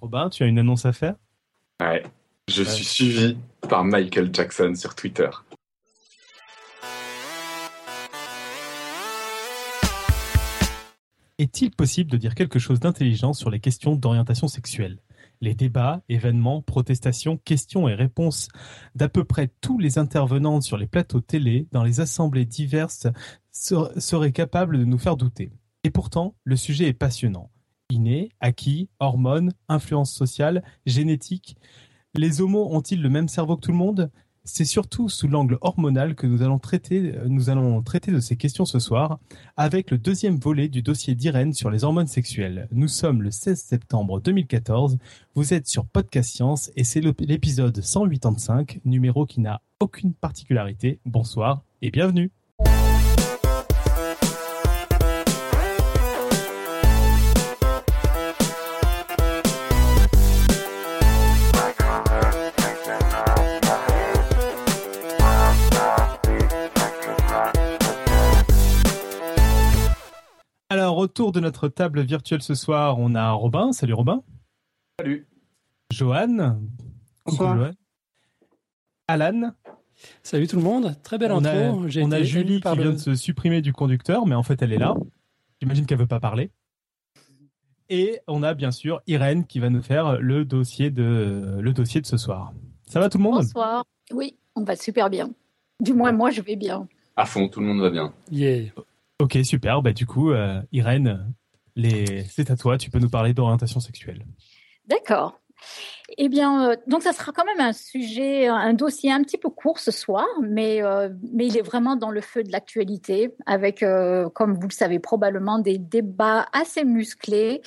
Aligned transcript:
Robin, 0.00 0.30
tu 0.30 0.42
as 0.42 0.46
une 0.46 0.58
annonce 0.58 0.86
à 0.86 0.92
faire? 0.92 1.16
Ouais. 1.80 2.02
Je 2.48 2.62
suis 2.62 2.84
suivi 2.84 3.36
par 3.68 3.84
Michael 3.84 4.30
Jackson 4.32 4.72
sur 4.74 4.94
Twitter. 4.94 5.28
Est-il 11.38 11.70
possible 11.70 12.10
de 12.10 12.16
dire 12.16 12.34
quelque 12.34 12.58
chose 12.58 12.80
d'intelligent 12.80 13.34
sur 13.34 13.50
les 13.50 13.60
questions 13.60 13.94
d'orientation 13.94 14.48
sexuelle? 14.48 14.98
Les 15.42 15.54
débats, 15.54 16.02
événements, 16.08 16.60
protestations, 16.60 17.38
questions 17.38 17.88
et 17.88 17.94
réponses 17.94 18.48
d'à 18.94 19.08
peu 19.08 19.24
près 19.24 19.50
tous 19.60 19.78
les 19.78 19.98
intervenants 19.98 20.60
sur 20.60 20.76
les 20.76 20.86
plateaux 20.86 21.20
télé, 21.20 21.66
dans 21.72 21.84
les 21.84 22.00
assemblées 22.00 22.46
diverses, 22.46 23.06
seraient 23.52 24.32
capables 24.32 24.78
de 24.78 24.84
nous 24.84 24.98
faire 24.98 25.16
douter. 25.16 25.52
Et 25.84 25.90
pourtant, 25.90 26.34
le 26.44 26.56
sujet 26.56 26.88
est 26.88 26.94
passionnant. 26.94 27.49
Inné, 27.90 28.30
acquis, 28.40 28.88
hormones, 28.98 29.52
influence 29.68 30.12
sociale, 30.12 30.62
génétique. 30.86 31.56
Les 32.14 32.40
homos 32.40 32.74
ont-ils 32.74 33.00
le 33.00 33.08
même 33.08 33.28
cerveau 33.28 33.56
que 33.56 33.62
tout 33.62 33.72
le 33.72 33.76
monde? 33.76 34.10
C'est 34.44 34.64
surtout 34.64 35.08
sous 35.08 35.28
l'angle 35.28 35.58
hormonal 35.60 36.14
que 36.14 36.26
nous 36.26 36.42
allons, 36.42 36.58
traiter, 36.58 37.14
nous 37.26 37.50
allons 37.50 37.82
traiter 37.82 38.10
de 38.10 38.20
ces 38.20 38.36
questions 38.36 38.64
ce 38.64 38.78
soir, 38.78 39.18
avec 39.56 39.90
le 39.90 39.98
deuxième 39.98 40.38
volet 40.38 40.68
du 40.68 40.80
dossier 40.80 41.14
d'Irène 41.14 41.52
sur 41.52 41.70
les 41.70 41.84
hormones 41.84 42.06
sexuelles. 42.06 42.66
Nous 42.72 42.88
sommes 42.88 43.22
le 43.22 43.30
16 43.30 43.60
septembre 43.60 44.18
2014, 44.20 44.96
vous 45.34 45.52
êtes 45.52 45.68
sur 45.68 45.84
Podcast 45.84 46.34
Science 46.34 46.72
et 46.74 46.84
c'est 46.84 47.02
l'épisode 47.20 47.80
185, 47.80 48.80
numéro 48.86 49.26
qui 49.26 49.40
n'a 49.40 49.60
aucune 49.78 50.14
particularité. 50.14 51.00
Bonsoir 51.04 51.62
et 51.82 51.90
bienvenue 51.90 52.30
Autour 71.00 71.32
de 71.32 71.40
notre 71.40 71.68
table 71.68 72.02
virtuelle 72.02 72.42
ce 72.42 72.54
soir, 72.54 72.98
on 72.98 73.14
a 73.14 73.30
Robin. 73.30 73.72
Salut 73.72 73.94
Robin. 73.94 74.22
Salut. 74.98 75.26
Johan. 75.90 76.58
Bonsoir. 77.24 77.70
Alan. 79.08 79.52
Salut 80.22 80.46
tout 80.46 80.56
le 80.56 80.62
monde. 80.62 80.94
Très 81.02 81.16
belle 81.16 81.32
on 81.32 81.38
intro. 81.38 81.86
A, 81.86 82.04
on 82.04 82.12
a 82.12 82.22
Julie 82.22 82.60
qui 82.60 82.76
vient 82.76 82.92
de 82.92 82.98
se 82.98 83.14
supprimer 83.14 83.62
du 83.62 83.72
conducteur, 83.72 84.26
mais 84.26 84.34
en 84.34 84.42
fait 84.42 84.60
elle 84.60 84.74
est 84.74 84.78
là. 84.78 84.94
J'imagine 85.62 85.86
qu'elle 85.86 85.96
veut 85.96 86.06
pas 86.06 86.20
parler. 86.20 86.50
Et 87.88 88.20
on 88.28 88.42
a 88.42 88.52
bien 88.52 88.70
sûr 88.70 89.00
Irène 89.06 89.46
qui 89.46 89.58
va 89.58 89.70
nous 89.70 89.80
faire 89.80 90.20
le 90.20 90.44
dossier 90.44 90.90
de, 90.90 91.60
le 91.62 91.72
dossier 91.72 92.02
de 92.02 92.06
ce 92.06 92.18
soir. 92.18 92.52
Ça 92.84 93.00
va 93.00 93.08
tout 93.08 93.16
le 93.16 93.24
monde? 93.24 93.36
Bonsoir. 93.36 93.86
Oui, 94.12 94.36
on 94.54 94.64
va 94.64 94.76
super 94.76 95.08
bien. 95.08 95.30
Du 95.80 95.94
moins, 95.94 96.12
moi, 96.12 96.30
je 96.30 96.42
vais 96.42 96.56
bien. 96.56 96.86
À 97.16 97.24
fond, 97.24 97.48
tout 97.48 97.60
le 97.60 97.66
monde 97.68 97.80
va 97.80 97.88
bien. 97.88 98.12
Yeah. 98.30 98.70
Ok, 99.20 99.38
super. 99.44 99.82
Bah, 99.82 99.92
du 99.92 100.06
coup, 100.06 100.32
euh, 100.32 100.62
Irène, 100.72 101.34
c'est 101.76 102.50
à 102.50 102.56
toi. 102.56 102.78
Tu 102.78 102.90
peux 102.90 102.98
nous 102.98 103.10
parler 103.10 103.34
d'orientation 103.34 103.78
sexuelle. 103.78 104.24
D'accord. 104.86 105.38
Eh 106.18 106.28
bien, 106.28 106.70
euh, 106.70 106.76
donc 106.86 107.02
ça 107.02 107.12
sera 107.12 107.30
quand 107.32 107.44
même 107.44 107.60
un 107.60 107.72
sujet, 107.72 108.48
un 108.48 108.72
dossier 108.72 109.12
un 109.12 109.22
petit 109.22 109.38
peu 109.38 109.48
court 109.48 109.78
ce 109.78 109.90
soir, 109.90 110.26
mais, 110.42 110.82
euh, 110.82 111.08
mais 111.32 111.46
il 111.46 111.56
est 111.56 111.62
vraiment 111.62 111.94
dans 111.94 112.10
le 112.10 112.20
feu 112.20 112.42
de 112.42 112.50
l'actualité, 112.50 113.32
avec, 113.46 113.82
euh, 113.82 114.28
comme 114.30 114.54
vous 114.54 114.66
le 114.66 114.72
savez 114.72 114.98
probablement, 114.98 115.58
des 115.60 115.78
débats 115.78 116.46
assez 116.52 116.84
musclés, 116.84 117.62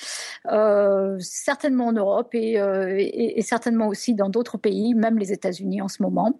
certainement 1.19 1.87
en 1.87 1.93
Europe 1.93 2.33
et, 2.33 3.41
certainement 3.41 3.87
aussi 3.87 4.13
dans 4.13 4.29
d'autres 4.29 4.57
pays, 4.57 4.93
même 4.93 5.17
les 5.17 5.31
États-Unis 5.31 5.81
en 5.81 5.87
ce 5.87 6.01
moment. 6.01 6.39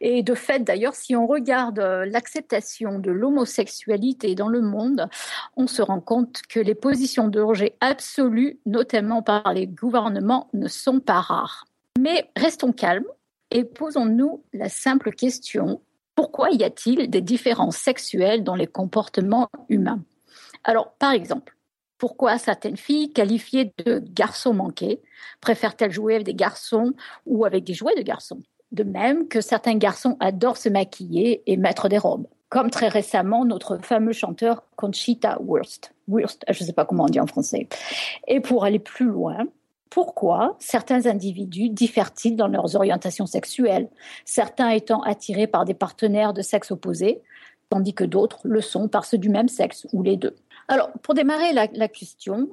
Et 0.00 0.22
de 0.22 0.34
fait, 0.34 0.64
d'ailleurs, 0.64 0.94
si 0.94 1.14
on 1.14 1.26
regarde 1.26 1.78
l'acceptation 1.78 2.98
de 2.98 3.10
l'homosexualité 3.10 4.34
dans 4.34 4.48
le 4.48 4.60
monde, 4.60 5.08
on 5.56 5.66
se 5.66 5.82
rend 5.82 6.00
compte 6.00 6.42
que 6.48 6.60
les 6.60 6.74
positions 6.74 7.28
de 7.28 7.40
rejet 7.40 7.76
absolues, 7.80 8.58
notamment 8.66 9.22
par 9.22 9.52
les 9.52 9.66
gouvernements, 9.66 10.48
ne 10.52 10.68
sont 10.68 11.00
pas 11.00 11.20
rares. 11.20 11.43
Mais 11.98 12.30
restons 12.36 12.72
calmes 12.72 13.06
et 13.50 13.64
posons-nous 13.64 14.42
la 14.52 14.68
simple 14.68 15.12
question 15.12 15.80
pourquoi 16.14 16.50
y 16.50 16.62
a-t-il 16.62 17.10
des 17.10 17.20
différences 17.20 17.76
sexuelles 17.76 18.44
dans 18.44 18.54
les 18.54 18.66
comportements 18.66 19.48
humains? 19.68 20.02
Alors, 20.62 20.92
par 20.92 21.12
exemple, 21.12 21.56
pourquoi 21.98 22.38
certaines 22.38 22.76
filles 22.76 23.12
qualifiées 23.12 23.72
de 23.84 23.98
garçons 23.98 24.54
manqués 24.54 25.00
préfèrent-elles 25.40 25.92
jouer 25.92 26.14
avec 26.14 26.26
des 26.26 26.34
garçons 26.34 26.92
ou 27.26 27.44
avec 27.44 27.64
des 27.64 27.74
jouets 27.74 27.96
de 27.96 28.02
garçons? 28.02 28.42
De 28.72 28.84
même 28.84 29.28
que 29.28 29.40
certains 29.40 29.76
garçons 29.76 30.16
adorent 30.20 30.56
se 30.56 30.68
maquiller 30.68 31.42
et 31.46 31.56
mettre 31.56 31.88
des 31.88 31.98
robes. 31.98 32.26
Comme 32.48 32.70
très 32.70 32.88
récemment 32.88 33.44
notre 33.44 33.78
fameux 33.78 34.12
chanteur 34.12 34.62
Conchita 34.76 35.38
Wurst. 35.40 35.94
Wurst, 36.08 36.44
je 36.48 36.62
ne 36.62 36.66
sais 36.66 36.72
pas 36.72 36.84
comment 36.84 37.04
on 37.04 37.08
dit 37.08 37.20
en 37.20 37.26
français. 37.26 37.68
Et 38.28 38.40
pour 38.40 38.64
aller 38.64 38.78
plus 38.78 39.06
loin, 39.06 39.46
pourquoi 39.90 40.56
certains 40.58 41.06
individus 41.06 41.68
diffèrent-ils 41.68 42.36
dans 42.36 42.48
leurs 42.48 42.74
orientations 42.76 43.26
sexuelles, 43.26 43.88
certains 44.24 44.70
étant 44.70 45.02
attirés 45.02 45.46
par 45.46 45.64
des 45.64 45.74
partenaires 45.74 46.32
de 46.32 46.42
sexe 46.42 46.70
opposé, 46.70 47.22
tandis 47.70 47.94
que 47.94 48.04
d'autres 48.04 48.40
le 48.44 48.60
sont 48.60 48.88
par 48.88 49.04
ceux 49.04 49.18
du 49.18 49.28
même 49.28 49.48
sexe 49.48 49.86
ou 49.92 50.02
les 50.02 50.16
deux? 50.16 50.34
Alors, 50.68 50.90
pour 51.02 51.14
démarrer 51.14 51.52
la, 51.52 51.88
question, 51.88 52.48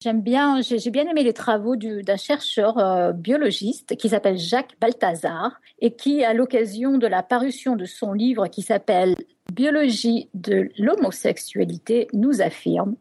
j'aime 0.00 0.22
bien, 0.22 0.60
j'ai 0.62 0.90
bien 0.90 1.08
aimé 1.08 1.22
les 1.22 1.32
travaux 1.32 1.76
d'un 1.76 2.16
chercheur 2.16 2.78
euh, 2.78 3.12
biologiste 3.12 3.96
qui 3.96 4.08
s'appelle 4.08 4.38
Jacques 4.38 4.76
Balthazar 4.80 5.60
et 5.80 5.92
qui, 5.92 6.24
à 6.24 6.32
l'occasion 6.32 6.98
de 6.98 7.06
la 7.06 7.22
parution 7.22 7.76
de 7.76 7.84
son 7.84 8.12
livre 8.12 8.46
qui 8.46 8.62
s'appelle 8.62 9.16
Biologie 9.52 10.28
de 10.34 10.70
l'homosexualité, 10.76 12.08
nous 12.12 12.42
affirme 12.42 12.96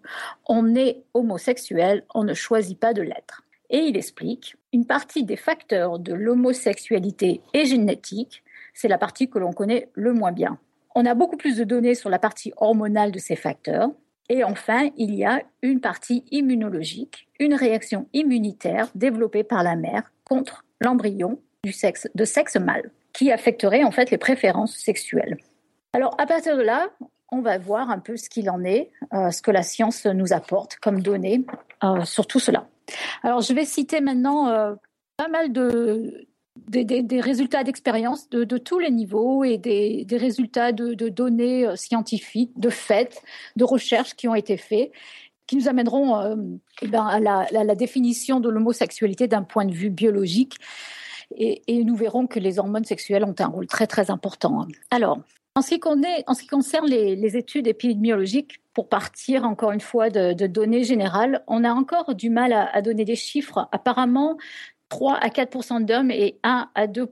on 0.47 0.75
est 0.75 1.03
homosexuel, 1.13 2.03
on 2.13 2.23
ne 2.23 2.33
choisit 2.33 2.79
pas 2.79 2.93
de 2.93 3.01
l'être. 3.01 3.44
Et 3.69 3.79
il 3.79 3.97
explique, 3.97 4.55
une 4.73 4.85
partie 4.85 5.23
des 5.23 5.37
facteurs 5.37 5.99
de 5.99 6.13
l'homosexualité 6.13 7.41
est 7.53 7.65
génétique, 7.65 8.43
c'est 8.73 8.87
la 8.87 8.97
partie 8.97 9.29
que 9.29 9.39
l'on 9.39 9.53
connaît 9.53 9.89
le 9.93 10.13
moins 10.13 10.31
bien. 10.31 10.59
On 10.95 11.05
a 11.05 11.13
beaucoup 11.13 11.37
plus 11.37 11.57
de 11.57 11.63
données 11.63 11.95
sur 11.95 12.09
la 12.09 12.19
partie 12.19 12.53
hormonale 12.57 13.11
de 13.11 13.19
ces 13.19 13.35
facteurs. 13.35 13.89
Et 14.29 14.43
enfin, 14.43 14.89
il 14.97 15.13
y 15.13 15.25
a 15.25 15.41
une 15.61 15.81
partie 15.81 16.23
immunologique, 16.31 17.27
une 17.39 17.53
réaction 17.53 18.07
immunitaire 18.13 18.89
développée 18.95 19.43
par 19.43 19.63
la 19.63 19.75
mère 19.75 20.11
contre 20.23 20.63
l'embryon 20.81 21.39
de 21.63 21.71
sexe 22.25 22.55
mâle, 22.57 22.91
qui 23.13 23.31
affecterait 23.31 23.83
en 23.83 23.91
fait 23.91 24.11
les 24.11 24.17
préférences 24.17 24.75
sexuelles. 24.75 25.37
Alors 25.93 26.15
à 26.17 26.25
partir 26.25 26.57
de 26.57 26.61
là, 26.61 26.89
on 27.31 27.41
va 27.41 27.57
voir 27.57 27.89
un 27.89 27.99
peu 27.99 28.17
ce 28.17 28.29
qu'il 28.29 28.49
en 28.49 28.63
est, 28.63 28.91
euh, 29.13 29.31
ce 29.31 29.41
que 29.41 29.51
la 29.51 29.63
science 29.63 30.05
nous 30.05 30.33
apporte 30.33 30.77
comme 30.77 31.01
données 31.01 31.45
euh, 31.83 32.03
sur 32.03 32.27
tout 32.27 32.39
cela. 32.39 32.67
Alors, 33.23 33.41
je 33.41 33.53
vais 33.53 33.65
citer 33.65 34.01
maintenant 34.01 34.49
euh, 34.49 34.75
pas 35.17 35.27
mal 35.27 35.51
de, 35.51 36.27
des, 36.67 37.21
résultats 37.21 37.63
d'expérience 37.63 38.29
de, 38.29 38.43
de, 38.43 38.57
tous 38.57 38.79
les 38.79 38.91
niveaux 38.91 39.43
et 39.43 39.57
des, 39.57 40.05
des 40.05 40.17
résultats 40.17 40.71
de, 40.71 40.93
données 41.09 41.65
euh, 41.65 41.75
scientifiques, 41.75 42.57
de 42.57 42.69
faits, 42.69 43.21
de 43.55 43.63
recherches 43.63 44.15
qui 44.15 44.27
ont 44.27 44.35
été 44.35 44.57
faits, 44.57 44.91
qui 45.47 45.57
nous 45.57 45.67
amèneront 45.67 46.17
euh, 46.17 46.35
eh 46.81 46.87
ben, 46.87 47.05
à, 47.05 47.19
la, 47.19 47.47
la, 47.51 47.75
définition 47.75 48.39
de 48.39 48.49
l'homosexualité 48.49 49.27
d'un 49.27 49.43
point 49.43 49.65
de 49.65 49.73
vue 49.73 49.89
biologique. 49.89 50.55
Et, 51.35 51.61
et, 51.67 51.83
nous 51.83 51.95
verrons 51.95 52.27
que 52.27 52.39
les 52.39 52.59
hormones 52.59 52.85
sexuelles 52.85 53.23
ont 53.23 53.35
un 53.39 53.47
rôle 53.47 53.67
très 53.67 53.87
très 53.87 54.11
important. 54.11 54.67
Alors, 54.91 55.19
en 55.57 55.61
ce 55.61 55.69
qui, 55.69 56.47
concerne 56.47 56.87
les, 56.87 57.37
études 57.37 57.67
épidémiologiques, 57.67 58.59
pour 58.73 58.89
partir 58.89 59.45
encore 59.45 59.71
une 59.71 59.79
fois 59.79 60.09
de, 60.09 60.47
données 60.47 60.83
générales, 60.83 61.43
on 61.47 61.63
a 61.63 61.71
encore 61.71 62.13
du 62.13 62.29
mal 62.29 62.51
à, 62.51 62.65
à 62.75 62.81
donner 62.81 63.05
des 63.05 63.15
chiffres. 63.15 63.69
Apparemment, 63.71 64.37
3 64.89 65.15
à 65.15 65.29
4% 65.29 65.85
d'hommes 65.85 66.11
et 66.11 66.39
1 66.43 66.69
à 66.75 66.87
2 66.87 67.09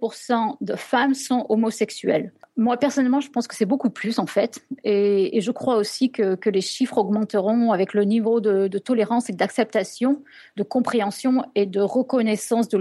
de 0.60 0.76
femmes 0.76 1.14
sont 1.14 1.46
homosexuels. 1.48 2.34
Moi, 2.56 2.78
personnellement, 2.78 3.20
je 3.20 3.30
pense 3.30 3.48
que 3.48 3.56
c'est 3.56 3.66
beaucoup 3.66 3.90
plus, 3.90 4.20
en 4.20 4.28
fait. 4.28 4.60
Et, 4.84 5.38
et 5.38 5.42
je 5.42 5.50
crois 5.52 5.76
aussi 5.78 6.12
que, 6.12 6.36
que, 6.36 6.52
les 6.52 6.62
chiffres 6.62 7.00
augmenteront 7.00 7.72
avec 7.72 7.96
le 7.96 8.04
niveau 8.04 8.42
de, 8.42 8.68
de 8.68 8.78
tolérance 8.78 9.30
et 9.30 9.34
d'acceptation, 9.34 10.22
de 10.56 10.62
compréhension 10.64 11.44
et 11.56 11.66
de 11.66 11.80
reconnaissance 11.82 12.70
de 12.70 12.78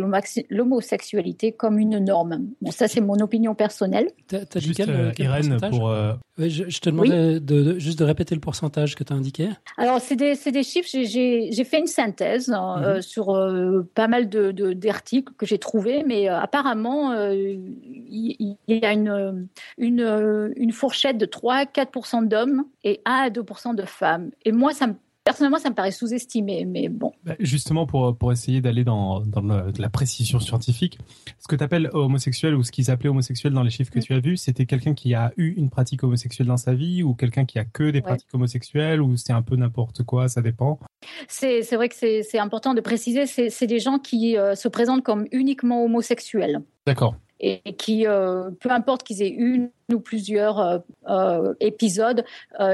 l'homosexualité 0.50 1.52
comme 1.52 1.78
une 1.78 1.98
norme. 1.98 2.48
Bon, 2.60 2.70
ça, 2.70 2.86
c'est 2.88 3.00
mon 3.00 3.16
opinion 3.20 3.54
personnelle. 3.54 4.08
T'as 4.28 4.40
dit 4.44 4.60
Juste, 4.60 4.76
quel, 4.76 4.90
euh, 4.90 5.12
quel 5.16 5.26
Irène, 5.26 5.58
pour. 5.70 5.88
euh, 5.88 6.12
Oui, 6.38 6.50
je, 6.50 6.68
je 6.68 6.80
te 6.80 6.90
demandais 6.90 7.40
de, 7.40 7.62
de- 7.62 7.78
juste 7.78 7.98
de 7.98 8.04
répéter 8.04 8.34
le 8.34 8.40
pourcentage 8.42 8.94
que 8.94 9.04
tu 9.04 9.12
as 9.12 9.16
indiqué. 9.16 9.48
Alors, 9.78 10.00
c'est 10.00 10.16
des, 10.16 10.34
c'est 10.34 10.52
des 10.52 10.62
chiffres. 10.64 10.88
J'ai- 10.92 11.50
fait 11.64 11.78
une 11.78 11.86
synthèse 11.86 12.52
euh, 12.54 13.00
sur 13.00 13.30
euh, 13.30 13.88
pas 13.94 14.08
mal 14.08 14.28
de- 14.28 14.50
de- 14.50 14.72
d'articles 14.74 15.32
que 15.38 15.46
j'ai 15.46 15.58
trouvés, 15.58 16.02
mais 16.06 16.28
euh, 16.28 16.38
apparemment, 16.38 17.14
il 17.14 17.72
il 18.10 18.56
y, 18.68 18.84
a 18.84 18.92
une, 18.92 19.48
une, 19.78 20.00
euh, 20.00 20.52
une 20.56 20.72
fourchette 20.72 21.18
de 21.18 21.26
3 21.26 21.54
à 21.54 21.64
4% 21.64 22.26
d'hommes 22.28 22.64
et 22.84 23.00
1 23.04 23.12
à 23.12 23.30
2% 23.30 23.74
de 23.74 23.84
femmes. 23.84 24.30
Et 24.44 24.52
moi, 24.52 24.72
ça 24.72 24.86
me 24.86 24.94
Personnellement, 25.24 25.58
ça 25.58 25.70
me 25.70 25.74
paraît 25.76 25.92
sous-estimé, 25.92 26.64
mais 26.64 26.88
bon. 26.88 27.12
Bah, 27.22 27.36
justement, 27.38 27.86
pour, 27.86 28.16
pour 28.16 28.32
essayer 28.32 28.60
d'aller 28.60 28.82
dans, 28.82 29.20
dans 29.20 29.40
la 29.40 29.88
précision 29.88 30.40
scientifique, 30.40 30.98
ce 31.38 31.46
que 31.46 31.54
tu 31.54 31.62
appelles 31.62 31.90
homosexuel 31.92 32.56
ou 32.56 32.64
ce 32.64 32.72
qu'ils 32.72 32.90
appelaient 32.90 33.10
homosexuel 33.10 33.52
dans 33.52 33.62
les 33.62 33.70
chiffres 33.70 33.92
que 33.92 34.00
mm. 34.00 34.02
tu 34.02 34.14
as 34.14 34.18
vus, 34.18 34.36
c'était 34.36 34.66
quelqu'un 34.66 34.94
qui 34.94 35.14
a 35.14 35.32
eu 35.36 35.50
une 35.52 35.70
pratique 35.70 36.02
homosexuelle 36.02 36.48
dans 36.48 36.56
sa 36.56 36.74
vie 36.74 37.04
ou 37.04 37.14
quelqu'un 37.14 37.44
qui 37.44 37.60
a 37.60 37.64
que 37.64 37.90
des 37.90 38.00
pratiques 38.00 38.34
homosexuelles 38.34 39.00
ou 39.00 39.16
c'est 39.16 39.32
un 39.32 39.42
peu 39.42 39.54
n'importe 39.54 40.02
quoi, 40.02 40.28
ça 40.28 40.42
dépend? 40.42 40.80
C'est 41.28 41.62
vrai 41.72 41.88
que 41.88 41.94
c'est 41.94 42.38
important 42.38 42.74
de 42.74 42.80
préciser, 42.80 43.26
c'est 43.26 43.66
des 43.66 43.78
gens 43.78 44.00
qui 44.00 44.36
euh, 44.36 44.56
se 44.56 44.66
présentent 44.66 45.04
comme 45.04 45.26
uniquement 45.30 45.84
homosexuels. 45.84 46.62
D'accord 46.84 47.14
et 47.42 47.74
qui, 47.76 48.06
euh, 48.06 48.50
peu 48.60 48.70
importe 48.70 49.02
qu'ils 49.02 49.20
aient 49.20 49.28
une 49.28 49.70
ou 49.92 49.98
plusieurs 49.98 50.60
euh, 50.60 50.78
euh, 51.08 51.54
épisodes, 51.60 52.24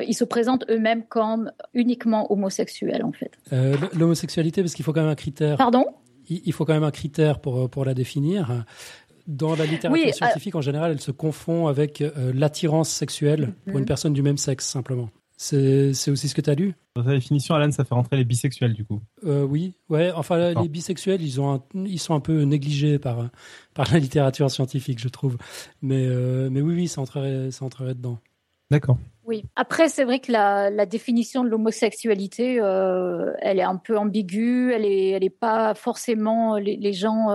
ils 0.06 0.14
se 0.14 0.24
présentent 0.24 0.64
eux-mêmes 0.70 1.04
comme 1.08 1.50
uniquement 1.74 2.30
homosexuels 2.30 3.02
en 3.02 3.12
fait. 3.12 3.32
L'homosexualité, 3.94 4.62
parce 4.62 4.74
qu'il 4.74 4.84
faut 4.84 4.92
quand 4.92 5.00
même 5.00 5.10
un 5.10 5.14
critère. 5.14 5.56
Pardon? 5.56 5.86
Il, 6.28 6.52
faut 6.52 6.66
quand 6.66 6.74
même 6.74 6.84
un 6.84 6.90
critère 6.90 7.40
pour, 7.40 7.70
pour 7.70 7.86
la 7.86 7.94
définir. 7.94 8.64
Dans 9.26 9.56
la 9.56 9.64
littérature 9.64 10.14
scientifique, 10.14 10.54
en 10.54 10.60
général, 10.60 10.92
elle 10.92 11.00
se 11.00 11.10
confond 11.10 11.66
avec 11.68 12.04
l'attirance 12.34 12.90
sexuelle 12.90 13.54
pour 13.64 13.76
une 13.76 13.80
mhm. 13.80 13.86
personne 13.86 14.12
du 14.12 14.22
même 14.22 14.36
sexe, 14.36 14.66
simplement. 14.66 15.08
C'est 15.40 16.10
aussi 16.10 16.28
ce 16.28 16.34
que 16.34 16.40
tu 16.40 16.50
as 16.50 16.54
lu? 16.54 16.74
Dans 16.96 17.04
ta 17.04 17.10
définition, 17.10 17.54
Alan, 17.54 17.70
ça 17.70 17.84
fait 17.84 17.94
rentrer 17.94 18.16
les 18.16 18.24
bisexuels, 18.24 18.74
du 18.74 18.84
coup. 18.84 19.00
Euh, 19.24 19.44
oui, 19.44 19.74
ouais. 19.88 20.10
Enfin, 20.10 20.52
les 20.60 20.68
bisexuels, 20.68 21.22
ils, 21.22 21.40
ont 21.40 21.62
ils 21.74 22.00
sont 22.00 22.14
un 22.14 22.20
peu 22.20 22.42
négligés 22.42 22.98
par, 22.98 23.30
par 23.72 23.86
la 23.92 24.00
littérature 24.00 24.50
scientifique, 24.50 24.98
je 24.98 25.08
trouve. 25.08 25.38
Mais, 25.80 26.06
euh, 26.08 26.48
mais 26.50 26.60
oui, 26.60 26.74
oui, 26.74 26.88
ça 26.88 27.00
entrerait, 27.00 27.52
ça 27.52 27.64
entrerait 27.64 27.94
dedans. 27.94 28.18
D'accord. 28.68 28.98
Oui. 29.26 29.44
Après, 29.54 29.88
c'est 29.88 30.02
vrai 30.02 30.18
que 30.18 30.32
la, 30.32 30.70
la 30.70 30.86
définition 30.86 31.44
de 31.44 31.48
l'homosexualité, 31.48 32.60
euh, 32.60 33.32
elle 33.40 33.60
est 33.60 33.62
un 33.62 33.76
peu 33.76 33.96
ambiguë. 33.96 34.72
Elle 34.72 34.86
est, 34.86 35.10
elle 35.10 35.22
est 35.22 35.30
pas 35.30 35.74
forcément 35.74 36.56
les, 36.56 36.76
les 36.76 36.92
gens 36.92 37.28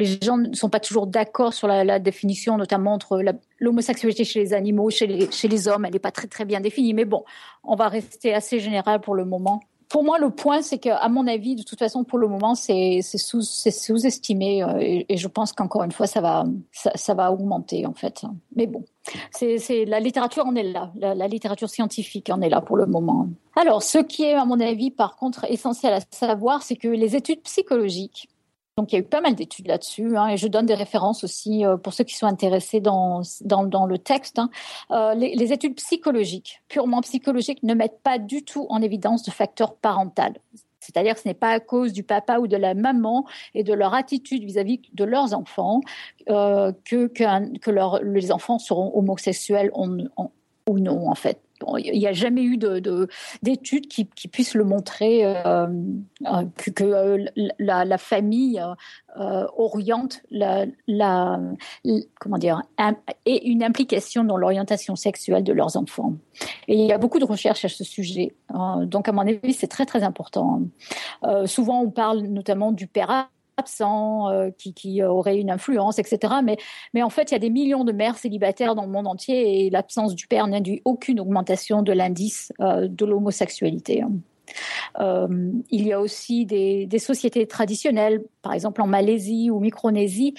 les 0.00 0.18
gens 0.22 0.38
ne 0.38 0.54
sont 0.54 0.70
pas 0.70 0.80
toujours 0.80 1.06
d'accord 1.06 1.52
sur 1.54 1.68
la, 1.68 1.98
définition, 1.98 2.56
notamment 2.56 2.94
entre 2.94 3.22
l'homosexualité 3.58 4.24
chez 4.24 4.40
les 4.40 4.52
animaux, 4.54 4.90
chez 4.90 5.06
les, 5.06 5.30
chez 5.30 5.48
les 5.48 5.68
hommes. 5.68 5.84
Elle 5.84 5.92
n'est 5.92 5.98
pas 5.98 6.10
très, 6.10 6.26
très 6.26 6.44
bien 6.44 6.60
définie. 6.60 6.94
Mais 6.94 7.04
bon, 7.04 7.24
on 7.62 7.76
va 7.76 7.88
rester 7.88 8.34
assez 8.34 8.58
général 8.58 9.00
pour 9.00 9.14
le 9.14 9.24
moment. 9.24 9.60
Pour 9.90 10.04
moi, 10.04 10.20
le 10.20 10.30
point, 10.30 10.62
c'est 10.62 10.78
qu'à 10.78 11.08
mon 11.08 11.26
avis, 11.26 11.56
de 11.56 11.64
toute 11.64 11.80
façon, 11.80 12.04
pour 12.04 12.18
le 12.18 12.28
moment, 12.28 12.54
c'est 12.54 13.00
sous, 13.02 13.42
sous-estimé. 13.42 14.62
Euh, 14.62 14.76
et, 14.80 15.16
je 15.16 15.26
pense 15.26 15.52
qu'encore 15.52 15.82
une 15.82 15.90
fois, 15.90 16.06
ça 16.06 16.20
va, 16.20 17.32
augmenter, 17.32 17.86
en 17.86 17.92
fait. 17.92 18.22
Mais 18.54 18.68
bon, 18.68 18.84
c'est 19.32 19.84
la 19.86 19.98
littérature 19.98 20.46
en 20.46 20.54
est 20.54 20.62
là. 20.62 20.92
La, 20.94 21.26
littérature 21.26 21.68
scientifique 21.68 22.30
en 22.30 22.40
est 22.40 22.48
là 22.48 22.60
pour 22.60 22.76
le 22.76 22.86
moment. 22.86 23.28
Alors, 23.56 23.82
ce 23.82 23.98
qui 23.98 24.22
est, 24.22 24.34
à 24.34 24.44
mon 24.44 24.60
avis, 24.60 24.92
par 24.92 25.16
contre, 25.16 25.44
essentiel 25.50 25.92
à 25.92 26.00
savoir, 26.12 26.62
c'est 26.62 26.76
que 26.76 26.86
les 26.86 27.16
études 27.16 27.42
psychologiques 27.42 28.28
donc 28.80 28.92
il 28.92 28.96
y 28.96 28.98
a 28.98 29.02
eu 29.02 29.06
pas 29.06 29.20
mal 29.20 29.34
d'études 29.34 29.66
là-dessus, 29.66 30.16
hein, 30.16 30.28
et 30.28 30.38
je 30.38 30.48
donne 30.48 30.64
des 30.64 30.74
références 30.74 31.22
aussi 31.22 31.66
euh, 31.66 31.76
pour 31.76 31.92
ceux 31.92 32.04
qui 32.04 32.14
sont 32.14 32.26
intéressés 32.26 32.80
dans, 32.80 33.20
dans, 33.42 33.84
le 33.84 33.98
texte. 33.98 34.38
Hein. 34.38 34.48
Euh, 34.90 35.12
les, 35.14 35.52
études 35.52 35.74
psychologiques, 35.74 36.62
purement 36.68 37.02
psychologiques, 37.02 37.62
ne 37.62 37.74
mettent 37.74 38.00
pas 38.02 38.18
du 38.18 38.42
tout 38.42 38.66
en 38.70 38.80
évidence 38.80 39.22
de 39.22 39.30
facteur 39.30 39.74
parental. 39.74 40.38
C'est-à-dire 40.78 41.14
que 41.14 41.20
ce 41.20 41.28
n'est 41.28 41.34
pas 41.34 41.50
à 41.50 41.60
cause 41.60 41.92
du 41.92 42.04
papa 42.04 42.38
ou 42.38 42.46
de 42.46 42.56
la 42.56 42.72
maman 42.72 43.26
et 43.52 43.64
de 43.64 43.74
leur 43.74 43.92
attitude 43.92 44.44
vis-à-vis 44.44 44.80
de 44.94 45.04
leurs 45.04 45.34
enfants 45.34 45.82
euh, 46.30 46.72
que, 46.86 47.06
que, 47.06 48.00
les 48.02 48.32
enfants 48.32 48.58
seront 48.58 48.96
homosexuels 48.96 49.70
ou 49.74 50.78
non, 50.78 51.10
en 51.10 51.14
fait 51.14 51.38
il 51.78 51.98
n'y 51.98 52.06
a 52.06 52.12
jamais 52.12 52.42
eu 52.42 52.58
d'études 53.42 53.88
qui, 53.88 54.04
puissent 54.04 54.54
le 54.54 54.64
montrer 54.64 55.24
euh, 55.24 55.66
euh, 56.26 56.44
que, 56.56 56.84
euh, 56.84 57.24
la, 57.58 57.98
famille 57.98 58.62
oriente 59.16 60.22
la, 60.30 60.66
comment 62.18 62.38
dire 62.38 62.62
et 63.26 63.48
une 63.48 63.62
implication 63.62 64.24
dans 64.24 64.36
l'orientation 64.36 64.96
sexuelle 64.96 65.44
de 65.44 65.52
leurs 65.52 65.76
enfants. 65.76 66.14
Et 66.68 66.74
il 66.74 66.86
y 66.86 66.92
a 66.92 66.98
beaucoup 66.98 67.18
de 67.18 67.24
recherches 67.24 67.64
à 67.64 67.68
ce 67.68 67.84
sujet. 67.84 68.34
donc 68.84 69.08
à 69.08 69.12
mon 69.12 69.22
avis, 69.22 69.52
c'est 69.52 69.68
très 69.68 69.86
très 69.86 70.02
important. 70.02 70.62
souvent, 71.46 71.82
on 71.82 71.90
parle 71.90 72.20
notamment 72.20 72.72
du 72.72 72.86
père 72.86 73.28
absent, 73.56 74.28
euh, 74.30 74.50
qui, 74.56 74.74
qui 74.74 75.02
aurait 75.02 75.38
une 75.38 75.50
influence, 75.50 75.98
etc. 75.98 76.34
Mais, 76.44 76.56
mais 76.94 77.02
en 77.02 77.10
fait, 77.10 77.30
il 77.30 77.32
y 77.32 77.36
a 77.36 77.40
des 77.40 77.50
millions 77.50 77.84
de 77.84 77.92
mères 77.92 78.18
célibataires 78.18 78.74
dans 78.74 78.84
le 78.84 78.90
monde 78.90 79.06
entier 79.06 79.66
et 79.66 79.70
l'absence 79.70 80.14
du 80.14 80.26
père 80.26 80.46
n'induit 80.46 80.82
aucune 80.84 81.20
augmentation 81.20 81.82
de 81.82 81.92
l'indice 81.92 82.52
euh, 82.60 82.88
de 82.88 83.04
l'homosexualité. 83.04 84.02
Euh, 84.98 85.52
il 85.70 85.86
y 85.86 85.92
a 85.92 86.00
aussi 86.00 86.46
des, 86.46 86.88
sociétés 86.98 87.46
traditionnelles, 87.46 88.24
par 88.42 88.52
exemple 88.52 88.82
en 88.82 88.86
Malaisie 88.86 89.50
ou 89.50 89.60
Micronésie, 89.60 90.34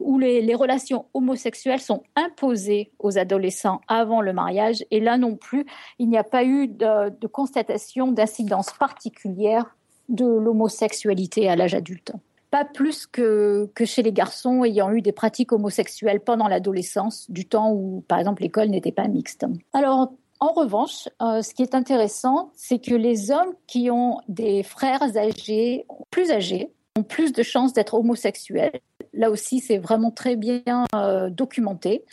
où 0.00 0.18
les, 0.18 0.54
relations 0.54 1.06
homosexuelles 1.14 1.80
sont 1.80 2.02
imposées 2.16 2.92
aux 2.98 3.18
adolescents 3.18 3.80
avant 3.88 4.20
le 4.20 4.32
mariage. 4.32 4.84
Et 4.90 5.00
là 5.00 5.16
non 5.16 5.36
plus, 5.36 5.64
il 5.98 6.08
n'y 6.08 6.18
a 6.18 6.24
pas 6.24 6.44
eu 6.44 6.68
de 6.68 7.26
constatation 7.26 8.12
d'incidence 8.12 8.72
particulière 8.72 9.76
de 10.08 10.26
l'homosexualité 10.26 11.48
à 11.48 11.56
l'âge 11.56 11.74
adulte 11.74 12.12
pas 12.52 12.66
plus 12.66 13.06
que, 13.06 13.70
que 13.74 13.86
chez 13.86 14.02
les 14.02 14.12
garçons 14.12 14.62
ayant 14.62 14.92
eu 14.92 15.00
des 15.00 15.12
pratiques 15.12 15.52
homosexuelles 15.52 16.20
pendant 16.20 16.48
l'adolescence, 16.48 17.28
du 17.30 17.46
temps 17.46 17.72
où, 17.72 18.04
par 18.06 18.18
exemple, 18.18 18.42
l'école 18.42 18.68
n'était 18.68 18.92
pas 18.92 19.08
mixte. 19.08 19.46
Alors, 19.72 20.12
en 20.38 20.52
revanche, 20.52 21.08
euh, 21.22 21.40
ce 21.40 21.54
qui 21.54 21.62
est 21.62 21.74
intéressant, 21.74 22.50
c'est 22.54 22.78
que 22.78 22.94
les 22.94 23.30
hommes 23.30 23.54
qui 23.66 23.90
ont 23.90 24.18
des 24.28 24.62
frères 24.62 25.16
âgés, 25.16 25.86
plus 26.10 26.30
âgés, 26.30 26.70
ont 26.98 27.02
plus 27.02 27.32
de 27.32 27.42
chances 27.42 27.72
d'être 27.72 27.94
homosexuels. 27.94 28.80
Là 29.14 29.30
aussi, 29.30 29.60
c'est 29.60 29.78
vraiment 29.78 30.10
très 30.10 30.36
bien 30.36 30.84
euh, 30.94 31.30
documenté. 31.30 32.04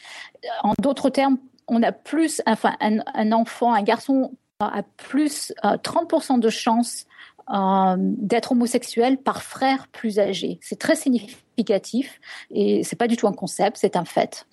En 0.63 0.74
d'autres 0.80 1.09
termes, 1.09 1.38
on 1.68 1.83
a 1.83 1.91
plus, 1.91 2.41
enfin, 2.45 2.77
un, 2.80 3.31
enfant, 3.33 3.74
un 3.74 3.83
garçon 3.83 4.31
a 4.62 4.83
plus 4.95 5.51
30% 5.63 6.36
euh, 6.36 6.38
de 6.38 6.50
chances 6.50 7.07
euh, 7.54 7.96
d'être 7.98 8.51
homosexuel 8.51 9.18
par 9.18 9.42
frère 9.42 9.88
plus 9.88 10.19
âgé. 10.19 10.60
C'est 10.62 10.78
très 10.78 10.96
significatif 10.96 12.19
et 12.51 12.84
c'est 12.84 12.96
pas 12.96 13.07
du 13.07 13.18
tout 13.18 13.28
un 13.28 13.34
concept, 13.34 13.78
c'est 13.78 13.96
un 13.96 14.06
fait. 14.06 14.46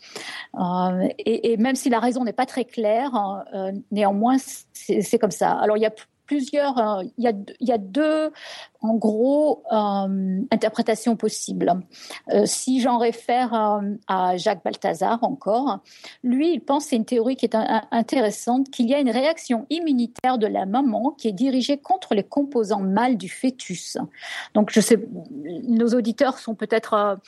Euh, 0.58 1.08
et, 1.18 1.56
même 1.58 1.76
si 1.76 1.90
la 1.90 2.00
raison 2.00 2.24
n'est 2.24 2.32
pas 2.32 2.46
très 2.46 2.64
claire, 2.64 3.44
euh, 3.54 3.72
néanmoins 3.90 4.36
c'est 4.72 5.18
comme 5.18 5.30
ça. 5.30 5.52
Alors 5.52 5.76
il 5.76 5.82
y 5.82 5.86
a 5.86 5.92
euh, 6.32 7.04
il 7.18 7.24
y, 7.60 7.72
a, 7.72 7.78
deux, 7.78 8.30
en 8.80 8.94
gros, 8.94 9.62
euh, 9.72 10.40
interprétations 10.50 11.16
possibles. 11.16 11.74
Euh, 12.32 12.44
si 12.46 12.80
j'en 12.80 12.98
réfère 12.98 13.80
à 14.08 14.36
Jacques 14.36 14.64
Balthazar 14.64 15.22
encore, 15.22 15.80
lui, 16.22 16.54
il 16.54 16.60
pense, 16.60 16.86
c'est 16.86 16.96
une 16.96 17.04
théorie 17.04 17.36
qui 17.36 17.46
est 17.46 17.56
intéressante, 17.90 18.70
qu'il 18.70 18.88
y 18.88 18.94
a 18.94 18.98
une 18.98 19.10
réaction 19.10 19.66
immunitaire 19.70 20.38
de 20.38 20.46
la 20.46 20.66
maman 20.66 21.12
qui 21.12 21.28
est 21.28 21.32
dirigée 21.32 21.78
contre 21.78 22.14
les 22.14 22.24
composants 22.24 22.80
mâles 22.80 23.16
du 23.16 23.28
fœtus. 23.28 23.98
Donc, 24.54 24.70
je 24.72 24.80
sais, 24.80 24.98
nos 25.68 25.88
auditeurs 25.88 26.38
sont 26.38 26.54
peut-être 26.54 27.18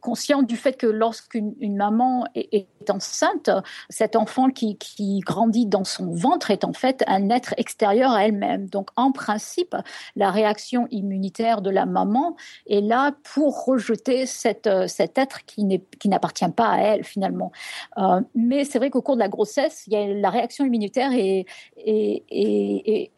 conscients 0.00 0.42
du 0.42 0.56
fait 0.56 0.76
que 0.76 0.86
lorsqu'une 0.86 1.76
maman 1.76 2.26
est, 2.34 2.68
enceinte, 2.90 3.50
cet 3.88 4.16
enfant 4.16 4.48
qui, 4.50 4.76
grandit 5.20 5.66
dans 5.66 5.84
son 5.84 6.14
ventre 6.14 6.50
est 6.50 6.64
en 6.64 6.72
fait 6.72 7.04
un 7.06 7.30
être 7.30 7.54
extérieur 7.56 8.12
à 8.12 8.26
elle-même. 8.26 8.66
Donc, 8.66 8.90
en 8.96 9.12
principe, 9.12 9.76
la 10.16 10.30
réaction 10.30 10.86
immunitaire 10.90 11.62
de 11.62 11.70
la 11.70 11.86
maman 11.86 12.36
est 12.68 12.80
là 12.80 13.12
pour 13.34 13.64
rejeter 13.64 14.24
euh, 14.66 14.86
cet 14.86 15.18
être 15.18 15.44
qui 15.46 15.64
n'appartient 16.08 16.48
pas 16.48 16.68
à 16.68 16.78
elle, 16.78 17.04
finalement. 17.04 17.52
Euh, 17.98 18.20
mais 18.34 18.64
c'est 18.64 18.78
vrai 18.78 18.90
qu'au 18.90 19.02
cours 19.02 19.16
de 19.16 19.20
la 19.20 19.28
grossesse, 19.28 19.86
la 19.90 20.30
réaction 20.30 20.64
immunitaire 20.64 21.10
est, 21.12 21.46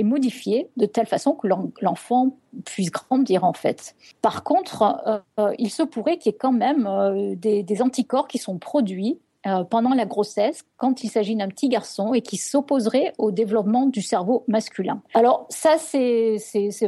modifiée 0.03 0.71
de 0.77 0.87
telle 0.87 1.07
façon 1.07 1.33
que 1.35 1.49
l'enfant 1.81 2.37
puisse 2.65 2.91
grandir 2.91 3.45
en 3.45 3.53
fait. 3.53 3.95
Par 4.23 4.45
contre, 4.45 5.23
euh, 5.39 5.53
il 5.59 5.71
se 5.71 5.83
pourrait 5.83 6.17
qu'il 6.17 6.33
y 6.33 6.35
ait 6.35 6.39
quand 6.39 6.53
même 6.53 6.89
des, 7.37 7.83
anticorps 7.83 8.29
qui 8.29 8.39
sont 8.39 8.59
produits 8.59 9.19
euh, 9.47 9.65
pendant 9.65 9.95
la 9.95 10.07
grossesse 10.07 10.65
quand 10.77 11.05
il 11.05 11.09
s'agit 11.09 11.37
d'un 11.37 11.49
petit 11.49 11.69
garçon 11.69 12.15
et 12.15 12.21
qui 12.21 12.37
s'opposerait 12.37 13.13
au 13.19 13.31
développement 13.31 13.87
du 13.87 14.03
cerveau 14.03 14.45
masculin. 14.49 15.03
Alors 15.15 15.47
ça, 15.51 15.77
c'est 15.79 16.39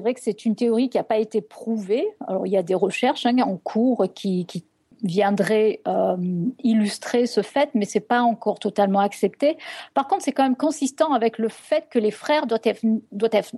vrai 0.01 0.15
que 0.15 0.21
c'est 0.21 0.45
une 0.45 0.57
théorie 0.57 0.89
qui 0.89 0.97
n'a 0.97 1.05
pas 1.05 1.19
été 1.19 1.41
prouvée. 1.41 2.07
Alors 2.27 2.47
il 2.47 2.53
y 2.53 2.57
a 2.57 2.63
des 2.63 2.75
recherches 2.75 3.27
hein, 3.27 3.37
en 3.39 3.57
cours 3.57 4.07
qui, 4.15 4.47
qui 4.47 4.65
viendraient 5.03 5.81
euh, 5.87 6.17
illustrer 6.63 7.27
ce 7.27 7.43
fait, 7.43 7.71
mais 7.75 7.85
c'est 7.85 8.01
pas 8.01 8.23
encore 8.23 8.59
totalement 8.59 9.01
accepté. 9.01 9.57
Par 9.95 10.09
contre, 10.09 10.25
c'est 10.25 10.33
quand 10.33 10.43
même 10.43 10.57
consistant 10.57 11.13
avec 11.13 11.39
le 11.39 11.49
fait 11.49 11.87
que 11.91 11.99
les 11.99 12.11
frères 12.11 12.47
doivent 12.47 12.61
être, 12.65 12.85
doivent 13.13 13.53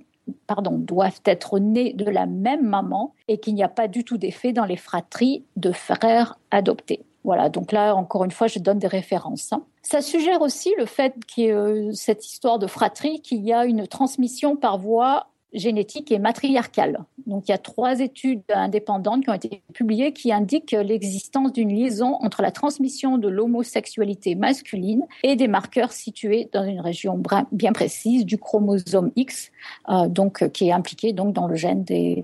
pardon, 0.47 0.77
doivent 0.77 1.21
être 1.25 1.59
nés 1.59 1.93
de 1.93 2.05
la 2.05 2.25
même 2.25 2.67
maman 2.67 3.15
et 3.27 3.39
qu'il 3.39 3.55
n'y 3.55 3.63
a 3.63 3.69
pas 3.69 3.87
du 3.87 4.03
tout 4.03 4.17
d'effet 4.17 4.53
dans 4.53 4.65
les 4.65 4.77
fratries 4.77 5.43
de 5.55 5.71
frères 5.71 6.37
adoptés. 6.51 7.03
Voilà, 7.23 7.49
donc 7.49 7.71
là, 7.71 7.95
encore 7.95 8.23
une 8.23 8.31
fois, 8.31 8.47
je 8.47 8.59
donne 8.59 8.79
des 8.79 8.87
références. 8.87 9.53
Hein. 9.53 9.63
Ça 9.83 10.01
suggère 10.01 10.41
aussi 10.41 10.73
le 10.77 10.85
fait 10.85 11.13
qu'il 11.25 11.51
euh, 11.51 11.91
cette 11.93 12.25
histoire 12.25 12.59
de 12.59 12.67
fratrie, 12.67 13.21
qu'il 13.21 13.43
y 13.45 13.53
a 13.53 13.65
une 13.65 13.87
transmission 13.87 14.55
par 14.55 14.77
voie 14.77 15.27
génétique 15.53 16.11
et 16.11 16.19
matriarcale. 16.19 16.99
Donc 17.27 17.47
il 17.47 17.51
y 17.51 17.53
a 17.53 17.57
trois 17.57 17.99
études 17.99 18.43
indépendantes 18.49 19.23
qui 19.23 19.29
ont 19.29 19.33
été 19.33 19.61
publiées 19.73 20.13
qui 20.13 20.31
indiquent 20.31 20.71
l'existence 20.71 21.51
d'une 21.51 21.69
liaison 21.69 22.15
entre 22.21 22.41
la 22.41 22.51
transmission 22.51 23.17
de 23.17 23.27
l'homosexualité 23.27 24.35
masculine 24.35 25.05
et 25.23 25.35
des 25.35 25.47
marqueurs 25.47 25.91
situés 25.91 26.49
dans 26.53 26.63
une 26.63 26.79
région 26.79 27.21
bien 27.51 27.73
précise 27.73 28.25
du 28.25 28.37
chromosome 28.37 29.11
X, 29.15 29.51
euh, 29.89 30.07
donc 30.07 30.49
qui 30.51 30.69
est 30.69 30.71
impliqué 30.71 31.11
donc 31.11 31.33
dans 31.33 31.47
le 31.47 31.55
gène 31.55 31.83
des 31.83 32.23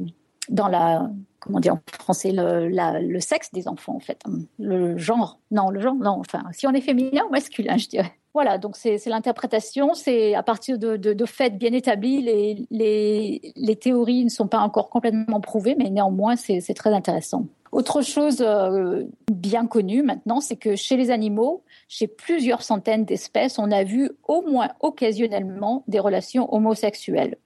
dans 0.49 0.69
la 0.69 1.09
comment 1.39 1.59
dire 1.59 1.75
en 1.75 1.81
français 1.99 2.31
le, 2.33 3.19
sexe 3.19 3.51
des 3.51 3.67
enfants 3.67 3.95
en 3.95 3.99
fait. 3.99 4.23
Le 4.59 4.97
genre. 4.97 5.39
Non 5.51 5.69
le 5.69 5.81
genre 5.81 5.95
non 5.95 6.17
enfin 6.19 6.43
si 6.51 6.67
on 6.67 6.73
est 6.73 6.81
féminin 6.81 7.23
ou 7.27 7.31
masculin 7.31 7.77
je 7.77 7.87
dirais. 7.87 8.13
Voilà, 8.33 8.59
donc 8.59 8.75
c'est 8.75 9.03
l'interprétation, 9.07 9.95
c'est 9.95 10.35
à 10.35 10.43
partir 10.43 10.77
de, 10.77 10.95
de, 10.95 11.25
faits 11.25 11.57
bien 11.57 11.73
établis, 11.73 12.21
les, 12.21 12.67
les, 12.69 13.53
les, 13.55 13.75
théories 13.75 14.25
ne 14.25 14.29
sont 14.29 14.47
pas 14.47 14.59
encore 14.59 14.91
complètement 14.91 15.41
prouvées, 15.41 15.73
mais 15.75 15.89
néanmoins 15.89 16.35
c'est 16.35 16.61
très 16.75 16.93
intéressant. 16.93 17.47
Autre 17.71 18.03
chose 18.03 18.41
euh, 18.41 19.05
bien 19.31 19.65
connue 19.65 20.03
maintenant, 20.03 20.39
c'est 20.39 20.55
que 20.55 20.75
chez 20.75 20.97
les 20.97 21.09
animaux, 21.09 21.63
chez 21.87 22.07
plusieurs 22.07 22.61
centaines 22.61 23.05
d'espèces, 23.05 23.59
on 23.59 23.71
a 23.71 23.83
vu 23.83 24.11
au 24.27 24.43
moins 24.43 24.69
occasionnellement 24.81 25.83
des 25.87 25.99
relations 25.99 26.53
homosexuelles 26.53 27.37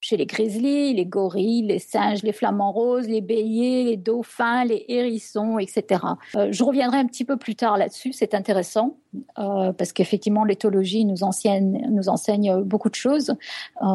chez 0.00 0.16
les 0.16 0.26
grizzlies, 0.26 0.94
les 0.94 1.04
gorilles, 1.04 1.62
les 1.62 1.78
singes, 1.78 2.22
les 2.22 2.32
flamants 2.32 2.72
roses, 2.72 3.06
les 3.06 3.20
béliers, 3.20 3.84
les 3.84 3.96
dauphins, 3.96 4.64
les 4.64 4.84
hérissons, 4.88 5.58
etc. 5.58 6.02
Euh, 6.36 6.48
je 6.50 6.64
reviendrai 6.64 6.98
un 6.98 7.06
petit 7.06 7.24
peu 7.24 7.36
plus 7.36 7.54
tard 7.54 7.76
là-dessus, 7.76 8.12
c'est 8.12 8.34
intéressant, 8.34 8.96
euh, 9.38 9.72
parce 9.72 9.92
qu'effectivement 9.92 10.44
l'éthologie 10.44 11.04
nous 11.04 11.22
enseigne, 11.22 12.62
beaucoup 12.64 12.88
de 12.88 12.94
choses, 12.94 13.34
euh, 13.82 13.86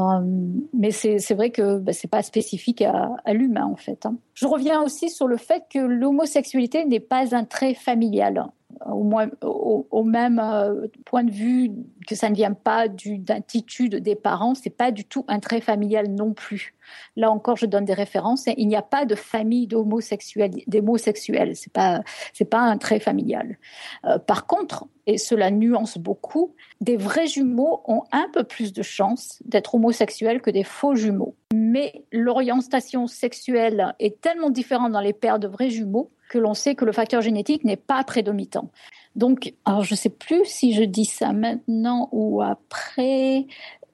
mais 0.74 0.91
c'est 0.91 1.33
vrai 1.33 1.50
que 1.50 1.79
bah, 1.79 1.93
c'est 1.93 2.07
pas 2.07 2.21
spécifique 2.21 2.81
à, 2.81 3.09
à 3.25 3.33
l'humain 3.33 3.65
en 3.65 3.75
fait. 3.75 4.05
Hein. 4.05 4.15
Je 4.35 4.45
reviens 4.45 4.81
aussi 4.81 5.09
sur 5.09 5.27
le 5.27 5.38
fait 5.38 5.63
que 5.74 5.79
l'homosexualité 5.79 6.85
n'est 6.85 7.00
pas 7.00 7.35
un 7.35 7.45
trait 7.45 7.74
familial 7.74 8.45
au, 8.86 10.03
même 10.03 10.39
euh, 10.39 10.88
point 11.05 11.24
de 11.24 11.32
vue 11.32 11.72
que 12.08 12.15
ça 12.15 12.29
ne 12.29 12.36
vient 12.36 12.53
pas 12.53 12.88
d'attitude 12.88 13.96
des 13.96 14.15
parents, 14.15 14.55
c'est 14.55 14.70
pas 14.70 14.91
du 14.91 15.05
tout 15.05 15.25
un 15.27 15.39
trait 15.39 15.62
familial 15.62 16.08
non 16.08 16.34
plus. 16.34 16.75
Là 17.15 17.32
encore, 17.32 17.58
je 17.58 17.65
donne 17.65 17.86
des 17.86 17.94
références. 17.94 18.46
Il 18.58 18.67
n'y 18.67 18.75
a 18.75 18.82
pas 18.82 19.05
de 19.05 19.15
famille 19.15 19.67
d'homosexuels. 19.67 21.55
C'est 21.55 21.74
pas 21.74 22.01
pas 22.50 22.60
un 22.60 22.77
trait 22.77 23.00
familial. 23.00 23.58
Euh, 24.05 24.20
par 24.20 24.46
contre, 24.46 24.86
et 25.08 25.17
cela 25.17 25.51
nuance 25.51 25.98
beaucoup, 25.98 26.55
des 26.82 26.98
vrais 26.98 27.27
jumeaux 27.27 27.82
ont 27.86 28.03
un 28.12 28.27
peu 28.34 28.44
plus 28.44 28.74
de 28.74 28.82
chances 28.82 29.41
d'être 29.46 29.75
homosexuels 29.75 30.41
que 30.41 30.50
des 30.50 30.63
faux 30.63 30.96
jumeaux. 30.96 31.36
Mais 31.53 32.05
l'orientation 32.12 33.08
sexuelle 33.08 33.94
est 34.00 34.20
tellement 34.22 34.50
différente 34.50 34.91
dans 34.91 35.01
les 35.01 35.13
paires 35.13 35.39
de 35.39 35.48
vrais 35.48 35.70
jumeaux 35.70 36.12
que 36.29 36.38
l'on 36.38 36.53
sait 36.53 36.75
que 36.75 36.86
le 36.86 36.91
facteur 36.91 37.22
génétique 37.22 37.63
n'est 37.63 37.75
pas 37.75 38.03
prédominant. 38.03 38.72
Donc, 39.15 39.53
alors 39.65 39.84
je 39.84 39.94
ne 39.94 39.98
sais 39.98 40.10
plus 40.10 40.46
si 40.46 40.74
je 40.74 40.84
dis 40.84 41.05
ça 41.05 41.34
maintenant 41.34 42.10
ou 42.12 42.41
après. 42.41 43.48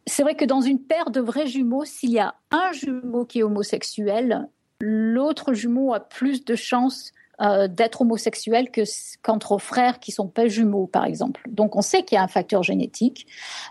C'est 0.07 0.23
vrai 0.23 0.35
que 0.35 0.45
dans 0.45 0.61
une 0.61 0.79
paire 0.79 1.11
de 1.11 1.21
vrais 1.21 1.47
jumeaux, 1.47 1.85
s'il 1.85 2.11
y 2.11 2.19
a 2.19 2.35
un 2.49 2.71
jumeau 2.71 3.25
qui 3.25 3.39
est 3.39 3.43
homosexuel, 3.43 4.49
l'autre 4.79 5.53
jumeau 5.53 5.93
a 5.93 5.99
plus 5.99 6.43
de 6.43 6.55
chances 6.55 7.11
euh, 7.41 7.67
d'être 7.67 8.01
homosexuel 8.01 8.69
que 8.69 8.81
qu'entre 9.23 9.57
frères 9.57 9.99
qui 9.99 10.11
sont 10.11 10.27
pas 10.27 10.47
jumeaux, 10.47 10.85
par 10.85 11.05
exemple. 11.05 11.41
Donc 11.49 11.75
on 11.75 11.81
sait 11.81 12.03
qu'il 12.03 12.15
y 12.15 12.19
a 12.19 12.23
un 12.23 12.27
facteur 12.27 12.61
génétique, 12.61 13.25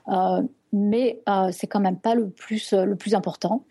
euh, 0.09 0.43
mais 0.73 1.21
euh, 1.29 1.51
c'est 1.53 1.69
quand 1.69 1.79
même 1.79 1.99
pas 1.99 2.17
le 2.17 2.31
plus 2.31 2.73
le 2.73 2.97
plus 2.97 3.15
important. 3.15 3.65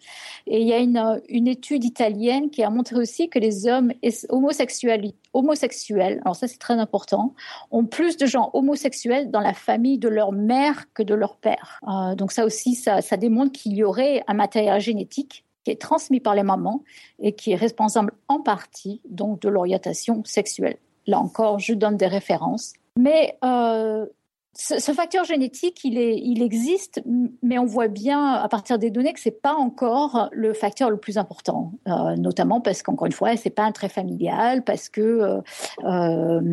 Et 0.48 0.62
il 0.62 0.68
y 0.68 0.74
a 0.74 0.80
une, 0.80 1.22
une 1.28 1.48
étude 1.48 1.84
italienne 1.84 2.50
qui 2.50 2.64
a 2.64 2.70
montré 2.70 2.96
aussi 2.96 3.30
que 3.30 3.40
les 3.40 3.68
hommes 3.68 3.92
homosexuels, 4.30 5.12
homosexuels, 5.34 6.22
alors 6.24 6.36
ça 6.36 6.48
c'est 6.48 6.60
très 6.60 6.76
important, 6.76 7.34
ont 7.72 7.86
plus 7.86 8.16
de 8.16 8.26
gens 8.26 8.52
homosexuels 8.54 9.32
dans 9.32 9.42
la 9.42 9.54
famille 9.54 9.98
de 9.98 10.08
leur 10.08 10.32
mère 10.32 10.86
que 10.94 11.04
de 11.04 11.14
leur 11.14 11.36
père. 11.36 11.82
donc 12.16 12.32
ça 12.32 12.46
aussi, 12.46 12.76
ça, 12.76 13.02
ça 13.02 13.18
démontre 13.18 13.52
qu'il 13.52 13.74
y 13.74 13.84
aurait 13.84 14.24
un 14.28 14.34
matériel 14.34 14.80
génétique 14.80 15.46
transmis 15.76 16.20
par 16.20 16.36
les 16.36 16.44
mamans 16.44 16.84
et 17.20 17.34
qui 17.34 17.52
est 17.52 17.56
responsable 17.56 18.12
en 18.28 18.42
partie 18.42 19.02
donc 19.10 19.42
de 19.42 19.50
l'orientation 19.50 20.24
sexuelle. 20.26 20.78
Là 21.08 21.20
encore, 21.20 21.60
je 21.60 21.74
donne 21.74 21.98
des 21.98 22.08
références. 22.08 22.74
Mais 22.98 23.38
euh, 23.44 24.06
ce, 24.54 24.92
facteur 24.92 25.24
génétique, 25.24 25.86
il, 25.86 26.42
existe, 26.42 27.02
mais 27.42 27.58
on 27.58 27.66
voit 27.66 27.88
bien 27.88 28.34
à 28.34 28.50
partir 28.50 28.78
des 28.78 28.92
données 28.92 29.14
que 29.14 29.20
c'est 29.20 29.42
pas 29.42 29.54
encore 29.54 30.30
le 30.34 30.54
facteur 30.54 30.90
le 30.90 30.98
plus 30.98 31.18
important, 31.18 31.72
euh, 31.88 32.16
notamment 32.18 32.60
parce 32.60 32.84
qu'encore 32.84 33.06
une 33.06 33.14
fois, 33.14 33.38
c'est 33.38 33.52
pas 33.52 33.64
un 33.64 33.72
trait 33.72 33.90
familial, 33.90 34.64
parce 34.64 34.90
que 34.90 35.42
euh, 35.86 36.52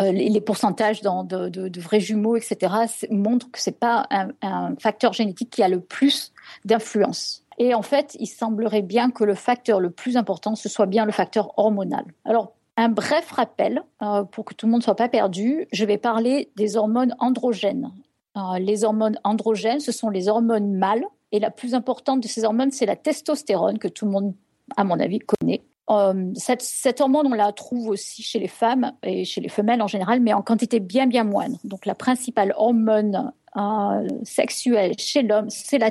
les, 0.00 0.40
pourcentages 0.40 1.02
de, 1.02 1.80
vrais 1.80 2.00
jumeaux, 2.00 2.36
etc., 2.36 2.74
montrent 3.10 3.50
que 3.50 3.60
c'est 3.60 3.78
pas 3.78 4.06
un, 4.10 4.30
un 4.42 4.74
facteur 4.80 5.12
génétique 5.12 5.50
qui 5.50 5.62
a 5.62 5.68
le 5.68 5.80
plus 5.80 6.32
d'influence. 6.64 7.43
Et 7.58 7.74
en 7.74 7.82
fait, 7.82 8.16
il 8.20 8.26
semblerait 8.26 8.82
bien 8.82 9.10
que 9.10 9.24
le 9.24 9.34
facteur 9.34 9.80
le 9.80 9.90
plus 9.90 10.16
important, 10.16 10.54
ce 10.54 10.68
soit 10.68 10.86
bien 10.86 11.04
le 11.04 11.12
facteur 11.12 11.56
hormonal. 11.58 12.04
Alors, 12.24 12.52
un 12.76 12.88
bref 12.88 13.30
rappel, 13.30 13.82
euh, 14.02 14.24
pour 14.24 14.44
que 14.44 14.54
tout 14.54 14.66
le 14.66 14.72
monde 14.72 14.80
ne 14.80 14.84
soit 14.84 14.96
pas 14.96 15.08
perdu, 15.08 15.68
je 15.72 15.84
vais 15.84 15.98
parler 15.98 16.50
des 16.56 16.76
hormones 16.76 17.14
androgènes. 17.20 17.92
Euh, 18.36 18.58
les 18.58 18.84
hormones 18.84 19.18
androgènes, 19.22 19.80
ce 19.80 19.92
sont 19.92 20.10
les 20.10 20.28
hormones 20.28 20.74
mâles, 20.74 21.04
et 21.30 21.38
la 21.38 21.50
plus 21.50 21.74
importante 21.74 22.20
de 22.20 22.28
ces 22.28 22.44
hormones, 22.44 22.72
c'est 22.72 22.86
la 22.86 22.96
testostérone, 22.96 23.78
que 23.78 23.88
tout 23.88 24.04
le 24.06 24.10
monde, 24.10 24.34
à 24.76 24.84
mon 24.84 24.98
avis, 24.98 25.20
connaît. 25.20 25.62
Euh, 25.90 26.32
cette, 26.34 26.62
cette, 26.62 27.00
hormone, 27.00 27.26
on 27.26 27.34
la 27.34 27.52
trouve 27.52 27.88
aussi 27.88 28.22
chez 28.22 28.38
les 28.38 28.48
femmes 28.48 28.92
et 29.02 29.24
chez 29.24 29.40
les 29.40 29.48
femelles 29.48 29.82
en 29.82 29.86
général, 29.86 30.20
mais 30.20 30.32
en 30.32 30.42
quantité 30.42 30.80
bien 30.80 31.06
bien 31.06 31.24
moindre. 31.24 31.58
Donc 31.64 31.84
la 31.84 31.94
principale 31.94 32.54
hormone 32.56 33.32
euh, 33.56 34.06
sexuelle 34.24 34.94
chez 34.98 35.22
l'homme, 35.22 35.50
c'est 35.50 35.78
la, 35.78 35.90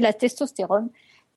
la 0.00 0.12
testostérone, 0.12 0.90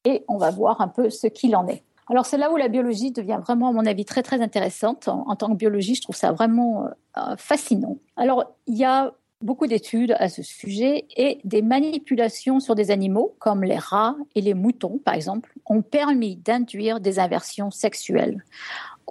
et 0.05 0.23
on 0.27 0.37
va 0.37 0.51
voir 0.51 0.81
un 0.81 0.87
peu 0.87 1.09
ce 1.09 1.27
qu'il 1.27 1.55
en 1.55 1.67
est. 1.67 1.83
Alors 2.09 2.25
c'est 2.25 2.37
là 2.37 2.51
où 2.51 2.57
la 2.57 2.69
biologie 2.69 3.11
devient 3.11 3.39
vraiment, 3.41 3.69
à 3.69 3.71
mon 3.73 3.85
avis, 3.85 4.05
très 4.05 4.23
très 4.23 4.41
intéressante. 4.41 5.07
En, 5.07 5.35
tant 5.35 5.49
que 5.49 5.55
biologie, 5.55 5.95
je 5.95 6.01
trouve 6.01 6.15
ça 6.15 6.31
vraiment 6.31 6.85
euh, 7.17 7.35
fascinant. 7.37 7.97
Alors 8.15 8.45
il 8.65 8.77
y 8.77 8.85
a 8.85 9.13
beaucoup 9.41 9.67
d'études 9.67 10.15
à 10.17 10.29
ce 10.29 10.41
sujet 10.41 11.05
et 11.15 11.39
des 11.43 11.61
manipulations 11.61 12.59
sur 12.59 12.75
des 12.75 12.91
animaux, 12.91 13.35
comme 13.39 13.63
les 13.63 13.77
rats 13.77 14.15
et 14.35 14.41
les 14.41 14.53
moutons, 14.53 14.99
par 14.99 15.13
exemple, 15.13 15.53
ont 15.65 15.81
permis 15.81 16.37
d'induire 16.37 16.99
des 16.99 17.19
inversions 17.19 17.71
sexuelles. 17.71 18.43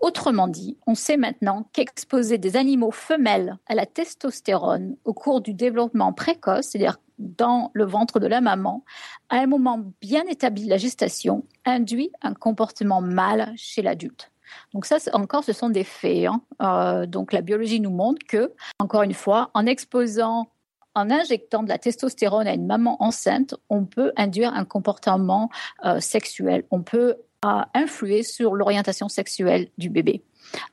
Autrement 0.01 0.47
dit, 0.47 0.77
on 0.87 0.95
sait 0.95 1.17
maintenant 1.17 1.69
qu'exposer 1.73 2.37
des 2.37 2.57
animaux 2.57 2.91
femelles 2.91 3.57
à 3.67 3.75
la 3.75 3.87
testostérone 3.87 4.97
au 5.05 5.15
cours 5.15 5.41
du 5.41 5.55
développement 5.55 6.13
précoce, 6.13 6.67
c'est-à-dire 6.67 6.99
dans 7.19 7.71
le 7.73 7.85
ventre 7.85 8.21
de 8.21 8.27
la 8.27 8.43
maman, 8.43 8.85
à 9.31 9.37
un 9.37 9.47
moment 9.47 9.81
bien 10.03 10.25
établi 10.27 10.65
de 10.65 10.71
la 10.71 10.77
gestation, 10.77 11.45
induit 11.65 12.11
un 12.21 12.35
comportement 12.35 13.01
mâle 13.01 13.53
chez 13.57 13.81
l'adulte. 13.81 14.31
Donc 14.75 14.85
ça, 14.87 14.99
encore, 15.13 15.45
ce 15.45 15.53
sont 15.53 15.71
des 15.71 15.85
faits. 15.85 16.27
Hein. 16.27 16.43
Euh, 16.63 17.07
donc 17.07 17.33
la 17.33 17.41
biologie 17.41 17.81
nous 17.81 17.91
montre 17.91 18.25
que, 18.27 18.53
encore 18.79 19.03
une 19.03 19.15
fois, 19.15 19.51
en 19.55 19.67
exposant, 19.67 20.49
en 20.95 21.11
injectant 21.11 21.63
de 21.63 21.69
la 21.69 21.79
testostérone 21.79 22.47
à 22.47 22.55
une 22.55 22.67
maman 22.67 23.03
enceinte, 23.03 23.55
on 23.69 23.85
peut 23.85 24.13
induire 24.17 24.55
un 24.55 24.65
comportement 24.65 25.51
euh, 25.85 26.01
sexuel. 26.01 26.65
On 26.71 26.83
peut 26.83 27.17
euh, 27.47 27.63
influer 27.75 28.23
sur 28.23 28.55
l'orientation 28.55 29.09
sexuelle 29.09 29.69
du 29.79 29.91
bébé. 29.91 30.23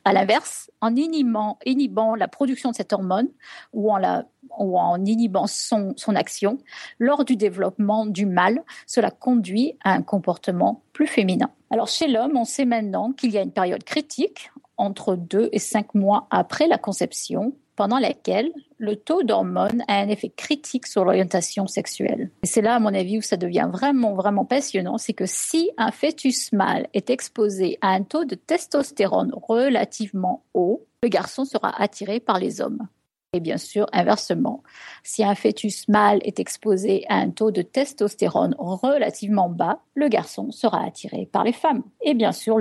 À 0.05 0.13
l'inverse, 0.13 0.69
en 0.81 0.95
inhibant, 0.95 2.15
la 2.15 2.27
production 2.27 2.71
de 2.71 2.75
cette 2.75 2.93
hormone 2.93 3.27
ou 3.73 3.91
en, 3.91 5.05
inhibant 5.05 5.47
son, 5.47 5.93
son, 5.97 6.15
action, 6.15 6.59
lors 6.99 7.25
du 7.25 7.35
développement 7.35 8.05
du 8.05 8.25
mâle, 8.25 8.61
cela 8.85 9.09
conduit 9.09 9.77
à 9.83 9.93
un 9.93 10.03
comportement 10.03 10.83
plus 10.93 11.07
féminin. 11.07 11.49
Alors 11.71 11.87
chez 11.87 12.07
l'homme, 12.07 12.37
on 12.37 12.45
sait 12.45 12.65
maintenant 12.65 13.13
qu'il 13.13 13.31
y 13.31 13.37
a 13.37 13.41
une 13.41 13.51
période 13.51 13.83
critique 13.83 14.51
entre 14.77 15.15
2 15.15 15.49
et 15.51 15.59
5 15.59 15.95
mois 15.95 16.27
après 16.29 16.67
la 16.67 16.77
conception, 16.77 17.53
pendant 17.75 17.99
laquelle 17.99 18.51
le 18.77 18.95
taux 18.95 19.23
d'hormones 19.23 19.83
a 19.87 19.95
un 19.95 20.09
effet 20.09 20.29
critique 20.29 20.87
sur 20.87 21.05
l'orientation 21.05 21.67
sexuelle. 21.67 22.29
Et 22.43 22.47
c'est 22.47 22.61
là, 22.61 22.75
à 22.75 22.79
mon 22.79 22.93
avis, 22.93 23.17
où 23.17 23.21
ça 23.21 23.37
devient 23.37 23.69
vraiment, 23.71 24.13
vraiment 24.13 24.45
passionnant, 24.45 24.97
c'est 24.97 25.13
que 25.13 25.25
si 25.25 25.71
un 25.77 25.91
fœtus 25.91 26.51
mâle 26.51 26.87
est 26.93 27.09
exposé 27.09 27.77
à 27.81 27.89
un 27.89 28.03
taux 28.03 28.25
de 28.25 28.35
testostérone 28.35 29.31
relativement 29.33 30.43
haut, 30.53 30.85
le 31.01 31.09
garçon 31.09 31.45
sera 31.45 31.81
attiré 31.81 32.19
par 32.19 32.39
les 32.39 32.61
hommes. 32.61 32.87
Et 33.35 33.39
bien 33.39 33.57
sûr, 33.57 33.87
inversement, 33.93 34.61
si 35.01 35.23
un 35.23 35.33
fœtus 35.33 35.87
mâle 35.87 36.19
est 36.23 36.39
exposé 36.39 37.03
à 37.09 37.15
un 37.15 37.31
taux 37.31 37.49
de 37.49 37.63
testostérone 37.63 38.55
relativement 38.59 39.49
bas, 39.49 39.79
le 39.95 40.07
garçon 40.07 40.51
sera 40.51 40.85
attiré 40.85 41.27
par 41.31 41.43
les 41.43 41.51
femmes. 41.51 41.81
Et 42.01 42.13
bien 42.13 42.31
sûr, 42.31 42.57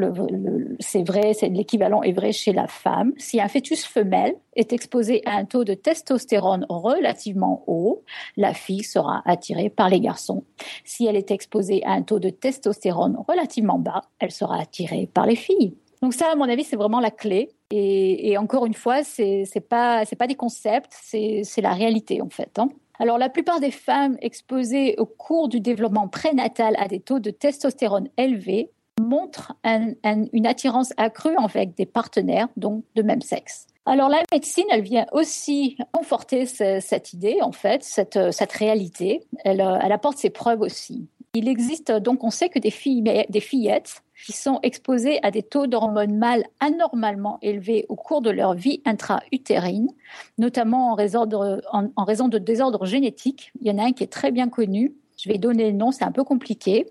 c'est 0.80 1.06
vrai, 1.06 1.34
c'est 1.34 1.50
l'équivalent 1.50 2.02
est 2.02 2.12
vrai 2.12 2.32
chez 2.32 2.54
la 2.54 2.68
femme. 2.68 3.12
Si 3.18 3.38
un 3.38 3.48
fœtus 3.48 3.84
femelle 3.84 4.34
est 4.56 4.72
exposé 4.72 5.20
à 5.26 5.36
un 5.36 5.44
taux 5.44 5.64
de 5.64 5.74
testostérone 5.74 6.64
relativement 6.70 7.64
haut, 7.66 8.02
la 8.38 8.54
fille 8.54 8.82
sera 8.82 9.20
attirée 9.26 9.68
par 9.68 9.90
les 9.90 10.00
garçons. 10.00 10.44
Si 10.84 11.04
elle 11.04 11.16
est 11.16 11.30
exposée 11.30 11.84
à 11.84 11.92
un 11.92 12.02
taux 12.02 12.18
de 12.18 12.30
testostérone 12.30 13.22
relativement 13.28 13.78
bas, 13.78 14.04
elle 14.20 14.30
sera 14.30 14.58
attirée 14.58 15.06
par 15.12 15.26
les 15.26 15.36
filles. 15.36 15.74
Donc 16.02 16.14
ça, 16.14 16.32
à 16.32 16.34
mon 16.34 16.48
avis, 16.48 16.64
c'est 16.64 16.76
vraiment 16.76 16.98
la 16.98 17.12
clé. 17.12 17.50
Et, 17.74 18.36
encore 18.36 18.66
une 18.66 18.74
fois, 18.74 19.02
c'est 19.02 19.44
n'est 19.54 19.60
pas 19.62 20.04
des 20.28 20.34
concepts, 20.34 20.92
c'est 21.02 21.60
la 21.62 21.72
réalité 21.72 22.20
en 22.20 22.28
fait. 22.28 22.58
Hein. 22.58 22.68
Alors 22.98 23.16
la 23.16 23.30
plupart 23.30 23.60
des 23.60 23.70
femmes 23.70 24.18
exposées 24.20 24.94
au 24.98 25.06
cours 25.06 25.48
du 25.48 25.60
développement 25.60 26.06
prénatal 26.06 26.74
à 26.78 26.86
des 26.86 27.00
taux 27.00 27.18
de 27.18 27.30
testostérone 27.30 28.08
élevés 28.18 28.70
montrent 29.00 29.54
une 29.64 30.46
attirance 30.46 30.92
accrue 30.98 31.34
avec 31.36 31.74
des 31.74 31.86
partenaires 31.86 32.48
donc 32.58 32.84
de 32.94 33.02
même 33.02 33.22
sexe. 33.22 33.66
Alors 33.86 34.10
la 34.10 34.22
médecine, 34.30 34.66
elle 34.70 34.82
vient 34.82 35.06
aussi 35.12 35.78
conforter 35.92 36.44
cette 36.44 37.14
idée, 37.14 37.38
en 37.40 37.52
fait, 37.52 37.82
cette, 37.82 38.18
cette 38.32 38.52
réalité. 38.52 39.22
Elle, 39.44 39.60
elle 39.82 39.92
apporte 39.92 40.18
ses 40.18 40.30
preuves 40.30 40.60
aussi. 40.60 41.08
Il 41.34 41.48
existe 41.48 41.90
donc, 41.90 42.22
on 42.22 42.30
sait 42.30 42.50
que 42.50 42.58
des, 42.58 42.70
filles, 42.70 43.02
des 43.02 43.40
fillettes 43.40 44.02
qui 44.22 44.32
sont 44.32 44.60
exposées 44.62 45.18
à 45.22 45.30
des 45.30 45.42
taux 45.42 45.66
d'hormones 45.66 46.16
mâles 46.16 46.44
anormalement 46.60 47.38
élevés 47.42 47.86
au 47.88 47.96
cours 47.96 48.22
de 48.22 48.30
leur 48.30 48.54
vie 48.54 48.80
intra-utérine, 48.84 49.90
notamment 50.38 50.92
en 50.92 50.94
raison, 50.94 51.26
de, 51.26 51.60
en, 51.72 52.04
raison 52.04 52.28
de 52.28 52.38
désordres 52.38 52.86
génétiques. 52.86 53.52
Il 53.60 53.66
y 53.66 53.70
en 53.70 53.78
a 53.78 53.86
un 53.86 53.92
qui 53.92 54.04
est 54.04 54.12
très 54.12 54.30
bien 54.30 54.48
connu. 54.48 54.94
Je 55.18 55.28
vais 55.28 55.38
donner 55.38 55.70
le 55.70 55.76
nom, 55.76 55.90
c'est 55.90 56.04
un 56.04 56.12
peu 56.12 56.24
compliqué. 56.24 56.86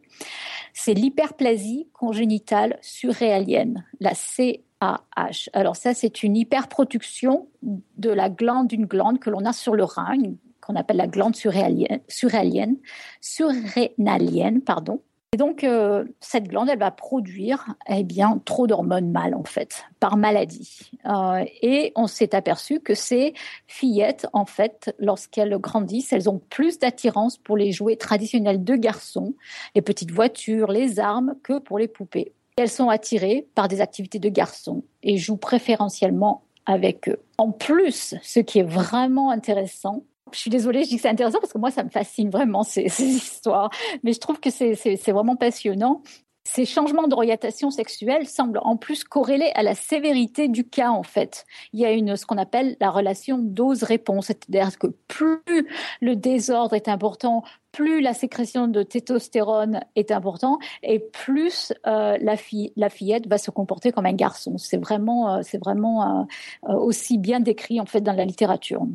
C'est 0.73 0.93
l'hyperplasie 0.93 1.87
congénitale 1.93 2.77
surréalienne, 2.81 3.85
la 3.99 4.13
CAH. 4.13 5.49
Alors 5.53 5.75
ça, 5.75 5.93
c'est 5.93 6.23
une 6.23 6.35
hyperproduction 6.35 7.47
de 7.61 8.09
la 8.09 8.29
glande 8.29 8.67
d'une 8.67 8.85
glande 8.85 9.19
que 9.19 9.29
l'on 9.29 9.45
a 9.45 9.53
sur 9.53 9.75
le 9.75 9.83
rein, 9.85 10.17
qu'on 10.61 10.75
appelle 10.75 10.97
la 10.97 11.07
glande 11.07 11.35
surréalienne, 11.35 12.77
surrénalienne, 13.21 14.61
pardon. 14.61 15.01
Et 15.33 15.37
donc, 15.37 15.63
euh, 15.63 16.03
cette 16.19 16.49
glande, 16.49 16.67
elle 16.69 16.79
va 16.79 16.91
produire 16.91 17.65
eh 17.87 18.03
bien, 18.03 18.41
trop 18.43 18.67
d'hormones 18.67 19.11
mâles, 19.11 19.33
en 19.33 19.45
fait, 19.45 19.85
par 20.01 20.17
maladie. 20.17 20.91
Euh, 21.05 21.45
et 21.61 21.93
on 21.95 22.07
s'est 22.07 22.35
aperçu 22.35 22.81
que 22.81 22.95
ces 22.95 23.33
fillettes, 23.65 24.27
en 24.33 24.43
fait, 24.43 24.93
lorsqu'elles 24.99 25.57
grandissent, 25.57 26.11
elles 26.11 26.29
ont 26.29 26.41
plus 26.49 26.79
d'attirance 26.79 27.37
pour 27.37 27.55
les 27.55 27.71
jouets 27.71 27.95
traditionnels 27.95 28.61
de 28.61 28.75
garçons, 28.75 29.33
les 29.73 29.81
petites 29.81 30.11
voitures, 30.11 30.69
les 30.69 30.99
armes, 30.99 31.35
que 31.43 31.59
pour 31.59 31.79
les 31.79 31.87
poupées. 31.87 32.33
elles 32.57 32.69
sont 32.69 32.89
attirées 32.89 33.47
par 33.55 33.69
des 33.69 33.79
activités 33.79 34.19
de 34.19 34.27
garçons 34.27 34.83
et 35.01 35.15
jouent 35.15 35.37
préférentiellement 35.37 36.43
avec 36.65 37.07
eux. 37.07 37.19
En 37.37 37.51
plus, 37.51 38.15
ce 38.21 38.41
qui 38.41 38.59
est 38.59 38.63
vraiment 38.63 39.31
intéressant, 39.31 40.03
je 40.33 40.39
suis 40.39 40.49
désolée, 40.49 40.83
je 40.83 40.89
dis 40.89 40.95
que 40.95 41.01
c'est 41.01 41.09
intéressant 41.09 41.39
parce 41.39 41.53
que 41.53 41.57
moi, 41.57 41.71
ça 41.71 41.83
me 41.83 41.89
fascine 41.89 42.29
vraiment 42.29 42.63
ces, 42.63 42.85
histoires. 43.01 43.69
Mais 44.03 44.13
je 44.13 44.19
trouve 44.19 44.39
que 44.39 44.49
c'est 44.49 45.11
vraiment 45.11 45.35
passionnant. 45.35 46.01
Ces 46.43 46.65
changements 46.65 47.07
d'orientation 47.07 47.69
sexuelle 47.69 48.27
semblent 48.27 48.59
en 48.63 48.75
plus 48.75 49.03
corrélés 49.03 49.51
à 49.53 49.61
la 49.61 49.75
sévérité 49.75 50.47
du 50.47 50.67
cas, 50.67 50.89
en 50.89 51.03
fait. 51.03 51.45
Il 51.71 51.79
y 51.79 51.85
a 51.85 51.91
une, 51.91 52.17
ce 52.17 52.25
qu'on 52.25 52.39
appelle 52.39 52.77
la 52.79 52.89
relation 52.89 53.37
dose-réponse. 53.37 54.27
C'est-à-dire 54.27 54.77
que 54.79 54.87
plus 55.07 55.67
le 56.01 56.15
désordre 56.15 56.73
est 56.73 56.87
important, 56.87 57.43
plus 57.71 58.01
la 58.01 58.15
sécrétion 58.15 58.67
de 58.67 58.81
testostérone 58.81 59.81
est 59.95 60.09
important 60.09 60.57
et 60.81 60.99
plus 60.99 61.73
euh, 61.85 62.17
la, 62.19 62.37
fille, 62.37 62.73
la 62.75 62.89
fillette 62.89 63.27
va 63.27 63.37
se 63.37 63.51
comporter 63.51 63.91
comme 63.91 64.07
un 64.07 64.13
garçon. 64.13 64.57
C'est 64.57 64.77
vraiment, 64.77 65.35
euh, 65.35 65.41
vraiment 65.61 66.27
euh, 66.67 66.73
aussi 66.73 67.19
bien 67.19 67.39
décrit, 67.39 67.79
en 67.79 67.85
fait, 67.85 68.01
dans 68.01 68.13
la 68.13 68.25
littérature. 68.25 68.87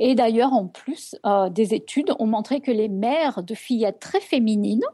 Et 0.00 0.14
d'ailleurs, 0.14 0.54
en 0.54 0.66
plus, 0.66 1.14
euh, 1.26 1.50
des 1.50 1.74
études 1.74 2.12
ont 2.18 2.26
montré 2.26 2.60
que 2.60 2.70
les 2.70 2.88
mères 2.88 3.42
de 3.42 3.54
fillettes 3.54 4.00
très 4.00 4.20
féminines 4.20 4.84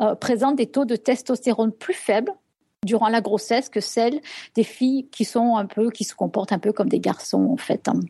euh, 0.00 0.14
présentent 0.14 0.56
des 0.56 0.66
taux 0.66 0.84
de 0.84 0.96
testostérone 0.96 1.72
plus 1.72 1.94
faibles 1.94 2.32
durant 2.84 3.08
la 3.08 3.20
grossesse 3.20 3.68
que 3.68 3.80
celles 3.80 4.20
des 4.54 4.64
filles 4.64 5.08
qui 5.10 5.24
sont 5.26 5.56
un 5.56 5.66
peu, 5.66 5.90
qui 5.90 6.04
se 6.04 6.14
comportent 6.14 6.52
un 6.52 6.58
peu 6.58 6.72
comme 6.72 6.88
des 6.88 7.00
garçons 7.00 7.48
en 7.50 7.56
fait. 7.56 7.88
Hein. 7.88 8.00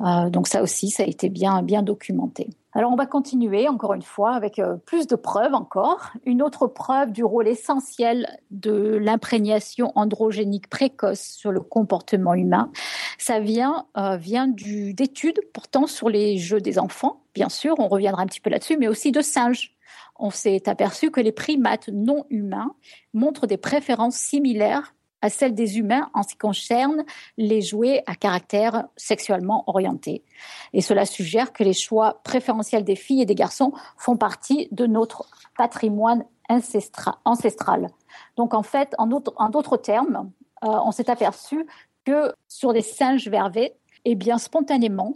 Euh, 0.00 0.30
donc 0.30 0.46
ça 0.46 0.62
aussi, 0.62 0.90
ça 0.90 1.02
a 1.02 1.06
été 1.06 1.28
bien, 1.28 1.62
bien 1.62 1.82
documenté. 1.82 2.50
Alors 2.74 2.92
on 2.92 2.96
va 2.96 3.06
continuer 3.06 3.68
encore 3.68 3.94
une 3.94 4.02
fois 4.02 4.34
avec 4.34 4.58
euh, 4.58 4.76
plus 4.86 5.08
de 5.08 5.16
preuves 5.16 5.54
encore. 5.54 6.12
Une 6.26 6.42
autre 6.42 6.68
preuve 6.68 7.10
du 7.12 7.24
rôle 7.24 7.48
essentiel 7.48 8.28
de 8.50 8.96
l'imprégnation 8.96 9.90
androgénique 9.96 10.68
précoce 10.68 11.20
sur 11.20 11.50
le 11.50 11.60
comportement 11.60 12.34
humain, 12.34 12.70
ça 13.18 13.40
vient, 13.40 13.86
euh, 13.96 14.16
vient 14.16 14.46
d'études 14.48 15.40
portant 15.52 15.86
sur 15.86 16.08
les 16.08 16.38
jeux 16.38 16.60
des 16.60 16.78
enfants. 16.78 17.20
Bien 17.34 17.48
sûr, 17.48 17.74
on 17.78 17.88
reviendra 17.88 18.22
un 18.22 18.26
petit 18.26 18.40
peu 18.40 18.50
là-dessus, 18.50 18.76
mais 18.76 18.86
aussi 18.86 19.10
de 19.10 19.20
singes 19.20 19.73
on 20.18 20.30
s'est 20.30 20.68
aperçu 20.68 21.10
que 21.10 21.20
les 21.20 21.32
primates 21.32 21.88
non 21.88 22.24
humains 22.30 22.74
montrent 23.12 23.46
des 23.46 23.56
préférences 23.56 24.16
similaires 24.16 24.94
à 25.24 25.30
celles 25.30 25.54
des 25.54 25.78
humains 25.78 26.10
en 26.12 26.22
ce 26.22 26.28
qui 26.28 26.36
concerne 26.36 27.02
les 27.38 27.62
jouets 27.62 28.02
à 28.06 28.14
caractère 28.14 28.84
sexuellement 28.94 29.64
orienté. 29.66 30.22
Et 30.74 30.82
cela 30.82 31.06
suggère 31.06 31.54
que 31.54 31.64
les 31.64 31.72
choix 31.72 32.20
préférentiels 32.24 32.84
des 32.84 32.94
filles 32.94 33.22
et 33.22 33.26
des 33.26 33.34
garçons 33.34 33.72
font 33.96 34.18
partie 34.18 34.68
de 34.70 34.86
notre 34.86 35.26
patrimoine 35.56 36.24
ancestral. 36.50 37.88
Donc 38.36 38.52
en 38.52 38.62
fait, 38.62 38.94
en 38.98 39.06
d'autres 39.06 39.78
termes, 39.78 40.30
euh, 40.62 40.68
on 40.84 40.92
s'est 40.92 41.08
aperçu 41.08 41.66
que 42.04 42.34
sur 42.46 42.74
des 42.74 42.82
singes 42.82 43.28
vervés, 43.28 43.72
eh 44.04 44.16
bien 44.16 44.36
spontanément, 44.36 45.14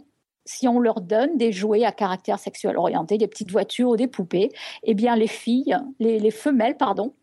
si 0.49 0.67
on 0.67 0.79
leur 0.79 1.01
donne 1.01 1.37
des 1.37 1.51
jouets 1.51 1.85
à 1.85 1.91
caractère 1.91 2.39
sexuel 2.39 2.75
orienté, 2.75 3.19
des 3.19 3.27
petites 3.27 3.51
voitures 3.51 3.89
ou 3.89 3.95
des 3.95 4.07
poupées, 4.07 4.49
eh 4.81 4.95
bien 4.95 5.15
les 5.15 5.27
filles, 5.27 5.77
les, 5.99 6.31
femelles, 6.31 6.75
pardon, 6.75 7.13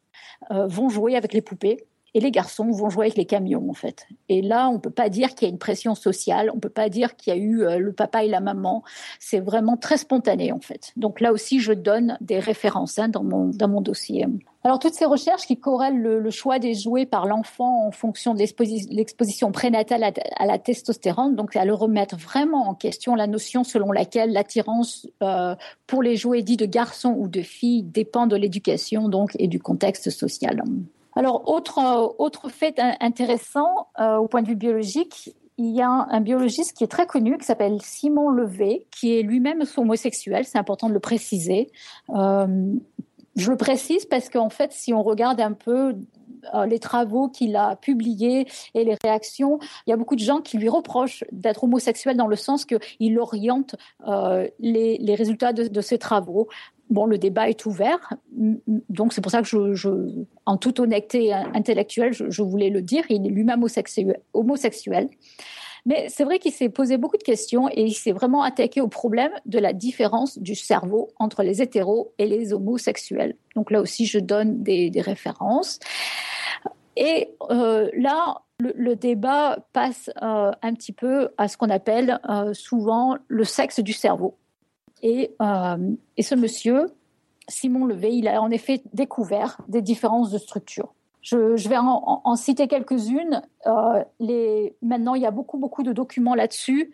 euh, 0.52 0.68
vont 0.68 0.88
jouer 0.88 1.16
avec 1.16 1.32
les 1.32 1.42
poupées 1.42 1.84
et 2.16 2.20
les 2.20 2.31
garçons 2.31 2.70
vont 2.70 2.88
jouer 2.88 3.09
avec 3.09 3.18
les 3.18 3.26
camions 3.26 3.68
en 3.68 3.74
fait. 3.74 4.07
Et 4.31 4.40
là, 4.40 4.70
on 4.70 4.74
ne 4.74 4.79
peut 4.79 4.88
pas 4.88 5.11
dire 5.11 5.35
qu'il 5.35 5.46
y 5.48 5.50
a 5.50 5.52
une 5.52 5.59
pression 5.59 5.94
sociale, 5.94 6.48
on 6.50 6.57
ne 6.57 6.61
peut 6.61 6.70
pas 6.70 6.88
dire 6.88 7.14
qu'il 7.14 7.35
y 7.35 7.37
a 7.37 7.38
eu 7.38 7.62
euh, 7.62 7.79
le 7.79 7.92
papa 7.92 8.24
et 8.24 8.29
la 8.29 8.40
maman. 8.40 8.83
C'est 9.20 9.38
vraiment 9.38 9.76
très 9.76 9.98
spontané 9.98 10.50
en 10.50 10.61
fait. 10.61 10.94
Donc 10.96 11.20
là 11.20 11.31
aussi, 11.31 11.61
je 11.61 11.74
donne 11.74 12.16
des 12.22 12.38
références 12.38 12.98
hein, 12.98 13.11
dans, 13.11 13.22
mon, 13.22 13.81
dossier. 13.83 14.24
Alors 14.64 14.79
toutes 14.79 14.94
ces 14.94 15.05
recherches 15.05 15.46
qui 15.46 15.59
corrèlent 15.59 16.00
le, 16.00 16.31
choix 16.31 16.59
des 16.59 16.72
jouets 16.72 17.05
par 17.05 17.26
l'enfant 17.26 17.87
en 17.87 17.90
fonction 17.90 18.33
de 18.33 18.38
l'exposition 18.38 19.52
prénatale 19.52 20.02
à, 20.02 20.46
la 20.46 20.59
testostérone, 20.59 21.37
donc 21.37 21.55
à 21.55 21.66
le 21.66 21.74
remettre 21.74 22.16
vraiment 22.16 22.66
en 22.66 22.74
question 22.74 23.14
la 23.14 23.26
notion 23.26 23.62
selon 23.62 23.92
laquelle 23.92 24.33
l'attirance 24.33 25.07
euh, 25.22 25.55
pour 25.87 26.02
les 26.02 26.16
jouets 26.16 26.40
dits 26.40 26.57
de 26.57 26.64
garçons 26.64 27.14
ou 27.18 27.29
de 27.29 27.42
filles 27.42 27.83
dépend 27.83 28.26
de 28.26 28.37
l'éducation 28.37 29.11
donc 29.11 29.33
et 29.38 29.48
du 29.48 29.61
contexte 29.61 30.09
social. 30.09 30.62
Alors, 31.16 31.48
autre, 31.48 31.79
euh, 31.79 32.09
autre 32.18 32.50
fait 32.50 32.79
intéressant 33.00 33.88
euh, 33.98 34.16
au 34.16 34.29
point 34.29 34.42
de 34.42 34.48
vue 34.48 34.55
biologique, 34.55 35.35
il 35.57 35.74
y 35.74 35.81
a 35.81 35.88
un, 35.88 36.20
biologiste 36.20 36.76
qui 36.76 36.85
est 36.85 36.88
très 36.88 37.07
connu, 37.07 37.38
qui 37.38 37.46
s'appelle 37.46 37.81
Simon 37.81 38.29
Levé, 38.29 38.87
qui 38.90 39.18
est 39.18 39.22
lui-même 39.22 39.64
homosexuel, 39.79 40.44
c'est 40.44 40.59
important 40.59 40.88
de 40.88 40.92
le 40.92 41.00
préciser. 41.00 41.70
Euh, 42.11 42.74
je 43.37 43.50
le 43.50 43.57
précise 43.57 44.05
parce 44.05 44.29
qu'en 44.29 44.50
fait, 44.50 44.72
si 44.72 44.92
on 44.92 45.02
regarde 45.02 45.40
un 45.40 45.52
peu 45.52 45.94
les 46.66 46.79
travaux 46.79 47.29
qu'il 47.29 47.57
a 47.57 47.74
publiés 47.74 48.46
et 48.74 48.85
les 48.85 48.96
réactions, 49.02 49.59
il 49.87 49.90
y 49.90 49.92
a 49.92 49.96
beaucoup 49.96 50.14
de 50.14 50.20
gens 50.20 50.40
qui 50.40 50.59
lui 50.59 50.68
reprochent 50.68 51.24
d'être 51.33 51.64
homosexuel 51.64 52.16
dans 52.16 52.29
le 52.29 52.37
sens 52.37 52.64
qu'il 52.64 53.18
oriente 53.18 53.74
les, 54.07 54.96
les, 54.98 55.14
résultats 55.16 55.52
de, 55.52 55.66
de 55.66 55.81
ses 55.81 55.98
travaux 55.98 56.46
bon, 56.90 57.07
le 57.07 57.18
débat 57.18 57.49
est 57.49 57.66
ouvert, 57.66 58.14
donc 58.33 59.12
c'est 59.12 59.20
pour 59.20 59.33
ça 59.33 59.42
que 59.42 59.75
je, 59.75 59.88
en 60.44 60.57
toute 60.57 60.81
honnêteté 60.81 61.33
intellectuelle, 61.33 62.12
je, 62.12 62.42
voulais 62.42 62.70
le 62.70 62.83
dire, 62.83 63.05
il 63.09 63.27
est 63.27 63.31
lui-même 63.31 63.64
homosexuel. 64.33 65.09
Mais 65.87 66.09
c'est 66.09 66.25
vrai 66.25 66.40
qu'il 66.40 66.51
s'est 66.51 66.68
posé 66.68 66.96
beaucoup 66.96 67.16
de 67.16 67.22
questions 67.22 67.68
et 67.68 67.83
il 67.83 67.94
s'est 67.94 68.11
vraiment 68.11 68.42
attaqué 68.42 68.81
au 68.81 68.88
problème 68.88 69.31
de 69.46 69.61
la 69.61 69.72
différence 69.72 70.37
du 70.37 70.57
cerveau 70.57 71.11
entre 71.20 71.44
les 71.44 71.62
hétéros 71.62 72.12
et 72.18 72.27
les 72.27 72.53
homosexuels. 72.53 73.37
Donc 73.55 73.70
là 73.70 73.81
aussi, 73.81 74.05
je 74.05 74.18
donne 74.18 74.64
des, 74.64 74.90
références. 75.01 75.79
Et 76.96 77.31
euh, 77.51 77.88
là, 77.96 78.42
le, 78.59 78.96
débat 78.96 79.59
passe 79.72 80.11
euh, 80.22 80.51
un 80.61 80.75
petit 80.75 80.92
peu 80.92 81.29
à 81.38 81.46
ce 81.46 81.57
qu'on 81.57 81.70
appelle 81.70 82.18
euh, 82.29 82.53
souvent 82.53 83.16
le 83.29 83.44
sexe 83.44 83.79
du 83.79 83.92
cerveau. 83.92 84.37
Euh, 85.04 85.76
et, 86.16 86.22
ce 86.22 86.35
monsieur, 86.35 86.87
Simon 87.48 87.87
Levé, 87.87 88.12
il 88.12 88.28
a 88.28 88.40
en 88.40 88.50
effet 88.50 88.82
découvert 88.92 89.59
des 89.68 89.82
différences 89.82 90.30
de 90.30 90.38
structure. 90.38 90.94
Je, 91.22 91.68
vais 91.68 91.76
en, 91.76 92.37
citer 92.37 92.68
quelques-unes. 92.68 93.42
maintenant, 94.82 95.14
il 95.14 95.22
y 95.22 95.26
a 95.26 95.32
beaucoup, 95.32 95.59
beaucoup 95.59 95.82
de 95.82 95.92
documents 95.92 96.37
là-dessus. 96.37 96.92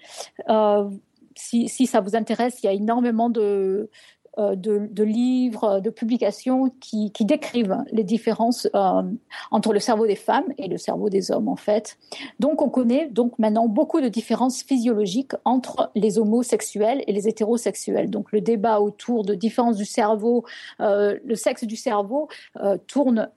Si, 1.37 1.69
si, 1.69 1.87
ça 1.87 2.01
vous 2.01 2.17
intéresse, 2.17 2.63
il 2.63 2.67
y 2.67 2.69
a 2.69 2.73
énormément 2.73 3.29
de, 3.29 3.91
euh, 4.39 4.57
de, 4.57 5.05
livres, 5.05 5.81
de 5.81 5.91
publications 5.91 6.71
qui, 6.81 7.13
décrivent 7.21 7.77
les 7.93 8.03
différences 8.03 8.67
euh, 8.75 9.03
entre 9.51 9.75
le 9.75 9.79
cerveau 9.79 10.07
des 10.07 10.17
femmes 10.17 10.47
et 10.57 10.69
le 10.69 10.79
cerveau 10.79 11.11
des 11.11 11.31
hommes 11.31 11.49
en 11.49 11.57
fait. 11.57 11.99
Donc 12.41 12.63
on 12.63 12.71
connaît 12.71 13.09
donc 13.09 13.39
maintenant 13.39 13.69
beaucoup 13.69 14.01
de 14.01 14.09
différences 14.09 14.63
physiologiques 14.63 15.33
entre 15.45 15.91
les 15.95 16.19
homosexuels 16.19 17.05
et 17.07 17.13
les 17.13 17.29
hétérosexuels. 17.29 18.09
Donc 18.09 18.33
le 18.33 18.41
débat 18.41 18.81
autour 18.81 19.23
de 19.23 19.35
différences 19.35 19.77
du 19.77 19.85
cerveau, 19.85 20.47
euh, 20.81 21.19
le 21.27 21.35
sexe 21.35 21.65
du 21.65 21.77
cerveau 21.77 22.29
tourne 22.87 23.29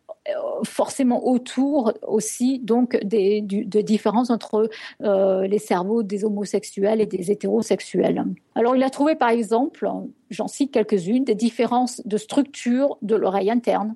forcément 0.63 1.27
autour 1.27 1.93
aussi 2.07 2.57
donc 2.59 2.97
des 3.03 3.41
de 3.41 3.81
différences 3.81 4.29
entre 4.31 4.69
les 5.01 5.59
cerveaux 5.59 6.03
des 6.03 6.23
homosexuels 6.23 7.01
et 7.01 7.05
des 7.05 7.31
hétérosexuels. 7.31 8.23
Alors 8.55 8.75
il 8.75 8.83
a 8.83 8.89
trouvé 8.89 9.15
par 9.15 9.29
exemple, 9.29 9.87
j'en 10.29 10.47
cite 10.47 10.71
quelques-unes, 10.71 11.23
des 11.23 11.35
différences 11.35 12.01
de 12.05 12.17
structure 12.17 12.97
de 13.01 13.15
l'oreille 13.15 13.51
interne, 13.51 13.95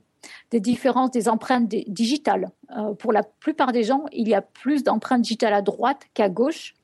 des 0.51 0.59
différences 0.59 1.11
des 1.11 1.29
empreintes 1.29 1.67
digitales. 1.67 2.51
Euh, 2.77 2.93
pour 2.93 3.13
la 3.13 3.23
plupart 3.23 3.71
des 3.71 3.83
gens, 3.83 4.05
il 4.11 4.27
y 4.27 4.33
a 4.33 4.41
plus 4.41 4.83
d'empreintes 4.83 5.21
digitales 5.21 5.53
à 5.53 5.61
droite 5.61 6.01
qu'à 6.13 6.29
gauche, 6.29 6.75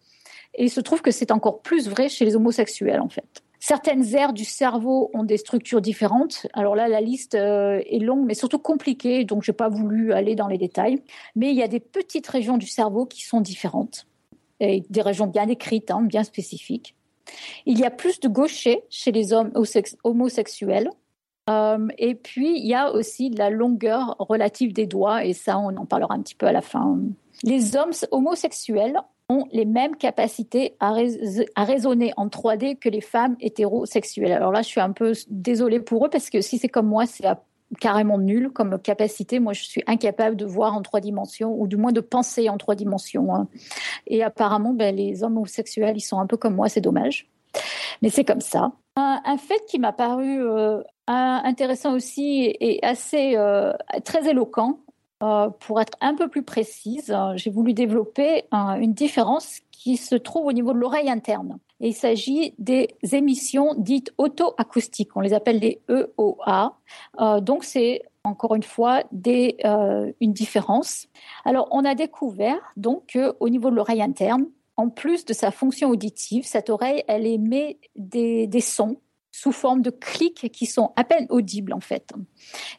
et 0.53 0.65
il 0.65 0.69
se 0.69 0.81
trouve 0.81 1.01
que 1.01 1.11
c'est 1.11 1.31
encore 1.31 1.61
plus 1.61 1.89
vrai 1.89 2.09
chez 2.09 2.25
les 2.25 2.35
homosexuels 2.35 3.01
en 3.01 3.09
fait. 3.09 3.43
Certaines 3.59 4.13
aires 4.13 4.33
du 4.33 4.45
cerveau 4.45 5.09
ont 5.15 5.23
des 5.23 5.37
structures 5.37 5.81
différentes. 5.81 6.45
Alors 6.53 6.75
là, 6.75 6.87
la 6.87 7.01
liste 7.01 7.33
euh, 7.33 7.81
est 7.89 7.97
longue, 7.97 8.23
mais 8.23 8.35
surtout 8.35 8.59
compliquée, 8.59 9.25
donc 9.25 9.43
je 9.43 9.51
n'ai 9.51 9.55
pas 9.55 9.69
voulu 9.69 10.13
aller 10.13 10.35
dans 10.35 10.47
les 10.47 10.59
détails. 10.59 11.01
Mais 11.35 11.49
il 11.49 11.55
y 11.55 11.63
a 11.63 11.67
des 11.67 11.79
petites 11.79 12.27
régions 12.27 12.57
du 12.57 12.67
cerveau 12.67 13.07
qui 13.07 13.23
sont 13.23 13.41
différentes, 13.41 14.05
et 14.59 14.83
des 14.91 15.01
régions 15.01 15.25
bien 15.25 15.47
décrites, 15.47 15.89
hein, 15.89 16.03
bien 16.03 16.23
spécifiques. 16.23 16.95
Il 17.65 17.79
y 17.79 17.85
a 17.85 17.91
plus 17.91 18.19
de 18.19 18.27
gauchers 18.27 18.83
chez 18.89 19.11
les 19.11 19.33
hommes 19.33 19.51
homosexuels. 20.03 20.89
Euh, 21.49 21.87
et 21.97 22.15
puis, 22.15 22.57
il 22.57 22.65
y 22.65 22.73
a 22.73 22.91
aussi 22.91 23.29
la 23.29 23.49
longueur 23.49 24.15
relative 24.17 24.73
des 24.73 24.87
doigts, 24.87 25.25
et 25.25 25.33
ça, 25.33 25.59
on 25.59 25.75
en 25.77 25.85
parlera 25.85 26.15
un 26.15 26.21
petit 26.21 26.35
peu 26.35 26.47
à 26.47 26.51
la 26.51 26.61
fin. 26.61 26.97
Les 27.43 27.75
hommes 27.75 27.93
homosexuels 28.11 28.99
ont 29.29 29.45
les 29.51 29.65
mêmes 29.65 29.95
capacités 29.95 30.75
à, 30.79 30.93
raisonner 31.63 32.13
en 32.17 32.27
3D 32.27 32.77
que 32.77 32.89
les 32.89 33.01
femmes 33.01 33.35
hétérosexuelles. 33.39 34.31
Alors 34.31 34.51
là, 34.51 34.61
je 34.61 34.67
suis 34.67 34.81
un 34.81 34.91
peu 34.91 35.13
désolée 35.29 35.79
pour 35.79 36.05
eux 36.05 36.09
parce 36.09 36.29
que 36.29 36.41
si 36.41 36.57
c'est 36.57 36.69
comme 36.69 36.87
moi, 36.87 37.05
c'est 37.05 37.25
carrément 37.79 38.17
nul 38.17 38.49
comme 38.49 38.79
capacité. 38.79 39.39
Moi, 39.39 39.53
je 39.53 39.63
suis 39.63 39.83
incapable 39.87 40.35
de 40.35 40.45
voir 40.45 40.75
en 40.75 40.81
trois 40.81 40.99
dimensions 40.99 41.59
ou 41.59 41.67
du 41.67 41.77
moins 41.77 41.91
de 41.91 42.01
penser 42.01 42.49
en 42.49 42.57
trois 42.57 42.75
dimensions. 42.75 43.33
Hein. 43.33 43.47
Et 44.07 44.23
apparemment, 44.23 44.73
ben, 44.73 44.95
les 44.95 45.23
homosexuels, 45.23 45.97
ils 45.97 46.01
sont 46.01 46.19
un 46.19 46.27
peu 46.27 46.37
comme 46.37 46.55
moi, 46.55 46.69
c'est 46.69 46.81
dommage. 46.81 47.27
Mais 48.01 48.09
c'est 48.09 48.23
comme 48.23 48.41
ça. 48.41 48.71
Un, 48.97 49.37
fait 49.37 49.61
qui 49.67 49.77
m'a 49.77 49.91
paru 49.91 50.41
euh, 50.41 50.81
intéressant 51.07 51.93
aussi 51.93 52.55
et 52.59 52.79
assez 52.83 53.35
euh, 53.35 53.73
très 54.05 54.29
éloquent, 54.29 54.79
euh, 55.23 55.49
pour 55.49 55.81
être 55.81 55.97
un 56.01 56.15
peu 56.15 56.29
plus 56.29 56.43
précise, 56.43 57.15
j'ai 57.35 57.49
voulu 57.49 57.73
développer 57.73 58.43
une 58.51 58.93
différence 58.93 59.59
qui 59.85 59.97
se 59.97 60.15
trouve 60.15 60.47
au 60.47 60.51
niveau 60.51 60.73
de 60.73 60.79
l'oreille 60.79 61.11
interne. 61.11 61.59
il 61.79 61.93
s'agit 61.93 62.55
des 62.57 62.87
émissions 63.11 63.75
dites 63.77 64.11
auto-acoustiques. 64.17 65.15
On 65.15 65.19
les 65.21 65.31
appelle 65.33 65.59
les 65.59 65.79
EOA. 65.87 66.75
Euh, 67.19 67.39
donc, 67.39 67.63
c'est 67.63 68.01
encore 68.23 68.55
une 68.55 68.63
fois 68.63 69.03
des, 69.11 69.57
une 70.19 70.33
différence. 70.33 71.05
Alors, 71.43 71.67
on 71.69 71.85
a 71.85 71.93
découvert 71.93 72.59
donc 72.75 73.13
qu'au 73.13 73.47
niveau 73.47 73.69
de 73.69 73.75
l'oreille 73.75 74.01
interne, 74.01 74.47
en 74.75 74.89
plus 74.89 75.23
de 75.23 75.33
sa 75.33 75.51
fonction 75.51 75.91
auditive, 75.91 76.47
cette 76.47 76.71
oreille, 76.71 77.03
elle 77.07 77.27
émet 77.27 77.77
des, 77.95 78.47
des 78.47 78.61
sons 78.61 78.97
sous 79.31 79.51
forme 79.51 79.83
de 79.83 79.91
clics 79.91 80.51
qui 80.51 80.65
sont 80.65 80.93
à 80.95 81.03
peine 81.03 81.27
audibles 81.29 81.73
en 81.73 81.79
fait. 81.79 82.11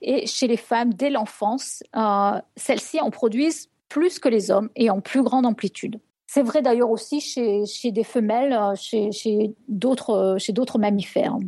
Et 0.03 0.27
chez 0.27 0.49
les 0.49 0.57
femmes, 0.57 0.93
dès 0.93 1.11
l'enfance, 1.11 1.85
euh, 1.95 2.41
celles-ci 2.57 3.01
en 3.01 3.11
produisent 3.11 3.71
plus 3.89 4.19
que 4.19 4.29
les 4.29 4.51
hommes 4.51 4.71
et 4.75 4.91
en 4.91 5.01
plus 5.01 5.23
grande 5.23 5.47
amplitude. 5.47 6.01
C'est 6.37 6.43
vrai 6.43 6.61
d'ailleurs 6.61 6.91
aussi 6.91 7.23
chez, 7.23 7.65
des 7.93 8.05
femelles, 8.05 8.53
euh, 8.53 8.75
chez, 8.75 9.11
chez 9.11 9.55
d'autres 9.69 10.79
mammifères. 10.79 11.39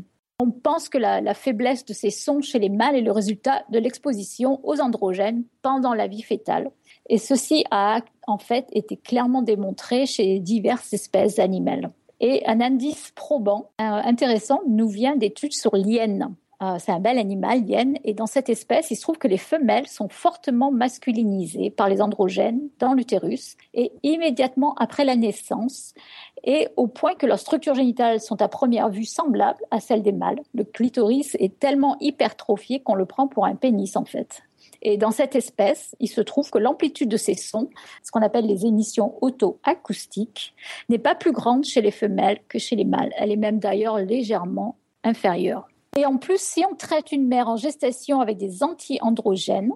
On 0.40 0.50
pense 0.50 0.88
que 0.88 0.96
la, 0.96 1.34
faiblesse 1.34 1.84
de 1.84 1.92
ces 1.92 2.08
sons 2.08 2.40
chez 2.40 2.58
les 2.58 2.70
mâles 2.70 2.96
est 2.96 3.02
le 3.02 3.12
résultat 3.12 3.64
de 3.68 3.78
l'exposition 3.78 4.60
aux 4.62 4.80
androgènes 4.80 5.44
pendant 5.60 5.92
la 5.92 6.06
vie 6.06 6.22
fétale. 6.22 6.70
Et 7.10 7.18
ceci 7.18 7.66
a 7.70 8.00
en 8.26 8.38
fait 8.38 8.66
été 8.72 8.96
clairement 8.96 9.42
démontré 9.42 10.06
chez 10.06 10.40
diverses 10.40 10.94
espèces 10.94 11.38
animales. 11.38 11.90
Et 12.20 12.42
un 12.46 12.62
indice 12.62 13.12
probant, 13.14 13.68
euh, 13.82 13.84
intéressant, 13.84 14.62
nous 14.66 14.88
vient 14.88 15.16
d'études 15.16 15.52
sur 15.52 15.76
l'hyène. 15.76 16.34
Euh, 16.60 16.76
c'est 16.80 16.90
un 16.90 16.98
bel 16.98 17.18
animal, 17.18 17.62
l'hyène, 17.62 17.98
et 18.02 18.14
dans 18.14 18.26
cette 18.26 18.48
espèce, 18.48 18.90
il 18.90 18.96
se 18.96 19.02
trouve 19.02 19.18
que 19.18 19.28
les 19.28 19.38
femelles 19.38 19.86
sont 19.86 20.08
fortement 20.08 20.72
masculinisées 20.72 21.70
par 21.70 21.88
les 21.88 22.02
androgènes 22.02 22.68
dans 22.80 22.94
l'utérus 22.94 23.56
et 23.74 23.92
immédiatement 24.02 24.74
après 24.74 25.04
la 25.04 25.14
naissance, 25.14 25.94
et 26.42 26.66
au 26.76 26.88
point 26.88 27.14
que 27.14 27.26
leurs 27.26 27.38
structures 27.38 27.76
génitales 27.76 28.20
sont 28.20 28.42
à 28.42 28.48
première 28.48 28.88
vue 28.88 29.04
semblables 29.04 29.62
à 29.70 29.78
celles 29.78 30.02
des 30.02 30.12
mâles. 30.12 30.40
Le 30.52 30.64
clitoris 30.64 31.36
est 31.38 31.60
tellement 31.60 31.96
hypertrophié 32.00 32.80
qu'on 32.80 32.94
le 32.94 33.06
prend 33.06 33.28
pour 33.28 33.46
un 33.46 33.54
pénis 33.54 33.94
en 33.94 34.04
fait. 34.04 34.42
Et 34.82 34.96
dans 34.96 35.12
cette 35.12 35.36
espèce, 35.36 35.94
il 36.00 36.08
se 36.08 36.20
trouve 36.20 36.50
que 36.50 36.58
l'amplitude 36.58 37.08
de 37.08 37.16
ces 37.16 37.34
sons, 37.34 37.70
ce 38.02 38.10
qu'on 38.10 38.22
appelle 38.22 38.46
les 38.46 38.66
émissions 38.66 39.14
auto-acoustiques, 39.20 40.54
n'est 40.88 40.98
pas 40.98 41.14
plus 41.14 41.32
grande 41.32 41.64
chez 41.64 41.82
les 41.82 41.90
femelles 41.92 42.40
que 42.48 42.58
chez 42.58 42.74
les 42.74 42.84
mâles. 42.84 43.12
Elle 43.16 43.30
est 43.30 43.36
même 43.36 43.58
d'ailleurs 43.58 43.98
légèrement 43.98 44.76
inférieure. 45.04 45.68
Et 45.98 46.06
en 46.06 46.16
plus, 46.16 46.40
si 46.40 46.62
on 46.64 46.76
traite 46.76 47.10
une 47.10 47.26
mère 47.26 47.48
en 47.48 47.56
gestation 47.56 48.20
avec 48.20 48.36
des 48.36 48.62
anti-androgènes, 48.62 49.72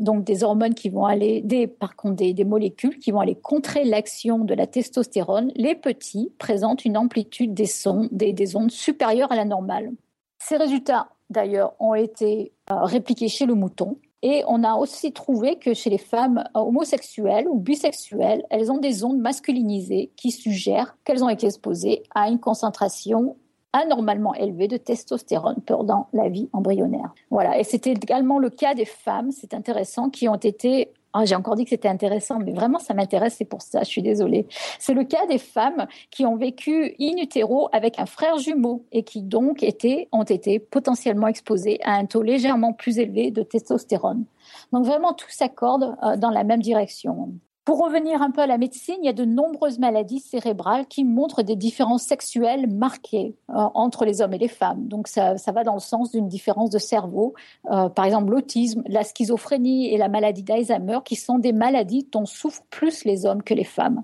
donc 0.00 0.24
des 0.24 0.42
hormones 0.42 0.74
qui 0.74 0.88
vont 0.88 1.04
aller, 1.04 1.44
par 1.68 1.94
contre 1.94 2.16
des, 2.16 2.44
molécules 2.44 2.98
qui 2.98 3.12
vont 3.12 3.20
aller 3.20 3.36
contrer 3.36 3.84
l'action 3.84 4.40
de 4.40 4.52
la 4.52 4.66
testostérone, 4.66 5.52
les 5.54 5.76
petits 5.76 6.32
présentent 6.38 6.84
une 6.84 6.96
amplitude 6.96 7.54
des 7.54 8.56
ondes 8.56 8.72
supérieures 8.72 9.30
à 9.30 9.36
la 9.36 9.44
normale. 9.44 9.92
Ces 10.40 10.56
résultats, 10.56 11.10
d'ailleurs, 11.28 11.74
ont 11.78 11.94
été 11.94 12.50
euh, 12.72 12.82
répliqués 12.82 13.28
chez 13.28 13.46
le 13.46 13.54
mouton. 13.54 13.96
Et 14.22 14.42
on 14.48 14.64
a 14.64 14.74
aussi 14.74 15.12
trouvé 15.12 15.54
que 15.54 15.72
chez 15.72 15.88
les 15.88 15.98
femmes 15.98 16.42
homosexuelles 16.54 17.46
ou 17.48 17.60
bisexuelles, 17.60 18.44
elles 18.50 18.72
ont 18.72 18.78
des 18.78 19.04
ondes 19.04 19.20
masculinisées 19.20 20.10
qui 20.16 20.32
suggèrent 20.32 20.96
qu'elles 21.04 21.22
ont 21.22 21.28
été 21.28 21.46
exposées 21.46 22.02
à 22.12 22.28
une 22.28 22.40
concentration 22.40 23.36
anormalement 23.72 24.34
élevée 24.34 24.68
de 24.68 24.76
testostérone 24.76 25.56
pendant 25.64 26.08
la 26.12 26.28
vie 26.28 26.48
embryonnaire. 26.52 27.14
Voilà, 27.30 27.58
et 27.58 27.64
c'était 27.64 27.92
également 27.92 28.38
le 28.38 28.50
cas 28.50 28.74
des 28.74 28.84
femmes, 28.84 29.30
c'est 29.30 29.54
intéressant, 29.54 30.10
qui 30.10 30.28
ont 30.28 30.36
été 30.36 30.92
ah, 31.12 31.24
j'ai 31.24 31.34
encore 31.34 31.56
dit 31.56 31.64
que 31.64 31.70
c'était 31.70 31.88
intéressant, 31.88 32.38
mais 32.38 32.52
vraiment, 32.52 32.78
ça 32.78 32.94
m'intéresse, 32.94 33.34
c'est 33.36 33.44
pour 33.44 33.62
ça, 33.62 33.80
je 33.80 33.88
suis 33.88 34.02
désolée. 34.02 34.46
C'est 34.78 34.94
le 34.94 35.02
cas 35.02 35.26
des 35.26 35.38
femmes 35.38 35.88
qui 36.10 36.24
ont 36.24 36.36
vécu 36.36 36.94
in 37.00 37.16
utero 37.16 37.68
avec 37.72 37.98
un 37.98 38.06
frère 38.06 38.38
jumeau 38.38 38.84
et 38.92 39.02
qui 39.02 39.22
donc 39.22 39.64
étaient, 39.64 40.08
ont 40.12 40.22
été 40.22 40.60
potentiellement 40.60 41.26
exposées 41.26 41.80
à 41.82 41.94
un 41.94 42.06
taux 42.06 42.22
légèrement 42.22 42.72
plus 42.72 42.98
élevé 42.98 43.32
de 43.32 43.42
testostérone. 43.42 44.24
Donc 44.72 44.84
vraiment, 44.84 45.12
tout 45.12 45.30
s'accorde 45.30 45.96
euh, 46.04 46.16
dans 46.16 46.30
la 46.30 46.44
même 46.44 46.62
direction. 46.62 47.32
Pour 47.70 47.84
revenir 47.84 48.20
un 48.20 48.32
peu 48.32 48.40
à 48.40 48.48
la 48.48 48.58
médecine, 48.58 48.96
il 49.00 49.06
y 49.06 49.08
a 49.08 49.12
de 49.12 49.24
nombreuses 49.24 49.78
maladies 49.78 50.18
cérébrales 50.18 50.86
qui 50.88 51.04
montrent 51.04 51.44
des 51.44 51.54
différences 51.54 52.02
sexuelles 52.02 52.68
marquées 52.68 53.36
euh, 53.48 53.52
entre 53.74 54.04
les 54.04 54.20
hommes 54.20 54.32
et 54.32 54.38
les 54.38 54.48
femmes. 54.48 54.88
Donc 54.88 55.06
ça, 55.06 55.36
va 55.54 55.62
dans 55.62 55.74
le 55.74 55.80
sens 55.80 56.10
d'une 56.10 56.26
différence 56.26 56.70
de 56.70 56.80
cerveau. 56.80 57.32
Euh, 57.70 57.88
par 57.88 58.06
exemple, 58.06 58.32
l'autisme, 58.32 58.82
la 58.88 59.04
schizophrénie 59.04 59.94
et 59.94 59.98
la 59.98 60.08
maladie 60.08 60.42
d'Alzheimer, 60.42 60.98
qui 61.04 61.14
sont 61.14 61.38
des 61.38 61.52
maladies 61.52 62.08
dont 62.10 62.26
souffrent 62.26 62.64
plus 62.70 63.04
les 63.04 63.24
hommes 63.24 63.44
que 63.44 63.54
les 63.54 63.62
femmes. 63.62 64.02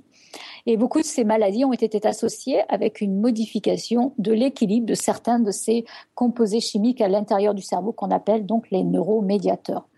Et 0.66 0.76
beaucoup 0.76 1.00
de 1.00 1.05
ces 1.05 1.24
maladies 1.24 1.64
ont 1.64 1.72
été 1.72 2.07
associées 2.07 2.62
avec 2.68 3.00
une 3.00 3.18
modification 3.20 4.12
de 4.18 4.31
l'équilibre 4.31 4.87
de 4.87 4.94
certains 4.94 5.40
de 5.40 5.50
ces 5.50 5.85
composés 6.14 6.61
chimiques 6.61 7.00
à 7.00 7.09
l'intérieur 7.09 7.52
du 7.52 7.62
cerveau 7.62 7.90
qu'on 7.90 8.12
appelle 8.12 8.46
donc 8.46 8.70
les 8.70 8.85
neuromédiateurs. 8.85 9.88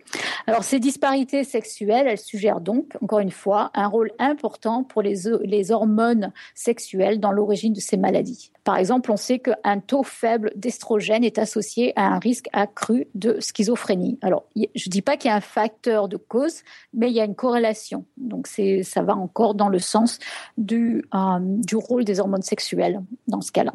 Alors 0.46 0.64
ces 0.64 0.80
disparités 0.80 1.44
sexuelles, 1.44 2.06
elles 2.08 2.18
suggèrent 2.18 2.60
donc, 2.60 2.96
encore 3.02 3.20
une 3.20 3.30
fois, 3.30 3.70
un 3.74 3.86
rôle 3.86 4.12
important 4.18 4.84
pour 4.84 5.02
les, 5.02 5.14
les 5.42 5.72
hormones 5.72 6.32
sexuelles 6.54 7.20
dans 7.20 7.32
l'origine 7.32 7.72
de 7.72 7.80
ces 7.80 7.96
maladies. 7.96 8.50
Par 8.64 8.76
exemple, 8.76 9.10
on 9.10 9.16
sait 9.16 9.38
qu'un 9.38 9.80
taux 9.80 10.02
faible 10.02 10.52
d'estrogène 10.54 11.24
est 11.24 11.38
associé 11.38 11.92
à 11.96 12.06
un 12.06 12.18
risque 12.18 12.48
accru 12.52 13.06
de 13.14 13.40
schizophrénie. 13.40 14.18
Alors, 14.20 14.44
je 14.56 14.60
ne 14.62 14.90
dis 14.90 15.00
pas 15.00 15.16
qu'il 15.16 15.30
y 15.30 15.32
a 15.32 15.36
un 15.36 15.40
facteur 15.40 16.08
de 16.08 16.18
cause, 16.18 16.62
mais 16.92 17.08
il 17.08 17.14
y 17.14 17.20
a 17.20 17.24
une 17.24 17.34
corrélation. 17.34 18.04
Donc, 18.18 18.46
ça 18.46 19.02
va 19.02 19.16
encore 19.16 19.54
dans 19.54 19.68
le 19.70 19.78
sens 19.78 20.18
du, 20.58 21.04
euh, 21.14 21.38
du 21.40 21.76
rôle 21.76 22.04
des 22.04 22.20
hormones 22.20 22.42
sexuelles 22.42 23.02
dans 23.26 23.40
ce 23.40 23.52
cas-là. 23.52 23.72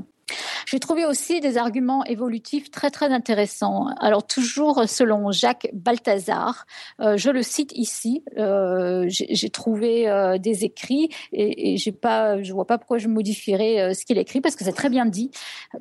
J'ai 0.65 0.79
trouvé 0.79 1.05
aussi 1.05 1.39
des 1.39 1.57
arguments 1.57 2.03
évolutifs 2.05 2.71
très 2.71 2.91
très 2.91 3.11
intéressants. 3.11 3.87
Alors 3.99 4.25
toujours 4.25 4.83
selon 4.87 5.31
Jacques 5.31 5.69
Balthazar, 5.73 6.65
euh, 6.99 7.17
je 7.17 7.29
le 7.29 7.43
cite 7.43 7.71
ici. 7.73 8.23
Euh, 8.37 9.05
j'ai 9.07 9.49
trouvé 9.49 10.09
euh, 10.09 10.37
des 10.37 10.65
écrits 10.65 11.09
et, 11.31 11.73
et 11.73 11.77
j'ai 11.77 11.91
pas, 11.91 12.41
je 12.41 12.53
vois 12.53 12.65
pas 12.65 12.77
pourquoi 12.77 12.97
je 12.97 13.07
modifierais 13.07 13.93
ce 13.93 14.05
qu'il 14.05 14.17
écrit 14.17 14.41
parce 14.41 14.55
que 14.55 14.63
c'est 14.63 14.73
très 14.73 14.89
bien 14.89 15.05
dit. 15.05 15.31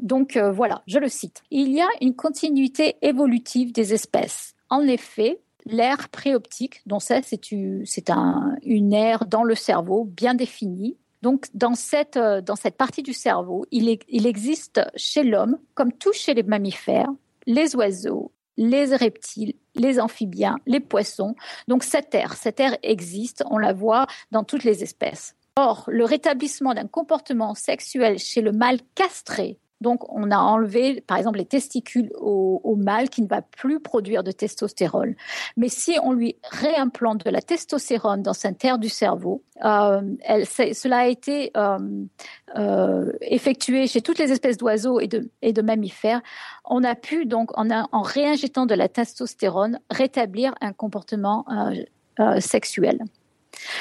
Donc 0.01 0.37
voilà, 0.37 0.83
je 0.87 0.99
le 0.99 1.09
cite. 1.09 1.43
Il 1.51 1.73
y 1.73 1.81
a 1.81 1.89
une 2.01 2.15
continuité 2.15 2.97
évolutive 3.03 3.73
des 3.73 3.95
espèces. 3.95 4.55
En 4.71 4.83
effet, 4.83 5.41
L'air 5.65 6.09
préoptique, 6.09 6.81
dont 6.87 6.99
ça, 6.99 7.21
c'est 7.23 7.53
une 7.53 8.93
aire 8.93 9.27
dans 9.27 9.45
le 9.45 9.55
cerveau 9.55 10.05
bien 10.05 10.35
définie, 10.35 10.97
donc, 11.23 11.47
dans 11.55 11.75
cette, 11.75 12.17
euh, 12.17 12.41
dans 12.41 12.57
cette 12.57 12.77
partie 12.77 13.03
du 13.03 13.13
cerveau, 13.13 13.65
il, 13.71 13.89
existe 14.27 14.81
chez 14.97 15.23
l'homme, 15.23 15.59
comme 15.75 15.93
tout 15.93 16.13
chez 16.13 16.35
les 16.35 16.43
mammifères, 16.43 17.11
les 17.47 17.77
oiseaux, 17.77 18.33
les 18.57 18.95
reptiles, 18.97 19.55
les 19.77 20.01
amphibiens, 20.01 20.59
les 20.67 20.81
poissons. 20.81 21.35
Donc, 21.69 21.85
cette 21.85 22.15
aire, 22.15 22.35
cette 22.35 22.61
aire 22.61 22.77
existe, 22.83 23.45
on 23.49 23.59
la 23.59 23.73
voit 23.73 24.07
dans 24.33 24.43
toutes 24.43 24.65
les 24.65 24.83
espèces. 24.83 25.37
Or, 25.57 25.85
le 25.87 26.05
rétablissement 26.05 26.75
d'un 26.75 26.89
comportement 26.89 27.55
sexuel 27.55 28.19
chez 28.19 28.41
le 28.41 28.53
mâle 28.53 28.81
castré 28.95 29.59
donc, 29.83 30.11
on 30.11 30.31
a 30.31 30.39
enlevé, 30.39 31.03
par 31.03 31.19
exemple, 31.19 31.39
les 31.39 31.45
testicules 31.45 32.11
au, 32.19 32.77
mâle 32.77 33.11
qui 33.11 33.23
ne 33.23 33.29
va 33.29 33.43
plus 33.43 33.81
produire 33.81 34.25
de 34.25 34.33
testostérone. 34.33 35.15
Mais 35.57 35.69
si 35.69 35.99
on 36.03 36.13
lui 36.13 36.37
réimplante 36.43 37.25
de 37.25 37.31
la 37.31 37.43
testostérone 37.43 38.23
dans 38.23 38.33
cette 38.33 38.59
terre 38.59 38.79
du 38.79 38.89
cerveau, 38.89 39.43
euh, 39.65 40.01
cela 40.73 40.99
a 40.99 41.07
été 41.07 41.51
euh, 41.57 41.79
euh, 42.57 43.13
effectué 43.21 43.87
chez 43.87 44.01
toutes 44.01 44.19
les 44.19 44.33
espèces 44.33 44.57
d'oiseaux 44.57 45.01
et 45.01 45.09
de, 45.09 45.63
mammifères. 45.63 46.23
On 46.65 46.83
a 46.83 46.95
pu 46.95 47.27
donc, 47.27 47.57
en, 47.59 47.69
en 47.71 48.03
réinjectant 48.03 48.67
de 48.67 48.75
la 48.75 48.89
testostérone, 48.89 49.79
rétablir 49.91 50.55
un 50.61 50.73
comportement 50.73 51.45
sexuel. 52.39 52.99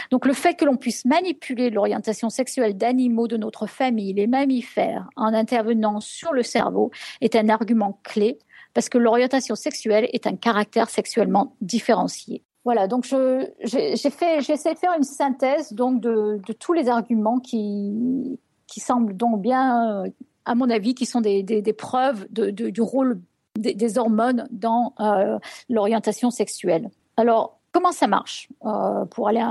Donc 0.10 0.26
le 0.26 0.34
fait 0.34 0.56
que 0.56 0.66
l'on 0.66 0.78
puisse 0.78 1.06
manipuler 1.06 1.70
l'orientation 1.70 2.30
sexuelle 2.30 2.78
d'animaux 2.78 3.28
de 3.28 3.38
notre 3.38 3.68
famille, 3.68 4.14
les 4.14 4.28
mammifères, 4.28 5.08
en 5.16 5.34
intervenant 5.34 6.00
sur 6.00 6.34
le 6.34 6.44
cerveau, 6.44 6.92
est 7.22 7.36
un 7.36 7.50
argument 7.50 8.00
clé 8.04 8.40
parce 8.74 8.90
que 8.90 8.98
l'orientation 8.98 9.56
sexuelle 9.56 10.08
est 10.14 10.28
un 10.28 10.36
caractère 10.36 10.90
sexuellement 10.90 11.56
différencié. 11.62 12.44
Voilà, 12.64 12.88
donc 12.88 13.06
j'ai 13.06 13.96
j'essaie 13.96 14.74
de 14.74 14.78
faire 14.78 14.94
une 14.96 15.04
synthèse 15.04 15.74
donc 15.74 16.00
de, 16.00 16.40
tous 16.60 16.74
les 16.74 16.90
arguments 16.90 17.40
qui, 17.40 18.40
qui 18.68 18.80
semblent 18.80 19.18
donc 19.18 19.42
bien, 19.42 20.04
à 20.46 20.56
mon 20.56 20.70
avis, 20.70 20.94
qui 20.94 21.06
sont 21.06 21.22
des, 21.22 21.76
preuves 21.78 22.28
du 22.30 22.82
rôle 22.82 23.20
des, 23.58 23.98
hormones 23.98 24.48
dans 24.52 24.94
euh, 25.00 25.40
l'orientation 25.70 26.30
sexuelle. 26.30 26.90
Alors, 27.18 27.61
Comment 27.72 27.94
ça 27.94 28.08
marche 28.08 28.50
euh, 28.66 29.06
pour 29.06 29.30
aller 29.30 29.44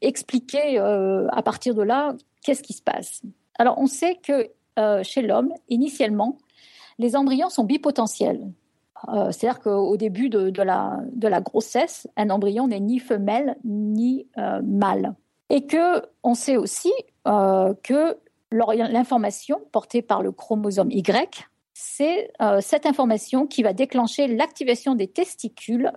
expliquer 0.00 0.78
euh, 0.78 1.26
à 1.30 1.42
partir 1.42 1.74
de 1.74 1.82
là 1.82 2.14
qu'est-ce 2.44 2.62
qui 2.62 2.72
se 2.72 2.82
passe? 2.82 3.22
Alors 3.58 3.78
on 3.78 3.86
sait 3.86 4.14
que 4.16 4.50
euh, 4.78 5.02
chez 5.02 5.22
l'homme 5.22 5.52
initialement 5.68 6.38
les 6.98 7.16
embryons 7.16 7.48
sont 7.48 7.64
bipotentiels. 7.64 8.50
C'est-à-dire 9.30 9.60
qu'au 9.60 9.96
début 9.96 10.28
de, 10.28 10.50
la, 10.60 10.98
de, 11.12 11.28
la, 11.28 11.40
grossesse, 11.40 12.08
un 12.16 12.30
embryon 12.30 12.66
n'est 12.66 12.80
ni 12.80 12.98
femelle 12.98 13.56
ni 13.62 14.26
mâle. 14.64 15.14
Et 15.50 15.66
que 15.66 16.02
on 16.24 16.34
sait 16.34 16.56
aussi 16.56 16.90
que 17.24 18.18
l'information 18.50 19.60
portée 19.70 20.02
par 20.02 20.24
le 20.24 20.32
chromosome 20.32 20.90
Y, 20.90 21.48
c'est 21.74 22.32
cette 22.60 22.86
information 22.86 23.46
qui 23.46 23.62
va 23.62 23.72
déclencher 23.72 24.26
l'activation 24.26 24.96
des 24.96 25.06
testicules 25.06 25.92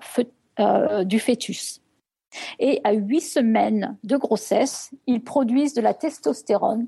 euh, 0.60 1.04
du 1.04 1.20
fœtus. 1.20 1.82
Et 2.60 2.80
à 2.84 2.94
huit 2.94 3.22
semaines 3.22 3.98
de 4.04 4.18
grossesse, 4.18 4.92
ils 5.06 5.24
produisent 5.24 5.74
de 5.74 5.82
la 5.82 5.94
testostérone 5.94 6.88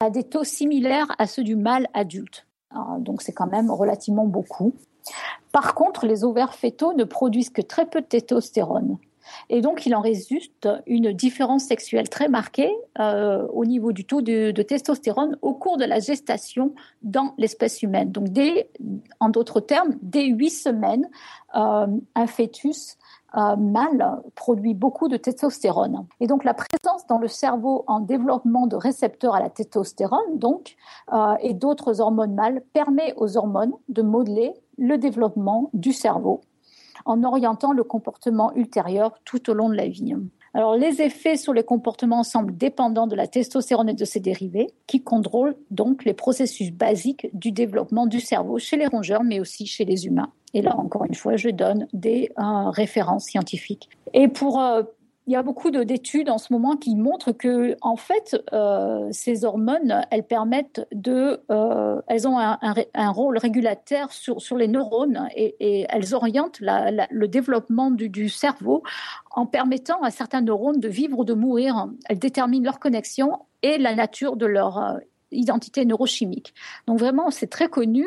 à 0.00 0.10
des 0.10 0.24
taux 0.24 0.44
similaires 0.44 1.14
à 1.18 1.26
ceux 1.26 1.42
du 1.42 1.56
mâle 1.56 1.88
adulte. 1.94 2.46
donc 2.98 3.22
c'est 3.22 3.32
quand 3.32 3.46
même 3.46 3.70
relativement 3.70 4.26
beaucoup. 4.26 4.74
Par 5.52 5.74
contre, 5.74 6.06
les 6.06 6.24
ovaires 6.24 6.54
fœtaux 6.54 6.92
ne 6.92 7.04
produisent 7.04 7.50
que 7.50 7.62
très 7.62 7.86
peu 7.86 8.02
de 8.02 8.06
testostérone. 8.06 8.98
Et 9.48 9.60
donc, 9.60 9.86
il 9.86 9.94
en 9.94 10.00
résulte 10.00 10.68
une 10.86 11.12
différence 11.12 11.64
sexuelle 11.64 12.08
très 12.08 12.28
marquée 12.28 12.74
euh, 12.98 13.46
au 13.52 13.64
niveau 13.64 13.92
du 13.92 14.04
taux 14.04 14.22
de, 14.22 14.50
testostérone 14.62 15.36
au 15.42 15.54
cours 15.54 15.76
de 15.76 15.84
la 15.84 16.00
gestation 16.00 16.74
dans 17.02 17.34
l'espèce 17.38 17.82
humaine. 17.82 18.10
Donc, 18.10 18.26
en 19.20 19.28
d'autres 19.28 19.60
termes, 19.60 19.96
dès 20.02 20.26
huit 20.26 20.50
semaines, 20.50 21.08
euh, 21.54 21.86
un 22.14 22.26
fœtus 22.26 22.96
euh, 23.36 23.56
mâle 23.56 24.20
produit 24.34 24.74
beaucoup 24.74 25.08
de 25.08 25.16
testostérone. 25.16 26.06
Et 26.20 26.26
donc 26.26 26.44
la 26.44 26.54
présence 26.54 27.06
dans 27.06 27.18
le 27.18 27.28
cerveau 27.28 27.84
en 27.86 28.00
développement 28.00 28.66
de 28.66 28.76
récepteurs 28.76 29.34
à 29.34 29.40
la 29.40 29.50
testostérone, 29.50 30.40
et 31.40 31.54
d'autres 31.54 32.00
hormones 32.00 32.34
mâles, 32.34 32.62
permet 32.72 33.14
aux 33.16 33.36
hormones 33.36 33.72
de 33.88 34.02
modeler 34.02 34.54
le 34.78 34.96
développement 34.96 35.70
du 35.72 35.92
cerveau 35.92 36.40
en 37.06 37.24
orientant 37.24 37.72
le 37.72 37.84
comportement 37.84 38.54
ultérieur 38.54 39.18
tout 39.24 39.48
au 39.48 39.54
long 39.54 39.68
de 39.70 39.74
la 39.74 39.88
vie. 39.88 40.14
Alors, 40.52 40.76
les 40.76 41.02
effets 41.02 41.36
sur 41.36 41.52
les 41.52 41.64
comportements 41.64 42.22
semblent 42.22 42.56
dépendants 42.56 43.06
de 43.06 43.14
la 43.14 43.26
testostérone 43.26 43.90
et 43.90 43.94
de 43.94 44.04
ses 44.04 44.20
dérivés, 44.20 44.68
qui 44.86 45.02
contrôlent 45.02 45.56
donc 45.70 46.04
les 46.04 46.14
processus 46.14 46.72
basiques 46.72 47.28
du 47.34 47.52
développement 47.52 48.06
du 48.06 48.20
cerveau 48.20 48.58
chez 48.58 48.76
les 48.76 48.86
rongeurs, 48.86 49.22
mais 49.22 49.38
aussi 49.38 49.66
chez 49.66 49.84
les 49.84 50.06
humains. 50.06 50.30
Et 50.54 50.62
là, 50.62 50.74
encore 50.78 51.04
une 51.04 51.14
fois, 51.14 51.36
je 51.36 51.50
donne 51.50 51.86
des 51.92 52.30
euh, 52.38 52.70
références 52.70 53.26
scientifiques. 53.26 53.90
Et 54.14 54.28
pour, 54.28 54.58
euh, 54.58 54.82
il 55.26 55.32
y 55.32 55.36
a 55.36 55.42
beaucoup 55.42 55.70
d'études 55.70 56.30
en 56.30 56.38
ce 56.38 56.52
moment 56.52 56.76
qui 56.76 56.94
montrent 56.94 57.32
que, 57.32 57.76
en 57.80 57.96
fait, 57.96 58.40
euh, 58.52 59.08
ces 59.10 59.44
hormones, 59.44 60.02
elles 60.12 60.22
permettent 60.22 60.86
de, 60.92 61.42
euh, 61.50 62.00
elles 62.06 62.28
ont 62.28 62.38
un, 62.38 62.58
un, 62.94 63.10
rôle 63.10 63.36
régulateur 63.36 64.12
sur, 64.12 64.40
sur 64.40 64.56
les 64.56 64.68
neurones 64.68 65.28
et, 65.34 65.86
elles 65.88 66.14
orientent 66.14 66.60
le 66.60 67.26
développement 67.26 67.90
du, 67.90 68.08
du, 68.08 68.28
cerveau 68.28 68.84
en 69.32 69.46
permettant 69.46 70.00
à 70.02 70.10
certains 70.10 70.42
neurones 70.42 70.78
de 70.78 70.88
vivre 70.88 71.18
ou 71.18 71.24
de 71.24 71.34
mourir. 71.34 71.88
Elles 72.08 72.20
déterminent 72.20 72.64
leur 72.64 72.78
connexion 72.78 73.40
et 73.62 73.78
la 73.78 73.96
nature 73.96 74.36
de 74.36 74.46
leur 74.46 74.78
euh, 74.78 74.98
identité 75.32 75.84
neurochimique. 75.84 76.54
Donc 76.86 76.98
vraiment, 76.98 77.30
c'est 77.30 77.48
très 77.48 77.68
connu. 77.68 78.06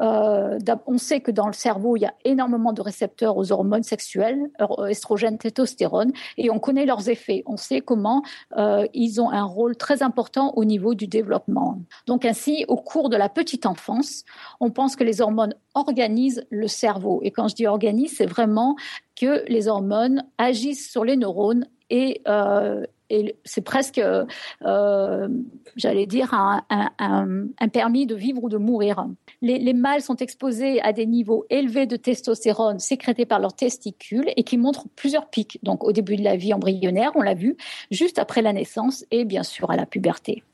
Euh, 0.00 0.58
on 0.86 0.98
sait 0.98 1.20
que 1.20 1.30
dans 1.30 1.46
le 1.46 1.52
cerveau, 1.52 1.96
il 1.96 2.00
y 2.00 2.06
a 2.06 2.14
énormément 2.24 2.72
de 2.72 2.82
récepteurs 2.82 3.36
aux 3.36 3.52
hormones 3.52 3.82
sexuelles, 3.82 4.50
estrogène, 4.88 5.38
testostérone, 5.38 6.12
et 6.36 6.50
on 6.50 6.58
connaît 6.58 6.86
leurs 6.86 7.08
effets. 7.08 7.42
On 7.46 7.56
sait 7.56 7.80
comment 7.80 8.22
euh, 8.56 8.86
ils 8.94 9.20
ont 9.20 9.30
un 9.30 9.44
rôle 9.44 9.76
très 9.76 10.02
important 10.02 10.52
au 10.56 10.64
niveau 10.64 10.94
du 10.94 11.06
développement. 11.06 11.80
Donc 12.06 12.24
ainsi, 12.24 12.64
au 12.68 12.76
cours 12.76 13.08
de 13.08 13.16
la 13.16 13.28
petite 13.28 13.66
enfance, 13.66 14.24
on 14.60 14.70
pense 14.70 14.96
que 14.96 15.04
les 15.04 15.20
hormones 15.20 15.54
organisent 15.74 16.44
le 16.50 16.68
cerveau. 16.68 17.20
Et 17.22 17.30
quand 17.30 17.48
je 17.48 17.54
dis 17.54 17.66
organisent, 17.66 18.16
c'est 18.16 18.26
vraiment 18.26 18.76
que 19.20 19.44
les 19.48 19.68
hormones 19.68 20.24
agissent 20.38 20.90
sur 20.90 21.04
les 21.04 21.16
neurones 21.16 21.66
et, 21.90 22.22
euh, 22.28 22.84
et 23.10 23.36
c'est 23.44 23.60
presque, 23.60 23.98
euh, 23.98 25.28
j'allais 25.76 26.06
dire, 26.06 26.32
un, 26.32 27.68
permis 27.72 28.06
de 28.06 28.14
vivre 28.14 28.44
ou 28.44 28.48
de 28.48 28.56
mourir. 28.56 29.06
Les, 29.42 29.74
mâles 29.74 30.00
sont 30.00 30.16
exposés 30.16 30.80
à 30.80 30.92
des 30.92 31.06
niveaux 31.06 31.44
élevés 31.50 31.86
de 31.86 31.96
testostérone 31.96 32.78
sécrétés 32.78 33.26
par 33.26 33.40
leurs 33.40 33.54
testicules 33.54 34.30
et 34.36 34.44
qui 34.44 34.56
montrent 34.56 34.86
plusieurs 34.96 35.28
pics. 35.28 35.58
Donc 35.62 35.84
au 35.84 35.92
début 35.92 36.16
de 36.16 36.22
la 36.22 36.36
vie 36.36 36.54
embryonnaire, 36.54 37.12
on 37.16 37.22
l'a 37.22 37.34
vu, 37.34 37.56
juste 37.90 38.18
après 38.18 38.42
la 38.42 38.52
naissance 38.52 39.04
et 39.10 39.24
bien 39.24 39.42
sûr 39.42 39.70
à 39.70 39.76
la 39.76 39.86
puberté. 39.86 40.44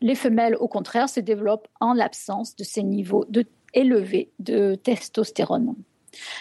Les 0.00 0.14
femelles, 0.14 0.56
au 0.56 0.68
contraire, 0.68 1.08
se 1.08 1.20
développent 1.20 1.68
en 1.80 1.92
l'absence 1.92 2.56
de 2.56 2.64
ces 2.64 2.82
niveaux 2.82 3.26
de, 3.28 3.44
élevés 3.74 4.30
de 4.38 4.74
testostérone. 4.74 5.74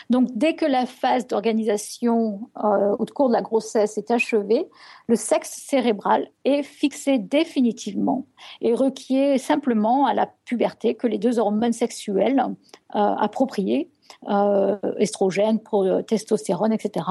Donc, 0.10 0.29
dès 0.34 0.55
que 0.55 0.65
la 0.65 0.86
phase 0.86 1.27
d'organisation 1.27 2.49
euh, 2.63 2.95
au 2.97 3.05
cours 3.05 3.29
de 3.29 3.34
la 3.34 3.41
grossesse 3.41 3.97
est 3.97 4.12
achevée, 4.12 4.67
le 5.08 5.15
sexe 5.15 5.49
cérébral 5.49 6.29
est 6.45 6.63
fixé 6.63 7.17
définitivement 7.17 8.25
et 8.62 8.73
requiert 8.73 9.39
simplement 9.39 10.05
à 10.05 10.13
la 10.13 10.29
puberté 10.45 10.95
que 10.95 11.08
les 11.08 11.17
deux 11.17 11.39
hormones 11.39 11.73
sexuelles 11.73 12.43
euh, 12.95 12.99
appropriées, 12.99 13.89
euh, 14.29 14.77
estrogène, 14.97 15.60
testostérone, 16.08 16.73
etc., 16.73 17.05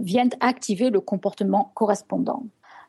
viennent 0.00 0.30
activer 0.40 0.90
le 0.90 1.00
comportement 1.00 1.72
correspondant. 1.74 2.44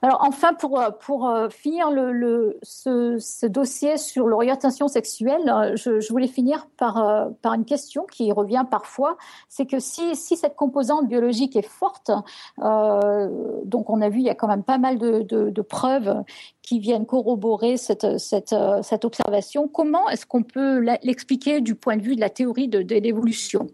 Alors 0.05 0.23
enfin, 0.23 0.53
pour, 0.53 0.79
pour 0.99 1.27
euh, 1.27 1.49
finir 1.49 1.89
le, 1.89 2.59
ce, 2.61 3.47
dossier 3.47 3.97
sur 3.97 4.27
l'orientation 4.27 4.87
sexuelle, 4.87 5.49
euh, 5.49 5.75
je, 5.75 6.11
voulais 6.11 6.27
finir 6.27 6.67
par, 6.77 6.97
euh, 7.03 7.29
par 7.41 7.55
une 7.55 7.65
question 7.65 8.05
qui 8.05 8.31
revient 8.31 8.65
parfois. 8.69 9.17
C'est 9.49 9.65
que 9.65 9.79
si, 9.79 10.15
si 10.15 10.37
cette 10.37 10.55
composante 10.55 11.07
biologique 11.07 11.55
est 11.55 11.67
forte, 11.67 12.11
donc 12.59 13.89
on 13.89 13.99
a 13.99 14.09
vu, 14.09 14.19
il 14.19 14.25
y 14.25 14.29
a 14.29 14.35
quand 14.35 14.47
même 14.47 14.61
pas 14.61 14.77
mal 14.77 14.99
de, 14.99 15.23
de, 15.23 15.61
preuves 15.63 16.23
qui 16.61 16.77
viennent 16.77 17.07
corroborer 17.07 17.75
cette, 17.77 18.19
cette, 18.19 18.55
cette 18.83 19.05
observation. 19.05 19.67
Comment 19.67 20.07
est-ce 20.09 20.27
qu'on 20.27 20.43
peut 20.43 20.81
l'expliquer 21.01 21.61
du 21.61 21.73
point 21.73 21.97
de 21.97 22.03
vue 22.03 22.15
de 22.15 22.21
la 22.21 22.29
théorie 22.29 22.67
de, 22.67 22.83
de 22.83 22.95
l'évolution? 22.95 23.65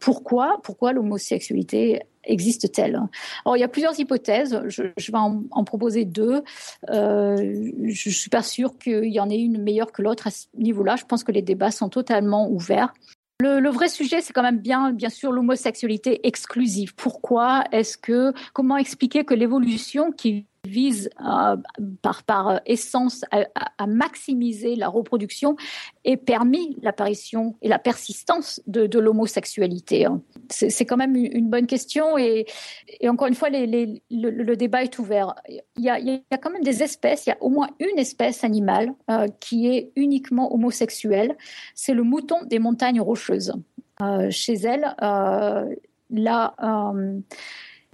Pourquoi, 0.00 0.60
pourquoi 0.62 0.94
l'homosexualité 0.94 2.00
existe-t-elle? 2.24 3.00
Alors, 3.44 3.56
il 3.56 3.60
y 3.60 3.64
a 3.64 3.68
plusieurs 3.68 3.98
hypothèses. 3.98 4.60
Je, 4.66 4.82
vais 4.82 5.18
en, 5.18 5.64
proposer 5.64 6.04
deux. 6.04 6.42
Euh, 6.90 7.70
je 7.84 8.10
suis 8.10 8.30
pas 8.30 8.42
sûre 8.42 8.78
qu'il 8.78 9.12
y 9.12 9.20
en 9.20 9.30
ait 9.30 9.40
une 9.40 9.62
meilleure 9.62 9.92
que 9.92 10.02
l'autre 10.02 10.26
à 10.26 10.30
ce 10.30 10.46
niveau-là. 10.56 10.96
Je 10.96 11.04
pense 11.04 11.24
que 11.24 11.32
les 11.32 11.42
débats 11.42 11.70
sont 11.70 11.88
totalement 11.88 12.48
ouverts. 12.50 12.92
Le, 13.40 13.58
le, 13.58 13.70
vrai 13.70 13.88
sujet, 13.88 14.20
c'est 14.20 14.32
quand 14.32 14.42
même 14.42 14.58
bien, 14.58 14.92
bien 14.92 15.08
sûr, 15.08 15.32
l'homosexualité 15.32 16.26
exclusive. 16.26 16.94
Pourquoi 16.94 17.64
est-ce 17.72 17.98
que, 17.98 18.32
comment 18.52 18.76
expliquer 18.76 19.24
que 19.24 19.34
l'évolution 19.34 20.12
qui 20.12 20.46
vise 20.64 21.10
euh, 21.20 21.56
par, 22.02 22.22
par 22.22 22.60
essence 22.66 23.24
à, 23.30 23.86
maximiser 23.86 24.76
la 24.76 24.88
reproduction 24.88 25.56
et 26.04 26.16
permis 26.16 26.76
l'apparition 26.82 27.56
et 27.62 27.68
la 27.68 27.80
persistance 27.80 28.60
de, 28.66 28.98
l'homosexualité 28.98 30.06
hein. 30.06 30.22
C'est 30.50 30.84
quand 30.84 30.96
même 30.96 31.16
une 31.16 31.48
bonne 31.48 31.66
question 31.66 32.18
et, 32.18 32.46
encore 33.06 33.26
une 33.26 33.34
fois, 33.34 33.48
le, 33.50 34.54
débat 34.54 34.82
est 34.82 34.98
ouvert. 34.98 35.34
Il 35.48 35.84
y, 35.84 35.88
a, 35.88 36.36
quand 36.36 36.50
même 36.50 36.62
des 36.62 36.82
espèces, 36.82 37.26
il 37.26 37.30
y 37.30 37.32
a 37.32 37.42
au 37.42 37.48
moins 37.48 37.70
une 37.80 37.98
espèce 37.98 38.44
animale 38.44 38.92
euh, 39.10 39.26
qui 39.40 39.68
est 39.68 39.92
uniquement 39.96 40.54
homosexuelle, 40.54 41.36
c'est 41.74 41.94
le 41.94 42.02
mouton 42.02 42.44
des 42.44 42.58
montagnes 42.58 43.00
rocheuses. 43.00 43.54
Euh, 44.02 44.30
chez 44.30 44.54
elle, 44.54 44.94
là 46.10 46.54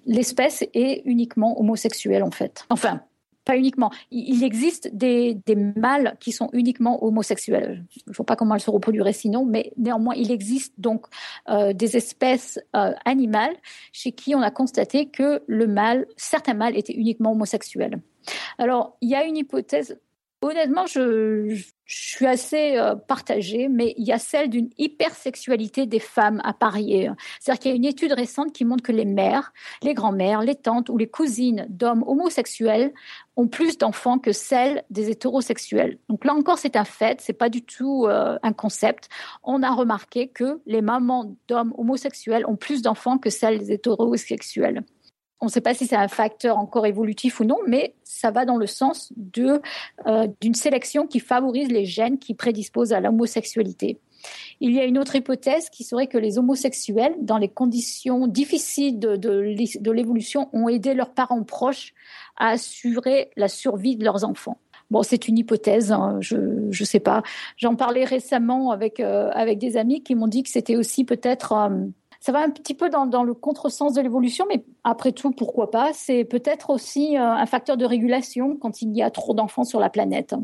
l'espèce 0.08 0.64
est 0.74 1.02
uniquement 1.04 1.60
homosexuelle 1.60 2.24
en 2.24 2.32
fait. 2.32 2.64
Enfin, 2.70 3.02
pas 3.44 3.56
uniquement. 3.56 3.90
Il 4.10 4.44
existe 4.44 4.94
des, 4.94 5.40
mâles 5.76 6.16
qui 6.20 6.32
sont 6.32 6.50
uniquement 6.52 7.02
homosexuels. 7.02 7.86
Je 7.94 8.00
ne 8.10 8.14
vois 8.14 8.26
pas 8.26 8.36
comment 8.36 8.54
elles 8.54 8.60
se 8.60 8.70
reproduiraient 8.70 9.14
sinon, 9.14 9.46
mais 9.46 9.72
néanmoins, 9.78 10.14
il 10.16 10.30
existe 10.30 10.74
donc 10.76 11.06
euh, 11.48 11.72
des 11.72 11.96
espèces 11.96 12.60
euh, 12.76 12.92
animales 13.06 13.56
chez 13.92 14.12
qui 14.12 14.34
on 14.34 14.42
a 14.42 14.50
constaté 14.50 15.08
que 15.08 15.42
le 15.46 15.66
mâle, 15.66 16.06
certains 16.18 16.52
mâles 16.52 16.76
étaient 16.76 16.92
uniquement 16.92 17.32
homosexuels. 17.32 18.02
Alors, 18.58 18.98
il 19.00 19.08
y 19.08 19.14
a 19.14 19.24
une 19.24 19.38
hypothèse 19.38 19.98
Honnêtement, 20.40 20.86
je, 20.86 21.60
suis 21.96 22.26
assez 22.26 22.76
euh, 22.76 22.94
partagée, 22.94 23.68
mais 23.68 23.94
il 23.96 24.06
y 24.06 24.12
a 24.12 24.18
celle 24.18 24.50
d'une 24.50 24.68
hypersexualité 24.76 25.86
des 25.86 26.00
femmes 26.00 26.40
à 26.44 26.52
parier. 26.52 27.10
C'est-à-dire 27.40 27.60
qu'il 27.60 27.70
y 27.70 27.74
a 27.74 27.76
une 27.76 27.84
étude 27.84 28.12
récente 28.12 28.52
qui 28.52 28.64
montre 28.64 28.82
que 28.82 28.92
les 28.92 29.04
mères, 29.06 29.52
les 29.82 29.94
grands-mères, 29.94 30.42
les 30.42 30.54
tantes 30.54 30.90
ou 30.90 30.98
les 30.98 31.08
cousines 31.08 31.66
d'hommes 31.70 32.04
homosexuels 32.06 32.92
ont 33.36 33.48
plus 33.48 33.78
d'enfants 33.78 34.18
que 34.18 34.32
celles 34.32 34.84
des 34.90 35.10
hétérosexuels. 35.10 35.98
Donc 36.08 36.24
là 36.24 36.34
encore, 36.34 36.58
c'est 36.58 36.76
un 36.76 36.84
fait, 36.84 37.20
c'est 37.20 37.32
pas 37.32 37.48
du 37.48 37.64
tout 37.64 38.06
euh, 38.06 38.38
un 38.42 38.52
concept. 38.52 39.08
On 39.42 39.62
a 39.62 39.70
remarqué 39.70 40.28
que 40.28 40.60
les 40.66 40.82
mamans 40.82 41.36
d'hommes 41.46 41.72
homosexuels 41.78 42.44
ont 42.46 42.56
plus 42.56 42.82
d'enfants 42.82 43.18
que 43.18 43.30
celles 43.30 43.58
des 43.58 43.72
hétérosexuels. 43.72 44.82
On 45.40 45.46
ne 45.46 45.50
sait 45.50 45.60
pas 45.60 45.74
si 45.74 45.86
c'est 45.86 45.96
un 45.96 46.08
facteur 46.08 46.58
encore 46.58 46.86
évolutif 46.86 47.38
ou 47.40 47.44
non, 47.44 47.58
mais 47.66 47.94
ça 48.02 48.30
va 48.30 48.44
dans 48.44 48.56
le 48.56 48.66
sens 48.66 49.12
euh, 49.38 50.28
d'une 50.40 50.54
sélection 50.54 51.06
qui 51.06 51.20
favorise 51.20 51.68
les 51.68 51.84
gènes 51.84 52.18
qui 52.18 52.34
prédisposent 52.34 52.92
à 52.92 53.00
l'homosexualité. 53.00 54.00
Il 54.60 54.72
y 54.72 54.80
a 54.80 54.84
une 54.84 54.98
autre 54.98 55.14
hypothèse 55.14 55.70
qui 55.70 55.84
serait 55.84 56.08
que 56.08 56.18
les 56.18 56.38
homosexuels, 56.38 57.14
dans 57.20 57.38
les 57.38 57.48
conditions 57.48 58.26
difficiles 58.26 58.98
de, 58.98 59.16
de, 59.16 59.90
l'évolution, 59.92 60.48
ont 60.52 60.68
aidé 60.68 60.94
leurs 60.94 61.14
parents 61.14 61.44
proches 61.44 61.94
à 62.36 62.48
assurer 62.48 63.30
la 63.36 63.48
survie 63.48 63.96
de 63.96 64.04
leurs 64.04 64.24
enfants. 64.24 64.58
Bon, 64.90 65.02
c'est 65.02 65.28
une 65.28 65.38
hypothèse, 65.38 65.92
hein, 65.92 66.18
je 66.20 66.36
ne 66.36 66.84
sais 66.84 67.00
pas. 67.00 67.22
J'en 67.56 67.76
parlais 67.76 68.04
récemment 68.04 68.70
avec, 68.70 69.00
euh, 69.00 69.30
avec 69.34 69.58
des 69.58 69.76
amis 69.76 70.02
qui 70.02 70.14
m'ont 70.14 70.28
dit 70.28 70.42
que 70.42 70.48
c'était 70.48 70.76
aussi 70.76 71.04
peut-être 71.04 71.52
euh, 71.52 71.86
ça 72.20 72.32
va 72.32 72.40
un 72.40 72.50
petit 72.50 72.74
peu 72.74 72.90
dans, 72.90 73.06
dans 73.06 73.22
le 73.22 73.34
contresens 73.34 73.94
de 73.94 74.00
l'évolution, 74.00 74.44
mais 74.48 74.64
après 74.84 75.12
tout, 75.12 75.30
pourquoi 75.30 75.70
pas? 75.70 75.92
C'est 75.92 76.24
peut-être 76.24 76.70
aussi 76.70 77.16
euh, 77.16 77.22
un 77.22 77.46
facteur 77.46 77.76
de 77.76 77.84
régulation 77.84 78.56
quand 78.56 78.82
il 78.82 78.96
y 78.96 79.02
a 79.02 79.10
trop 79.10 79.34
d'enfants 79.34 79.64
sur 79.64 79.80
la 79.80 79.90
planète. 79.90 80.34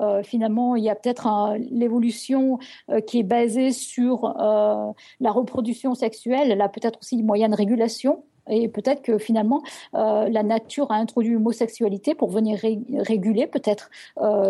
Euh, 0.00 0.22
finalement, 0.22 0.76
il 0.76 0.84
y 0.84 0.90
a 0.90 0.94
peut-être 0.94 1.54
l'évolution 1.70 2.58
euh, 2.90 3.00
qui 3.00 3.20
est 3.20 3.24
basée 3.24 3.72
sur 3.72 4.34
la 4.34 5.30
reproduction 5.30 5.94
sexuelle. 5.94 6.50
Elle 6.50 6.60
a 6.60 6.68
peut-être 6.68 6.98
aussi 7.00 7.16
des 7.16 7.22
moyens 7.22 7.50
de 7.50 7.56
régulation. 7.56 8.24
Et 8.48 8.68
peut-être 8.68 9.00
que 9.00 9.16
finalement, 9.16 9.62
la 9.94 10.42
nature 10.42 10.90
a 10.90 10.96
introduit 10.96 11.32
l'homosexualité 11.32 12.14
pour 12.14 12.28
venir 12.30 12.58
réguler 12.98 13.46
peut-être 13.46 13.90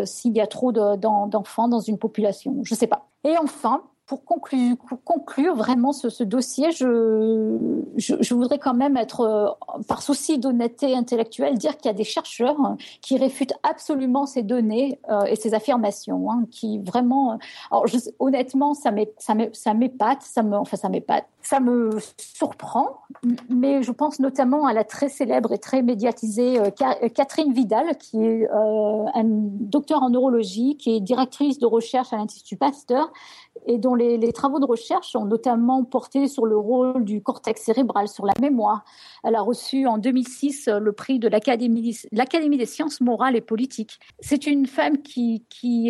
s'il 0.05 0.37
y 0.37 0.41
a 0.41 0.47
trop 0.47 0.73
d'enfants 0.73 1.69
dans 1.69 1.81
une 1.81 1.99
population. 1.99 2.57
Je 2.65 2.75
ne 2.75 2.79
sais 2.79 2.89
pas. 2.89 3.07
Et 3.25 3.37
enfin, 3.39 3.85
pour 4.07 4.25
conclure, 4.25 4.77
conclure 5.05 5.55
vraiment 5.57 5.93
ce, 5.93 6.23
dossier, 6.25 6.73
je, 6.73 7.57
je, 7.97 8.35
voudrais 8.35 8.59
quand 8.59 8.75
même 8.75 8.99
être, 8.99 9.21
euh, 9.21 9.81
par 9.89 10.03
souci 10.03 10.39
d'honnêteté 10.39 10.95
intellectuelle, 10.95 11.57
dire 11.57 11.79
qu'il 11.79 11.87
y 11.87 11.95
a 11.95 11.97
des 11.97 12.05
chercheurs 12.05 12.57
qui 13.01 13.17
réfutent 13.17 13.55
absolument 13.63 14.27
ces 14.27 14.43
données 14.43 14.99
euh, 15.11 15.23
et 15.23 15.37
ces 15.37 15.55
affirmations, 15.55 16.31
hein, 16.31 16.45
qui 16.51 16.81
vraiment, 16.81 17.33
euh, 17.33 17.37
alors 17.71 17.87
honnêtement, 18.19 18.75
ça 18.75 18.91
m'épate, 18.91 20.23
ça 20.23 20.43
me, 20.43 20.57
enfin 20.57 20.77
ça 20.77 20.91
m'épate, 20.91 21.25
ça 21.41 21.61
me 21.61 21.97
surprend, 22.19 22.99
mais 23.49 23.83
je 23.83 23.91
pense 23.91 24.21
notamment 24.21 24.67
à 24.67 24.75
la 24.75 24.85
très 24.85 25.09
célèbre 25.09 25.53
et 25.53 25.59
très 25.59 25.83
médiatisée 25.83 26.59
Catherine 27.15 27.53
Vidal, 27.53 27.97
qui 27.97 28.23
est 28.23 28.49
un 28.51 29.25
docteur 29.25 30.03
en 30.03 30.11
neurologie, 30.11 30.77
qui 30.77 30.97
est 30.97 31.01
directrice 31.01 31.59
de 31.59 31.67
recherche 31.67 32.13
à 32.13 32.17
l'Institut 32.17 32.57
Pasteur 32.57 33.11
et 33.67 33.79
dont 33.79 33.95
les, 33.95 34.33
travaux 34.33 34.59
de 34.59 34.65
recherche 34.65 35.15
ont 35.17 35.25
notamment 35.25 35.85
porté 35.85 36.29
sur 36.29 36.47
le 36.47 36.57
rôle 36.57 37.05
du 37.05 37.23
cortex 37.23 37.63
cérébral, 37.63 38.09
sur 38.09 38.27
la 38.27 38.35
mémoire. 38.41 38.85
Elle 39.23 39.37
a 39.37 39.41
reçu 39.41 39.87
en 39.87 39.99
2006 39.99 40.69
le 40.81 40.93
prix 40.93 41.19
de 41.19 41.29
l'Académie 41.29 42.59
des 42.59 42.67
sciences 42.67 43.01
morales 43.01 43.37
et 43.37 43.41
politiques. 43.41 44.01
C'est 44.21 44.47
une 44.47 44.67
femme 44.67 45.03
qui, 45.03 45.45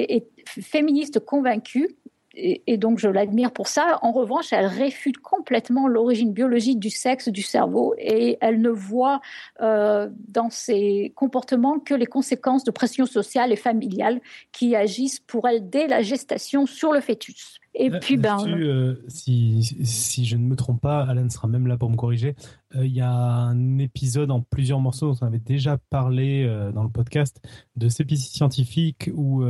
est 0.08 0.28
féministe 0.46 1.20
convaincue 1.20 1.96
et, 2.36 2.76
donc 2.78 2.98
je 2.98 3.08
l'admire 3.08 3.52
pour 3.52 3.68
ça. 3.68 3.98
En 4.02 4.12
revanche, 4.12 4.52
elle 4.52 4.66
réfute 4.66 5.18
complètement 5.18 5.88
l'origine 5.88 6.32
biologique 6.32 6.78
du 6.78 6.90
sexe, 6.90 7.28
du 7.28 7.42
cerveau, 7.42 7.94
et 7.98 8.38
elle 8.40 8.60
ne 8.60 8.70
voit 8.70 9.20
euh, 9.60 10.08
dans 10.28 10.50
ses 10.50 11.12
comportements 11.14 11.78
que 11.78 11.94
les 11.94 12.06
conséquences 12.06 12.64
de 12.64 12.70
pression 12.70 13.06
sociale 13.06 13.52
et 13.52 13.56
familiale 13.56 14.20
qui 14.52 14.76
agissent 14.76 15.20
pour 15.20 15.48
elle 15.48 15.68
dès 15.68 15.86
la 15.86 16.02
gestation 16.02 16.66
sur 16.66 16.92
le 16.92 17.00
fœtus. 17.00 17.60
Et 17.74 17.90
puis, 17.90 18.16
ben. 18.16 18.38
Euh, 18.46 18.96
si, 19.08 19.62
si, 19.84 20.24
je 20.24 20.36
ne 20.36 20.44
me 20.44 20.54
trompe 20.54 20.80
pas, 20.80 21.02
Alan 21.02 21.28
sera 21.28 21.48
même 21.48 21.66
là 21.66 21.76
pour 21.76 21.90
me 21.90 21.96
corriger. 21.96 22.36
Euh, 22.76 22.86
il 22.86 22.92
y 22.92 23.00
a 23.00 23.12
un 23.12 23.78
épisode 23.78 24.30
en 24.30 24.40
plusieurs 24.40 24.80
morceaux 24.80 25.10
dont 25.10 25.18
on 25.22 25.26
avait 25.26 25.40
déjà 25.40 25.78
parlé 25.90 26.44
euh, 26.44 26.70
dans 26.70 26.84
le 26.84 26.88
podcast 26.88 27.40
de 27.76 27.88
CPC 27.88 28.28
scientifique 28.28 29.10
où 29.14 29.44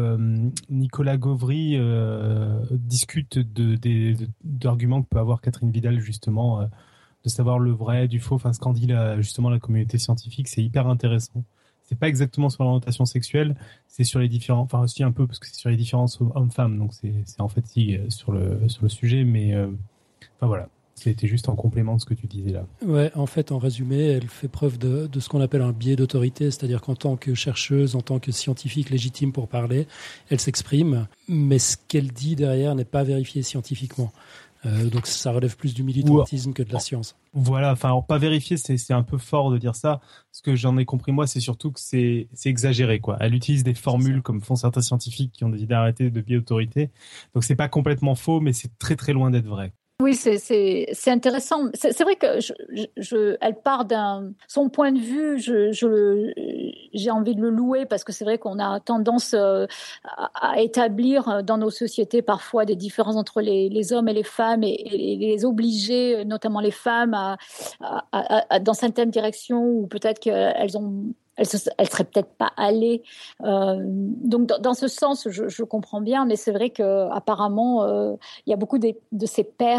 Nicolas 0.71 1.17
Gauvry 1.19 1.79
discute 2.71 3.39
d'arguments 4.43 5.03
que 5.03 5.09
peut 5.09 5.19
avoir 5.19 5.41
Catherine 5.41 5.71
Vidal, 5.71 6.01
justement, 6.01 6.63
de 6.63 7.29
savoir 7.29 7.59
le 7.59 7.73
vrai 7.73 8.09
du 8.09 8.21
faux, 8.21 8.37
enfin, 8.37 8.53
ce 8.53 8.59
qu'en 8.59 8.73
dit 8.73 8.89
justement 9.19 9.51
la 9.51 9.59
communauté 9.59 9.99
scientifique. 9.99 10.49
C'est 10.49 10.63
hyper 10.63 10.87
intéressant 10.87 11.45
c'est 11.85 11.99
pas 11.99 12.09
exactement 12.09 12.49
sur 12.49 12.65
l'orientation 12.65 13.05
sexuelle, 13.05 13.57
c'est 13.87 14.05
sur 14.05 14.19
les 14.19 14.29
différents, 14.29 14.63
enfin 14.63 14.81
aussi 14.81 15.03
un 15.03 15.13
peu 15.13 15.27
parce 15.27 15.39
que 15.39 15.47
c'est 15.47 15.55
sur 15.55 15.71
les 15.71 15.77
différences 15.77 16.21
hommes-femmes, 16.21 16.79
donc 16.79 16.93
c'est 16.95 17.13
en 17.39 17.49
fait 17.49 17.65
euh, 17.77 18.11
sur 18.11 18.33
le 18.33 18.69
sur 18.69 18.83
le 18.83 18.89
sujet, 18.89 19.25
mais 19.25 19.55
euh, 19.55 19.69
enfin 20.37 20.47
voilà. 20.47 20.69
C'était 20.97 21.27
juste 21.27 21.49
en 21.49 21.57
complément 21.57 21.97
de 21.97 22.01
ce 22.01 22.07
que 22.07 22.15
tu 22.15 22.29
disais 22.29 22.53
là. 22.53 22.67
Ouais, 22.87 23.11
en 23.17 23.27
fait, 23.27 23.51
en 23.51 23.59
résumé, 23.59 24.11
elle 24.11 24.29
fait 24.29 24.47
preuve 24.47 24.79
de, 24.79 25.09
de 25.09 25.21
ce 25.21 25.29
qu'on 25.29 25.41
appelle 25.41 25.61
un 25.61 25.73
biais 25.73 25.97
d'autorité, 25.97 26.53
c'est-à-dire 26.53 26.81
qu'en 26.81 26.95
tant 26.95 27.17
que 27.17 27.35
chercheuse, 27.35 27.97
en 27.97 28.01
tant 28.01 28.21
que 28.21 28.31
scientifique 28.31 28.91
légitime 28.91 29.33
pour 29.33 29.49
parler, 29.49 29.89
elle 30.31 30.39
s'exprime, 30.39 31.09
mais 31.29 31.59
ce 31.59 31.77
qu'elle 31.89 32.13
dit 32.13 32.37
derrière 32.37 32.77
n'est 32.77 32.85
pas 32.85 33.03
vérifié 33.03 33.43
scientifiquement. 33.43 34.13
Euh, 34.67 34.89
donc 34.89 35.07
ça 35.07 35.33
relève 35.33 35.57
plus 35.57 35.75
du 35.75 35.83
militantisme 35.83 36.53
que 36.53 36.63
de 36.63 36.73
la 36.73 36.81
science. 36.81 37.17
Voilà, 37.33 37.73
enfin 37.73 38.01
pas 38.07 38.19
vérifier, 38.19 38.57
c'est 38.57 38.93
un 38.93 39.03
peu 39.03 39.19
fort 39.19 39.51
de 39.51 39.59
dire 39.59 39.75
ça. 39.75 40.01
Ce 40.33 40.43
que 40.43 40.57
j'en 40.57 40.77
ai 40.79 40.85
compris 40.85 41.13
moi, 41.13 41.27
c'est 41.27 41.41
surtout 41.41 41.71
que 41.71 41.81
c'est 41.81 42.29
exagéré 42.45 43.01
quoi. 43.01 43.17
Elle 43.21 43.35
utilise 43.35 43.65
des 43.65 43.75
formules 43.75 44.23
comme 44.23 44.41
font 44.41 44.57
certains 44.57 44.83
scientifiques 44.83 45.33
qui 45.33 45.45
ont 45.45 45.51
décidé 45.51 45.75
d'arrêter 45.75 46.11
de 46.11 46.21
biais 46.21 46.39
autorité. 46.39 46.91
Donc 47.35 47.45
c'est 47.45 47.57
pas 47.57 47.69
complètement 47.69 48.15
faux, 48.15 48.41
mais 48.41 48.53
c'est 48.53 48.77
très 48.79 48.97
très 48.97 49.13
loin 49.13 49.31
d'être 49.31 49.47
vrai. 49.47 49.73
Oui, 50.03 50.15
c'est 50.17 50.89
intéressant. 51.07 51.71
C'est 51.75 52.03
vrai 52.03 52.17
que 52.17 52.41
je, 52.41 53.37
elle 53.41 53.55
part 53.63 53.85
d'un 53.85 54.33
son 54.49 54.69
point 54.69 54.91
de 54.91 54.99
vue. 54.99 55.39
Je, 55.39 55.71
j'ai 56.93 57.11
envie 57.13 57.37
de 57.37 57.41
le 57.41 57.51
louer 57.51 57.87
parce 57.87 58.03
que 58.03 58.13
c'est 58.13 58.25
vrai 58.25 58.39
qu'on 58.39 58.59
a 58.59 58.81
tendance 58.81 59.35
à, 59.35 59.67
à, 60.35 60.61
établir 60.61 61.45
dans 61.45 61.59
nos 61.59 61.71
sociétés 61.71 62.23
parfois 62.23 62.65
des 62.65 62.75
différences 62.75 63.15
entre 63.15 63.41
les, 63.41 63.93
hommes 63.93 64.09
et 64.09 64.15
les 64.15 64.25
femmes 64.25 64.65
et, 64.65 65.17
les 65.17 65.45
obliger, 65.45 66.25
notamment 66.25 66.61
les 66.61 66.73
femmes, 66.73 67.37
dans 68.13 68.75
certaines 68.75 69.11
directions 69.11 69.65
où 69.65 69.87
peut-être 69.87 70.19
qu'elles 70.19 70.77
ont 70.77 71.15
elle 71.37 71.47
ne 71.47 71.85
serait 71.87 72.05
peut-être 72.05 72.35
pas 72.37 72.53
allée. 72.57 73.03
Euh, 73.43 73.77
donc 73.81 74.49
dans, 74.61 74.75
ce 74.75 74.89
sens, 74.89 75.29
je, 75.31 75.49
je, 75.49 75.63
comprends 75.63 76.01
bien, 76.01 76.25
mais 76.27 76.37
c'est 76.37 76.53
vrai 76.53 76.71
que 76.71 77.11
apparemment, 77.11 77.85
euh, 77.85 78.15
il 78.47 78.51
y 78.51 78.53
a 78.53 78.57
beaucoup 78.57 78.79
de, 78.79 78.95
de 79.13 79.27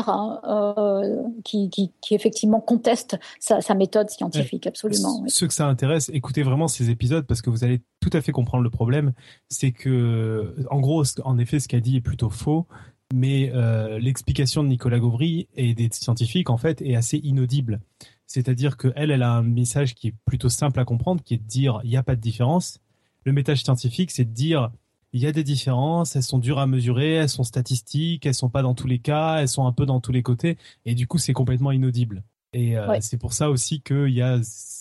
hein, 0.08 0.40
euh, 0.44 1.24
qui, 1.44 1.70
qui, 1.70 1.92
qui, 2.02 2.16
effectivement 2.16 2.60
contestent 2.60 3.18
sa, 3.40 3.62
sa 3.62 3.74
méthode 3.74 4.10
scientifique, 4.10 4.68
absolument. 4.68 5.22
Oui. 5.22 5.30
Ceux 5.30 5.48
que 5.48 5.54
ça 5.54 5.68
intéresse, 5.68 6.10
écoutez 6.14 6.44
vraiment 6.44 6.68
ces 6.68 6.90
épisodes 6.90 7.26
parce 7.26 7.42
que 7.42 7.50
vous 7.50 7.64
allez 7.64 7.82
tout 8.00 8.10
à 8.14 8.22
fait 8.22 8.32
comprendre 8.32 8.64
le 8.64 8.70
problème. 8.70 9.14
C'est 9.50 9.72
que, 9.72 10.56
en 10.70 10.80
gros, 10.80 11.04
en 11.24 11.38
effet, 11.38 11.60
ce 11.60 11.68
qu'a 11.68 11.80
dit 11.80 11.98
est 11.98 12.02
plutôt 12.02 12.30
faux. 12.30 12.68
Mais 13.14 13.52
euh, 13.54 14.00
l'explication 14.00 14.64
de 14.64 14.70
Nicolas 14.70 15.00
Gauvry 15.00 15.48
et 15.56 15.74
des 15.74 15.90
scientifiques, 15.92 16.50
en 16.50 16.58
fait, 16.58 16.82
est 16.82 16.96
assez 16.96 17.18
inaudible. 17.18 17.80
C'est-à-dire 18.28 18.78
qu'elle, 18.78 19.12
elle 19.12 19.24
a 19.24 19.32
un 19.32 19.44
message 19.44 19.96
qui 19.96 20.08
est 20.08 20.16
plutôt 20.26 20.50
simple 20.50 20.80
à 20.80 20.86
comprendre, 20.86 21.24
qui 21.24 21.36
est 21.36 21.38
de 21.38 21.48
dire 21.48 21.80
il 21.84 21.90
n'y 21.90 21.98
a 21.98 22.04
pas 22.04 22.16
de 22.16 22.22
différence. 22.22 22.80
Le 23.24 23.32
message 23.34 23.64
scientifique, 23.64 24.12
c'est 24.12 24.26
de 24.26 24.34
dire 24.34 24.72
il 25.14 25.22
y 25.22 25.28
a 25.28 25.32
des 25.32 25.46
différences, 25.46 26.18
elles 26.18 26.24
sont 26.24 26.40
dures 26.40 26.60
à 26.60 26.68
mesurer, 26.68 27.14
elles 27.14 27.30
sont 27.30 27.44
statistiques, 27.44 28.26
elles 28.26 28.34
sont 28.34 28.50
pas 28.50 28.62
dans 28.62 28.74
tous 28.74 28.88
les 28.88 29.00
cas, 29.00 29.38
elles 29.38 29.48
sont 29.48 29.66
un 29.66 29.72
peu 29.72 29.86
dans 29.86 30.02
tous 30.02 30.12
les 30.12 30.24
côtés, 30.24 30.58
et 30.86 30.94
du 30.94 31.08
coup, 31.08 31.18
c'est 31.18 31.32
complètement 31.32 31.72
inaudible. 31.72 32.22
Et 32.56 32.78
euh, 32.78 32.88
ouais. 32.88 33.02
c'est 33.02 33.18
pour 33.18 33.34
ça 33.34 33.50
aussi 33.50 33.82
qu'il 33.82 34.14
y 34.14 34.22
a, 34.22 34.40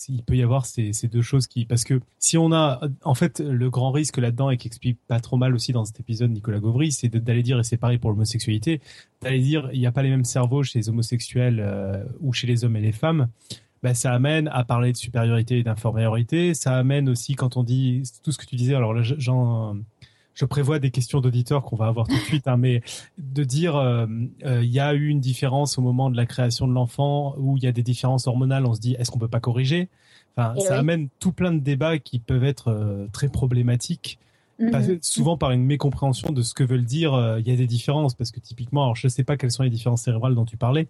il 0.08 0.22
peut 0.22 0.36
y 0.36 0.44
avoir 0.44 0.64
ces, 0.64 0.92
ces, 0.92 1.08
deux 1.08 1.22
choses 1.22 1.48
qui, 1.48 1.64
parce 1.64 1.82
que 1.82 2.00
si 2.20 2.38
on 2.38 2.52
a, 2.52 2.80
en 3.02 3.14
fait, 3.14 3.40
le 3.40 3.68
grand 3.68 3.90
risque 3.90 4.18
là-dedans 4.18 4.50
et 4.50 4.56
qui 4.56 4.68
explique 4.68 4.96
pas 5.08 5.18
trop 5.18 5.36
mal 5.36 5.56
aussi 5.56 5.72
dans 5.72 5.84
cet 5.84 5.98
épisode 5.98 6.30
Nicolas 6.30 6.60
Gauvry, 6.60 6.92
c'est 6.92 7.08
d'aller 7.08 7.42
dire 7.42 7.58
et 7.58 7.64
c'est 7.64 7.76
pareil 7.76 7.98
pour 7.98 8.10
l'homosexualité, 8.10 8.80
d'aller 9.20 9.40
dire 9.40 9.70
il 9.72 9.80
n'y 9.80 9.88
a 9.88 9.92
pas 9.92 10.04
les 10.04 10.10
mêmes 10.10 10.24
cerveaux 10.24 10.62
chez 10.62 10.78
les 10.78 10.88
homosexuels 10.88 11.58
euh, 11.58 12.04
ou 12.20 12.32
chez 12.32 12.46
les 12.46 12.64
hommes 12.64 12.76
et 12.76 12.80
les 12.80 12.92
femmes. 12.92 13.26
Ben, 13.82 13.92
ça 13.92 14.12
amène 14.12 14.46
à 14.48 14.62
parler 14.62 14.92
de 14.92 14.96
supériorité 14.96 15.58
et 15.58 15.62
d'infériorité. 15.64 16.54
Ça 16.54 16.76
amène 16.76 17.08
aussi 17.08 17.34
quand 17.34 17.56
on 17.56 17.64
dit 17.64 18.04
tout 18.22 18.30
ce 18.30 18.38
que 18.38 18.46
tu 18.46 18.54
disais. 18.54 18.76
Alors 18.76 18.94
là, 18.94 19.02
j'en 19.02 19.76
je 20.34 20.44
prévois 20.44 20.78
des 20.78 20.90
questions 20.90 21.20
d'auditeurs 21.20 21.62
qu'on 21.62 21.76
va 21.76 21.86
avoir 21.86 22.06
tout 22.08 22.14
de 22.14 22.20
suite, 22.20 22.48
hein, 22.48 22.56
mais 22.56 22.82
de 23.18 23.44
dire 23.44 23.76
euh, 23.76 24.06
euh, 24.44 24.62
il 24.62 24.70
y 24.70 24.80
a 24.80 24.92
eu 24.94 25.08
une 25.08 25.20
différence 25.20 25.78
au 25.78 25.82
moment 25.82 26.10
de 26.10 26.16
la 26.16 26.26
création 26.26 26.66
de 26.66 26.72
l'enfant 26.72 27.34
où 27.38 27.56
il 27.56 27.62
y 27.62 27.66
a 27.66 27.72
des 27.72 27.82
différences 27.82 28.26
hormonales, 28.26 28.66
on 28.66 28.74
se 28.74 28.80
dit 28.80 28.94
est-ce 28.98 29.10
qu'on 29.10 29.18
peut 29.18 29.28
pas 29.28 29.40
corriger? 29.40 29.88
Enfin, 30.36 30.54
ça 30.60 30.72
oui. 30.72 30.78
amène 30.78 31.08
tout 31.20 31.32
plein 31.32 31.52
de 31.52 31.60
débats 31.60 31.98
qui 31.98 32.18
peuvent 32.18 32.44
être 32.44 32.68
euh, 32.68 33.06
très 33.12 33.28
problématiques. 33.28 34.18
Mm 34.60 34.68
-hmm. 34.68 34.98
souvent 35.02 35.36
par 35.36 35.50
une 35.50 35.64
mécompréhension 35.64 36.30
de 36.30 36.42
ce 36.42 36.54
que 36.54 36.62
veulent 36.62 36.84
dire 36.84 37.12
euh, 37.12 37.40
il 37.40 37.48
y 37.48 37.50
a 37.50 37.56
des 37.56 37.66
différences 37.66 38.14
parce 38.14 38.30
que 38.30 38.38
typiquement 38.38 38.84
alors 38.84 38.94
je 38.94 39.08
sais 39.08 39.24
pas 39.24 39.36
quelles 39.36 39.50
sont 39.50 39.64
les 39.64 39.74
différences 39.78 40.02
cérébrales 40.02 40.36
dont 40.36 40.44
tu 40.44 40.56
parlais 40.56 40.86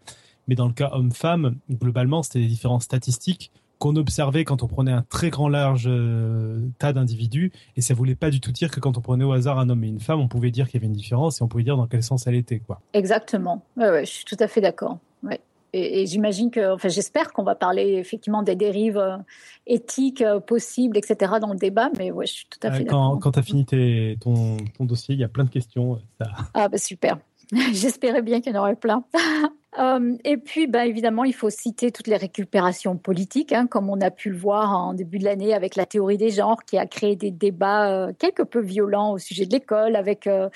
mais 0.46 0.54
dans 0.54 0.66
le 0.66 0.74
cas 0.74 0.90
homme-femme 0.92 1.56
globalement 1.70 2.22
c'était 2.22 2.40
des 2.40 2.52
différences 2.56 2.84
statistiques 2.84 3.50
qu'on 3.84 3.96
observait 3.96 4.44
quand 4.44 4.62
on 4.62 4.66
prenait 4.66 4.92
un 4.92 5.02
très 5.02 5.28
grand 5.28 5.50
large 5.50 5.84
euh, 5.86 6.58
tas 6.78 6.94
d'individus 6.94 7.52
et 7.76 7.82
ça 7.82 7.92
voulait 7.92 8.14
pas 8.14 8.30
du 8.30 8.40
tout 8.40 8.50
dire 8.50 8.70
que 8.70 8.80
quand 8.80 8.96
on 8.96 9.02
prenait 9.02 9.24
au 9.24 9.32
hasard 9.32 9.58
un 9.58 9.68
homme 9.68 9.84
et 9.84 9.88
une 9.88 10.00
femme 10.00 10.20
on 10.20 10.28
pouvait 10.28 10.50
dire 10.50 10.68
qu'il 10.68 10.76
y 10.76 10.78
avait 10.78 10.86
une 10.86 10.96
différence 10.96 11.42
et 11.42 11.44
on 11.44 11.48
pouvait 11.48 11.64
dire 11.64 11.76
dans 11.76 11.86
quel 11.86 12.02
sens 12.02 12.26
elle 12.26 12.34
était 12.34 12.60
quoi. 12.60 12.80
Exactement. 12.94 13.62
Ouais, 13.76 13.90
ouais, 13.90 14.06
je 14.06 14.10
suis 14.10 14.24
tout 14.24 14.38
à 14.40 14.48
fait 14.48 14.62
d'accord. 14.62 15.00
Ouais. 15.22 15.38
et, 15.74 16.00
et 16.00 16.06
j'imagine 16.06 16.50
que 16.50 16.72
enfin 16.72 16.88
j'espère 16.88 17.32
qu'on 17.34 17.42
va 17.42 17.54
parler 17.56 17.96
effectivement 17.96 18.42
des 18.42 18.54
dérives 18.54 18.96
euh, 18.96 19.18
éthiques 19.66 20.22
euh, 20.22 20.40
possibles 20.40 20.96
etc 20.96 21.32
dans 21.40 21.52
le 21.52 21.58
débat 21.58 21.90
mais 21.98 22.10
ouais 22.10 22.26
je 22.26 22.32
suis 22.32 22.46
tout 22.48 22.66
à 22.66 22.70
fait 22.70 22.84
euh, 22.84 22.88
quand, 22.88 23.18
quand 23.18 23.32
tu 23.32 23.38
as 23.38 23.42
fini 23.42 23.66
tes, 23.66 24.16
ton, 24.20 24.56
ton 24.78 24.84
dossier 24.84 25.14
il 25.14 25.20
y 25.20 25.24
a 25.24 25.28
plein 25.28 25.44
de 25.44 25.50
questions 25.50 26.00
ça... 26.18 26.30
ah 26.54 26.68
bah 26.68 26.78
super 26.78 27.18
j'espérais 27.72 28.22
bien 28.22 28.40
qu'il 28.40 28.54
y 28.54 28.56
en 28.56 28.60
aurait 28.60 28.76
plein 28.76 29.04
Euh, 29.78 30.16
et 30.24 30.36
puis, 30.36 30.66
ben, 30.66 30.82
évidemment, 30.82 31.24
il 31.24 31.34
faut 31.34 31.50
citer 31.50 31.90
toutes 31.90 32.06
les 32.06 32.16
récupérations 32.16 32.96
politiques, 32.96 33.52
hein, 33.52 33.66
comme 33.66 33.90
on 33.90 34.00
a 34.00 34.10
pu 34.10 34.30
le 34.30 34.36
voir 34.36 34.70
en 34.70 34.94
début 34.94 35.18
de 35.18 35.24
l'année 35.24 35.52
avec 35.52 35.74
la 35.74 35.86
théorie 35.86 36.16
des 36.16 36.30
genres, 36.30 36.64
qui 36.64 36.78
a 36.78 36.86
créé 36.86 37.16
des 37.16 37.30
débats 37.30 37.90
euh, 37.90 38.12
quelque 38.16 38.42
peu 38.42 38.60
violents 38.60 39.12
au 39.12 39.18
sujet 39.18 39.46
de 39.46 39.52
l'école. 39.52 39.96
Avec 39.96 40.26
euh, 40.26 40.48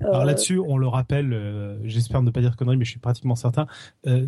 alors 0.00 0.24
là-dessus, 0.24 0.58
on 0.58 0.78
le 0.78 0.88
rappelle, 0.88 1.78
j'espère 1.84 2.22
ne 2.22 2.30
pas 2.30 2.40
dire 2.40 2.56
connerie, 2.56 2.76
mais 2.76 2.84
je 2.84 2.90
suis 2.90 3.00
pratiquement 3.00 3.34
certain. 3.34 3.66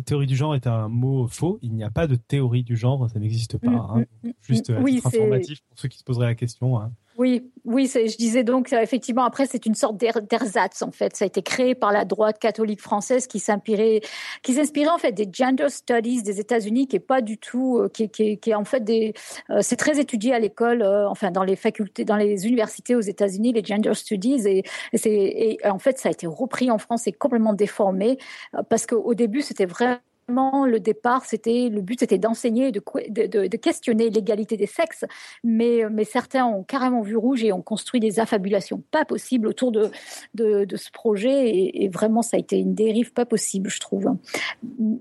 Théorie 0.05 0.27
du 0.27 0.35
genre 0.35 0.55
est 0.55 0.67
un 0.67 0.87
mot 0.87 1.27
faux. 1.27 1.57
Il 1.61 1.73
n'y 1.73 1.83
a 1.83 1.89
pas 1.89 2.07
de 2.07 2.15
théorie 2.15 2.63
du 2.63 2.75
genre, 2.75 3.09
ça 3.09 3.19
n'existe 3.19 3.57
pas. 3.57 3.71
Hein. 3.71 4.03
Mm, 4.23 4.29
Juste 4.41 4.71
oui, 4.79 5.01
informatif 5.03 5.61
pour 5.67 5.79
ceux 5.79 5.87
qui 5.87 5.97
se 5.97 6.03
poseraient 6.03 6.27
la 6.27 6.35
question. 6.35 6.79
Hein. 6.79 6.91
Oui, 7.17 7.51
oui, 7.65 7.87
je 7.91 8.15
disais 8.15 8.43
donc 8.43 8.71
effectivement 8.73 9.23
après 9.25 9.47
c'est 9.47 9.65
une 9.65 9.73
sorte 9.73 9.97
d'ersatz 9.97 10.83
en 10.83 10.91
fait. 10.91 11.15
Ça 11.15 11.25
a 11.25 11.27
été 11.27 11.41
créé 11.41 11.73
par 11.73 11.91
la 11.91 12.05
droite 12.05 12.37
catholique 12.37 12.79
française 12.79 13.25
qui 13.25 13.39
s'inspirait, 13.39 14.01
qui 14.43 14.53
s'inspirait 14.53 14.89
en 14.89 14.99
fait 14.99 15.13
des 15.13 15.27
gender 15.31 15.67
studies 15.69 16.21
des 16.21 16.39
États-Unis, 16.39 16.87
qui 16.87 16.97
est 16.97 16.99
pas 16.99 17.21
du 17.21 17.39
tout, 17.39 17.79
euh, 17.79 17.89
qui, 17.89 18.03
est 18.45 18.53
en 18.53 18.65
fait 18.65 18.81
des, 18.83 19.15
euh, 19.49 19.61
c'est 19.63 19.77
très 19.77 19.99
étudié 19.99 20.31
à 20.35 20.39
l'école, 20.39 20.83
euh, 20.83 21.09
enfin 21.09 21.31
dans 21.31 21.43
les 21.43 21.55
facultés, 21.55 22.05
dans 22.05 22.17
les 22.17 22.45
universités 22.47 22.93
aux 22.93 23.01
États-Unis, 23.01 23.51
les 23.51 23.63
gender 23.63 23.95
studies 23.95 24.47
et, 24.47 24.63
c'est, 24.93 25.57
en 25.65 25.79
fait 25.79 25.97
ça 25.97 26.09
a 26.09 26.11
été 26.11 26.27
repris 26.27 26.69
en 26.69 26.77
France 26.77 27.07
et 27.07 27.11
complètement 27.13 27.53
déformé 27.53 28.19
euh, 28.53 28.61
parce 28.69 28.85
qu'au 28.85 29.15
début 29.15 29.41
c'était 29.41 29.65
vraiment 29.65 29.97
le 30.29 30.77
départ, 30.79 31.25
c'était 31.25 31.69
le 31.69 31.81
but, 31.81 31.99
c'était 31.99 32.17
d'enseigner, 32.17 32.71
de, 32.71 33.55
questionner 33.55 34.09
l'égalité 34.09 34.57
des 34.57 34.65
sexes, 34.65 35.05
mais, 35.43 35.83
certains 36.03 36.45
ont 36.45 36.63
carrément 36.63 37.01
vu 37.01 37.15
rouge 37.15 37.43
et 37.43 37.51
ont 37.51 37.61
construit 37.61 37.99
des 37.99 38.19
affabulations 38.19 38.81
pas 38.91 39.05
possibles 39.05 39.47
autour 39.47 39.71
de, 39.71 39.89
ce 40.35 40.91
projet, 40.91 41.49
et, 41.49 41.89
vraiment 41.89 42.21
ça 42.21 42.37
a 42.37 42.39
été 42.39 42.57
une 42.57 42.73
dérive 42.73 43.13
pas 43.13 43.25
possible, 43.25 43.69
je 43.69 43.79
trouve. 43.79 44.15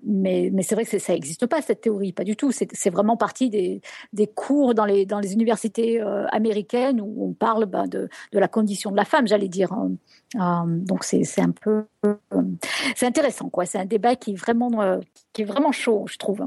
Mais, 0.05 0.53
c'est 0.63 0.75
vrai 0.75 0.85
que 0.85 0.99
ça 0.99 1.13
n'existe 1.13 1.47
pas 1.47 1.61
cette 1.63 1.81
théorie, 1.81 2.13
pas 2.13 2.25
du 2.25 2.37
tout. 2.37 2.53
C'est 2.53 2.91
vraiment 2.91 3.17
partie 3.17 3.51
des, 3.51 3.81
cours 4.35 4.75
dans 4.75 4.85
les, 4.85 5.07
universités 5.33 6.01
euh, 6.01 6.27
américaines 6.29 7.01
où 7.01 7.27
on 7.29 7.33
parle 7.33 7.67
ben, 7.67 7.87
de, 7.87 8.09
de 8.33 8.39
la 8.39 8.49
condition 8.49 8.91
de 8.91 8.97
la 8.97 9.05
femme, 9.05 9.27
j'allais 9.27 9.49
dire. 9.49 9.73
Euh, 10.35 10.41
donc 10.67 11.05
c'est 11.05 11.41
un 11.41 11.53
peu 11.53 11.85
euh, 12.05 12.43
c'est 12.97 13.07
intéressant 13.07 13.49
quoi. 13.49 13.65
C'est 13.65 13.79
un 13.79 13.85
débat 13.85 14.17
qui 14.17 14.33
est 14.33 14.37
vraiment 14.37 14.83
euh, 14.83 14.99
qui 15.33 15.43
est 15.43 15.45
vraiment 15.45 15.73
chaud 15.73 16.07
je 16.09 16.19
trouve. 16.19 16.45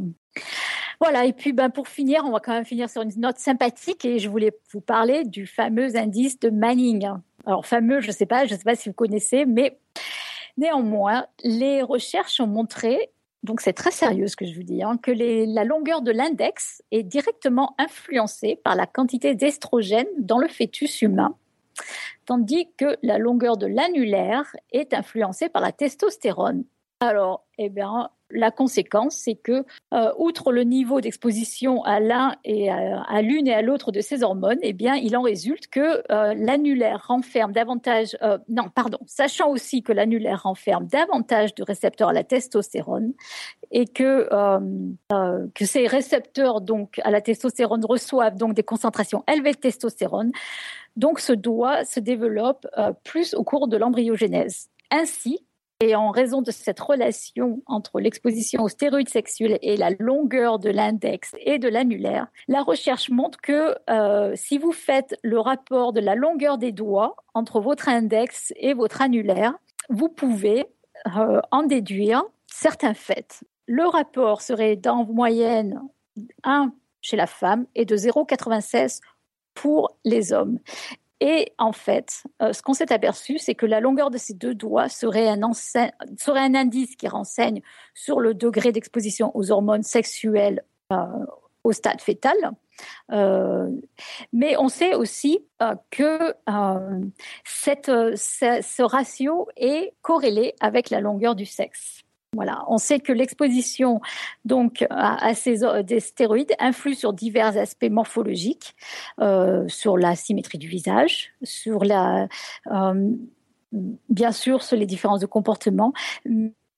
Voilà. 0.99 1.25
Et 1.25 1.33
puis 1.33 1.53
ben 1.53 1.69
pour 1.69 1.87
finir 1.87 2.23
on 2.25 2.31
va 2.31 2.39
quand 2.39 2.51
même 2.51 2.65
finir 2.65 2.89
sur 2.89 3.01
une 3.01 3.11
note 3.17 3.37
sympathique 3.37 4.03
et 4.03 4.19
je 4.19 4.29
voulais 4.29 4.51
vous 4.73 4.81
parler 4.81 5.23
du 5.23 5.47
fameux 5.47 5.95
indice 5.95 6.39
de 6.39 6.49
Manning. 6.49 7.09
Alors 7.45 7.65
fameux 7.65 8.01
je 8.01 8.11
sais 8.11 8.25
pas 8.25 8.45
je 8.45 8.53
sais 8.53 8.63
pas 8.63 8.75
si 8.75 8.89
vous 8.89 8.95
connaissez 8.95 9.45
mais 9.45 9.79
néanmoins 10.57 11.25
les 11.43 11.81
recherches 11.81 12.41
ont 12.41 12.47
montré 12.47 13.11
donc 13.43 13.61
c'est 13.61 13.71
très 13.71 13.91
sérieux 13.91 14.27
ce 14.27 14.35
que 14.35 14.45
je 14.45 14.53
vous 14.53 14.63
dis 14.63 14.83
hein, 14.83 14.97
que 15.01 15.11
la 15.11 15.63
longueur 15.63 16.01
de 16.01 16.11
l'index 16.11 16.83
est 16.91 17.03
directement 17.03 17.75
influencée 17.77 18.59
par 18.61 18.75
la 18.75 18.85
quantité 18.85 19.35
d'estrogène 19.35 20.07
dans 20.17 20.37
le 20.37 20.49
fœtus 20.49 21.01
humain 21.01 21.33
tandis 22.25 22.71
que 22.77 22.97
la 23.03 23.17
longueur 23.17 23.57
de 23.57 23.67
l'annulaire 23.67 24.55
est 24.71 24.93
influencée 24.93 25.49
par 25.49 25.61
la 25.61 25.71
testostérone. 25.71 26.63
Alors, 26.99 27.45
eh 27.57 27.69
bien, 27.69 28.09
la 28.31 28.51
conséquence, 28.51 29.15
c'est 29.15 29.35
que, 29.35 29.65
euh, 29.93 30.11
outre 30.17 30.51
le 30.51 30.63
niveau 30.63 31.01
d'exposition 31.01 31.83
à 31.83 31.99
l'un 31.99 32.35
et 32.43 32.69
à, 32.69 33.21
l'une 33.21 33.47
et 33.47 33.53
à 33.53 33.61
l'autre 33.61 33.91
de 33.91 34.01
ces 34.01 34.23
hormones, 34.23 34.59
eh 34.61 34.73
bien, 34.73 34.95
il 34.95 35.17
en 35.17 35.21
résulte 35.21 35.67
que 35.67 36.03
euh, 36.11 36.33
l'annulaire 36.35 37.05
renferme 37.07 37.51
davantage, 37.51 38.17
euh, 38.21 38.37
non, 38.47 38.69
pardon, 38.73 38.99
sachant 39.07 39.49
aussi 39.49 39.81
que 39.81 39.91
l'annulaire 39.91 40.43
renferme 40.43 40.87
davantage 40.87 41.55
de 41.55 41.63
récepteurs 41.63 42.09
à 42.09 42.13
la 42.13 42.23
testostérone 42.23 43.13
et 43.71 43.85
que 43.85 44.29
que 45.53 45.65
ces 45.65 45.87
récepteurs 45.87 46.61
donc 46.61 46.99
à 47.03 47.11
la 47.11 47.21
testostérone 47.21 47.85
reçoivent 47.85 48.35
donc 48.35 48.53
des 48.53 48.63
concentrations 48.63 49.23
élevées 49.31 49.53
de 49.53 49.57
testostérone, 49.57 50.31
donc 50.95 51.19
ce 51.19 51.33
doigt 51.33 51.83
se 51.85 51.99
développe 51.99 52.67
plus 53.03 53.33
au 53.33 53.43
cours 53.43 53.67
de 53.67 53.77
l'embryogénèse. 53.77 54.69
Ainsi, 54.91 55.45
et 55.81 55.95
en 55.95 56.11
raison 56.11 56.41
de 56.41 56.51
cette 56.51 56.79
relation 56.79 57.61
entre 57.65 58.01
l'exposition 58.01 58.63
aux 58.63 58.67
stéroïdes 58.67 59.09
sexuels 59.09 59.57
et 59.61 59.77
la 59.77 59.91
longueur 59.91 60.59
de 60.59 60.69
l'index 60.69 61.33
et 61.39 61.57
de 61.57 61.69
l'annulaire, 61.69 62.27
la 62.49 62.61
recherche 62.61 63.09
montre 63.09 63.39
que 63.39 63.75
euh, 63.89 64.33
si 64.35 64.57
vous 64.57 64.73
faites 64.73 65.15
le 65.23 65.39
rapport 65.39 65.93
de 65.93 66.01
la 66.01 66.15
longueur 66.15 66.57
des 66.57 66.73
doigts 66.73 67.15
entre 67.33 67.61
votre 67.61 67.87
index 67.87 68.51
et 68.57 68.73
votre 68.73 69.01
annulaire, 69.01 69.53
vous 69.89 70.09
pouvez 70.09 70.67
euh, 71.15 71.39
en 71.51 71.63
déduire 71.63 72.23
certains 72.47 72.93
faits. 72.93 73.45
Le 73.65 73.87
rapport 73.87 74.41
serait 74.41 74.75
d'en 74.75 75.05
moyenne 75.05 75.81
1 76.43 76.73
chez 77.01 77.15
la 77.15 77.27
femme 77.27 77.65
et 77.75 77.85
de 77.85 77.95
0,96 77.95 78.99
pour 79.53 79.97
les 80.03 80.33
hommes. 80.33 80.59
Et 81.21 81.51
en 81.57 81.73
fait, 81.73 82.23
euh, 82.41 82.53
ce 82.53 82.61
qu'on 82.61 82.73
s'est 82.73 82.93
aperçu, 82.93 83.37
c'est 83.39 83.55
que 83.55 83.65
la 83.65 83.81
longueur 83.81 84.09
de 84.09 84.17
ces 84.17 84.33
deux 84.33 84.55
doigts 84.55 84.87
serait 84.87 85.27
un, 85.27 85.41
indice 86.55 86.95
qui 86.95 87.07
renseigne 87.07 87.61
sur 87.93 88.21
le 88.21 88.33
degré 88.33 88.71
d'exposition 88.71 89.35
aux 89.35 89.51
hormones 89.51 89.83
sexuelles 89.83 90.63
euh, 90.93 91.05
au 91.63 91.73
stade 91.73 91.99
fœtal. 91.99 92.37
Euh, 93.11 93.69
mais 94.31 94.55
on 94.57 94.69
sait 94.69 94.95
aussi 94.95 95.45
que 95.91 96.33
ce, 98.15 98.81
ratio 98.81 99.49
est 99.57 99.93
corrélé 100.01 100.55
avec 100.61 100.89
la 100.89 101.01
longueur 101.01 101.35
du 101.35 101.45
sexe. 101.45 102.03
Voilà, 102.33 102.63
on 102.67 102.77
sait 102.77 102.99
que 102.99 103.11
l'exposition 103.11 104.01
donc 104.45 104.85
à, 104.91 105.33
ces 105.33 105.61
des 105.83 105.99
stéroïdes 105.99 106.53
influe 106.59 106.93
sur 106.93 107.11
divers 107.11 107.57
aspects 107.57 107.89
morphologiques, 107.89 108.75
sur 109.67 109.97
la 109.97 110.15
symétrie 110.15 110.59
du 110.59 110.67
visage, 110.67 111.33
sur 111.43 111.83
la 111.83 112.27
bien 113.71 114.31
sûr 114.31 114.63
sur 114.63 114.77
les 114.77 114.85
différences 114.85 115.19
de 115.19 115.25
comportement, 115.25 115.93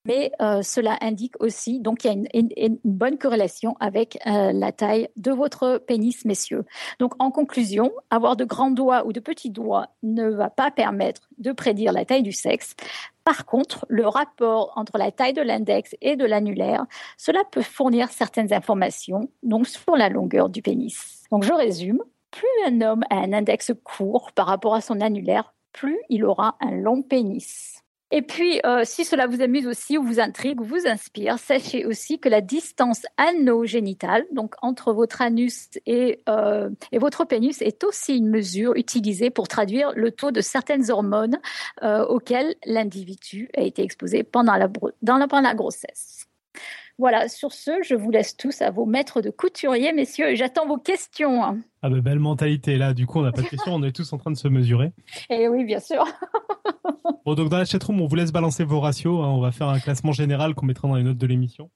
mais 0.06 0.32
euh, 0.42 0.62
cela 0.62 0.98
indique 1.02 1.36
aussi 1.40 1.80
donc 1.80 2.00
qu'il 2.00 2.12
y 2.12 2.14
a 2.14 2.40
une, 2.66 2.80
bonne 2.84 3.18
corrélation 3.18 3.76
avec 3.80 4.18
euh, 4.26 4.52
la 4.52 4.72
taille 4.72 5.10
de 5.18 5.32
votre 5.32 5.78
pénis, 5.78 6.26
messieurs. 6.26 6.66
Donc 7.00 7.14
en 7.20 7.32
conclusion, 7.32 7.92
avoir 8.10 8.36
de 8.36 8.46
grands 8.46 8.72
doigts 8.72 9.06
ou 9.06 9.14
de 9.14 9.20
petits 9.20 9.52
doigts 9.52 9.88
ne 10.04 10.30
va 10.30 10.50
pas 10.50 10.72
permettre 10.72 11.30
de 11.38 11.52
prédire 11.52 11.92
la 11.92 12.06
taille 12.06 12.24
du 12.24 12.32
sexe. 12.32 12.76
Par 13.24 13.46
contre, 13.46 13.86
le 13.90 14.08
rapport 14.08 14.74
entre 14.76 14.98
la 14.98 15.12
taille 15.12 15.34
de 15.34 15.42
l'index 15.42 15.96
et 16.02 16.16
de 16.16 16.26
l'annulaire, 16.26 16.86
cela 17.18 17.42
peut 17.52 17.62
fournir 17.62 18.10
certaines 18.10 18.54
informations 18.54 19.30
donc 19.44 19.68
sur 19.68 19.96
la 19.96 20.10
longueur 20.10 20.50
du 20.50 20.62
pénis. 20.62 21.24
Donc 21.32 21.44
je 21.44 21.54
résume, 21.54 22.00
plus 22.32 22.48
un 22.66 22.82
homme 22.82 23.04
a 23.10 23.18
un 23.18 23.34
index 23.34 23.72
court 23.84 24.32
par 24.32 24.48
rapport 24.48 24.74
à 24.74 24.82
son 24.82 25.02
annulaire, 25.02 25.54
plus 25.72 26.00
il 26.10 26.26
aura 26.26 26.58
un 26.60 26.72
long 26.72 27.02
pénis. 27.04 27.84
Et 28.14 28.22
puis, 28.22 28.60
euh, 28.66 28.82
si 28.84 29.06
cela 29.06 29.26
vous 29.26 29.42
amuse 29.42 29.66
aussi 29.68 29.98
ou 29.98 30.04
vous 30.04 30.20
intrigue 30.20 30.60
ou 30.60 30.66
vous 30.66 30.86
inspire, 30.86 31.40
sachez 31.40 31.86
aussi 31.86 32.20
que 32.20 32.28
la 32.28 32.42
distance 32.42 33.04
anogénitale, 33.16 34.26
donc 34.34 34.56
entre 34.62 34.92
votre 34.92 35.22
anus 35.22 35.70
et, 35.86 36.20
euh, 36.28 36.70
et 36.92 37.00
votre 37.00 37.24
pénis, 37.24 37.62
est 37.62 37.86
aussi 37.86 38.18
une 38.18 38.30
mesure 38.30 38.76
utilisée 38.76 39.30
pour 39.30 39.48
traduire 39.48 39.94
le 39.96 40.12
taux 40.12 40.32
de 40.32 40.42
certaines 40.42 40.92
hormones 40.92 41.40
euh, 41.84 42.06
auxquelles 42.06 42.56
l'individu 42.66 43.50
a 43.56 43.62
été 43.62 43.82
exposé 43.82 44.24
pendant 44.24 44.58
la, 44.58 44.68
dans 45.02 45.18
la, 45.18 45.28
pendant 45.28 45.48
la 45.48 45.56
grossesse. 45.56 46.28
Voilà, 46.98 47.30
sur 47.30 47.54
ce, 47.54 47.72
je 47.82 47.96
vous 47.96 48.12
laisse 48.12 48.36
tous 48.36 48.62
à 48.62 48.70
vos 48.70 48.86
maîtres 48.86 49.22
de 49.22 49.30
couturier, 49.30 49.94
messieurs, 49.94 50.30
et 50.30 50.36
j'attends 50.36 50.68
vos 50.68 50.78
questions. 50.78 51.62
Ah 51.82 51.90
belle 51.90 52.20
mentalité, 52.20 52.78
là, 52.78 52.94
du 52.94 53.08
coup, 53.08 53.20
on 53.20 53.24
n'a 53.24 53.32
pas 53.32 53.42
de 53.42 53.48
questions, 53.50 53.74
on 53.74 53.84
est 53.84 53.96
tous 53.96 54.12
en 54.12 54.18
train 54.18 54.32
de 54.32 54.38
se 54.38 54.50
mesurer. 54.50 54.92
Et 55.30 55.44
eh 55.44 55.48
oui, 55.48 55.64
bien 55.64 55.80
sûr. 55.80 56.06
bon, 57.26 57.36
donc 57.36 57.50
dans 57.50 57.58
la 57.58 57.66
chatroom, 57.66 58.02
on 58.02 58.08
vous 58.08 58.16
laisse 58.16 58.32
balancer 58.32 58.64
vos 58.64 58.80
ratios, 58.80 59.24
hein. 59.24 59.28
on 59.28 59.42
va 59.42 59.52
faire 59.52 59.70
un 59.70 59.80
classement 59.80 60.12
général 60.12 60.56
qu'on 60.56 60.66
mettra 60.66 60.88
dans 60.88 60.96
les 60.96 61.04
notes 61.04 61.18
de 61.18 61.28
l'émission. 61.28 61.70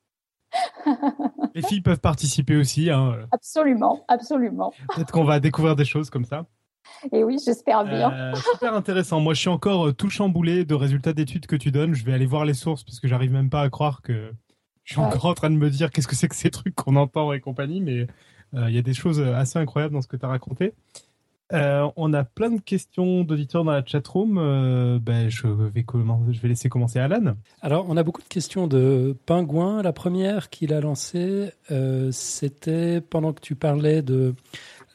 les 1.56 1.62
filles 1.62 1.82
peuvent 1.82 2.00
participer 2.00 2.56
aussi. 2.56 2.90
Hein. 2.90 3.18
Absolument, 3.32 4.06
absolument. 4.08 4.74
Peut-être 4.94 5.12
qu'on 5.12 5.24
va 5.24 5.40
découvrir 5.40 5.76
des 5.76 5.86
choses 5.86 6.10
comme 6.10 6.26
ça. 6.26 6.46
Et 7.12 7.24
oui, 7.24 7.40
j'espère 7.44 7.84
bien. 7.84 8.12
Euh, 8.12 8.36
super 8.36 8.74
intéressant. 8.74 9.20
Moi, 9.20 9.34
je 9.34 9.42
suis 9.42 9.50
encore 9.50 9.88
euh, 9.88 9.94
tout 9.94 10.10
chamboulé 10.10 10.66
de 10.66 10.76
résultats 10.76 11.14
d'études 11.14 11.48
que 11.48 11.56
tu 11.56 11.72
donnes. 11.72 11.94
Je 11.94 12.06
vais 12.06 12.14
aller 12.14 12.26
voir 12.26 12.46
les 12.46 12.54
sources 12.54 12.84
parce 12.84 13.00
que 13.00 13.08
j'arrive 13.08 13.32
même 13.32 13.50
pas 13.50 13.62
à 13.62 13.70
croire 13.70 14.02
que 14.02 14.32
je 14.84 14.94
suis 14.94 15.02
encore 15.02 15.26
en 15.26 15.34
train 15.34 15.50
de 15.50 15.58
me 15.58 15.70
dire 15.70 15.90
qu'est-ce 15.90 16.08
que 16.08 16.16
c'est 16.16 16.28
que 16.28 16.36
ces 16.36 16.52
trucs 16.52 16.76
qu'on 16.76 16.96
entend 16.96 17.34
et 17.34 17.40
compagnie, 17.40 17.82
mais 17.82 18.08
euh, 18.54 18.70
il 18.70 18.76
y 18.76 18.78
a 18.78 18.84
des 18.84 18.94
choses 18.94 19.20
assez 19.20 19.58
incroyables 19.58 19.94
dans 19.94 20.02
ce 20.02 20.08
que 20.08 20.16
tu 20.16 20.26
as 20.26 20.30
raconté. 20.30 20.74
Euh, 21.54 21.88
on 21.96 22.14
a 22.14 22.24
plein 22.24 22.50
de 22.50 22.60
questions 22.60 23.24
d'auditeurs 23.24 23.64
dans 23.64 23.72
la 23.72 23.86
chatroom. 23.86 24.38
Euh, 24.38 25.00
ben, 25.00 25.30
je, 25.30 25.48
vais 25.48 25.86
je 26.32 26.42
vais 26.42 26.48
laisser 26.48 26.70
commencer 26.70 27.00
Alan. 27.00 27.36
Alors, 27.62 27.86
on 27.88 27.98
a 27.98 28.04
beaucoup 28.04 28.22
de 28.22 28.28
questions 28.28 28.68
de 28.68 29.16
Pingouin. 29.26 29.82
La 29.82 29.94
première 29.94 30.50
qu'il 30.50 30.74
a 30.74 30.82
lancée, 30.82 31.52
c'était 32.12 33.02
pendant 33.02 33.34
que 33.34 33.42
tu 33.42 33.56
parlais 33.56 34.02
de 34.02 34.34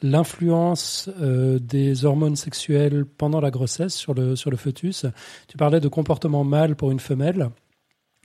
l'influence 0.02 1.08
des 1.18 2.04
hormones 2.04 2.36
sexuelles 2.36 3.04
pendant 3.04 3.40
la 3.40 3.50
grossesse 3.50 3.94
sur 3.94 4.14
le, 4.14 4.34
sur 4.34 4.50
le 4.50 4.56
fœtus. 4.56 5.06
Tu 5.46 5.56
parlais 5.56 5.80
de 5.80 5.88
comportement 5.88 6.42
mâle 6.42 6.74
pour 6.74 6.90
une 6.90 7.00
femelle. 7.00 7.50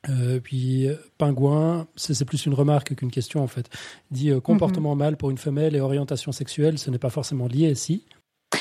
Euh, 0.09 0.39
puis 0.39 0.88
pingouin, 1.17 1.88
c'est 1.95 2.26
plus 2.26 2.45
une 2.45 2.53
remarque 2.53 2.95
qu'une 2.95 3.11
question 3.11 3.41
en 3.41 3.47
fait. 3.47 3.69
dit 4.11 4.32
euh, 4.32 4.39
comportement 4.39 4.95
mâle 4.95 5.17
pour 5.17 5.32
une 5.32 5.38
femelle 5.38 5.76
et 5.76 5.82
orientation 5.82 6.32
sexuelle, 6.32 6.78
ce 6.78 6.89
n'est 6.89 6.99
pas 6.99 7.09
forcément 7.09 7.47
lié, 7.47 7.76
si. 7.76 8.05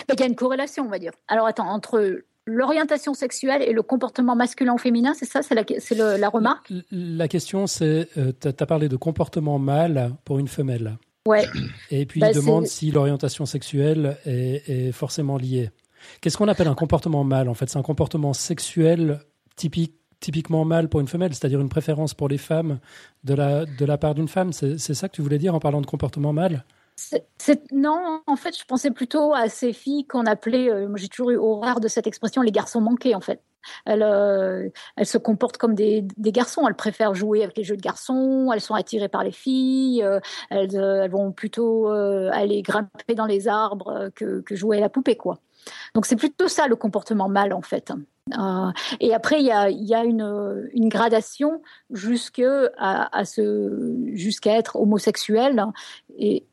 Il 0.09 0.21
y 0.21 0.23
a 0.23 0.27
une 0.27 0.37
corrélation, 0.37 0.85
on 0.85 0.89
va 0.89 0.99
dire. 0.99 1.13
Alors 1.29 1.47
attends, 1.47 1.69
entre 1.69 2.23
l'orientation 2.47 3.15
sexuelle 3.15 3.63
et 3.63 3.73
le 3.73 3.83
comportement 3.83 4.37
masculin 4.37 4.75
ou 4.75 4.79
féminin, 4.79 5.15
c'est 5.15 5.25
ça, 5.25 5.43
c'est 5.43 5.55
la, 5.55 6.19
la, 6.19 6.29
remarque? 6.29 6.73
La 6.91 7.29
question, 7.29 7.67
c'est, 7.67 8.09
euh, 8.19 8.33
tu 8.39 8.49
as 8.49 8.67
parlé 8.67 8.89
de 8.89 8.97
comportement 8.97 9.59
mâle 9.59 10.13
pour 10.25 10.39
une 10.39 10.49
femelle. 10.49 10.99
Ouais. 11.27 11.47
Et 11.91 12.05
puis 12.05 12.21
il 12.21 12.27
bah, 12.27 12.33
demande 12.33 12.67
si 12.67 12.91
l'orientation 12.91 13.47
sexuelle 13.47 14.19
est, 14.27 14.69
est 14.69 14.93
forcément 14.93 15.39
liée. 15.39 15.71
Qu'est-ce 16.21 16.37
qu'on 16.37 16.49
appelle 16.49 16.69
un 16.69 16.75
comportement 16.75 17.25
mâle 17.25 17.49
En 17.49 17.55
fait, 17.55 17.71
c'est 17.71 17.79
un 17.79 17.83
comportement 17.83 18.35
sexuel 18.35 19.21
typique 19.57 19.95
typiquement 20.25 20.65
mâle 20.65 20.89
pour 20.89 21.01
une 21.01 21.09
femelle, 21.09 21.35
c'est-à-dire 21.35 21.61
une 21.61 21.69
préférence 21.69 22.15
pour 22.15 22.29
les 22.29 22.39
femmes 22.39 22.79
de 23.25 23.35
la, 23.35 23.67
de 23.67 23.85
la 23.85 23.99
part 23.99 24.15
d'une 24.15 24.29
femme? 24.29 24.55
C'est 24.55 24.79
ça 24.79 25.09
que 25.09 25.15
tu 25.15 25.21
voulais 25.21 25.37
dire 25.37 25.55
en 25.55 25.61
parlant 25.61 25.83
de 25.83 25.87
comportement 25.87 26.33
mâle? 26.33 26.65
Non, 27.73 28.23
en 28.27 28.37
fait, 28.37 28.57
je 28.59 28.65
pensais 28.65 28.91
plutôt 28.91 29.35
à 29.35 29.49
ces 29.49 29.73
filles 29.73 30.07
qu'on 30.07 30.27
appelait, 30.27 30.71
euh, 30.71 30.89
j'ai 30.97 31.09
toujours 31.09 31.31
eu 31.31 31.37
horreur 31.37 31.81
de 31.81 31.89
cette 31.89 32.07
expression, 32.07 32.43
les 32.43 32.53
garçons 32.53 32.81
manqués, 32.81 33.15
en 33.15 33.21
fait. 33.21 33.43
Elles, 33.87 34.03
euh, 34.03 34.69
se 35.03 35.19
comportent 35.19 35.57
comme 35.57 35.75
des, 35.75 36.07
garçons, 36.19 36.69
elles 36.69 36.75
préfèrent 36.75 37.15
jouer 37.15 37.43
avec 37.43 37.57
les 37.57 37.65
jeux 37.65 37.77
de 37.77 37.83
garçons, 37.83 38.51
elles 38.53 38.61
sont 38.61 38.75
attirées 38.75 39.09
par 39.09 39.25
les 39.25 39.33
filles, 39.33 40.03
euh, 40.03 40.21
elles, 40.51 40.75
elles, 40.75 41.11
vont 41.11 41.33
plutôt 41.33 41.89
aller 41.89 42.63
grimper 42.63 43.15
dans 43.15 43.27
les 43.27 43.49
arbres 43.49 44.11
que, 44.15 44.41
que 44.41 44.55
jouer 44.55 44.79
à 44.79 44.81
la 44.81 44.89
poupée, 44.89 45.17
quoi. 45.17 45.39
Donc 45.95 46.07
c'est 46.07 46.17
plutôt 46.17 46.49
ça 46.49 46.69
le 46.69 46.77
comportement 46.77 47.29
mâle 47.29 47.55
en 47.55 47.63
fait. 47.63 47.91
Euh, 48.33 48.73
et 49.01 49.13
après 49.13 49.39
il 49.41 49.45
y 49.45 49.51
a, 49.51 49.65
a 49.65 50.05
une, 50.05 50.89
gradation 50.89 51.61
jusqu'à 51.91 52.71
être 54.47 54.77
homosexuel. 54.77 55.67
Et, 56.17 56.47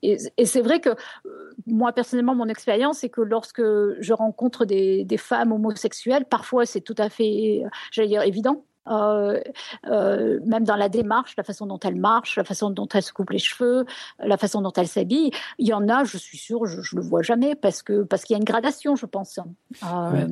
c'est 0.43 0.61
vrai 0.61 0.81
que 0.81 0.89
euh, 0.89 1.55
moi 1.67 1.93
personnellement 1.93 2.35
mon 2.35 2.49
expérience 2.49 2.99
c'est 2.99 3.09
que 3.09 3.21
lorsque 3.21 3.61
je 3.61 4.13
rencontre 4.13 4.65
des, 4.65 5.07
femmes 5.17 5.53
homosexuelles, 5.53 6.25
parfois 6.25 6.65
c'est 6.65 6.81
tout 6.81 6.95
à 6.97 7.09
fait, 7.09 7.63
j'allais 7.91 8.09
dire 8.09 8.23
évident. 8.23 8.65
Euh, 8.87 9.39
euh, 9.85 10.39
même 10.45 10.63
dans 10.63 10.75
la 10.75 10.89
démarche, 10.89 11.35
la 11.37 11.43
façon 11.43 11.67
dont 11.67 11.79
elle 11.79 11.95
marche, 11.95 12.37
la 12.37 12.43
façon 12.43 12.71
dont 12.71 12.87
elle 12.87 13.03
se 13.03 13.13
coupe 13.13 13.29
les 13.29 13.39
cheveux, 13.39 13.85
la 14.19 14.37
façon 14.37 14.61
dont 14.61 14.73
elle 14.73 14.87
s'habille. 14.87 15.31
Il 15.59 15.67
y 15.67 15.73
en 15.73 15.87
a, 15.87 16.03
je 16.03 16.17
suis 16.17 16.37
sûre, 16.37 16.65
je, 16.65 16.77
ne 16.77 17.01
le 17.01 17.07
vois 17.07 17.21
jamais 17.21 17.55
parce 17.55 17.83
qu'il 17.83 18.05
y 18.29 18.33
a 18.33 18.37
une 18.37 18.43
gradation, 18.43 18.95
je 18.95 19.05
pense. 19.05 19.39
Euh, 19.83 20.27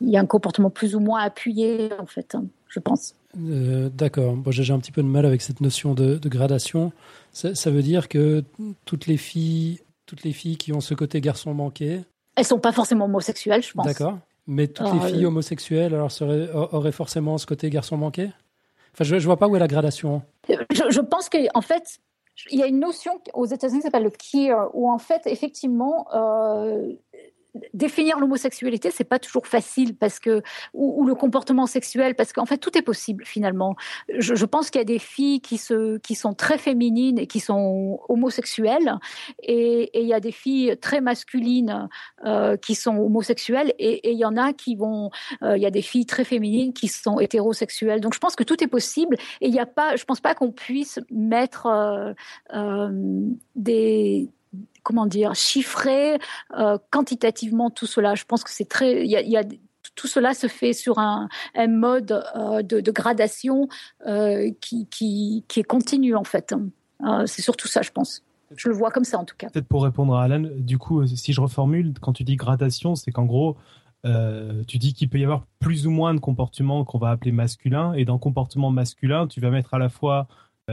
il 0.00 0.10
y 0.10 0.16
a 0.16 0.20
un 0.20 0.26
comportement 0.26 0.70
plus 0.70 0.94
ou 0.94 1.00
moins 1.00 1.20
appuyé, 1.20 1.90
en 1.98 2.06
fait, 2.06 2.36
je 2.68 2.80
pense. 2.80 3.14
D'accord. 3.34 4.34
Bon, 4.34 4.50
j'ai 4.50 4.72
un 4.72 4.78
petit 4.78 4.92
peu 4.92 5.02
de 5.02 5.08
mal 5.08 5.26
avec 5.26 5.42
cette 5.42 5.60
notion 5.60 5.94
de, 5.94 6.18
gradation. 6.28 6.92
Ça, 7.32 7.54
ça, 7.54 7.70
veut 7.70 7.82
dire 7.82 8.08
que 8.08 8.42
toutes 8.84 9.06
les 9.06 9.16
filles, 9.16 9.80
toutes 10.06 10.24
les 10.24 10.32
filles 10.32 10.56
qui 10.56 10.72
ont 10.72 10.80
ce 10.80 10.94
côté 10.94 11.20
garçon 11.20 11.54
manqué, 11.54 12.00
elles 12.38 12.44
sont 12.44 12.60
pas 12.60 12.70
forcément 12.70 13.06
homosexuelles, 13.06 13.64
je 13.64 13.72
pense. 13.72 13.84
D'accord. 13.84 14.18
Mais 14.46 14.68
toutes 14.68 14.92
les 14.92 15.00
filles 15.08 15.26
homosexuelles 15.26 15.92
alors, 15.92 16.12
auraient 16.72 16.92
forcément 16.92 17.36
ce 17.36 17.46
côté 17.46 17.68
garçon 17.68 17.96
manqué? 17.96 18.30
Enfin, 18.94 19.02
je 19.02 19.16
ne 19.16 19.20
vois 19.20 19.36
pas 19.36 19.48
où 19.48 19.56
est 19.56 19.58
la 19.58 19.66
gradation. 19.66 20.22
Je, 20.48 21.00
pense 21.00 21.28
qu'en 21.28 21.38
en 21.54 21.60
fait, 21.60 21.98
il 22.50 22.60
y 22.60 22.62
a 22.62 22.66
une 22.66 22.78
notion 22.78 23.20
aux 23.34 23.46
États-Unis 23.46 23.80
qui 23.80 23.82
s'appelle 23.82 24.04
le 24.04 24.10
queer, 24.10 24.70
où 24.72 24.88
en 24.88 24.98
fait, 24.98 25.22
effectivement, 25.26 26.06
euh, 26.14 26.92
définir 27.74 28.18
l'homosexualité, 28.18 28.90
c'est 28.90 29.04
pas 29.04 29.18
toujours 29.18 29.46
facile 29.46 29.96
parce 29.96 30.18
que 30.18 30.42
ou, 30.74 31.06
le 31.06 31.14
comportement 31.14 31.66
sexuel, 31.66 32.14
parce 32.14 32.32
qu'en 32.32 32.46
fait 32.46 32.58
tout 32.58 32.76
est 32.76 32.82
possible 32.82 33.24
finalement. 33.24 33.76
Je, 34.08 34.44
pense 34.44 34.70
qu'il 34.70 34.80
y 34.80 34.82
a 34.82 34.84
des 34.84 34.98
filles 34.98 35.40
qui 35.40 35.58
se 35.58 35.98
qui 35.98 36.14
sont 36.14 36.34
très 36.34 36.58
féminines 36.58 37.18
et 37.18 37.26
qui 37.26 37.40
sont 37.40 38.00
homosexuelles, 38.08 38.94
et, 39.42 39.90
il 40.00 40.06
y 40.06 40.14
a 40.14 40.20
des 40.20 40.32
filles 40.32 40.76
très 40.80 41.00
masculines 41.00 41.88
euh, 42.24 42.56
qui 42.56 42.74
sont 42.74 42.96
homosexuelles, 42.96 43.74
et, 43.78 44.10
il 44.10 44.18
y 44.18 44.24
en 44.24 44.36
a 44.36 44.52
qui 44.52 44.74
vont, 44.74 45.10
euh, 45.42 45.56
il 45.56 45.62
y 45.62 45.66
a 45.66 45.70
des 45.70 45.82
filles 45.82 46.06
très 46.06 46.24
féminines 46.24 46.72
qui 46.72 46.88
sont 46.88 47.20
hétérosexuelles. 47.20 48.00
Donc 48.00 48.14
je 48.14 48.18
pense 48.18 48.36
que 48.36 48.44
tout 48.44 48.62
est 48.62 48.68
possible, 48.68 49.16
et 49.40 49.48
il 49.48 49.52
n'y 49.52 49.60
a 49.60 49.66
pas, 49.66 49.96
je 49.96 50.04
pense 50.04 50.20
pas 50.20 50.34
qu'on 50.34 50.52
puisse 50.52 51.00
mettre 51.10 51.66
euh 52.54 52.88
des 53.54 54.28
comment 54.82 55.06
dire, 55.06 55.34
chiffrer 55.34 56.18
euh, 56.56 56.78
quantitativement 56.90 57.70
tout 57.70 57.86
cela. 57.86 58.14
Je 58.14 58.24
pense 58.24 58.42
que 58.42 58.50
c'est 58.50 58.68
très, 58.68 59.04
il 59.04 59.10
y 59.10 59.36
a, 59.36 59.44
tout 59.94 60.06
cela 60.06 60.32
se 60.32 60.46
fait 60.46 60.72
sur 60.72 60.98
un, 60.98 61.28
mode 61.68 62.24
euh, 62.36 62.62
de, 62.62 62.90
gradation 62.90 63.68
euh, 64.06 64.50
qui, 64.60 64.86
qui, 64.86 65.44
est 65.56 65.62
continu 65.64 66.14
en 66.14 66.24
fait. 66.24 66.54
c'est 67.26 67.42
surtout 67.42 67.68
ça, 67.68 67.82
je 67.82 67.90
pense. 67.90 68.24
Je 68.56 68.68
le 68.68 68.74
vois 68.74 68.90
comme 68.90 69.04
ça 69.04 69.18
en 69.18 69.24
tout 69.24 69.36
cas. 69.36 69.50
Peut-être 69.50 69.68
pour 69.68 69.84
répondre 69.84 70.14
à 70.14 70.24
Alan, 70.24 70.48
du 70.56 70.78
coup, 70.78 71.06
si 71.06 71.34
je 71.34 71.40
reformule, 71.40 71.92
quand 72.00 72.14
tu 72.14 72.24
dis 72.24 72.36
gradation, 72.36 72.94
c'est 72.94 73.12
qu'en 73.12 73.26
gros, 73.26 73.58
tu 74.66 74.78
dis 74.78 74.94
qu'il 74.94 75.10
peut 75.10 75.18
y 75.18 75.24
avoir 75.24 75.44
plus 75.58 75.86
ou 75.86 75.90
moins 75.90 76.14
de 76.14 76.20
comportements 76.20 76.82
qu'on 76.86 76.98
va 76.98 77.10
appeler 77.10 77.32
masculins, 77.32 77.92
et 77.92 78.06
dans 78.06 78.16
comportement 78.16 78.70
masculin, 78.70 79.26
tu 79.26 79.40
vas 79.40 79.50
mettre 79.50 79.74
à 79.74 79.78
la 79.78 79.90
fois 79.90 80.28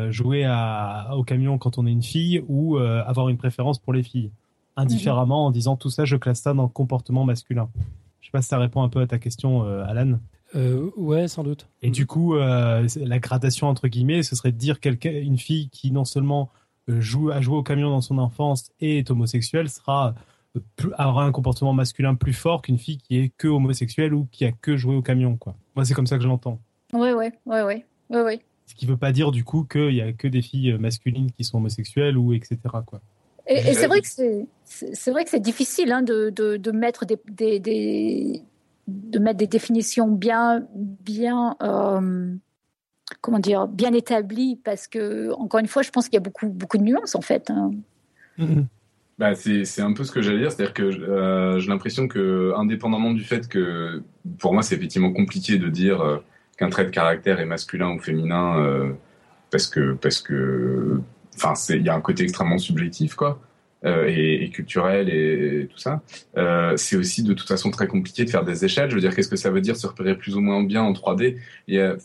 jouer 0.09 0.43
à, 0.45 1.09
au 1.15 1.23
camion 1.23 1.57
quand 1.57 1.77
on 1.77 1.85
est 1.85 1.91
une 1.91 2.03
fille 2.03 2.43
ou 2.47 2.77
avoir 2.77 3.29
une 3.29 3.37
préférence 3.37 3.79
pour 3.79 3.93
les 3.93 4.03
filles 4.03 4.31
indifféremment 4.75 5.45
en 5.45 5.51
disant 5.51 5.75
tout 5.75 5.89
ça, 5.89 6.05
je 6.05 6.15
classe 6.17 6.41
ça 6.41 6.53
dans 6.53 6.63
le 6.63 6.69
comportement 6.69 7.23
masculin. 7.23 7.69
Je 8.21 8.27
sais 8.27 8.31
pas 8.31 8.41
si 8.41 8.49
ça 8.49 8.57
répond 8.57 8.83
un 8.83 8.89
peu 8.89 8.99
à 8.99 9.07
ta 9.07 9.19
question, 9.19 9.63
Alan. 9.83 10.19
Euh, 10.55 10.89
ouais, 10.95 11.27
sans 11.27 11.43
doute. 11.43 11.67
Et 11.81 11.89
du 11.89 12.05
coup, 12.05 12.35
euh, 12.35 12.87
la 12.95 13.19
gradation 13.19 13.67
entre 13.67 13.87
guillemets, 13.87 14.23
ce 14.23 14.35
serait 14.35 14.51
de 14.51 14.57
dire 14.57 14.79
quelqu'un, 14.79 15.11
une 15.11 15.37
fille 15.37 15.69
qui 15.69 15.91
non 15.91 16.05
seulement 16.05 16.49
euh, 16.89 17.01
joue 17.01 17.29
a 17.31 17.41
joué 17.41 17.57
au 17.57 17.63
camion 17.63 17.89
dans 17.89 18.01
son 18.01 18.17
enfance 18.17 18.71
et 18.79 18.99
est 18.99 19.11
homosexuelle 19.11 19.69
sera 19.69 20.15
aura 20.97 21.25
un 21.25 21.33
comportement 21.33 21.73
masculin 21.73 22.15
plus 22.15 22.31
fort 22.31 22.61
qu'une 22.61 22.77
fille 22.77 22.97
qui 22.97 23.17
est 23.17 23.29
que 23.37 23.49
homosexuelle 23.49 24.13
ou 24.13 24.27
qui 24.31 24.45
a 24.45 24.53
que 24.53 24.77
joué 24.77 24.95
au 24.95 25.01
camion, 25.01 25.35
quoi. 25.35 25.55
Moi, 25.75 25.83
c'est 25.83 25.93
comme 25.93 26.07
ça 26.07 26.15
que 26.15 26.23
je 26.23 26.29
l'entends. 26.29 26.59
Ouais, 26.93 27.13
ouais, 27.13 27.33
ouais, 27.45 27.63
ouais, 27.63 27.85
ouais, 28.09 28.21
ouais. 28.21 28.39
Ce 28.65 28.75
qui 28.75 28.85
veut 28.85 28.97
pas 28.97 29.11
dire 29.11 29.31
du 29.31 29.43
coup 29.43 29.63
qu'il 29.63 29.93
y 29.93 30.01
a 30.01 30.11
que 30.11 30.27
des 30.27 30.41
filles 30.41 30.77
masculines 30.77 31.31
qui 31.31 31.43
sont 31.43 31.57
homosexuelles 31.57 32.17
ou 32.17 32.33
etc. 32.33 32.57
quoi. 32.85 33.01
Et, 33.47 33.73
c'est 33.73 33.87
vrai 33.87 34.01
que 34.01 34.07
c'est 34.07 34.47
c'est 34.63 35.11
vrai 35.11 35.23
que 35.23 35.29
c'est 35.29 35.39
difficile 35.39 35.91
hein, 35.91 36.01
de, 36.01 36.31
de, 36.31 36.57
de, 36.57 36.71
mettre 36.71 37.05
des, 37.05 37.17
des, 37.29 37.59
des 37.59 38.43
de 38.87 39.19
mettre 39.19 39.37
des 39.37 39.47
définitions 39.47 40.07
bien, 40.07 40.65
bien, 40.75 41.55
euh, 41.61 42.33
comment 43.21 43.39
dire, 43.39 43.67
bien 43.67 43.93
établies, 43.93 44.59
parce 44.63 44.87
que 44.87 45.31
encore 45.33 45.59
une 45.59 45.67
fois, 45.67 45.81
je 45.81 45.91
pense 45.91 46.05
qu'il 46.05 46.15
y 46.15 46.17
a 46.17 46.21
beaucoup, 46.21 46.47
beaucoup 46.47 46.77
de 46.77 46.83
nuances 46.83 47.15
en 47.15 47.21
fait. 47.21 47.49
Hein. 47.49 47.71
Mm-hmm. 48.39 48.65
Bah, 49.17 49.33
c'est 49.33 49.81
un 49.81 49.93
peu 49.93 50.03
ce 50.03 50.11
que 50.11 50.21
j'allais 50.21 50.39
dire, 50.39 50.51
c'est-à-dire 50.51 50.73
que 50.73 50.83
euh, 50.83 51.59
j'ai 51.59 51.69
l'impression 51.69 52.07
que, 52.07 52.53
indépendamment 52.57 53.13
du 53.13 53.23
fait 53.23 53.47
que, 53.47 54.03
pour 54.39 54.53
moi, 54.53 54.61
c'est 54.61 54.75
effectivement 54.75 55.13
compliqué 55.13 55.57
de 55.57 55.69
dire 55.69 56.01
euh, 56.01 56.17
qu'un 56.57 56.69
trait 56.69 56.85
de 56.85 56.89
caractère 56.89 57.39
est 57.39 57.45
masculin 57.45 57.91
ou 57.91 57.99
féminin, 57.99 58.93
parce 59.51 59.67
que, 59.67 59.93
parce 59.93 60.21
que, 60.21 60.99
enfin, 61.35 61.53
il 61.69 61.83
y 61.83 61.89
a 61.89 61.95
un 61.95 62.01
côté 62.01 62.23
extrêmement 62.23 62.57
subjectif, 62.57 63.15
quoi. 63.15 63.39
Euh, 63.85 64.07
et, 64.07 64.49
culturel 64.49 65.09
et, 65.09 65.67
tout 65.71 65.77
ça. 65.77 66.01
Euh, 66.37 66.75
c'est 66.75 66.95
aussi 66.95 67.21
de 67.21 67.33
toute 67.33 67.47
façon 67.47 67.69
très 67.69 67.87
compliqué 67.87 68.25
de 68.25 68.29
faire 68.31 68.43
des 68.43 68.65
échelles. 68.65 68.89
Je 68.89 68.95
veux 68.95 69.01
dire, 69.01 69.15
qu'est-ce 69.15 69.29
que 69.29 69.35
ça 69.35 69.51
veut 69.51 69.61
dire 69.61 69.75
se 69.75 69.85
repérer 69.85 70.17
plus 70.17 70.35
ou 70.35 70.41
moins 70.41 70.63
bien 70.63 70.81
en 70.81 70.91
3D 70.91 71.37
Il 71.67 71.75
y 71.75 71.79
a 71.79 71.95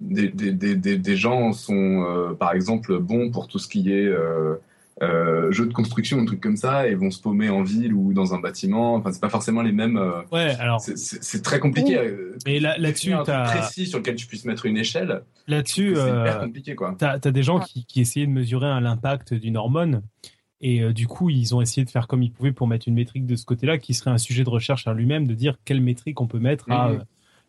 des, 0.00 0.28
des, 0.28 0.52
des, 0.52 0.96
des 0.96 1.16
gens 1.16 1.52
sont, 1.52 2.06
euh, 2.08 2.32
par 2.32 2.52
exemple, 2.52 2.98
bons 2.98 3.30
pour 3.30 3.48
tout 3.48 3.58
ce 3.58 3.68
qui 3.68 3.92
est 3.92 4.06
euh, 4.06 4.54
jeux 5.00 5.66
de 5.66 5.72
construction, 5.72 6.18
un 6.18 6.24
truc 6.24 6.40
comme 6.40 6.56
ça, 6.56 6.88
et 6.88 6.94
vont 6.94 7.10
se 7.10 7.20
paumer 7.20 7.50
en 7.50 7.62
ville 7.62 7.92
ou 7.92 8.12
dans 8.12 8.34
un 8.34 8.40
bâtiment. 8.40 8.94
Enfin, 8.94 9.12
c'est 9.12 9.20
pas 9.20 9.28
forcément 9.28 9.62
les 9.62 9.72
mêmes. 9.72 10.00
ouais, 10.32 10.54
alors. 10.58 10.80
C'est 10.80 11.42
très 11.42 11.58
compliqué. 11.58 11.98
Mais 12.46 12.60
là, 12.60 12.76
là-dessus, 12.78 13.12
t'as 13.24 13.44
précis 13.44 13.86
sur 13.86 13.98
lequel 13.98 14.16
tu 14.16 14.26
puisses 14.26 14.44
mettre 14.44 14.66
une 14.66 14.76
échelle. 14.76 15.22
Là-dessus, 15.46 15.94
c'est 15.96 16.08
hyper 16.08 16.40
compliqué, 16.40 16.74
quoi. 16.74 16.94
T'as 16.98 17.18
as 17.22 17.30
des 17.30 17.42
gens 17.42 17.60
qui, 17.60 17.84
qui 17.84 18.00
essayaient 18.00 18.26
de 18.26 18.32
mesurer 18.32 18.80
l'impact 18.80 19.34
d'une 19.34 19.56
hormone. 19.56 20.02
Et 20.60 20.82
euh, 20.82 20.92
du 20.92 21.06
coup, 21.06 21.30
ils 21.30 21.54
ont 21.54 21.60
essayé 21.60 21.84
de 21.84 21.90
faire 21.90 22.06
comme 22.06 22.22
ils 22.22 22.32
pouvaient 22.32 22.52
pour 22.52 22.66
mettre 22.66 22.88
une 22.88 22.94
métrique 22.94 23.26
de 23.26 23.36
ce 23.36 23.44
côté-là, 23.44 23.78
qui 23.78 23.94
serait 23.94 24.10
un 24.10 24.18
sujet 24.18 24.44
de 24.44 24.50
recherche 24.50 24.86
à 24.86 24.94
lui-même, 24.94 25.26
de 25.26 25.34
dire 25.34 25.56
quelle 25.64 25.80
métrique 25.80 26.20
on 26.20 26.26
peut 26.26 26.38
mettre 26.38 26.70
à 26.70 26.90
mhm. 26.90 27.04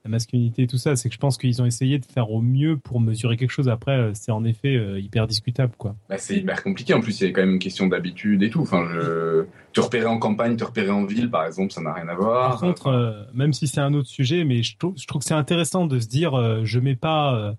Euh, 0.07 0.11
la 0.11 0.17
masculinité 0.17 0.63
et 0.63 0.67
tout 0.67 0.77
ça. 0.77 0.95
C'est 0.95 1.09
que 1.09 1.15
je 1.15 1.19
pense 1.19 1.37
qu'ils 1.37 1.61
ont 1.61 1.65
essayé 1.65 1.99
de 1.99 2.05
faire 2.05 2.31
au 2.31 2.41
mieux 2.41 2.77
pour 2.77 2.99
mesurer 2.99 3.37
quelque 3.37 3.51
chose. 3.51 3.69
Après, 3.69 3.97
euh, 3.97 4.11
c'est 4.13 4.31
en 4.31 4.43
effet 4.43 4.75
hyper 5.01 5.27
discutable, 5.27 5.73
quoi. 5.77 5.95
Bah, 6.09 6.17
c'est 6.17 6.37
hyper 6.37 6.63
compliqué. 6.63 6.93
En 6.93 7.01
plus, 7.01 7.19
il 7.21 7.27
y 7.27 7.29
a 7.29 7.33
quand 7.33 7.41
même 7.41 7.53
une 7.53 7.59
question 7.59 7.87
d'habitude 7.87 8.43
et 8.43 8.49
tout. 8.49 8.61
Enfin, 8.61 8.85
je... 8.93 9.45
te 9.73 9.81
repérer 9.81 10.05
en 10.05 10.19
campagne, 10.19 10.55
te 10.55 10.63
repérer 10.63 10.91
en 10.91 11.05
ville, 11.05 11.29
par 11.29 11.45
exemple, 11.45 11.71
ça 11.71 11.81
n'a 11.81 11.93
rien 11.93 12.07
à 12.07 12.15
voir. 12.15 12.51
Par 12.51 12.59
contre, 12.59 13.27
même 13.33 13.53
si 13.53 13.67
c'est 13.67 13.81
un 13.81 13.93
autre 13.93 14.09
sujet, 14.09 14.43
mais 14.43 14.63
je 14.63 14.77
trouve, 14.77 14.95
je 14.97 15.05
trouve 15.07 15.21
que 15.21 15.27
c'est 15.27 15.33
intéressant 15.33 15.85
de 15.85 15.99
se 15.99 16.07
dire, 16.07 16.65
je 16.65 16.79
mets 16.79 16.95
pas 16.95 17.55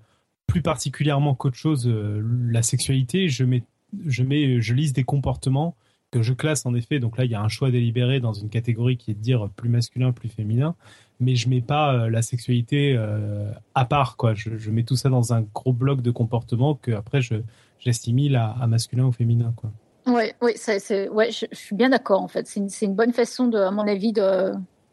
plus 0.46 0.62
particulièrement 0.62 1.34
qu'autre 1.34 1.56
chose 1.56 1.88
la 1.88 2.62
sexualité, 2.62 3.28
je 3.28 3.44
mets 3.44 3.62
je 4.06 4.22
mets, 4.22 4.60
je 4.60 4.74
lise 4.74 4.92
des 4.92 5.04
comportements 5.04 5.76
que 6.10 6.22
je 6.22 6.32
classe 6.32 6.66
en 6.66 6.74
effet. 6.74 7.00
Donc 7.00 7.18
là, 7.18 7.24
il 7.24 7.30
y 7.30 7.34
a 7.34 7.42
un 7.42 7.48
choix 7.48 7.70
délibéré 7.70 8.20
dans 8.20 8.32
une 8.32 8.48
catégorie 8.48 8.96
qui 8.96 9.10
est 9.10 9.14
de 9.14 9.20
dire 9.20 9.48
plus 9.56 9.68
masculin, 9.68 10.12
plus 10.12 10.28
féminin, 10.28 10.74
mais 11.20 11.36
je 11.36 11.48
mets 11.48 11.60
pas 11.60 11.94
euh, 11.94 12.10
la 12.10 12.22
sexualité 12.22 12.94
euh, 12.96 13.50
à 13.74 13.84
part. 13.84 14.16
Quoi. 14.16 14.34
Je, 14.34 14.70
mets 14.70 14.84
tout 14.84 14.96
ça 14.96 15.08
dans 15.08 15.32
un 15.32 15.42
gros 15.42 15.72
bloc 15.72 16.02
de 16.02 16.10
comportements 16.10 16.74
que 16.74 16.92
après 16.92 17.20
je 17.20 17.36
à, 17.84 18.50
à, 18.60 18.66
masculin 18.66 19.04
ou 19.04 19.12
féminin. 19.12 19.52
Quoi. 19.56 19.70
Ouais, 20.06 20.34
oui, 20.42 20.52
c'est, 20.56 21.08
ouais, 21.08 21.30
je, 21.30 21.46
suis 21.52 21.76
bien 21.76 21.90
d'accord 21.90 22.22
en 22.22 22.28
fait. 22.28 22.46
C'est 22.46 22.60
une, 22.60 22.68
une, 22.82 22.94
bonne 22.94 23.12
façon, 23.12 23.46
de, 23.46 23.58
à 23.58 23.70
mon 23.70 23.86
avis, 23.86 24.12
de, 24.12 24.52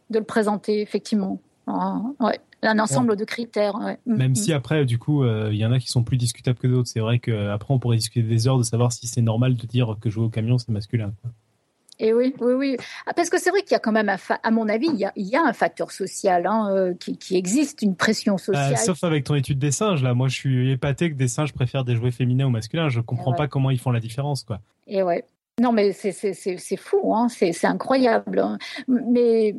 de 0.10 0.20
le 0.20 0.26
présenter 0.26 0.82
effectivement. 0.82 1.40
Ah, 1.68 2.02
ouais 2.20 2.40
un 2.68 2.80
ensemble 2.80 3.16
de 3.16 3.26
critères. 3.26 3.78
Mm, 3.78 4.16
Même 4.16 4.32
mm. 4.32 4.36
si 4.36 4.54
après, 4.54 4.86
du 4.86 4.98
coup, 4.98 5.24
euh, 5.24 5.50
il 5.52 5.58
y 5.58 5.66
en 5.66 5.72
a 5.72 5.80
qui 5.80 5.90
sont 5.90 6.04
plus 6.04 6.18
discutables 6.18 6.58
que 6.58 6.68
d'autres. 6.68 6.90
C'est 6.90 7.00
vrai 7.00 7.20
qu'après, 7.20 7.74
on 7.74 7.80
pourrait 7.80 7.98
discuter 7.98 8.28
des 8.28 8.48
heures 8.48 8.58
de 8.58 8.64
savoir 8.64 8.92
si 8.92 9.08
c'est 9.08 9.22
normal 9.22 9.56
de 9.56 9.66
dire 9.66 9.98
que 10.00 10.10
jouer 10.10 10.26
au 10.26 10.30
camion, 10.30 10.58
c'est 10.58 10.70
masculin. 10.70 11.14
Et 12.00 12.14
oui, 12.14 12.34
oui, 12.40 12.54
oui. 12.54 12.78
Ah, 13.06 13.14
parce 13.14 13.30
que 13.30 13.40
c'est 13.40 13.50
vrai 13.50 13.62
qu'il 13.62 13.72
y 13.72 13.76
a 13.76 13.80
quand 13.80 13.92
même, 13.92 14.10
à 14.10 14.52
mon 14.52 14.68
avis, 14.68 14.88
il 14.88 15.28
y 15.28 15.36
a, 15.36 15.44
un 15.44 15.54
facteur 15.54 15.92
social 15.92 16.46
hein, 16.46 16.70
euh, 16.72 16.94
qui, 16.94 17.38
existe, 17.38 17.82
une 17.82 17.96
pression 17.96 18.36
euh, 18.36 18.38
sociale. 18.38 18.78
sauf 18.78 19.04
avec 19.04 19.24
ton 19.24 19.36
étude 19.36 19.60
des 19.60 19.72
singes, 19.72 20.04
là. 20.04 20.14
Moi, 20.14 20.28
je 20.28 20.36
suis 20.36 20.72
épaté 20.72 21.10
que 21.10 21.16
des 21.16 21.28
singes 21.28 21.54
préfèrent 21.54 21.86
des 21.86 21.96
jouets 21.96 22.12
féminins 22.12 22.48
ou 22.48 22.50
masculins. 22.50 22.90
Je 22.90 23.00
comprends 23.00 23.34
pas 23.34 23.48
comment 23.48 23.72
ils 23.72 23.80
font 23.80 23.92
la 23.92 24.00
différence, 24.00 24.44
quoi. 24.44 24.60
Et 24.88 25.04
ouais. 25.04 25.26
Non, 25.62 25.72
mais 25.72 25.94
c'est 25.94 26.78
fou, 26.78 27.16
hein. 27.16 27.28
c'est 27.30 27.66
incroyable. 27.66 28.40
Hein. 28.40 28.58
Mais 28.88 29.56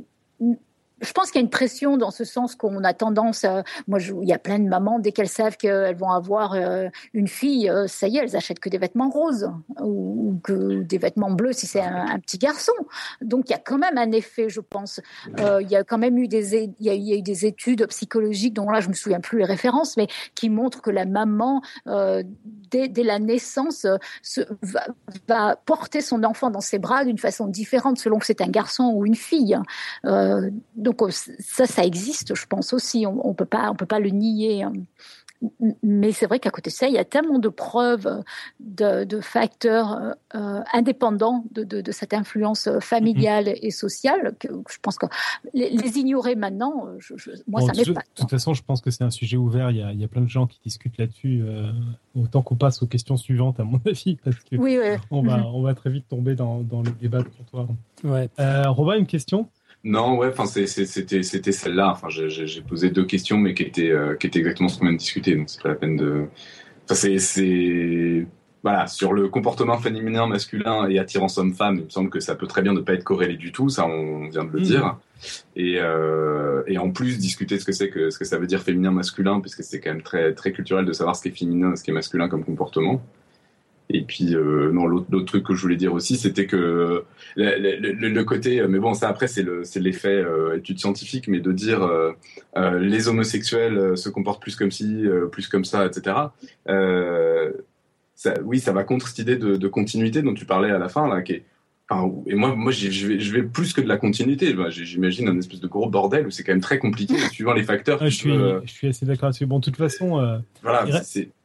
je 1.03 1.12
pense 1.12 1.30
qu'il 1.30 1.40
y 1.40 1.42
a 1.42 1.44
une 1.44 1.51
pression 1.51 1.99
dans 1.99 2.11
ce 2.11 2.24
sens 2.24 2.55
qu'on 2.55 2.82
a 2.82 2.94
tendance, 2.94 3.44
à, 3.44 3.64
moi, 3.86 3.99
il 4.01 4.28
y 4.28 4.32
a 4.32 4.38
plein 4.38 4.59
de 4.59 4.68
mamans 4.68 4.99
dès 4.99 5.12
qu'elles 5.12 5.28
savent 5.28 5.57
qu'elles 5.59 5.97
vont 5.97 6.11
avoir 6.11 6.55
euh, 6.55 6.88
une 7.12 7.28
fille, 7.28 7.68
euh, 7.68 7.86
ça 7.86 8.09
y 8.09 8.16
est, 8.16 8.20
elles 8.20 8.36
achètent 8.36 8.61
que 8.61 8.70
des 8.70 8.78
vêtements 8.78 9.11
roses 9.11 9.51
ou, 9.80 10.40
que 10.42 10.82
des 10.82 10.97
vêtements 10.97 11.30
bleus 11.30 11.53
si 11.53 11.66
c'est 11.66 11.82
un, 11.82 12.18
petit 12.18 12.38
garçon. 12.38 12.72
Donc 13.20 13.49
il 13.49 13.53
y 13.53 13.55
a 13.55 13.59
quand 13.59 13.76
même 13.76 13.99
un 13.99 14.11
effet, 14.12 14.49
je 14.49 14.61
pense. 14.61 15.01
Euh, 15.38 15.61
il 15.61 15.70
y 15.70 15.76
a 15.76 15.84
quand 15.84 15.99
même 15.99 16.16
eu 16.16 16.28
des, 16.28 16.64
il 16.78 16.86
y 16.86 16.90
a, 16.90 16.94
eu 16.94 17.22
des 17.22 17.44
études 17.44 17.86
psychologiques 17.88 18.55
dont 18.55 18.70
là 18.70 18.80
je 18.80 18.88
me 18.88 18.94
souviens 18.94 19.20
plus 19.20 19.38
les 19.38 19.44
références, 19.44 19.97
mais 19.97 20.07
qui 20.34 20.49
montrent 20.49 20.80
que 20.80 20.90
la 20.90 21.05
maman 21.05 21.61
dès, 22.70 22.90
la 22.97 23.18
naissance 23.18 23.86
va, 25.28 25.57
porter 25.66 26.01
son 26.01 26.24
enfant 26.24 26.51
dans 26.51 26.61
ses 26.61 26.78
bras 26.78 27.05
d'une 27.05 27.18
façon 27.18 27.47
différente 27.47 27.99
selon 27.99 28.18
que 28.18 28.26
c'est 28.26 28.40
un 28.40 28.49
garçon 28.49 28.92
ou 28.94 29.05
une 29.05 29.14
fille 29.14 29.59
donc 30.87 31.03
euh, 31.03 31.11
ça, 31.11 31.66
ça 31.66 31.84
existe, 31.84 32.37
je 32.37 32.47
pense 32.47 32.72
aussi. 32.72 33.07
On, 33.07 33.28
ne 33.28 33.34
peut 33.34 33.45
pas, 33.45 33.70
on 33.70 33.74
peut 33.74 33.87
pas 33.87 33.99
le 33.99 34.11
nier. 34.11 34.62
Hein. 34.62 34.72
Mais 35.82 36.12
c'est 36.12 36.26
vrai 36.26 36.39
qu'à 36.39 36.51
côté 36.51 36.70
de 36.70 36.74
ça, 36.74 36.87
il 36.87 36.95
y 36.95 36.99
a 36.99 37.05
tellement 37.05 37.41
de 37.41 37.49
preuves 37.49 38.22
de, 38.61 39.20
facteurs 39.20 40.14
euh, 40.34 40.61
indépendants 40.72 41.45
de, 41.51 41.82
cette 41.91 42.14
influence 42.14 42.68
familiale 42.80 43.53
et 43.61 43.70
sociale 43.70 44.34
que 44.39 44.49
je 44.70 44.78
pense 44.80 44.97
que 44.97 45.07
les, 45.53 45.99
ignorer 45.99 46.37
maintenant, 46.37 46.89
moi, 47.49 47.61
ça 47.61 47.72
m'est 47.76 47.93
pas. 47.93 48.01
De 48.01 48.07
toute 48.14 48.30
façon, 48.30 48.55
je 48.55 48.62
pense 48.62 48.80
que 48.80 48.91
c'est 48.91 49.05
un 49.05 49.11
sujet 49.11 49.37
ouvert. 49.37 49.70
Il 49.72 50.01
y, 50.01 50.05
a, 50.05 50.09
plein 50.09 50.22
de 50.22 50.28
gens 50.28 50.47
qui 50.47 50.61
discutent 50.64 50.99
là-dessus. 50.99 51.43
Euh, 51.43 51.70
autant 52.14 52.43
qu'on 52.43 52.57
passe 52.57 52.82
aux 52.82 52.87
questions 52.87 53.16
suivantes, 53.16 53.61
à 53.61 53.64
mon 53.64 53.80
avis, 53.87 54.16
parce 54.24 54.37
que 54.37 54.57
oui, 54.57 54.78
on, 55.11 55.22
va, 55.22 55.45
on 55.49 55.62
va 55.62 55.74
très 55.74 55.91
vite 55.91 56.09
tomber 56.09 56.34
dans, 56.37 56.61
dans 56.61 56.80
le 56.80 56.93
débat 56.93 57.18
de 57.18 57.28
comptoir. 57.28 57.66
Ouais. 58.05 58.30
Robin, 58.68 58.97
une 58.97 59.07
question? 59.07 59.49
Non, 59.87 60.18
ouais, 60.18 60.26
enfin 60.26 60.47
c'était 60.47 61.22
c'était 61.22 61.53
celle-là. 61.53 61.93
Enfin, 61.93 62.09
j'ai 62.11 62.61
posé 62.62 62.91
deux 62.91 63.05
questions, 63.05 63.39
mais 63.39 63.55
qui 63.55 63.62
étaient 63.62 63.93
euh, 63.93 64.16
qui 64.16 64.26
étaient 64.26 64.41
exactement 64.41 64.68
ce 64.68 64.80
qu'on 64.80 64.87
vient 64.87 64.95
de 64.95 64.99
discuter. 64.99 65.37
Donc 65.37 65.49
c'est 65.49 65.62
pas 65.62 65.68
la 65.68 65.74
peine 65.76 65.97
de. 65.97 66.24
Enfin, 66.91 67.16
c'est 67.18 68.26
voilà 68.64 68.89
sur 68.89 69.12
le 69.12 69.28
comportement 69.28 69.78
féminin 69.78 70.26
masculin 70.26 70.89
et 70.89 70.99
attirance 70.99 71.39
homme-femme. 71.39 71.76
Il 71.76 71.84
me 71.84 71.91
semble 71.91 72.11
que 72.11 72.18
ça 72.18 72.34
peut 72.34 72.49
très 72.49 72.62
bien 72.62 72.72
ne 72.72 72.80
pas 72.80 72.95
être 72.95 73.05
corrélé 73.05 73.37
du 73.37 73.53
tout. 73.53 73.68
Ça, 73.68 73.87
on 73.87 74.28
vient 74.28 74.43
de 74.43 74.51
le 74.51 74.59
mmh. 74.59 74.64
dire. 74.64 74.99
Et, 75.55 75.76
euh, 75.78 76.64
et 76.66 76.78
en 76.78 76.91
plus 76.91 77.18
discuter 77.18 77.55
de 77.55 77.61
ce 77.61 77.64
que 77.64 77.72
c'est 77.72 77.89
que 77.89 78.11
ce 78.11 78.18
que 78.18 78.24
ça 78.24 78.39
veut 78.39 78.49
dire 78.49 78.62
féminin 78.62 78.91
masculin, 78.91 79.39
puisque 79.39 79.62
c'est 79.62 79.78
quand 79.78 79.91
même 79.91 80.03
très 80.03 80.34
très 80.34 80.51
culturel 80.51 80.84
de 80.84 80.93
savoir 80.93 81.14
ce 81.14 81.22
qui 81.22 81.28
est 81.28 81.39
féminin 81.39 81.74
et 81.74 81.76
ce 81.76 81.84
qui 81.84 81.93
est 81.93 81.95
masculin 81.95 82.28
comme 82.28 82.45
comportement. 82.45 83.01
Et 83.89 84.03
puis, 84.03 84.34
euh, 84.34 84.72
non, 84.72 84.87
l'autre 84.87 85.20
truc 85.20 85.45
que 85.45 85.55
je 85.55 85.62
voulais 85.62 85.76
dire 85.76 85.95
aussi, 85.95 86.16
c'était 86.16 86.47
que 86.47 87.05
le, 87.37 88.22
côté, 88.22 88.66
mais 88.66 88.78
bon, 88.78 88.95
ça 88.95 89.09
après, 89.09 89.28
c'est 89.28 89.45
l'effet 89.76 90.09
euh, 90.09 90.57
étude 90.57 90.78
scientifique, 90.78 91.28
mais 91.28 91.41
de 91.41 91.53
dire 91.53 91.82
euh, 91.82 92.12
euh, 92.57 92.78
les 92.78 93.09
homosexuels 93.09 93.97
se 93.97 94.09
comportent 94.09 94.43
plus 94.43 94.57
comme 94.57 94.70
ci, 94.70 95.05
plus 95.30 95.49
comme 95.49 95.64
ça, 95.64 95.87
etc. 95.87 96.16
Oui, 98.43 98.61
ça 98.61 98.72
va 98.72 98.82
contre 98.82 99.09
cette 99.09 99.18
idée 99.18 99.37
de, 99.37 99.57
de, 99.57 99.68
continuité 99.68 100.22
dont 100.22 100.34
tu 100.34 100.47
parlais 100.47 100.70
à 100.70 100.78
la 100.78 100.89
fin, 100.89 101.07
là, 101.07 101.22
qui 101.22 101.34
est, 101.34 101.45
et 102.26 102.34
moi, 102.34 102.55
moi 102.57 102.72
je 102.72 103.07
vais, 103.07 103.20
je 103.20 103.32
vais 103.32 103.43
plus 103.45 103.72
que 103.72 103.80
de 103.80 103.87
la 103.87 103.97
continuité. 103.97 104.55
J'imagine 104.70 105.28
un 105.28 105.39
espèce 105.39 105.61
de 105.61 105.68
gros 105.68 105.89
bordel 105.89 106.26
où 106.26 106.30
c'est 106.30 106.43
quand 106.43 106.53
même 106.53 106.61
très 106.61 106.78
compliqué 106.78 107.16
suivant 107.30 107.53
les 107.53 107.62
facteurs. 107.62 108.01
je, 108.05 108.09
suis, 108.09 108.32
je 108.32 108.72
suis 108.72 108.89
assez 108.89 109.07
d'accord 109.07 109.28
là-dessus. 109.28 109.47
Bon, 109.47 109.61
de 109.61 109.64
toute 109.64 109.76
façon. 109.76 110.18
Euh, 110.18 110.39
voilà, 110.62 110.84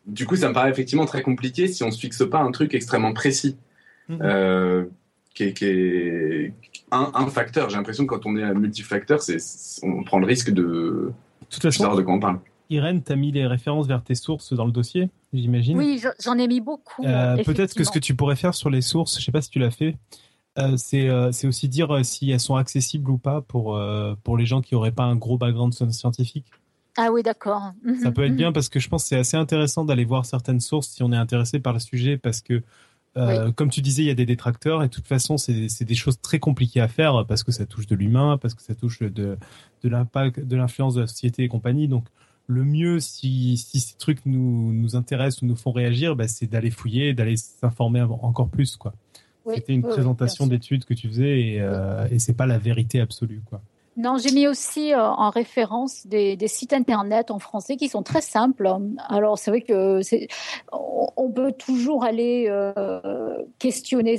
du 0.07 0.25
coup, 0.25 0.35
ça 0.35 0.49
me 0.49 0.53
paraît 0.53 0.71
effectivement 0.71 1.05
très 1.05 1.21
compliqué 1.21 1.67
si 1.67 1.83
on 1.83 1.91
se 1.91 1.99
fixe 1.99 2.23
pas 2.27 2.39
un 2.39 2.51
truc 2.51 2.73
extrêmement 2.73 3.13
précis. 3.13 3.55
Mhm. 4.09 4.19
Euh, 4.23 4.85
qui 5.35 5.43
est, 5.43 5.53
qui 5.53 5.65
est 5.65 6.53
un, 6.91 7.11
un, 7.13 7.27
facteur. 7.27 7.69
J'ai 7.69 7.77
l'impression 7.77 8.05
que 8.05 8.15
quand 8.15 8.25
on 8.25 8.35
est 8.35 8.43
à 8.43 8.53
multifacteur, 8.53 9.21
c'est, 9.21 9.37
on 9.83 10.03
prend 10.03 10.19
le 10.19 10.25
risque 10.25 10.49
de. 10.49 10.63
De 10.63 11.13
toute 11.49 11.61
façon, 11.61 11.93
de 11.95 12.01
quoi 12.01 12.13
on 12.15 12.19
parle 12.19 12.39
Irène, 12.69 13.03
tu 13.03 13.11
as 13.11 13.15
mis 13.15 13.31
les 13.31 13.45
références 13.45 13.87
vers 13.87 14.01
tes 14.01 14.15
sources 14.15 14.53
dans 14.53 14.65
le 14.65 14.71
dossier, 14.71 15.09
j'imagine 15.33 15.77
Oui, 15.77 16.01
j'en 16.23 16.37
ai 16.37 16.47
mis 16.47 16.61
beaucoup. 16.61 17.03
Peut-être 17.03 17.75
que 17.75 17.83
ce 17.83 17.91
que 17.91 17.99
tu 17.99 18.15
pourrais 18.15 18.37
faire 18.37 18.55
sur 18.55 18.69
les 18.69 18.81
sources, 18.81 19.19
je 19.19 19.25
sais 19.25 19.31
pas 19.31 19.41
si 19.41 19.49
tu 19.49 19.59
l'as 19.59 19.71
fait, 19.71 19.97
c'est 20.77 21.09
aussi 21.47 21.69
dire 21.69 22.03
si 22.05 22.31
elles 22.31 22.39
sont 22.39 22.55
accessibles 22.55 23.09
ou 23.09 23.17
pas 23.17 23.41
pour, 23.41 23.79
pour 24.23 24.37
les 24.37 24.45
gens 24.45 24.61
qui 24.61 24.75
n'auraient 24.75 24.91
pas 24.91 25.05
un 25.05 25.15
gros 25.15 25.37
background 25.37 25.73
scientifique. 25.91 26.45
Ah 26.97 27.09
oui, 27.11 27.23
d'accord. 27.23 27.71
Ça 28.03 28.11
peut 28.11 28.25
être 28.25 28.35
bien 28.35 28.51
parce 28.51 28.67
que 28.67 28.79
je 28.79 28.89
pense 28.89 29.03
que 29.03 29.09
c'est 29.09 29.17
assez 29.17 29.37
intéressant 29.37 29.85
d'aller 29.85 30.03
voir 30.03 30.25
certaines 30.25 30.59
sources 30.59 30.89
si 30.89 31.03
on 31.03 31.11
est 31.13 31.17
intéressé 31.17 31.59
par 31.59 31.71
le 31.73 31.79
sujet 31.79 32.17
parce 32.17 32.41
que, 32.41 32.63
euh, 33.17 33.51
comme 33.53 33.69
tu 33.69 33.81
disais, 33.81 34.03
il 34.03 34.07
y 34.07 34.11
a 34.11 34.15
des 34.15 34.25
détracteurs 34.25 34.83
et 34.83 34.87
de 34.87 34.91
toute 34.93 35.07
façon, 35.07 35.37
c'est 35.37 35.83
des 35.85 35.95
choses 35.95 36.19
très 36.21 36.39
compliquées 36.39 36.81
à 36.81 36.89
faire 36.89 37.25
parce 37.27 37.43
que 37.43 37.51
ça 37.53 37.65
touche 37.65 37.87
de 37.87 37.95
l'humain, 37.95 38.37
parce 38.37 38.53
que 38.55 38.61
ça 38.61 38.75
touche 38.75 38.99
de, 38.99 39.37
de 39.83 39.89
l'impact, 39.89 40.41
de 40.41 40.55
l'influence 40.57 40.95
de 40.95 41.01
la 41.01 41.07
société 41.07 41.43
et 41.43 41.47
compagnie. 41.47 41.87
Donc, 41.87 42.05
le 42.47 42.65
mieux, 42.65 42.99
si, 42.99 43.55
si 43.55 43.79
ces 43.79 43.95
trucs 43.97 44.25
nous, 44.25 44.73
nous 44.73 44.97
intéressent 44.97 45.43
ou 45.43 45.45
nous 45.45 45.55
font 45.55 45.71
réagir, 45.71 46.17
bah, 46.17 46.27
c'est 46.27 46.47
d'aller 46.47 46.71
fouiller, 46.71 47.13
d'aller 47.13 47.37
s'informer 47.37 48.01
encore 48.01 48.49
plus. 48.49 48.75
quoi. 48.75 48.93
C'était 49.53 49.73
une 49.73 49.81
présentation 49.81 50.47
d'études 50.47 50.85
que 50.85 50.93
tu 50.93 51.07
faisais 51.07 51.41
et, 51.41 51.61
euh, 51.61 52.07
et 52.11 52.19
c'est 52.19 52.33
pas 52.33 52.45
la 52.45 52.57
vérité 52.57 52.99
absolue. 52.99 53.41
quoi. 53.45 53.61
Non, 53.97 54.17
j'ai 54.17 54.31
mis 54.31 54.47
aussi 54.47 54.93
euh, 54.93 55.01
en 55.01 55.29
référence 55.29 56.07
des, 56.07 56.37
sites 56.47 56.71
internet 56.71 57.29
en 57.29 57.39
français 57.39 57.75
qui 57.75 57.89
sont 57.89 58.03
très 58.03 58.21
simples. 58.21 58.69
Alors 59.09 59.37
c'est 59.37 59.51
vrai 59.51 59.61
que 59.61 59.99
on, 60.71 61.29
peut 61.29 61.51
toujours 61.51 62.05
aller 62.05 62.45
euh, 62.47 63.43
questionner 63.59 64.17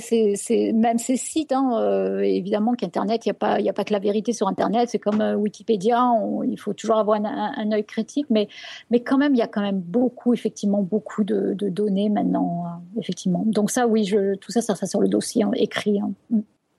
même 0.73 0.99
ces 0.99 1.17
sites. 1.17 1.51
Hein. 1.51 1.71
Euh, 1.79 2.19
évidemment 2.19 2.73
qu'Internet, 2.73 3.25
il 3.25 3.29
n'y 3.29 3.69
a 3.69 3.73
pas, 3.73 3.83
que 3.83 3.93
la 3.93 3.99
vérité 3.99 4.31
sur 4.31 4.47
Internet. 4.47 4.89
C'est 4.89 4.99
comme 4.99 5.21
Wikipédia. 5.37 6.07
il 6.47 6.57
faut 6.57 6.73
toujours 6.73 6.97
avoir 6.97 7.19
un, 7.23 7.71
œil 7.71 7.85
critique, 7.85 8.27
mais 8.29 8.47
mais 8.91 9.01
quand 9.01 9.17
même, 9.17 9.33
il 9.33 9.39
y 9.39 9.43
a 9.43 9.47
quand 9.47 9.61
même 9.61 9.79
beaucoup, 9.79 10.33
effectivement, 10.33 10.83
beaucoup 10.83 11.23
de, 11.23 11.55
données 11.59 12.09
maintenant, 12.09 12.65
effectivement. 12.99 13.43
Donc 13.47 13.71
ça, 13.71 13.87
oui, 13.87 14.05
tout 14.39 14.51
ça, 14.51 14.61
ça 14.61 14.75
sera 14.75 14.85
sur 14.85 15.01
le 15.01 15.07
dossier 15.07 15.43
écrit. 15.55 15.99
Hein. 15.99 16.11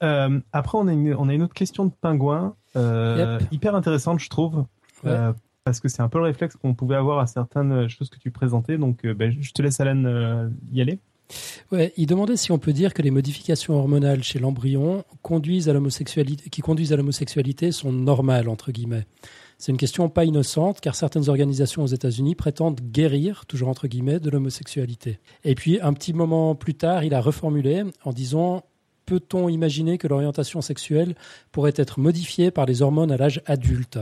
Mm. 0.05 0.42
après, 0.52 0.78
on 0.78 0.86
a, 0.88 0.92
une, 0.92 1.14
on 1.14 1.28
a 1.28 1.34
une 1.34 1.42
autre 1.42 1.55
question 1.55 1.86
de 1.86 1.92
pingouin. 2.00 2.55
Euh, 2.76 3.38
hyper 3.52 3.74
intéressante, 3.74 4.20
je 4.20 4.28
trouve. 4.28 4.64
Euh, 5.07 5.32
parce 5.64 5.80
que 5.80 5.88
c'est 5.88 6.02
un 6.02 6.09
peu 6.09 6.18
le 6.18 6.24
réflexe 6.24 6.57
qu'on 6.57 6.74
pouvait 6.74 6.96
avoir 6.96 7.18
à 7.18 7.26
certaines 7.26 7.88
choses 7.88 8.11
que 8.11 8.18
tu 8.18 8.30
présentais. 8.30 8.78
Donc, 8.78 9.05
euh, 9.05 9.14
ben, 9.14 9.34
je 9.38 9.52
te 9.52 9.62
laisse, 9.62 9.80
Alan, 9.80 10.50
y 10.72 10.80
aller. 10.80 10.98
Ouais, 11.72 11.92
il 11.96 12.07
demandait 12.07 12.36
si 12.36 12.52
on 12.52 12.59
peut 12.59 12.74
dire 12.74 12.92
que 12.92 13.00
les 13.00 13.11
modifications 13.11 13.74
hormonales 13.74 14.22
chez 14.22 14.38
l'embryon 14.38 15.05
conduisent 15.22 15.68
à 15.68 15.72
l'homosexualité, 15.72 16.50
qui 16.50 16.61
conduisent 16.61 16.92
à 16.92 16.96
l'homosexualité 16.96 17.72
sont 17.72 17.92
normales 17.92 18.48
entre 18.48 18.72
guillemets. 18.72 19.07
C'est 19.57 19.72
une 19.72 19.78
question 19.78 20.11
pas 20.11 20.26
innocente 20.26 20.82
car 20.82 20.94
certaines 20.94 21.30
organisations 21.30 21.82
aux 21.82 21.86
États-Unis 21.86 22.34
prétendent 22.34 22.80
guérir, 22.82 23.46
toujours 23.46 23.68
entre 23.68 23.88
guillemets, 23.88 24.20
de 24.20 24.28
l'homosexualité. 24.28 25.18
Et 25.44 25.55
puis 25.55 25.80
un 25.80 25.94
petit 25.94 26.12
moment 26.12 26.55
plus 26.55 26.74
tard, 26.74 27.05
il 27.05 27.14
a 27.14 27.22
reformulé 27.22 27.84
en 28.05 28.12
disant 28.12 28.64
peut-on 29.07 29.48
imaginer 29.48 29.98
que 29.98 30.09
l'orientation 30.09 30.61
sexuelle 30.61 31.14
pourrait 31.52 31.74
être 31.76 32.00
modifiée 32.00 32.50
par 32.50 32.66
les 32.66 32.82
hormones 32.82 33.12
à 33.12 33.16
l'âge 33.16 33.42
adulte? 33.46 33.98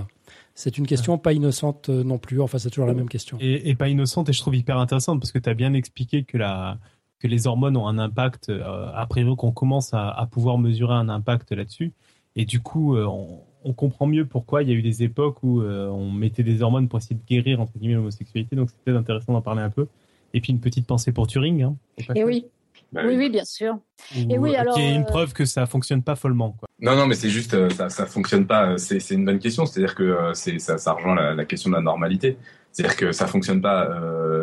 C'est 0.54 0.76
une 0.76 0.86
question 0.86 1.18
pas 1.18 1.32
innocente 1.32 1.88
euh, 1.88 2.04
non 2.04 2.18
plus. 2.18 2.40
Enfin, 2.40 2.58
c'est 2.58 2.68
toujours 2.68 2.86
la 2.86 2.94
même 2.94 3.08
question. 3.08 3.38
Et, 3.40 3.74
pas 3.74 3.88
innocente, 3.88 4.28
et 4.28 4.32
je 4.32 4.40
trouve 4.40 4.54
hyper 4.54 4.78
intéressante 4.78 5.18
parce 5.18 5.32
que 5.32 5.38
tu 5.38 5.48
as 5.48 5.54
bien 5.54 5.72
expliqué 5.72 6.24
que, 6.24 6.36
la, 6.36 6.78
que 7.20 7.26
les 7.26 7.46
hormones 7.46 7.76
ont 7.76 7.86
un 7.86 7.98
impact, 7.98 8.50
euh, 8.50 8.90
a 8.94 9.06
priori 9.06 9.34
qu'on 9.36 9.52
commence 9.52 9.94
à, 9.94 10.28
pouvoir 10.30 10.58
mesurer 10.58 10.94
un 10.94 11.08
impact 11.08 11.52
là-dessus. 11.52 11.92
Et 12.36 12.44
du 12.44 12.60
coup, 12.60 12.96
euh, 12.96 13.06
on, 13.06 13.72
comprend 13.72 14.06
mieux 14.06 14.26
pourquoi 14.26 14.62
il 14.62 14.68
y 14.68 14.72
a 14.72 14.74
eu 14.74 14.82
des 14.82 15.02
époques 15.02 15.42
où 15.42 15.62
on 15.62 16.10
mettait 16.10 16.42
des 16.42 16.62
hormones 16.62 16.88
pour 16.88 16.98
essayer 16.98 17.16
de 17.16 17.24
guérir 17.24 17.60
entre 17.60 17.72
guillemets 17.78 17.94
l'homosexualité. 17.94 18.56
Donc, 18.56 18.70
c'est 18.84 18.94
intéressant 18.94 19.32
d'en 19.32 19.40
parler 19.40 19.62
un 19.62 19.70
peu. 19.70 19.86
Et 20.34 20.40
puis, 20.40 20.52
une 20.52 20.60
petite 20.60 20.86
pensée 20.86 21.12
pour 21.12 21.26
Turing. 21.26 21.62
Hein, 21.62 21.76
et 22.14 22.24
oui. 22.24 22.46
Bah 22.92 23.00
oui, 23.06 23.16
oui, 23.16 23.30
bien 23.30 23.44
sûr. 23.44 23.78
et 24.14 24.38
oui, 24.38 24.54
alors. 24.54 24.74
Qui 24.74 24.82
est 24.82 24.94
une 24.94 25.02
euh, 25.02 25.06
preuve 25.06 25.32
que 25.32 25.46
ça 25.46 25.64
fonctionne 25.64 26.02
pas 26.02 26.14
follement, 26.14 26.52
quoi. 26.52 26.68
Non, 26.78 26.94
non, 26.94 27.06
mais 27.06 27.14
c'est 27.14 27.30
juste, 27.30 27.54
euh, 27.54 27.70
ça, 27.70 27.88
ça 27.88 28.04
fonctionne 28.04 28.46
pas. 28.46 28.76
C'est, 28.76 29.00
c'est 29.00 29.14
une 29.14 29.24
bonne 29.24 29.38
question. 29.38 29.64
C'est-à-dire 29.64 29.94
que 29.94 30.02
euh, 30.02 30.34
c'est, 30.34 30.58
ça, 30.58 30.76
ça 30.76 30.92
rejoint 30.92 31.34
la, 31.34 31.44
question 31.46 31.70
de 31.70 31.76
la 31.76 31.80
normalité. 31.80 32.36
C'est-à-dire 32.70 32.96
que 32.96 33.12
ça 33.12 33.26
fonctionne 33.26 33.62
pas. 33.62 33.88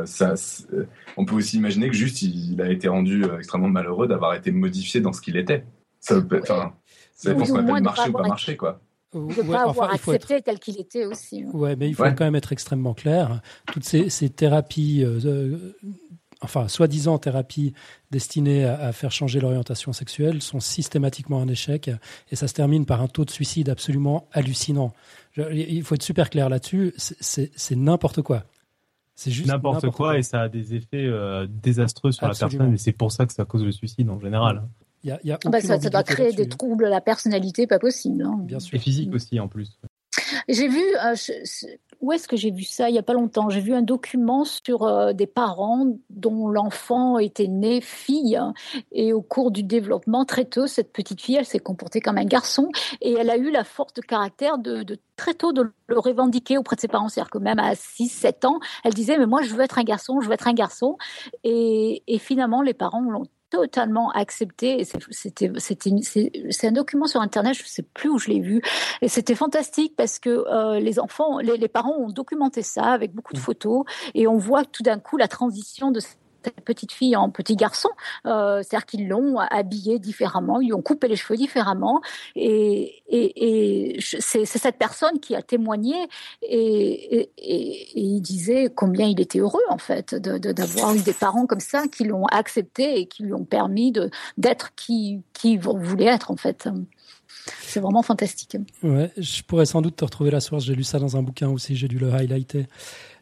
ça, 0.06 0.34
on 1.18 1.26
peut 1.26 1.36
aussi 1.36 1.58
imaginer 1.58 1.90
que 1.90 1.96
juste 1.96 2.22
il, 2.22 2.60
a 2.62 2.72
été 2.72 2.88
rendu 2.88 3.24
extrêmement 3.38 3.70
malheureux 3.70 4.08
d'avoir 4.08 4.34
été 4.34 4.52
modifié 4.52 5.02
dans 5.02 5.14
ce 5.14 5.22
qu'il 5.22 5.38
était. 5.38 5.66
Ça, 6.00 6.18
enfin, 6.18 6.74
ça 7.16 7.34
dépend 7.34 7.46
ce 7.46 7.52
qu'on 7.52 7.60
appelle 7.60 7.84
marcher 7.84 8.10
ou 8.10 8.14
pas 8.14 8.28
marcher, 8.28 8.58
quoi. 8.58 8.82
De 9.14 9.20
ne 9.20 9.52
pas 9.52 9.64
avoir 9.64 9.92
accepté 9.92 10.42
tel 10.42 10.60
qu'il 10.60 10.80
était 10.80 11.06
aussi. 11.06 11.42
Hein. 11.42 11.50
Ouais, 11.54 11.76
mais 11.76 11.90
il 11.90 11.96
faut 11.96 12.04
quand 12.04 12.22
même 12.22 12.36
être 12.36 12.52
extrêmement 12.52 12.94
clair. 12.94 13.42
Toutes 13.72 13.84
ces, 13.84 14.10
ces 14.12 14.30
thérapies 14.30 15.04
enfin, 16.42 16.68
soi-disant 16.68 17.18
thérapies 17.18 17.74
destinées 18.12 18.66
à, 18.66 18.92
faire 18.92 19.12
changer 19.12 19.40
l'orientation 19.40 19.94
sexuelle 19.94 20.42
sont 20.42 20.60
systématiquement 20.60 21.42
un 21.42 21.48
échec 21.48 21.90
et 22.32 22.36
ça 22.36 22.48
se 22.48 22.54
termine 22.54 22.86
par 22.86 23.02
un 23.02 23.08
taux 23.08 23.26
de 23.26 23.32
suicide 23.32 23.70
absolument 23.70 24.28
hallucinant. 24.32 24.94
il 25.38 25.84
faut 25.84 25.96
être 25.96 26.04
super 26.04 26.30
clair 26.30 26.50
là-dessus, 26.50 26.94
c'est 26.98 27.76
n'importe 27.76 28.22
quoi. 28.22 28.44
C'est 29.16 29.32
juste 29.32 29.50
n'importe 29.50 29.90
quoi, 29.90 30.18
et 30.18 30.24
ça 30.24 30.44
a 30.44 30.48
des 30.48 30.76
effets 30.76 31.06
euh, 31.06 31.46
désastreux 31.62 32.14
sur 32.14 32.26
la 32.26 32.34
personne 32.34 32.74
et 32.74 32.78
c'est 32.78 32.94
pour 32.94 33.12
ça 33.12 33.26
que 33.26 33.34
ça 33.34 33.44
cause 33.44 33.66
le 33.66 33.74
suicide 33.74 34.10
en 34.10 34.18
général. 34.18 34.64
Il 35.04 35.10
y 35.10 35.32
a, 35.32 35.40
ah 35.46 35.50
bah, 35.50 35.62
ça, 35.62 35.78
doit 35.78 36.04
créer 36.04 36.32
des 36.32 36.48
troubles 36.48 36.86
à 36.86 36.90
la 36.90 37.02
personnalité 37.02 37.68
pas 37.68 37.80
possible. 37.80 38.24
Hein. 38.24 38.40
Bien 38.44 38.60
sûr. 38.60 38.76
Et 38.76 38.80
physique 38.80 39.14
aussi 39.14 39.40
en 39.40 39.48
plus. 39.48 39.78
J'ai 40.48 40.68
vu, 40.68 40.82
euh, 41.04 41.16
où 42.02 42.12
est-ce 42.12 42.28
que 42.28 42.38
j'ai 42.38 42.52
vu 42.52 42.64
ça 42.64 42.90
il 42.90 42.94
n'y 42.94 43.00
a 43.00 43.04
pas 43.04 43.14
longtemps? 43.14 43.50
J'ai 43.50 43.60
vu 43.60 43.74
un 43.74 43.82
document 43.82 44.46
sur 44.46 44.84
euh, 44.84 45.14
des 45.14 45.28
parents 45.28 45.86
dont 46.10 46.48
l'enfant 46.48 47.18
était 47.18 47.48
né 47.48 47.82
fille 47.82 48.40
et 48.92 49.14
au 49.14 49.22
cours 49.22 49.52
du 49.52 49.64
développement, 49.64 50.26
très 50.26 50.46
tôt, 50.46 50.68
cette 50.68 50.94
petite 50.94 51.22
fille, 51.22 51.36
elle 51.36 51.46
s'est 51.46 51.60
comportée 51.60 52.00
comme 52.00 52.18
un 52.18 52.26
garçon 52.26 52.70
et 53.02 53.14
elle 53.14 53.30
a 53.30 53.38
eu 53.38 53.52
la 53.52 53.64
force 53.64 53.94
de 53.94 54.02
caractère 54.02 54.58
de, 54.58 54.86
très 55.16 55.34
tôt 55.34 55.52
de 55.52 55.72
le 55.88 56.00
revendiquer 56.00 56.58
auprès 56.58 56.76
de 56.76 56.82
ses 56.82 56.88
parents. 56.88 57.10
C'est-à-dire 57.10 57.32
que 57.32 57.38
même 57.38 57.60
à 57.60 57.74
6-7 57.74 58.48
ans, 58.48 58.60
elle 58.84 58.94
disait 58.94 59.18
mais 59.18 59.26
moi 59.26 59.42
je 59.42 59.54
veux 59.54 59.62
être 59.62 59.78
un 59.78 59.84
garçon, 59.84 60.22
je 60.22 60.28
veux 60.28 60.34
être 60.34 60.48
un 60.48 60.54
garçon. 60.54 60.98
Et, 61.44 62.04
et 62.08 62.18
finalement, 62.18 62.62
les 62.62 62.74
parents 62.74 63.02
l'ont 63.02 63.26
totalement 63.50 64.12
accepté. 64.12 64.84
C'était, 65.12 65.52
c'était, 65.58 65.92
c'est 66.50 66.68
un 66.68 66.72
document 66.72 67.06
sur 67.06 67.22
Internet, 67.22 67.56
je 67.56 67.64
ne 67.64 67.68
sais 67.68 67.84
plus 67.84 68.10
où 68.10 68.18
je 68.18 68.30
l'ai 68.30 68.40
vu. 68.40 68.62
Et 69.02 69.08
c'était 69.08 69.36
fantastique 69.36 69.96
parce 69.96 70.20
que 70.20 70.30
euh, 70.30 70.80
les 70.80 71.00
enfants, 71.00 71.40
les, 71.40 71.58
les, 71.58 71.68
parents 71.68 71.96
ont 71.98 72.10
documenté 72.10 72.62
ça 72.62 72.86
avec 72.86 73.14
beaucoup 73.14 73.34
de 73.34 73.40
mmh. 73.40 73.42
photos 73.42 73.84
et 74.14 74.28
on 74.28 74.38
voit 74.38 74.66
tout 74.66 74.84
d'un 74.84 75.00
coup 75.00 75.18
la 75.18 75.28
transition 75.28 75.92
de 75.92 76.00
petite 76.66 76.92
fille 76.92 77.16
en 77.16 77.30
petit 77.30 77.56
garçon. 77.56 77.90
Euh, 78.26 78.62
C'est-à-dire 78.64 78.86
qu'ils 78.86 79.08
l'ont 79.08 79.38
habillée 79.40 80.00
différemment, 80.00 80.60
ils 80.62 80.74
ont 80.74 80.82
coupé 80.82 81.08
les 81.08 81.16
cheveux 81.16 81.38
différemment. 81.38 82.02
Et, 82.36 82.96
c'est 84.00 84.46
cette 84.46 84.78
personne 84.78 85.20
qui 85.20 85.36
a 85.36 85.42
témoigné 85.42 85.96
et, 86.42 87.30
il 87.38 88.22
disait 88.22 88.72
combien 88.74 89.08
il 89.08 89.20
était 89.20 89.40
heureux, 89.40 89.64
en 89.70 89.78
fait, 89.78 90.16
d'avoir 90.16 90.94
de, 90.94 91.00
eu 91.00 91.02
des 91.02 91.14
parents 91.14 91.46
comme 91.46 91.60
ça 91.60 91.88
qui 91.88 92.04
l'ont 92.04 92.26
accepté 92.26 93.00
et 93.00 93.06
qui 93.08 93.24
lui 93.24 93.34
ont 93.34 93.46
permis 93.46 93.94
d'être 94.38 94.76
qui, 94.76 95.22
qui 95.34 95.58
voulait 95.58 96.06
être, 96.06 96.32
en 96.32 96.38
fait. 96.38 96.70
C'est 97.62 97.80
vraiment 97.80 98.02
fantastique. 98.02 98.58
Ouais, 98.84 99.12
je 99.18 99.42
pourrais 99.44 99.66
sans 99.66 99.82
doute 99.82 99.96
te 99.96 100.06
retrouver 100.06 100.32
la 100.32 100.40
source. 100.40 100.66
J'ai 100.66 100.76
lu 100.76 100.84
ça 100.84 101.00
dans 101.00 101.18
un 101.18 101.24
bouquin 101.24 101.50
aussi, 101.50 101.76
j'ai 101.76 101.88
dû 101.88 101.98
le 101.98 102.12
highlighter. 102.14 102.68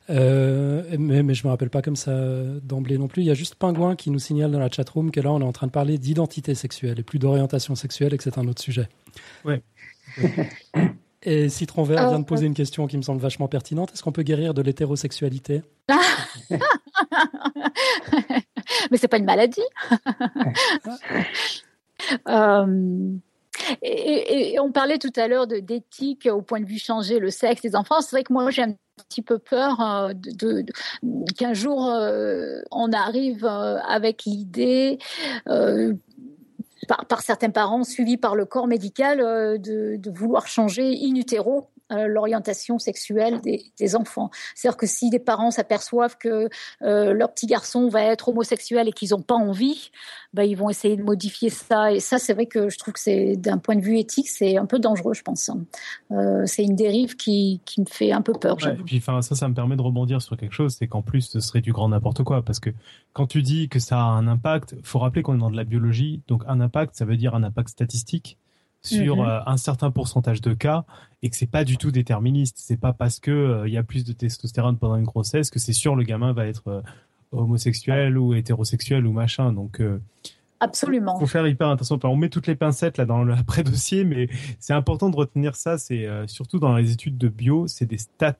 Euh, 0.09 0.83
mais, 0.97 1.23
mais, 1.23 1.33
je 1.33 1.45
me 1.45 1.49
rappelle 1.49 1.69
pas 1.69 1.81
comme 1.81 1.95
ça 1.95 2.13
d'emblée 2.63 2.97
non 2.97 3.07
plus. 3.07 3.23
Il 3.23 3.25
y 3.25 3.31
a 3.31 3.33
juste 3.33 3.55
Pingouin 3.55 3.95
qui 3.95 4.09
nous 4.09 4.19
signale 4.19 4.51
dans 4.51 4.59
la 4.59 4.69
chatroom 4.69 5.11
que 5.11 5.19
là, 5.19 5.31
on 5.31 5.41
est 5.41 5.45
en 5.45 5.51
train 5.51 5.67
de 5.67 5.71
parler 5.71 5.97
d'identité 5.97 6.55
sexuelle 6.55 6.99
et 6.99 7.03
plus 7.03 7.19
d'orientation 7.19 7.75
sexuelle 7.75 8.13
et 8.13 8.17
que 8.17 8.23
c'est 8.23 8.37
un 8.37 8.47
autre 8.47 8.61
sujet. 8.61 8.87
Ouais. 9.43 9.61
et 11.23 11.49
Citron 11.49 11.83
Vert 11.83 12.09
vient 12.09 12.19
de 12.19 12.25
poser 12.25 12.45
une 12.45 12.53
question 12.53 12.87
qui 12.87 12.97
me 12.97 13.01
semble 13.01 13.21
vachement 13.21 13.47
pertinente. 13.47 13.91
Est-ce 13.93 14.03
qu'on 14.03 14.13
peut 14.13 14.23
guérir 14.23 14.53
de 14.53 14.61
l'hétérosexualité? 14.61 15.61
Mais 18.91 18.97
c'est 18.97 19.07
pas 19.07 19.17
une 19.17 19.25
maladie. 19.25 19.61
euh, 22.27 23.17
et, 23.81 24.59
on 24.59 24.71
parlait 24.71 24.97
tout 24.97 25.13
à 25.15 25.27
l'heure 25.27 25.47
d'éthique 25.47 26.27
au 26.31 26.41
point 26.41 26.59
de 26.59 26.65
vue 26.65 26.79
changer 26.79 27.19
le 27.19 27.29
sexe 27.29 27.61
des 27.61 27.75
enfants. 27.75 28.01
C'est 28.01 28.11
vrai 28.11 28.23
que 28.23 28.33
moi 28.33 28.49
j'ai 28.51 28.63
un 28.63 28.75
petit 29.07 29.21
peu 29.21 29.37
peur 29.39 29.79
euh, 29.81 30.13
de, 30.13 30.65
qu'un 31.37 31.53
jour 31.53 31.87
euh, 31.87 32.61
on 32.71 32.91
arrive 32.91 33.45
euh, 33.45 33.77
avec 33.87 34.23
l'idée 34.25 34.97
par, 36.87 37.21
certains 37.21 37.49
parents 37.49 37.83
suivis 37.83 38.17
par 38.17 38.35
le 38.35 38.45
corps 38.45 38.67
médical 38.67 39.19
de, 39.59 40.09
vouloir 40.09 40.47
changer 40.47 40.97
in 41.03 41.15
utero 41.15 41.69
euh, 41.93 42.07
l'orientation 42.07 42.79
sexuelle 42.79 43.39
des, 43.41 43.95
enfants. 43.95 44.29
C'est-à-dire 44.55 44.75
que 44.75 44.85
si 44.85 45.09
des 45.09 45.19
parents 45.19 45.51
s'aperçoivent 45.51 46.17
que 46.17 46.49
euh, 46.81 47.13
leur 47.13 47.33
petit 47.33 47.45
garçon 47.45 47.87
va 47.87 48.03
être 48.03 48.27
homosexuel 48.27 48.89
et 48.89 48.91
qu'ils 48.91 49.11
n'ont 49.11 49.21
pas 49.21 49.35
envie, 49.35 49.91
bah, 50.33 50.43
ils 50.43 50.57
vont 50.57 50.69
essayer 50.69 50.97
de 50.97 51.03
modifier 51.03 51.49
ça. 51.49 51.93
Et 51.93 52.01
ça, 52.01 52.19
c'est 52.19 52.33
vrai 52.33 52.45
que 52.45 52.67
je 52.67 52.77
trouve 52.77 52.93
que 52.93 52.99
c'est 52.99 53.37
d'un 53.37 53.57
point 53.57 53.77
de 53.77 53.81
vue 53.81 53.97
éthique, 53.99 54.27
c'est 54.27 54.57
un 54.57 54.65
peu 54.65 54.79
dangereux, 54.79 55.13
je 55.13 55.21
pense. 55.21 55.47
Hein. 55.47 55.61
Euh, 56.11 56.43
c'est 56.45 56.63
une 56.63 56.75
dérive 56.75 57.15
qui, 57.15 57.61
qui, 57.63 57.79
me 57.79 57.85
fait 57.85 58.11
un 58.11 58.21
peu 58.21 58.33
peur. 58.33 58.57
et 58.67 58.75
puis, 58.75 58.97
enfin, 58.97 59.21
ça, 59.21 59.35
ça 59.35 59.47
me 59.47 59.53
permet 59.53 59.77
de 59.77 59.81
rebondir 59.81 60.21
sur 60.21 60.35
quelque 60.35 60.53
chose, 60.53 60.75
c'est 60.77 60.87
qu'en 60.87 61.01
plus, 61.01 61.21
ce 61.21 61.39
serait 61.39 61.61
du 61.61 61.71
grand 61.71 61.87
n'importe 61.87 62.23
quoi, 62.23 62.41
parce 62.41 62.59
que 62.59 62.71
quand 63.13 63.27
tu 63.27 63.41
dis 63.41 63.69
que 63.69 63.79
ça 63.79 63.97
a 63.97 64.03
un 64.03 64.27
impact, 64.27 64.75
faut 64.83 64.99
rappeler 64.99 65.21
qu'on 65.21 65.35
est 65.35 65.39
dans 65.39 65.49
de 65.49 65.55
la 65.55 65.63
biologie, 65.63 66.21
donc 66.27 66.43
un 66.47 66.59
impact, 66.59 66.95
ça 66.95 67.05
veut 67.05 67.15
dire 67.15 67.33
un 67.33 67.43
impact 67.43 67.69
statistique 67.69 68.37
sur 68.87 69.17
mhm. 69.17 69.25
euh, 69.25 69.39
un 69.45 69.57
certain 69.57 69.91
pourcentage 69.91 70.41
de 70.41 70.53
cas 70.53 70.85
et 71.21 71.29
que 71.29 71.35
c'est 71.35 71.49
pas 71.49 71.63
du 71.63 71.77
tout 71.77 71.91
déterministe. 71.91 72.57
C'est 72.59 72.79
pas 72.79 72.93
parce 72.93 73.19
que 73.19 73.31
euh, 73.31 73.67
il 73.67 73.73
y 73.73 73.77
a 73.77 73.83
plus 73.83 74.05
de 74.05 74.13
testostérone 74.13 74.77
pendant 74.77 74.95
une 74.95 75.05
grossesse 75.05 75.49
que 75.49 75.59
c'est 75.59 75.73
sûr 75.73 75.95
le 75.95 76.03
gamin 76.03 76.33
va 76.33 76.47
être 76.47 76.67
euh, 76.67 76.81
homosexuel 77.31 78.17
ou 78.17 78.33
hétérosexuel 78.33 79.05
ou 79.05 79.11
machin. 79.11 79.53
Donc 79.53 79.81
Absolument. 80.59 81.19
Faut 81.19 81.27
faire 81.27 81.45
hyper 81.45 81.69
attention. 81.69 81.99
on 82.03 82.15
met 82.15 82.29
toutes 82.29 82.47
les 82.47 82.55
pincettes 82.55 82.97
là 82.97 83.05
dans 83.05 83.23
le 83.23 83.33
après 83.37 83.63
dossier, 83.63 84.03
mais 84.03 84.27
c'est 84.59 84.73
important 84.73 85.09
de 85.09 85.15
retenir 85.15 85.55
ça. 85.55 85.77
C'est 85.77 86.07
surtout 86.27 86.59
dans 86.59 86.75
les 86.75 86.91
études 86.91 87.17
de 87.17 87.27
bio, 87.27 87.67
c'est 87.67 87.85
des 87.85 87.99
stats 87.99 88.35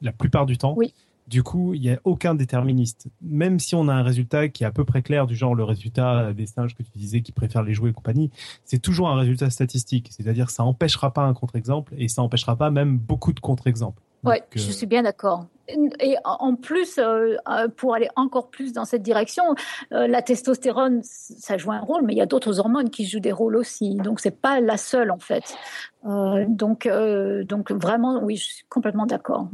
la 0.00 0.12
plupart 0.12 0.46
du 0.46 0.56
temps. 0.56 0.74
Oui. 0.76 0.94
Du 1.28 1.42
coup, 1.42 1.74
il 1.74 1.82
n'y 1.82 1.90
a 1.90 2.00
aucun 2.04 2.34
déterministe. 2.34 3.08
Même 3.20 3.58
si 3.58 3.74
on 3.74 3.88
a 3.88 3.92
un 3.92 4.02
résultat 4.02 4.48
qui 4.48 4.64
est 4.64 4.66
à 4.66 4.70
peu 4.70 4.86
près 4.86 5.02
clair, 5.02 5.26
du 5.26 5.36
genre 5.36 5.54
le 5.54 5.62
résultat 5.62 6.32
des 6.32 6.46
singes 6.46 6.74
que 6.74 6.82
tu 6.82 6.90
disais 6.96 7.20
qui 7.20 7.32
préfèrent 7.32 7.62
les 7.62 7.74
jouets 7.74 7.90
et 7.90 7.92
compagnie, 7.92 8.30
c'est 8.64 8.78
toujours 8.78 9.10
un 9.10 9.16
résultat 9.16 9.50
statistique. 9.50 10.08
C'est-à-dire 10.10 10.48
ça 10.48 10.62
n'empêchera 10.62 11.12
pas 11.12 11.24
un 11.24 11.34
contre-exemple 11.34 11.92
et 11.98 12.08
ça 12.08 12.22
n'empêchera 12.22 12.56
pas 12.56 12.70
même 12.70 12.96
beaucoup 12.96 13.34
de 13.34 13.40
contre-exemples. 13.40 14.02
Oui, 14.24 14.36
je 14.54 14.68
euh, 14.68 14.72
suis 14.72 14.86
bien 14.86 15.02
d'accord. 15.02 15.46
Et 16.00 16.16
en 16.24 16.54
plus, 16.54 16.96
euh, 16.96 17.36
euh, 17.46 17.68
pour 17.68 17.94
aller 17.94 18.08
encore 18.16 18.48
plus 18.48 18.72
dans 18.72 18.86
cette 18.86 19.02
direction, 19.02 19.44
la 19.90 20.22
testostérone, 20.22 21.00
ça 21.02 21.58
joue 21.58 21.72
un 21.72 21.80
rôle, 21.80 22.02
mais 22.06 22.14
il 22.14 22.16
y 22.16 22.22
a 22.22 22.26
d'autres 22.26 22.58
hormones 22.58 22.88
qui 22.88 23.04
jouent 23.04 23.20
des 23.20 23.32
rôles 23.32 23.56
aussi. 23.56 23.96
Donc, 23.96 24.20
c'est 24.20 24.40
pas 24.40 24.60
la 24.60 24.78
seule, 24.78 25.10
en 25.10 25.18
fait. 25.18 25.56
donc, 26.04 26.88
donc, 27.44 27.70
vraiment, 27.72 28.22
oui, 28.22 28.36
je 28.36 28.44
suis 28.44 28.64
complètement 28.68 29.04
d'accord. 29.04 29.48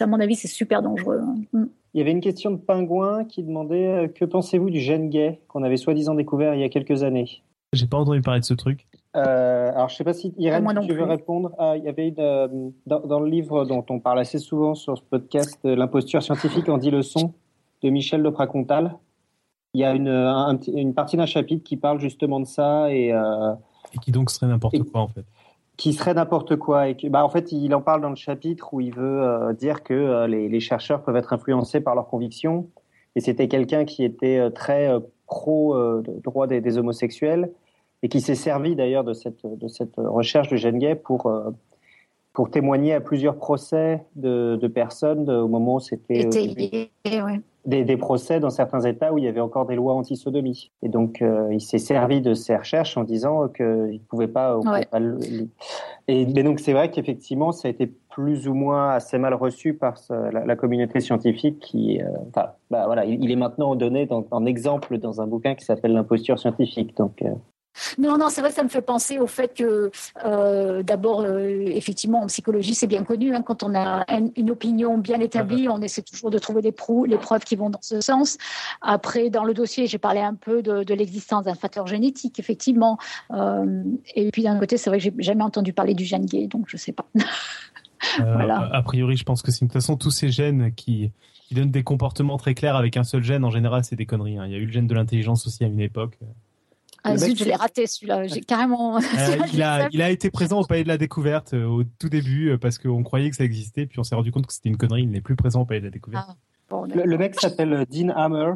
À 0.00 0.06
mon 0.06 0.20
avis, 0.20 0.34
c'est 0.34 0.48
super 0.48 0.82
dangereux. 0.82 1.20
Mm. 1.52 1.66
Il 1.92 1.98
y 1.98 2.00
avait 2.02 2.12
une 2.12 2.20
question 2.20 2.52
de 2.52 2.56
Pingouin 2.56 3.24
qui 3.24 3.42
demandait 3.42 4.12
Que 4.14 4.24
pensez-vous 4.24 4.70
du 4.70 4.78
gène 4.78 5.08
gay 5.08 5.40
qu'on 5.48 5.64
avait 5.64 5.76
soi-disant 5.76 6.14
découvert 6.14 6.54
il 6.54 6.60
y 6.60 6.64
a 6.64 6.68
quelques 6.68 7.02
années? 7.02 7.42
J'ai 7.72 7.86
pas 7.86 7.98
entendu 7.98 8.20
parler 8.20 8.40
de 8.40 8.44
ce 8.44 8.54
truc. 8.54 8.86
Euh, 9.16 9.72
alors, 9.74 9.88
je 9.88 9.94
ne 9.94 9.96
sais 9.98 10.04
pas 10.04 10.12
si 10.12 10.32
Irène, 10.38 10.66
tu 10.86 10.94
veux 10.94 11.04
répondre. 11.04 11.52
Ah, 11.58 11.76
il 11.76 11.84
y 11.84 11.88
avait 11.88 12.14
euh, 12.18 12.48
dans, 12.86 13.20
le 13.20 13.28
livre 13.28 13.64
dont 13.64 13.84
on 13.90 13.98
parle 13.98 14.20
assez 14.20 14.38
souvent 14.38 14.74
sur 14.74 14.96
ce 14.96 15.02
podcast, 15.02 15.58
euh, 15.64 15.74
L'imposture 15.74 16.22
scientifique 16.22 16.68
en 16.68 16.78
10 16.78 16.90
leçons 16.92 17.34
de 17.82 17.90
Michel 17.90 18.22
de 18.22 18.30
Pracontal. 18.30 18.96
Il 19.74 19.80
y 19.80 19.84
a 19.84 19.94
une, 19.94 20.58
une 20.74 20.94
partie 20.94 21.16
d'un 21.16 21.26
chapitre 21.26 21.64
qui 21.64 21.76
parle 21.76 22.00
justement 22.00 22.40
de 22.40 22.44
ça 22.44 22.92
et, 22.92 23.10
et 23.10 23.98
qui 24.02 24.10
donc 24.10 24.30
serait 24.30 24.48
n'importe 24.48 24.82
quoi 24.82 25.00
en 25.02 25.08
fait. 25.08 25.24
Qui 25.76 25.92
serait 25.92 26.12
n'importe 26.12 26.56
quoi 26.56 26.88
et 26.88 26.96
bah, 27.04 27.24
en 27.24 27.28
fait 27.28 27.52
il 27.52 27.72
en 27.72 27.80
parle 27.80 28.00
dans 28.00 28.10
le 28.10 28.16
chapitre 28.16 28.74
où 28.74 28.80
il 28.80 28.92
veut 28.92 29.54
dire 29.54 29.84
que 29.84 30.26
les, 30.26 30.48
les, 30.48 30.60
chercheurs 30.60 31.04
peuvent 31.04 31.14
être 31.14 31.32
influencés 31.32 31.80
par 31.80 31.94
leurs 31.94 32.08
convictions 32.08 32.66
et 33.14 33.20
c'était 33.20 33.46
quelqu'un 33.46 33.84
qui 33.84 34.02
était 34.02 34.50
très 34.50 34.92
pro 35.26 36.02
droit 36.24 36.48
des, 36.48 36.60
des 36.60 36.76
homosexuels 36.76 37.52
et 38.02 38.08
qui 38.08 38.20
s'est 38.20 38.34
servi 38.34 38.76
d'ailleurs 38.76 39.04
de 39.04 39.12
cette, 39.12 39.44
de 39.44 39.68
cette 39.68 39.96
recherche 39.96 40.48
de 40.48 40.56
gène 40.56 40.78
gay 40.78 40.94
pour, 40.94 41.26
euh, 41.26 41.50
pour 42.32 42.50
témoigner 42.50 42.94
à 42.94 43.00
plusieurs 43.00 43.36
procès 43.36 44.04
de, 44.16 44.56
de 44.60 44.68
personnes 44.68 45.28
au 45.30 45.48
moment 45.48 45.76
où 45.76 45.80
c'était 45.80 46.26
euh, 46.26 46.88
des, 47.66 47.84
des, 47.84 47.96
procès 47.98 48.40
dans 48.40 48.48
certains 48.48 48.80
États 48.80 49.12
où 49.12 49.18
il 49.18 49.24
y 49.24 49.28
avait 49.28 49.40
encore 49.40 49.66
des 49.66 49.74
lois 49.74 49.92
anti-sodomie. 49.92 50.70
Et 50.82 50.88
donc, 50.88 51.20
euh, 51.20 51.48
il 51.52 51.60
s'est 51.60 51.76
servi 51.76 52.22
de 52.22 52.32
ces 52.32 52.56
recherches 52.56 52.96
en 52.96 53.04
disant 53.04 53.48
qu'il 53.48 53.66
ne 53.66 53.98
pouvait 54.08 54.28
pas... 54.28 54.58
Et, 56.08 56.24
mais 56.24 56.42
donc, 56.42 56.58
c'est 56.58 56.72
vrai 56.72 56.90
qu'effectivement, 56.90 57.52
ça 57.52 57.68
a 57.68 57.70
été 57.70 57.86
plus 57.86 58.48
ou 58.48 58.54
moins 58.54 58.92
assez 58.92 59.18
mal 59.18 59.34
reçu 59.34 59.74
par 59.74 59.96
la, 60.10 60.56
communauté 60.56 61.00
scientifique 61.00 61.60
qui... 61.60 62.00
enfin, 62.28 62.52
bah, 62.70 62.86
voilà, 62.86 63.04
il, 63.04 63.30
est 63.30 63.36
maintenant 63.36 63.76
donné 63.76 64.08
en 64.30 64.46
exemple 64.46 64.96
dans 64.96 65.20
un 65.20 65.26
bouquin 65.26 65.54
qui 65.54 65.66
s'appelle 65.66 65.92
L'imposture 65.92 66.38
scientifique. 66.38 66.96
Donc... 66.96 67.22
Non, 67.98 68.18
non, 68.18 68.28
c'est 68.28 68.40
vrai, 68.40 68.50
ça 68.50 68.62
me 68.62 68.68
fait 68.68 68.82
penser 68.82 69.18
au 69.18 69.26
fait 69.26 69.54
que, 69.54 69.90
euh, 70.24 70.82
d'abord, 70.82 71.22
euh, 71.22 71.62
effectivement, 71.66 72.22
en 72.22 72.26
psychologie, 72.26 72.74
c'est 72.74 72.86
bien 72.86 73.04
connu. 73.04 73.34
Hein, 73.34 73.42
quand 73.42 73.62
on 73.62 73.74
a 73.74 74.04
une, 74.36 74.50
opinion 74.50 74.98
bien 74.98 75.20
établie, 75.20 75.68
on 75.68 75.80
essaie 75.80 76.02
toujours 76.02 76.30
de 76.30 76.38
trouver 76.38 76.62
les, 76.62 76.74
les, 77.06 77.18
preuves 77.18 77.44
qui 77.44 77.56
vont 77.56 77.70
dans 77.70 77.82
ce 77.82 78.00
sens. 78.00 78.38
Après, 78.80 79.30
dans 79.30 79.44
le 79.44 79.54
dossier, 79.54 79.86
j'ai 79.86 79.98
parlé 79.98 80.20
un 80.20 80.34
peu 80.34 80.62
de, 80.62 80.94
l'existence 80.94 81.44
d'un 81.44 81.54
facteur 81.54 81.86
génétique, 81.86 82.38
effectivement. 82.38 82.98
Euh, 83.32 83.82
et 84.14 84.30
puis, 84.30 84.42
d'un 84.42 84.58
côté, 84.58 84.76
c'est 84.76 84.90
vrai 84.90 84.98
que 84.98 85.04
j'ai 85.04 85.14
jamais 85.18 85.44
entendu 85.44 85.72
parler 85.72 85.94
du 85.94 86.04
gène 86.04 86.26
gay, 86.26 86.46
donc 86.46 86.66
je 86.68 86.76
sais 86.76 86.92
pas. 86.92 87.06
voilà. 88.18 88.68
A 88.72 88.82
priori, 88.82 89.16
je 89.16 89.24
pense 89.24 89.42
que 89.42 89.50
c'est 89.50 89.64
de 89.64 89.70
toute 89.70 89.72
façon 89.72 89.96
tous 89.96 90.10
ces 90.10 90.30
gènes 90.30 90.74
qui, 90.74 91.12
qui 91.46 91.54
donnent 91.54 91.70
des 91.70 91.84
comportements 91.84 92.36
très 92.36 92.54
clairs 92.54 92.76
avec 92.76 92.96
un 92.96 93.04
seul 93.04 93.22
gène. 93.22 93.44
En 93.44 93.50
général, 93.50 93.84
c'est 93.84 93.96
des 93.96 94.06
conneries. 94.06 94.38
Hein. 94.38 94.46
Il 94.46 94.52
y 94.52 94.54
a 94.54 94.58
eu 94.58 94.66
le 94.66 94.72
gène 94.72 94.86
de 94.86 94.94
l'intelligence 94.94 95.46
aussi 95.46 95.64
à 95.64 95.68
une 95.68 95.80
époque. 95.80 96.18
Ah 97.04 97.16
zut, 97.16 97.38
je 97.38 97.44
l'ai 97.44 97.54
raté 97.54 97.86
celui-là. 97.86 98.26
J'ai 98.26 98.40
carrément. 98.40 98.96
Euh, 98.96 99.00
il, 99.52 99.62
a, 99.62 99.88
il, 99.90 100.02
a, 100.02 100.10
été 100.10 100.30
présent 100.30 100.60
au 100.60 100.64
Palais 100.64 100.82
de 100.82 100.88
la 100.88 100.98
Découverte 100.98 101.54
euh, 101.54 101.64
au 101.64 101.84
tout 101.84 102.08
début 102.08 102.50
euh, 102.50 102.58
parce 102.58 102.78
qu'on 102.78 103.02
croyait 103.02 103.30
que 103.30 103.36
ça 103.36 103.44
existait, 103.44 103.86
puis 103.86 103.98
on 103.98 104.04
s'est 104.04 104.14
rendu 104.14 104.32
compte 104.32 104.46
que 104.46 104.52
c'était 104.52 104.68
une 104.68 104.76
connerie. 104.76 105.02
Il 105.02 105.10
n'est 105.10 105.20
plus 105.20 105.36
présent 105.36 105.62
au 105.62 105.64
Palais 105.64 105.80
de 105.80 105.86
la 105.86 105.90
Découverte. 105.90 106.28
Ah, 106.70 106.82
le, 106.94 107.18
mec 107.18 107.38
s'appelle 107.40 107.86
Dean 107.90 108.10
Hammer 108.10 108.52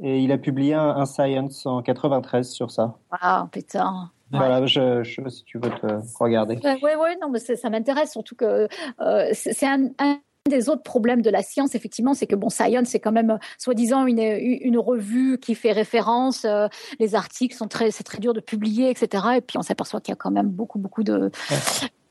et 0.00 0.20
il 0.20 0.32
a 0.32 0.38
publié 0.38 0.74
un, 0.74 1.04
Science 1.06 1.66
en 1.66 1.82
93 1.82 2.48
sur 2.48 2.70
ça. 2.70 2.96
Ah 3.10 3.48
putain. 3.52 4.10
Voilà, 4.30 4.66
je, 4.66 5.02
je, 5.02 5.26
si 5.28 5.42
tu 5.44 5.58
veux 5.58 5.70
te 5.70 5.86
regarder. 6.18 6.58
Oui, 6.62 6.90
oui, 7.00 7.10
non, 7.20 7.30
mais 7.30 7.38
ça 7.38 7.70
m'intéresse 7.70 8.12
surtout 8.12 8.36
que 8.36 8.68
c'est 9.32 9.66
un, 9.66 9.88
un 9.98 10.18
des 10.48 10.68
autres 10.68 10.82
problèmes 10.82 11.22
de 11.22 11.30
la 11.30 11.42
science, 11.42 11.74
effectivement, 11.74 12.14
c'est 12.14 12.26
que 12.26 12.36
bon, 12.36 12.48
Science, 12.48 12.88
c'est 12.88 13.00
quand 13.00 13.12
même 13.12 13.30
euh, 13.30 13.38
soi-disant 13.58 14.06
une, 14.06 14.18
une 14.18 14.78
revue 14.78 15.38
qui 15.38 15.54
fait 15.54 15.72
référence. 15.72 16.44
Euh, 16.44 16.68
les 16.98 17.14
articles 17.14 17.54
sont 17.54 17.68
très, 17.68 17.90
c'est 17.90 18.04
très 18.04 18.18
dur 18.18 18.34
de 18.34 18.40
publier, 18.40 18.90
etc. 18.90 19.24
Et 19.36 19.40
puis 19.40 19.58
on 19.58 19.62
s'aperçoit 19.62 20.00
qu'il 20.00 20.12
y 20.12 20.14
a 20.14 20.16
quand 20.16 20.30
même 20.30 20.48
beaucoup, 20.48 20.78
beaucoup 20.78 21.02
de, 21.02 21.30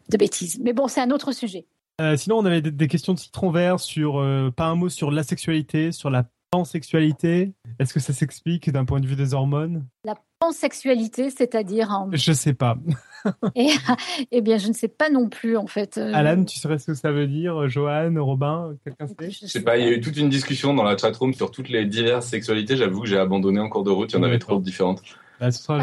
de 0.10 0.18
bêtises. 0.18 0.60
Mais 0.62 0.74
bon, 0.74 0.88
c'est 0.88 1.02
un 1.02 1.12
autre 1.12 1.32
sujet. 1.32 1.66
Euh, 2.00 2.16
sinon, 2.16 2.38
on 2.38 2.46
avait 2.46 2.62
des, 2.62 2.88
questions 2.88 3.14
de 3.14 3.20
citron 3.20 3.50
vert 3.50 3.80
sur, 3.80 4.24
pas 4.56 4.66
un 4.66 4.76
mot 4.76 4.90
sur 4.90 5.10
la 5.10 5.24
sexualité, 5.24 5.92
sur 5.92 6.10
la 6.10 6.26
pansexualité. 6.52 7.54
Est-ce 7.80 7.94
que 7.94 8.00
ça 8.00 8.14
s'explique 8.14 8.70
d'un 8.70 8.86
point 8.86 9.00
de 9.00 9.08
vue 9.08 9.16
des 9.16 9.34
hormones? 9.34 9.86
La 10.04 10.16
pansexualité, 10.40 11.30
c'est-à-dire 11.30 11.92
en... 11.92 12.10
Je 12.14 12.32
sais 12.32 12.54
pas. 12.54 12.78
et, 13.56 13.70
eh 14.32 14.42
bien, 14.42 14.58
je 14.58 14.68
ne 14.68 14.74
sais 14.74 14.88
pas 14.88 15.10
non 15.10 15.30
plus, 15.30 15.58
en 15.58 15.68
fait. 15.68 15.98
Euh. 15.98 16.12
Alan, 16.14 16.44
tu 16.44 16.60
saurais 16.60 16.78
ce 16.80 16.88
que 16.88 16.94
ça 16.94 17.12
veut 17.12 17.28
dire? 17.28 17.68
Johan, 17.68 18.14
Robin, 18.18 18.76
quelqu'un 18.84 19.08
sait? 19.08 19.32
Je 19.32 19.48
sais 19.48 19.64
pas, 19.64 19.78
il 19.78 19.86
y 19.86 19.90
a 19.90 19.92
eu 19.92 20.02
toute 20.02 20.18
une 20.18 20.30
discussion 20.30 20.74
dans 20.74 20.84
la 20.84 20.98
chatroom 20.98 21.34
sur 21.34 21.52
toutes 21.52 21.70
les 21.70 21.86
diverses 21.86 22.28
sexualités. 22.28 22.78
J'avoue 22.78 23.02
que 23.02 23.08
j'ai 23.08 23.20
abandonné 23.20 23.60
en 23.60 23.70
cours 23.70 23.84
de 23.84 23.92
route, 23.92 24.12
il 24.12 24.16
y 24.16 24.20
en 24.20 24.24
avait 24.24 24.40
trop 24.40 24.60
différentes. 24.60 25.02
Bah, 25.40 25.52
ce, 25.52 25.62
sera 25.62 25.78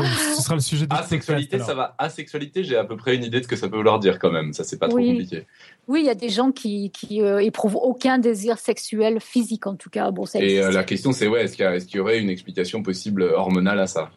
le, 0.54 0.60
sujet 0.60 0.86
de 0.86 0.94
Asexualité, 0.94 1.58
ça 1.58 1.74
va. 1.74 1.94
Asexualité, 1.98 2.64
j'ai 2.64 2.76
à 2.76 2.84
peu 2.84 2.96
près 2.96 3.14
une 3.14 3.24
idée 3.24 3.38
de 3.38 3.44
ce 3.44 3.48
que 3.48 3.56
ça 3.56 3.68
peut 3.68 3.76
vouloir 3.76 3.98
dire 3.98 4.18
quand 4.18 4.30
même. 4.30 4.52
Ça, 4.52 4.64
c'est 4.64 4.78
pas 4.78 4.88
trop 4.88 4.98
compliqué. 4.98 5.46
Oui, 5.86 6.00
il 6.00 6.06
y 6.06 6.10
a 6.10 6.14
des 6.14 6.30
gens 6.30 6.50
qui, 6.50 6.90
qui 6.90 7.22
euh, 7.22 7.38
éprouvent 7.38 7.76
aucun 7.76 8.18
désir 8.18 8.58
sexuel 8.58 9.20
physique, 9.20 9.66
en 9.66 9.76
tout 9.76 9.90
cas. 9.90 10.10
Bon, 10.10 10.24
ça 10.24 10.40
Et 10.40 10.60
euh, 10.60 10.70
la 10.70 10.82
question, 10.84 11.12
c'est 11.12 11.28
ouais, 11.28 11.44
est-ce 11.44 11.56
qu'il 11.56 11.64
y, 11.64 11.96
y, 11.96 12.00
aurait 12.00 12.20
une 12.20 12.30
explication 12.30 12.82
possible 12.82 13.22
hormonale 13.22 13.80
à 13.80 13.86
ça? 13.86 14.10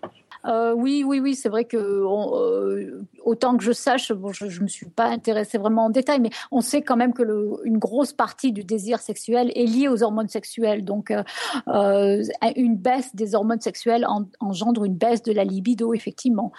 Euh, 0.48 0.74
oui, 0.74 1.04
oui, 1.06 1.20
oui, 1.20 1.36
c'est 1.36 1.50
vrai 1.50 1.66
que 1.66 1.78
euh, 1.78 3.06
autant 3.24 3.58
que 3.58 3.64
je 3.64 3.72
sache, 3.72 4.12
bon, 4.12 4.32
je 4.32 4.46
ne 4.46 4.64
me 4.64 4.68
suis 4.68 4.86
pas 4.88 5.06
intéressée 5.06 5.58
vraiment 5.58 5.86
en 5.86 5.90
détail, 5.90 6.20
mais 6.20 6.30
on 6.52 6.62
sait 6.62 6.82
quand 6.82 6.96
même 6.96 7.14
que 7.14 7.24
une 7.66 7.78
grosse 7.78 8.14
partie 8.14 8.52
du 8.52 8.64
désir 8.64 9.00
sexuel 9.00 9.52
est 9.56 9.66
liée 9.66 9.88
aux 9.88 10.04
hormones 10.04 10.30
sexuelles. 10.30 10.86
Donc, 10.86 11.12
euh, 11.12 12.24
une 12.56 12.78
baisse 12.78 13.16
des 13.16 13.36
hormones 13.36 13.60
sexuelles 13.60 14.06
engendre 14.40 14.86
une 14.86 14.96
baisse 14.96 15.22
de 15.24 15.34
la 15.34 15.44
libido, 15.44 15.94
effectivement. 15.94 16.52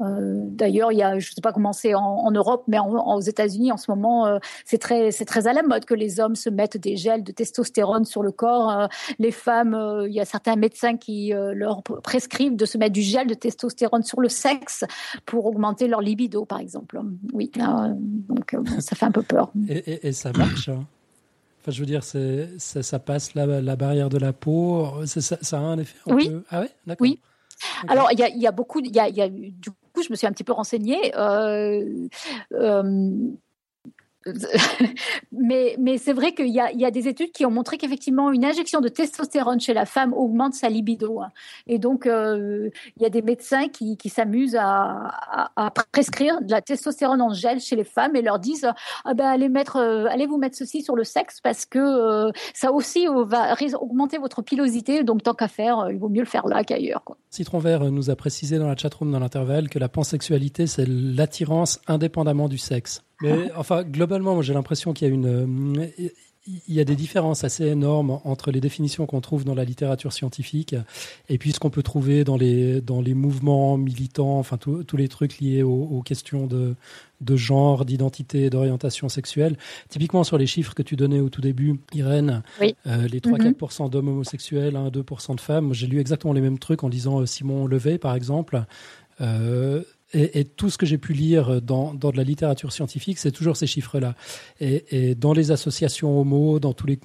D'ailleurs, 0.00 0.90
je 0.92 1.14
ne 1.16 1.20
sais 1.20 1.40
pas 1.42 1.52
comment 1.52 1.72
c'est 1.72 1.94
en, 1.94 2.30
Europe, 2.30 2.64
mais 2.68 2.78
aux 2.78 3.20
États-Unis 3.20 3.72
en 3.72 3.76
ce 3.76 3.90
moment, 3.90 4.38
c'est 4.64 4.78
très, 4.78 5.10
très 5.10 5.46
à 5.46 5.52
la 5.52 5.62
mode 5.62 5.84
que 5.84 5.94
les 5.94 6.20
hommes 6.20 6.36
se 6.36 6.48
mettent 6.48 6.76
des 6.76 6.96
gels 6.96 7.24
de 7.24 7.32
testostérone 7.32 8.04
sur 8.04 8.22
le 8.22 8.32
corps. 8.32 8.88
les 9.18 9.32
femmes, 9.32 10.04
il 10.06 10.12
y 10.12 10.20
a 10.20 10.24
certains 10.24 10.56
médecins 10.56 10.96
qui 10.96 11.32
leur 11.34 11.82
prescrivent 11.82 12.56
de 12.56 12.64
se 12.64 12.78
mettre 12.78 12.92
du 12.92 13.02
gel 13.02 13.26
de 13.26 13.31
testostérone 13.34 14.02
sur 14.02 14.20
le 14.20 14.28
sexe 14.28 14.84
pour 15.26 15.46
augmenter 15.46 15.88
leur 15.88 16.00
libido, 16.00 16.44
par 16.44 16.60
exemple. 16.60 17.00
Oui, 17.32 17.50
donc 17.56 18.54
euh, 18.54 18.62
ça 18.80 18.96
fait 18.96 19.06
un 19.06 19.10
peu 19.10 19.22
peur. 19.22 19.52
Et, 19.68 20.12
ça 20.12 20.32
marche 20.32 20.68
hein. 20.68 20.86
Enfin, 21.60 21.70
je 21.70 21.78
veux 21.78 21.86
dire, 21.86 22.02
ça, 22.02 22.82
ça, 22.82 22.98
passe 22.98 23.34
la, 23.34 23.46
la, 23.46 23.76
barrière 23.76 24.08
de 24.08 24.18
la 24.18 24.32
peau. 24.32 24.88
Ça, 25.06 25.20
ça, 25.20 25.58
a 25.58 25.60
un 25.60 25.78
effet 25.78 25.96
Oui. 26.06 26.28
Ah 26.50 26.60
ouais 26.60 26.70
D'accord. 26.86 27.04
Oui. 27.04 27.20
Alors, 27.88 28.08
il 28.12 28.18
y 28.18 28.22
a, 28.24 28.28
y 28.28 28.46
a, 28.46 28.52
beaucoup. 28.52 28.80
Y 28.80 28.98
a, 28.98 29.08
y 29.08 29.20
a, 29.20 29.28
du 29.28 29.70
coup, 29.70 30.02
je 30.02 30.10
me 30.10 30.16
suis 30.16 30.26
un 30.26 30.32
petit 30.32 30.44
peu 30.44 30.52
renseignée. 30.52 31.12
Euh, 31.16 32.08
euh, 32.54 33.16
mais, 35.32 35.98
c'est 35.98 36.12
vrai 36.12 36.32
qu'il 36.34 36.48
y 36.48 36.60
a, 36.60 36.90
des 36.90 37.08
études 37.08 37.32
qui 37.32 37.44
ont 37.44 37.50
montré 37.50 37.78
qu'effectivement, 37.78 38.30
une 38.30 38.44
injection 38.44 38.80
de 38.80 38.88
testostérone 38.88 39.60
chez 39.60 39.74
la 39.74 39.86
femme 39.86 40.12
augmente 40.12 40.54
sa 40.54 40.68
libido. 40.68 41.20
Hein. 41.20 41.30
Et 41.66 41.78
donc, 41.78 42.06
euh, 42.06 42.70
il 42.96 43.02
y 43.02 43.06
a 43.06 43.10
des 43.10 43.22
médecins 43.22 43.68
qui, 43.68 43.96
s'amusent 44.08 44.56
à, 44.58 45.50
à, 45.56 45.70
prescrire 45.92 46.40
de 46.42 46.50
la 46.50 46.60
testostérone 46.60 47.22
en 47.22 47.32
gel 47.32 47.60
chez 47.60 47.76
les 47.76 47.84
femmes 47.84 48.14
et 48.14 48.22
leur 48.22 48.38
disent 48.38 48.68
ah 49.04 49.14
ben, 49.14 49.26
allez, 49.26 49.48
mettre, 49.48 49.76
euh, 49.76 50.06
allez 50.10 50.26
vous 50.26 50.38
mettre 50.38 50.56
ceci 50.56 50.82
sur 50.82 50.96
le 50.96 51.04
sexe 51.04 51.40
parce 51.40 51.64
que 51.64 51.78
euh, 51.78 52.30
ça 52.54 52.72
aussi 52.72 53.06
va 53.06 53.54
augmenter 53.80 54.18
votre 54.18 54.42
pilosité. 54.42 55.02
Donc, 55.04 55.22
tant 55.22 55.34
qu'à 55.34 55.48
faire, 55.48 55.88
il 55.90 55.98
vaut 55.98 56.08
mieux 56.08 56.20
le 56.20 56.26
faire 56.26 56.46
là 56.46 56.64
qu'ailleurs. 56.64 57.02
Citron 57.30 57.58
Vert 57.58 57.90
nous 57.90 58.10
a 58.10 58.16
précisé 58.16 58.58
dans 58.58 58.68
la 58.68 58.76
chatroom 58.76 59.10
dans 59.10 59.20
l'intervalle 59.20 59.68
que 59.68 59.78
la 59.78 59.88
pansexualité, 59.88 60.66
c'est 60.66 60.86
l'attirance 60.86 61.80
indépendamment 61.86 62.48
du 62.48 62.58
sexe. 62.58 63.02
Mais 63.22 63.50
enfin, 63.56 63.82
globalement, 63.82 64.42
j'ai 64.42 64.54
l'impression 64.54 64.92
qu'il 64.92 65.08
y 65.08 65.10
a 65.10 65.14
une, 65.14 65.78
euh, 65.78 66.08
il 66.46 66.74
y 66.74 66.80
a 66.80 66.84
des 66.84 66.96
différences 66.96 67.44
assez 67.44 67.66
énormes 67.66 68.18
entre 68.24 68.50
les 68.50 68.60
définitions 68.60 69.06
qu'on 69.06 69.20
trouve 69.20 69.44
dans 69.44 69.54
la 69.54 69.64
littérature 69.64 70.12
scientifique 70.12 70.74
et 71.28 71.38
puis 71.38 71.52
ce 71.52 71.60
qu'on 71.60 71.70
peut 71.70 71.84
trouver 71.84 72.24
dans 72.24 72.36
les 72.36 72.80
dans 72.80 73.00
les 73.00 73.14
mouvements 73.14 73.76
militants, 73.76 74.38
enfin 74.38 74.56
tous 74.56 74.96
les 74.96 75.06
trucs 75.06 75.38
liés 75.38 75.62
aux, 75.62 76.02
questions 76.04 76.48
de 76.48 76.74
de 77.20 77.36
genre, 77.36 77.84
d'identité, 77.84 78.50
d'orientation 78.50 79.08
sexuelle. 79.08 79.56
Typiquement 79.88 80.24
sur 80.24 80.38
les 80.38 80.48
chiffres 80.48 80.74
que 80.74 80.82
tu 80.82 80.96
donnais 80.96 81.20
au 81.20 81.28
tout 81.28 81.40
début, 81.40 81.78
Irène, 81.92 82.42
euh, 82.60 83.06
les 83.06 83.20
3-4% 83.20 83.88
d'hommes 83.88 84.08
homosexuels, 84.08 84.74
1-2% 84.74 85.36
de 85.36 85.40
femmes. 85.40 85.72
J'ai 85.72 85.86
lu 85.86 86.00
exactement 86.00 86.32
les 86.32 86.40
mêmes 86.40 86.58
trucs 86.58 86.82
en 86.82 86.88
lisant 86.88 87.20
euh, 87.20 87.26
Simon 87.26 87.68
Levet, 87.68 87.98
par 87.98 88.16
exemple. 88.16 88.64
Euh, 89.20 89.84
et, 90.14 90.44
tout 90.44 90.70
ce 90.70 90.78
que 90.78 90.86
j'ai 90.86 90.98
pu 90.98 91.12
lire 91.12 91.62
dans, 91.62 91.94
dans, 91.94 92.10
de 92.10 92.16
la 92.16 92.24
littérature 92.24 92.72
scientifique, 92.72 93.18
c'est 93.18 93.32
toujours 93.32 93.56
ces 93.56 93.66
chiffres-là. 93.66 94.14
Et, 94.60 95.10
et, 95.10 95.14
dans 95.14 95.32
les 95.32 95.50
associations 95.50 96.20
homo, 96.20 96.58
dans 96.58 96.72
tous 96.72 96.86
les 96.86 96.98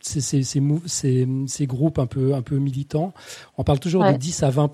ces, 0.00 0.20
ces, 0.20 0.42
ces, 0.42 1.28
ces, 1.46 1.66
groupes 1.66 1.98
un 1.98 2.06
peu, 2.06 2.34
un 2.34 2.42
peu 2.42 2.56
militants, 2.56 3.12
on 3.58 3.64
parle 3.64 3.80
toujours 3.80 4.04
de 4.04 4.16
10 4.16 4.42
à 4.42 4.50
20 4.50 4.70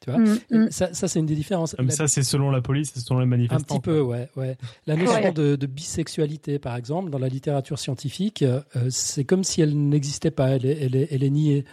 tu 0.00 0.10
vois? 0.10 0.20
Mm, 0.20 0.38
mm. 0.50 0.70
Ça, 0.70 0.94
ça 0.94 1.08
c'est 1.08 1.18
une 1.18 1.26
des 1.26 1.34
différences. 1.34 1.74
Comme 1.74 1.90
ça, 1.90 2.06
c'est 2.06 2.22
selon 2.22 2.50
la 2.50 2.60
police, 2.60 2.92
c'est 2.94 3.00
selon 3.00 3.20
les 3.20 3.26
manifestants. 3.26 3.76
Un 3.76 3.78
petit 3.78 3.80
peu, 3.80 4.00
ouais. 4.00 4.28
ouais. 4.36 4.56
La 4.86 4.96
notion 4.96 5.32
de, 5.32 5.56
de, 5.56 5.66
bisexualité, 5.66 6.58
par 6.58 6.76
exemple, 6.76 7.10
dans 7.10 7.18
la 7.18 7.28
littérature 7.28 7.78
scientifique, 7.78 8.42
euh, 8.42 8.60
c'est 8.90 9.24
comme 9.24 9.42
si 9.42 9.60
elle 9.60 9.76
n'existait 9.76 10.30
pas. 10.30 10.50
Elle 10.50 10.66
est, 10.66 10.78
elle 10.82 10.96
est, 10.96 11.08
elle 11.10 11.24
est 11.24 11.30
niée. 11.30 11.64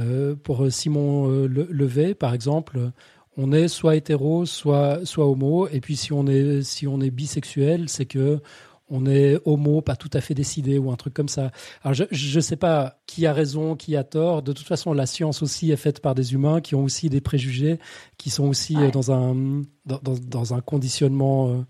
Euh, 0.00 0.34
pour 0.34 0.72
Simon 0.72 1.30
euh, 1.30 1.46
Levet, 1.46 2.14
par 2.14 2.34
exemple, 2.34 2.90
on 3.36 3.52
est 3.52 3.68
soit 3.68 3.96
hétéro, 3.96 4.46
soit 4.46 5.04
soit 5.04 5.26
homo. 5.26 5.68
Et 5.68 5.80
puis 5.80 5.96
si 5.96 6.12
on 6.12 6.26
est 6.26 6.62
si 6.62 6.86
on 6.86 7.00
est 7.00 7.10
bisexuel, 7.10 7.88
c'est 7.88 8.06
que 8.06 8.40
on 8.90 9.06
est 9.06 9.38
homo, 9.44 9.80
pas 9.80 9.96
tout 9.96 10.10
à 10.12 10.20
fait 10.20 10.34
décidé 10.34 10.78
ou 10.78 10.90
un 10.90 10.96
truc 10.96 11.14
comme 11.14 11.28
ça. 11.28 11.50
Alors 11.82 11.94
je 11.94 12.36
ne 12.36 12.40
sais 12.40 12.56
pas 12.56 12.98
qui 13.06 13.26
a 13.26 13.32
raison, 13.32 13.76
qui 13.76 13.96
a 13.96 14.04
tort. 14.04 14.42
De 14.42 14.52
toute 14.52 14.66
façon, 14.66 14.92
la 14.92 15.06
science 15.06 15.42
aussi 15.42 15.70
est 15.70 15.76
faite 15.76 16.00
par 16.00 16.14
des 16.14 16.34
humains 16.34 16.60
qui 16.60 16.74
ont 16.74 16.84
aussi 16.84 17.08
des 17.08 17.20
préjugés, 17.20 17.78
qui 18.18 18.30
sont 18.30 18.44
aussi 18.44 18.76
euh, 18.76 18.90
dans 18.90 19.10
un 19.10 19.62
dans, 19.86 20.00
dans, 20.02 20.54
un 20.54 20.60
conditionnement. 20.60 21.48
Euh, 21.48 21.62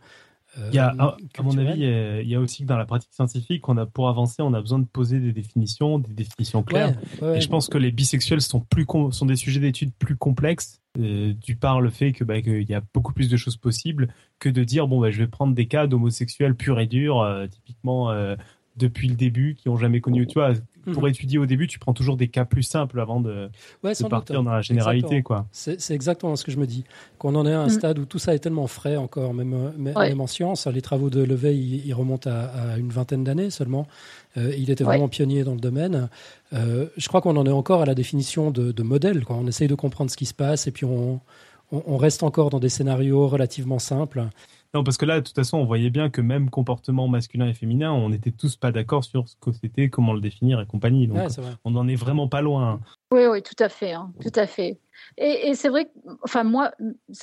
il 0.70 0.76
y 0.76 0.78
a, 0.78 0.94
à, 0.98 1.42
mon 1.42 1.58
avis, 1.58 1.80
il 1.80 2.28
y 2.28 2.34
a 2.34 2.40
aussi 2.40 2.62
que 2.62 2.68
dans 2.68 2.76
la 2.76 2.86
pratique 2.86 3.12
scientifique, 3.12 3.68
on 3.68 3.76
a, 3.76 3.86
pour 3.86 4.08
avancer, 4.08 4.40
on 4.40 4.54
a 4.54 4.60
besoin 4.60 4.78
de 4.78 4.84
poser 4.84 5.18
des 5.18 5.32
définitions, 5.32 5.98
des 5.98 6.12
définitions 6.12 6.62
claires. 6.62 6.96
et 7.22 7.40
je 7.40 7.48
pense 7.48 7.68
que 7.68 7.76
les 7.76 7.90
bisexuels 7.90 8.40
sont, 8.40 8.60
plus 8.60 8.86
sont 9.10 9.26
des 9.26 9.34
sujets 9.34 9.58
d'études 9.58 9.92
plus 9.98 10.14
complexes, 10.14 10.80
euh, 10.80 10.83
du 10.96 11.56
par 11.56 11.80
le 11.80 11.90
fait 11.90 12.12
que 12.12 12.22
bah, 12.22 12.40
qu'il 12.40 12.68
y 12.68 12.74
a 12.74 12.82
beaucoup 12.92 13.12
plus 13.12 13.28
de 13.28 13.36
choses 13.36 13.56
possibles 13.56 14.08
que 14.38 14.48
de 14.48 14.62
dire 14.62 14.86
bon 14.86 15.00
bah, 15.00 15.10
je 15.10 15.18
vais 15.18 15.26
prendre 15.26 15.54
des 15.54 15.66
cas 15.66 15.86
d'homosexuels 15.86 16.54
purs 16.54 16.78
et 16.78 16.86
durs, 16.86 17.20
euh, 17.20 17.46
typiquement 17.46 18.10
euh, 18.10 18.36
depuis 18.76 19.08
le 19.08 19.14
début, 19.14 19.54
qui 19.54 19.68
ont 19.68 19.76
jamais 19.76 20.00
connu. 20.00 20.26
Tu 20.26 20.34
vois, 20.34 20.52
pour 20.92 21.02
mhm. 21.02 21.08
étudier 21.08 21.38
au 21.38 21.46
début, 21.46 21.66
tu 21.66 21.78
prends 21.78 21.92
toujours 21.92 22.16
des 22.16 22.28
cas 22.28 22.44
plus 22.44 22.62
simples 22.62 23.00
avant 23.00 23.20
de, 23.20 23.50
partir 24.08 24.42
dans 24.42 24.52
la 24.52 24.62
généralité. 24.62 25.22
quoi. 25.22 25.46
C'est 25.52 25.90
exactement 25.90 26.36
ce 26.36 26.44
que 26.44 26.52
je 26.52 26.58
me 26.58 26.66
dis. 26.66 26.84
Qu'on 27.18 27.34
en 27.34 27.46
est 27.46 27.52
à 27.52 27.60
un 27.60 27.64
mhm. 27.64 27.70
stade 27.70 27.98
où 27.98 28.04
tout 28.04 28.18
ça 28.18 28.34
est 28.34 28.38
tellement 28.38 28.66
frais 28.66 28.96
encore, 28.96 29.34
même, 29.34 29.72
même 29.76 30.20
en 30.20 30.26
science. 30.26 30.66
Les 30.66 30.82
travaux 30.82 31.10
de 31.10 31.22
Leveil, 31.22 31.82
ils, 31.84 31.94
remontent 31.94 32.30
à, 32.30 32.78
une 32.78 32.90
vingtaine 32.90 33.24
d'années 33.24 33.50
seulement. 33.50 33.86
Euh, 34.36 34.52
il 34.56 34.70
était 34.70 34.84
vraiment 34.84 35.08
pionnier 35.08 35.44
dans 35.44 35.54
le 35.54 35.60
domaine. 35.60 36.08
Euh, 36.52 36.86
je 36.96 37.08
crois 37.08 37.20
qu'on 37.20 37.36
en 37.36 37.46
est 37.46 37.50
encore 37.50 37.82
à 37.82 37.86
la 37.86 37.94
définition 37.94 38.50
de, 38.50 38.72
de 38.72 38.82
modèle. 38.82 39.24
Quoi. 39.24 39.36
On 39.36 39.46
essaye 39.46 39.68
de 39.68 39.74
comprendre 39.74 40.10
ce 40.10 40.16
qui 40.16 40.26
se 40.26 40.34
passe 40.34 40.66
et 40.66 40.70
puis 40.70 40.84
on, 40.84 41.20
on 41.70 41.96
reste 41.96 42.22
encore 42.22 42.50
dans 42.50 42.60
des 42.60 42.68
scénarios 42.68 43.28
relativement 43.28 43.78
simples. 43.78 44.28
Non, 44.74 44.82
parce 44.82 44.96
que 44.96 45.06
là, 45.06 45.20
de 45.20 45.24
toute 45.24 45.36
façon, 45.36 45.58
on 45.58 45.64
voyait 45.64 45.90
bien 45.90 46.10
que 46.10 46.20
même 46.20 46.50
comportement 46.50 47.06
masculin 47.06 47.46
et 47.46 47.54
féminin, 47.54 47.92
on 47.92 48.08
n'était 48.08 48.32
tous 48.32 48.56
pas 48.56 48.72
d'accord 48.72 49.04
sur 49.04 49.28
ce 49.28 49.36
que 49.40 49.52
c'était, 49.52 49.88
comment 49.88 50.12
le 50.12 50.20
définir 50.20 50.60
et 50.60 50.66
compagnie. 50.66 51.06
Donc, 51.06 51.18
on 51.64 51.70
n'en 51.70 51.86
est 51.86 51.94
vraiment 51.94 52.26
pas 52.26 52.40
loin. 52.40 52.80
Oui, 53.12 53.26
oui, 53.26 53.42
tout 53.42 53.54
à 53.62 53.68
fait, 53.68 53.92
hein, 53.92 54.12
tout 54.20 54.32
à 54.34 54.46
fait. 54.48 54.80
Et, 55.16 55.54
c'est 55.54 55.68
vrai 55.68 55.84
que, 55.84 55.90
enfin, 56.22 56.42
moi, 56.42 56.72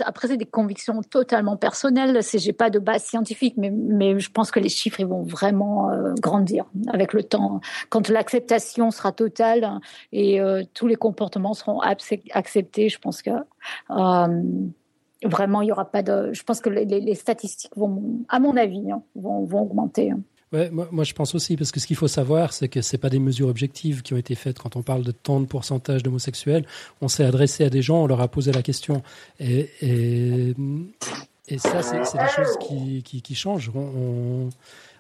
après, 0.06 0.30
c'est 0.30 0.38
des 0.38 0.46
convictions 0.46 1.02
totalement 1.02 1.58
personnelles. 1.58 2.24
C'est, 2.24 2.40
j'ai 2.40 2.54
pas 2.54 2.70
de 2.70 2.80
base 2.80 3.04
scientifique, 3.04 3.56
mais, 3.58 3.70
mais 3.70 4.18
je 4.18 4.32
pense 4.32 4.52
que 4.52 4.60
les 4.62 4.70
chiffres, 4.70 5.02
ils 5.02 5.08
vont 5.08 5.24
vraiment 5.24 5.90
euh, 5.90 6.14
grandir 6.22 6.66
avec 6.88 7.12
le 7.12 7.24
temps. 7.24 7.60
Quand 7.90 8.08
l'acceptation 8.08 8.92
sera 8.92 9.12
totale 9.12 9.80
et 10.14 10.40
euh, 10.40 10.64
tous 10.74 10.88
les 10.88 10.96
comportements 10.96 11.54
seront 11.54 11.82
acceptés, 11.82 12.88
je 12.88 13.00
pense 13.00 13.22
que 13.22 13.32
euh, 13.90 14.42
vraiment, 15.24 15.62
il 15.62 15.68
y 15.68 15.72
aura 15.72 15.86
pas 15.86 16.04
de. 16.04 16.34
Je 16.34 16.44
pense 16.44 16.60
que 16.62 16.70
les, 16.70 17.16
statistiques 17.16 17.72
vont, 17.76 18.02
à 18.30 18.40
mon 18.40 18.58
avis, 18.58 18.92
hein, 18.92 19.04
vont, 19.16 19.62
augmenter. 19.62 20.12
Hein. 20.12 20.20
Ouais, 20.52 20.70
moi, 20.70 21.06
je 21.06 21.14
pense 21.14 21.34
aussi, 21.34 21.56
parce 21.56 21.72
que 21.72 21.80
ce 21.80 21.88
qu'il 21.88 21.96
faut 21.96 22.10
savoir, 22.10 22.52
c'est 22.52 22.68
que 22.68 22.82
ce 22.82 22.98
pas 22.98 23.10
des 23.10 23.20
mesures 23.20 23.48
objectives 23.48 24.02
qui 24.02 24.14
ont 24.14 24.18
été 24.18 24.36
faites 24.36 24.60
quand 24.60 24.76
on 24.76 24.82
parle 24.82 25.04
de 25.04 25.12
tant 25.12 25.40
de 25.40 25.46
pourcentage 25.46 26.04
d'homosexuels. 26.04 26.66
On 27.00 27.08
s'est 27.08 27.24
adressé 27.24 27.64
à 27.64 27.70
des 27.70 27.82
gens, 27.82 28.04
on 28.04 28.08
leur 28.08 28.20
a 28.20 28.28
posé 28.28 28.52
la 28.52 28.62
question. 28.62 29.02
Et, 29.40 29.70
ça, 31.58 31.82
c'est 31.82 32.18
des 32.18 32.28
choses 32.36 32.58
qui, 32.60 33.36
changent. 33.36 33.72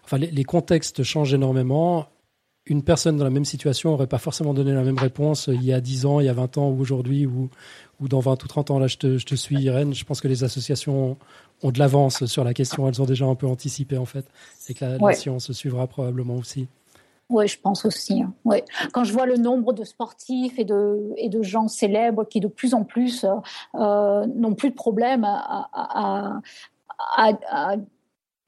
Enfin, 0.06 0.18
les, 0.18 0.32
les, 0.32 0.44
contextes 0.46 1.04
changent 1.04 1.34
énormément. 1.34 2.08
Une 2.66 2.84
personne 2.84 3.18
dans 3.18 3.24
la 3.24 3.30
même 3.30 3.46
situation 3.46 3.90
n'aurait 3.90 4.08
pas 4.08 4.20
forcément 4.20 4.54
donné 4.54 4.72
la 4.72 4.84
même 4.84 5.00
réponse 5.00 5.50
il 5.52 5.64
y 5.64 5.74
a 5.74 5.82
10 5.82 6.06
ans, 6.06 6.20
il 6.20 6.28
y 6.28 6.30
a 6.30 6.34
20 6.34 6.60
ans 6.60 6.70
ou 6.70 6.80
aujourd'hui, 6.80 7.26
ou, 7.26 7.50
ou 8.02 8.08
dans 8.08 8.20
20 8.20 8.44
ou 8.44 8.48
30 8.48 8.72
ans. 8.72 8.80
Là, 8.80 8.88
je 8.88 8.98
te, 8.98 9.18
je 9.18 9.26
te 9.26 9.36
suis, 9.36 9.58
Irène. 9.58 9.94
Je 9.94 10.04
pense 10.04 10.20
que 10.20 10.28
les 10.28 10.44
associations 10.44 11.18
ont 11.62 11.72
de 11.72 11.80
l'avance 11.80 12.26
sur 12.26 12.44
la 12.44 12.54
question. 12.54 12.88
Elles 12.88 13.02
ont 13.02 13.06
déjà 13.06 13.26
un 13.26 13.36
peu 13.36 13.48
anticipé, 13.48 13.98
en 13.98 14.06
fait. 14.06 14.26
Et 14.68 14.74
que 14.74 14.86
la, 14.86 15.14
science 15.14 15.52
suivra 15.52 15.88
probablement 15.88 16.36
aussi. 16.36 16.68
Oui, 17.30 17.48
je 17.48 17.60
pense 17.60 17.86
aussi. 17.86 18.24
Hein. 18.24 18.34
Ouais. 18.44 18.66
Quand 18.92 19.04
je 19.04 19.14
vois 19.14 19.26
le 19.26 19.38
nombre 19.38 19.72
de 19.72 19.86
sportifs 19.86 20.60
et 20.60 20.66
de, 20.66 21.14
et 21.16 21.30
de 21.30 21.42
gens 21.44 21.68
célèbres 21.68 22.26
qui 22.26 22.42
de 22.42 22.48
plus 22.48 22.74
en 22.74 22.84
plus 22.84 23.26
euh, 23.76 24.26
n'ont 24.26 24.54
plus 24.54 24.72
de 24.72 24.76
problème 24.76 25.24
à, 25.24 25.70
à, 25.72 26.42
à, 27.16 27.76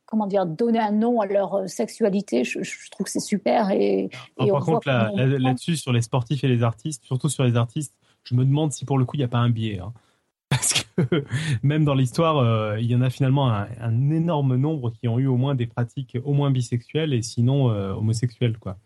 comment 0.05 0.27
dire, 0.27 0.45
donner 0.45 0.79
un 0.79 0.91
nom 0.91 1.21
à 1.21 1.25
leur 1.25 1.67
sexualité, 1.69 2.43
je, 2.43 2.59
trouve 2.91 3.05
que 3.05 3.11
c'est 3.11 3.19
super. 3.19 3.71
Et, 3.71 4.09
et 4.39 4.51
par 4.51 4.65
contre, 4.65 4.87
là-dessus, 4.87 5.77
sur 5.77 5.93
les 5.93 6.01
sportifs 6.01 6.43
et 6.43 6.47
les 6.47 6.61
artistes, 6.61 7.05
surtout 7.05 7.29
sur 7.29 7.43
les 7.43 7.55
artistes, 7.55 7.93
je 8.23 8.35
me 8.35 8.45
demande 8.45 8.71
si 8.71 8.85
pour 8.85 8.97
le 8.97 9.05
coup 9.05 9.15
il 9.15 9.19
n'y 9.19 9.25
a 9.25 9.29
pas 9.29 9.39
un 9.39 9.49
biais. 9.49 9.79
Hein. 9.79 9.93
Parce 10.49 10.73
que 10.73 11.23
même 11.63 11.83
dans 11.83 11.95
l'histoire, 11.95 12.37
euh, 12.37 12.79
il 12.79 12.85
y 12.85 12.95
en 12.95 13.01
a 13.01 13.09
finalement 13.09 13.49
un, 13.49 14.11
énorme 14.11 14.55
nombre 14.55 14.91
qui 14.91 15.07
ont 15.07 15.17
eu 15.17 15.25
au 15.25 15.35
moins 15.35 15.55
des 15.55 15.65
pratiques 15.65 16.17
au 16.23 16.33
moins 16.33 16.51
bisexuelles 16.51 17.13
et 17.13 17.23
sinon 17.23 17.71
euh, 17.71 17.93
homosexuelles. 17.93 18.59
quoi. 18.59 18.77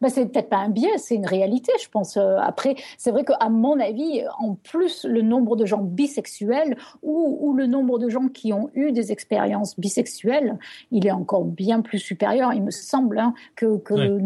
Bah, 0.00 0.08
c'est 0.08 0.26
peut-être 0.26 0.48
pas 0.48 0.58
un 0.58 0.68
biais, 0.68 0.98
c'est 0.98 1.14
une 1.14 1.26
réalité, 1.26 1.72
je 1.82 1.88
pense. 1.88 2.16
Euh, 2.16 2.36
après, 2.38 2.76
c'est 2.98 3.10
vrai 3.10 3.24
qu'à 3.24 3.48
mon 3.48 3.78
avis, 3.80 4.22
en 4.38 4.54
plus, 4.54 5.04
le 5.04 5.22
nombre 5.22 5.56
de 5.56 5.66
gens 5.66 5.82
bisexuels 5.82 6.76
ou, 7.02 7.38
ou, 7.40 7.54
le 7.54 7.66
nombre 7.66 7.98
de 7.98 8.08
gens 8.08 8.28
qui 8.28 8.52
ont 8.52 8.70
eu 8.74 8.92
des 8.92 9.12
expériences 9.12 9.78
bisexuelles, 9.78 10.58
il 10.90 11.06
est 11.06 11.10
encore 11.10 11.44
bien 11.44 11.80
plus 11.80 11.98
supérieur, 11.98 12.52
il 12.52 12.62
me 12.62 12.70
semble, 12.70 13.18
hein, 13.18 13.34
que, 13.56 13.78
que 13.78 13.94
le, 13.94 14.20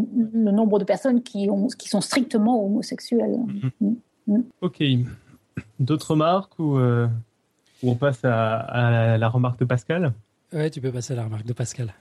nombre 0.52 0.78
de 0.78 0.84
personnes 0.84 1.22
qui, 1.22 1.48
ont, 1.50 1.66
qui 1.68 1.88
sont 1.88 2.00
strictement 2.00 2.64
homosexuelles. 2.64 3.36
Mm-hmm. 3.36 3.70
Mm. 3.80 3.94
Mm. 4.26 4.40
Ok. 4.60 4.82
D'autres 5.78 6.12
remarques 6.12 6.58
ou, 6.58 6.78
euh, 6.78 7.08
on 7.82 7.94
passe 7.94 8.24
à, 8.24 9.16
la, 9.18 9.28
remarque 9.28 9.60
de 9.60 9.64
Pascal? 9.64 10.12
Ouais, 10.52 10.70
tu 10.70 10.80
peux 10.80 10.92
passer 10.92 11.12
à 11.12 11.16
la 11.16 11.24
remarque 11.24 11.46
de 11.46 11.52
Pascal. 11.52 11.94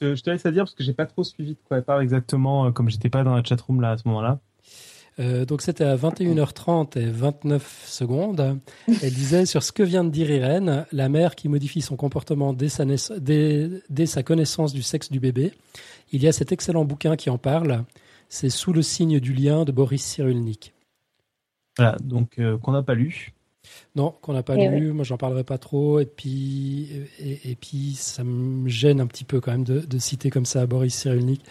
Je, 0.00 0.20
te 0.20 0.30
laisse 0.30 0.44
à 0.44 0.50
dire 0.50 0.64
parce 0.64 0.74
que 0.74 0.84
j'ai 0.84 0.92
pas 0.92 1.06
trop 1.06 1.24
suivi 1.24 1.52
de 1.52 1.58
quoi 1.66 1.78
elle 1.78 1.84
parle 1.84 2.02
exactement, 2.02 2.66
euh, 2.66 2.70
comme 2.70 2.90
j'étais 2.90 3.08
pas 3.08 3.22
dans 3.22 3.34
la 3.34 3.44
chatroom 3.44 3.80
là 3.80 3.92
à 3.92 3.98
ce 3.98 4.06
moment-là. 4.08 4.40
Euh, 5.20 5.44
donc 5.44 5.62
c'était 5.62 5.84
à 5.84 5.96
21h30 5.96 6.98
et 6.98 7.06
29 7.06 7.84
secondes. 7.86 8.58
Elle 8.88 9.12
disait 9.12 9.46
sur 9.46 9.62
ce 9.62 9.70
que 9.70 9.82
vient 9.82 10.02
de 10.02 10.10
dire 10.10 10.30
Irène, 10.30 10.86
la 10.90 11.08
mère 11.08 11.36
qui 11.36 11.48
modifie 11.48 11.80
son 11.80 11.96
comportement 11.96 12.52
dès 12.52 12.68
sa, 12.68 12.84
dès 12.84 14.06
sa 14.06 14.22
connaissance 14.24 14.72
du 14.72 14.82
sexe 14.82 15.10
du 15.10 15.20
bébé. 15.20 15.52
Il 16.12 16.22
y 16.22 16.28
a 16.28 16.32
cet 16.32 16.52
excellent 16.52 16.84
bouquin 16.84 17.16
qui 17.16 17.30
en 17.30 17.38
parle. 17.38 17.84
C'est 18.28 18.50
Sous 18.50 18.72
le 18.72 18.82
signe 18.82 19.20
du 19.20 19.32
lien 19.32 19.64
de 19.64 19.70
Boris 19.70 20.02
Cyrulnik. 20.02 20.74
Voilà, 21.76 21.96
donc 22.02 22.38
euh, 22.38 22.58
qu'on 22.58 22.72
n'a 22.72 22.82
pas 22.82 22.94
lu. 22.94 23.32
Non, 23.96 24.10
qu'on 24.22 24.32
n'a 24.32 24.42
pas 24.42 24.56
Eh 24.58 24.68
lu. 24.68 24.92
Moi, 24.92 25.04
j'en 25.04 25.16
parlerai 25.16 25.44
pas 25.44 25.58
trop. 25.58 26.00
Et 26.00 26.06
puis, 26.06 26.88
et, 27.18 27.50
et 27.50 27.56
puis, 27.56 27.94
ça 27.94 28.24
me 28.24 28.68
gêne 28.68 29.00
un 29.00 29.06
petit 29.06 29.24
peu 29.24 29.40
quand 29.40 29.52
même 29.52 29.64
de, 29.64 29.80
de 29.80 29.98
citer 29.98 30.30
comme 30.30 30.44
ça 30.44 30.66
Boris 30.66 30.94
Cyrulnik. 30.94 31.42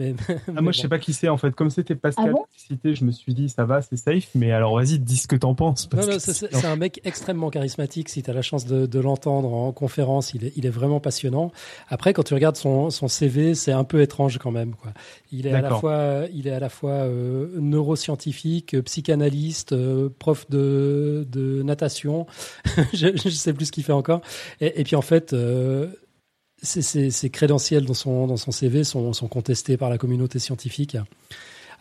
Mais, 0.08 0.14
Ah, 0.56 0.60
moi, 0.62 0.72
je 0.72 0.80
sais 0.80 0.88
pas 0.88 0.98
qui 0.98 1.12
c'est 1.12 1.28
en 1.28 1.36
fait. 1.36 1.54
Comme 1.54 1.70
c'était 1.70 1.94
Pascal 1.94 2.26
Ah 2.28 2.32
bon 2.32 2.44
citait, 2.56 2.94
je 2.94 3.04
me 3.04 3.10
suis 3.12 3.34
dit 3.34 3.48
ça 3.48 3.64
va, 3.64 3.82
c'est 3.82 3.96
safe. 3.96 4.28
Mais 4.34 4.52
alors, 4.52 4.76
vas-y, 4.76 4.98
dis 4.98 5.16
ce 5.16 5.28
que 5.28 5.36
t'en 5.36 5.54
penses. 5.54 5.86
parce 5.86 6.06
Non, 6.06 6.12
non, 6.12 6.18
que 6.18 6.32
c'est- 6.32 6.64
un 6.64 6.76
mec 6.76 7.00
extrêmement 7.04 7.50
charismatique. 7.50 8.08
Si 8.08 8.22
tu 8.22 8.30
as 8.30 8.34
la 8.34 8.42
chance 8.42 8.64
de, 8.64 8.86
de 8.86 9.00
l'entendre 9.00 9.52
en 9.52 9.72
conférence, 9.72 10.32
il 10.34 10.44
est, 10.46 10.52
il 10.56 10.66
est 10.66 10.70
vraiment 10.70 11.00
passionnant. 11.00 11.52
Après, 11.88 12.12
quand 12.12 12.22
tu 12.22 12.34
regardes 12.34 12.56
son, 12.56 12.90
son 12.90 13.08
CV, 13.08 13.54
c'est 13.54 13.72
un 13.72 13.84
peu 13.84 14.00
étrange 14.02 14.38
quand 14.38 14.50
même. 14.50 14.74
Quoi. 14.74 14.92
Il 15.32 15.46
est 15.46 15.52
à 15.52 15.60
la 15.60 15.70
fois, 15.74 16.22
il 16.32 16.46
est 16.46 16.52
à 16.52 16.60
la 16.60 16.68
fois 16.68 16.90
euh, 16.92 17.48
neuroscientifique, 17.58 18.74
euh, 18.74 18.82
psychanalyste, 18.82 19.72
euh, 19.72 20.08
prof 20.18 20.48
de, 20.50 21.26
de 21.30 21.62
natation. 21.62 22.26
je, 22.94 23.08
je 23.16 23.28
sais 23.28 23.52
plus 23.52 23.66
ce 23.66 23.72
qu'il 23.72 23.84
fait 23.84 23.92
encore. 23.92 24.20
Et, 24.60 24.80
et 24.80 24.84
puis 24.84 24.96
en 24.96 25.02
fait. 25.02 25.32
Euh, 25.32 25.88
ses, 26.62 26.82
ses- 26.82 27.10
ses 27.10 27.30
crédentiels 27.30 27.84
dans 27.84 27.94
son, 27.94 28.26
dans 28.26 28.36
son 28.36 28.50
CV 28.50 28.84
sont, 28.84 29.12
sont 29.12 29.28
contestés 29.28 29.76
par 29.76 29.90
la 29.90 29.98
communauté 29.98 30.38
scientifique. 30.38 30.96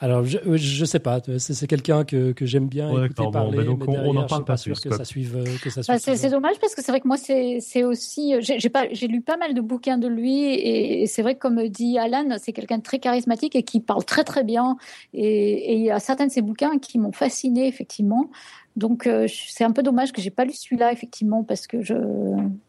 Alors, 0.02 0.24
je, 0.24 0.38
je 0.56 0.86
sais 0.86 1.00
pas, 1.00 1.20
c'est 1.40 1.68
quelqu'un 1.68 2.06
que, 2.06 2.32
que 2.32 2.46
j'aime 2.46 2.68
bien 2.68 2.90
Ouais, 2.90 3.06
écouter 3.06 3.24
bon, 3.24 3.32
parler, 3.32 3.58
bah 3.58 3.64
donc 3.66 3.80
mais 3.82 3.86
on- 3.88 3.92
on 3.92 3.94
derrière, 3.96 4.14
n'en 4.14 4.22
je 4.24 4.28
parle 4.30 4.42
suis 4.42 4.46
pas 4.46 4.54
pas 4.54 4.58
sûr 4.58 4.80
que 4.80 4.90
ça 4.92 5.04
suive, 5.04 5.36
euh, 5.36 5.44
que 5.62 5.70
ça 5.70 5.84
suive. 5.84 6.00
Bah, 6.06 6.16
c'est 6.16 6.30
dommage 6.30 6.58
parce 6.62 6.74
que 6.74 6.82
c'est 6.82 6.92
vrai 6.94 7.02
que 7.02 7.08
moi 7.08 7.18
c'est 7.18 7.60
c'est 7.60 7.84
aussi 7.84 8.36
j'ai 8.40 8.60
j'ai 8.60 8.70
pas 8.70 8.88
j'ai 8.94 9.08
lu 9.08 9.20
pas 9.20 9.36
mal 9.36 9.54
de 9.54 9.60
bouquins 9.60 9.98
de 9.98 10.08
lui 10.08 10.42
et, 10.46 11.02
et 11.02 11.08
c'est 11.08 11.22
vrai 11.22 11.36
que 11.36 11.40
comme 11.40 11.68
dit 11.68 11.98
Alan 11.98 12.38
c'est 12.40 12.54
quelqu'un 12.54 12.78
de 12.78 12.84
très 12.84 13.00
charismatique 13.00 13.58
et 13.58 13.64
qui 13.64 13.82
parle 13.82 14.06
très 14.06 14.24
très 14.24 14.46
bien. 14.46 14.78
Et, 15.14 15.74
et 15.74 15.76
il 15.76 15.82
y 15.84 15.92
a 15.92 16.00
certains 16.00 16.28
de 16.28 16.32
ses 16.32 16.42
bouquins 16.42 16.80
qui 16.80 16.98
m'ont 16.98 17.12
fasciné 17.12 17.68
effectivement. 17.68 18.30
Donc 18.78 19.06
euh, 19.06 19.28
je- 19.28 19.48
c'est 19.50 19.66
un 19.66 19.72
peu 19.72 19.84
dommage 19.84 20.14
que 20.14 20.22
j'ai 20.22 20.32
pas 20.32 20.46
lu 20.46 20.54
celui-là 20.54 20.94
effectivement 20.94 21.44
parce 21.44 21.68
que 21.68 21.82
je 21.82 21.96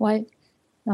ouais. 0.01 0.27
Euh, 0.89 0.93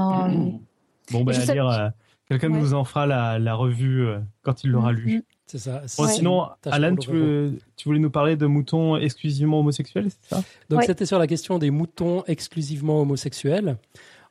Bon, 1.13 1.25
bah, 1.25 1.33
je 1.33 1.41
à 1.41 1.47
sais- 1.47 1.53
lire, 1.55 1.69
euh, 1.69 1.89
quelqu'un 2.29 2.51
Ouais. 2.53 2.59
nous 2.61 2.75
en 2.75 2.85
fera 2.85 3.07
la, 3.07 3.39
la 3.39 3.55
revue 3.55 4.07
euh, 4.07 4.19
quand 4.43 4.65
il 4.65 4.71
l'aura 4.71 4.93
lu. 4.93 5.19
mm, 5.19 5.23
C'est 5.47 5.59
ça. 5.59 5.81
Bon, 5.81 5.87
c'est 5.87 6.07
sinon, 6.15 6.49
Alan, 6.65 6.97
tu, 6.97 7.11
veux- 7.11 7.59
voulais 7.85 8.01
nous 8.01 8.11
parler 8.11 8.37
de 8.37 8.47
moutons 8.47 8.97
exclusivement 8.97 9.61
homosexuels, 9.61 10.09
c'est 10.11 10.35
ça? 10.35 10.43
Donc, 10.69 10.81
Ouais. 10.81 10.87
c'était 10.87 11.07
sur 11.07 11.19
la 11.21 11.27
question 11.29 11.59
des 11.59 11.71
moutons 11.71 12.25
exclusivement 12.27 13.01
homosexuels. 13.03 13.77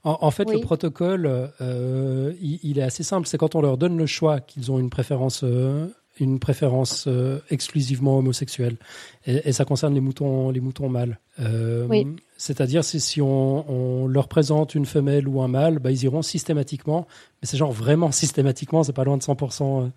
En, 0.04 0.18
en 0.22 0.32
fait, 0.32 0.48
Oui. 0.50 0.56
le 0.56 0.62
protocole, 0.62 1.26
euh, 1.62 2.34
il, 2.42 2.60
il 2.64 2.78
est 2.80 2.84
assez 2.84 3.02
simple. 3.04 3.28
C'est 3.28 3.38
quand 3.38 3.56
on 3.56 3.62
leur 3.62 3.78
donne 3.78 3.98
le 3.98 4.06
choix 4.06 4.40
qu'ils 4.40 4.72
ont 4.72 4.78
une 4.80 4.90
préférence, 4.90 5.42
euh, 5.44 5.88
une 6.20 6.40
préférence 6.40 7.06
euh, 7.08 7.40
exclusivement 7.50 8.18
homosexuelle. 8.18 8.78
Et, 9.26 9.50
et 9.50 9.52
ça 9.52 9.66
concerne 9.66 9.94
les 9.94 10.00
moutons, 10.02 10.50
les 10.52 10.60
moutons 10.62 10.90
mâles. 10.90 11.20
Euh, 11.40 11.86
Oui. 11.90 12.08
C'est-à-dire, 12.38 12.84
si, 12.84 13.00
si 13.00 13.22
on, 13.22 13.70
on 13.72 14.08
leur 14.08 14.28
présente 14.28 14.76
une 14.76 14.86
femelle 14.86 15.28
ou 15.28 15.42
un 15.42 15.48
mâle, 15.48 15.80
bah, 15.80 15.92
ils 15.92 16.04
iront 16.04 16.22
systématiquement. 16.22 17.08
Mais 17.42 17.48
c'est 17.48 17.58
genre 17.58 17.72
vraiment 17.72 18.12
systématiquement, 18.24 18.84
c'est 18.84 18.94
pas 18.94 19.04
loin 19.06 19.18
de 19.18 19.24
100% 19.24 19.90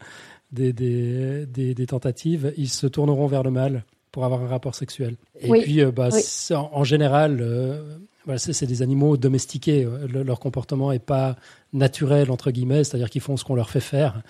des, 0.53 0.73
des, 0.73 1.47
des, 1.47 1.75
des 1.75 1.87
tentatives. 1.87 2.53
Ils 2.57 2.69
se 2.69 2.87
tourneront 2.87 3.27
vers 3.27 3.43
le 3.43 3.51
mâle 3.51 3.85
pour 4.13 4.25
avoir 4.25 4.43
un 4.43 4.47
rapport 4.47 4.75
sexuel. 4.75 5.17
Et 5.41 5.51
Oui. 5.51 5.63
puis, 5.63 5.81
euh, 5.83 5.91
bah, 5.91 6.09
Oui. 6.13 6.23
en, 6.57 6.71
en 6.73 6.85
général, 6.85 7.39
euh, 7.41 7.99
voilà, 8.29 8.39
c'est 8.39 8.67
des 8.67 8.83
animaux 8.83 9.17
domestiqués. 9.17 9.85
Euh, 9.85 10.07
Le- 10.07 10.23
leur 10.23 10.39
comportement 10.39 10.93
est 10.93 10.99
pas 10.99 11.37
naturel 11.73 12.31
entre 12.31 12.51
guillemets, 12.51 12.85
c'est-à-dire 12.85 13.09
qu'ils 13.09 13.23
font 13.23 13.37
ce 13.39 13.45
qu'on 13.45 13.55
leur 13.55 13.71
fait 13.71 13.81
faire. 13.81 14.23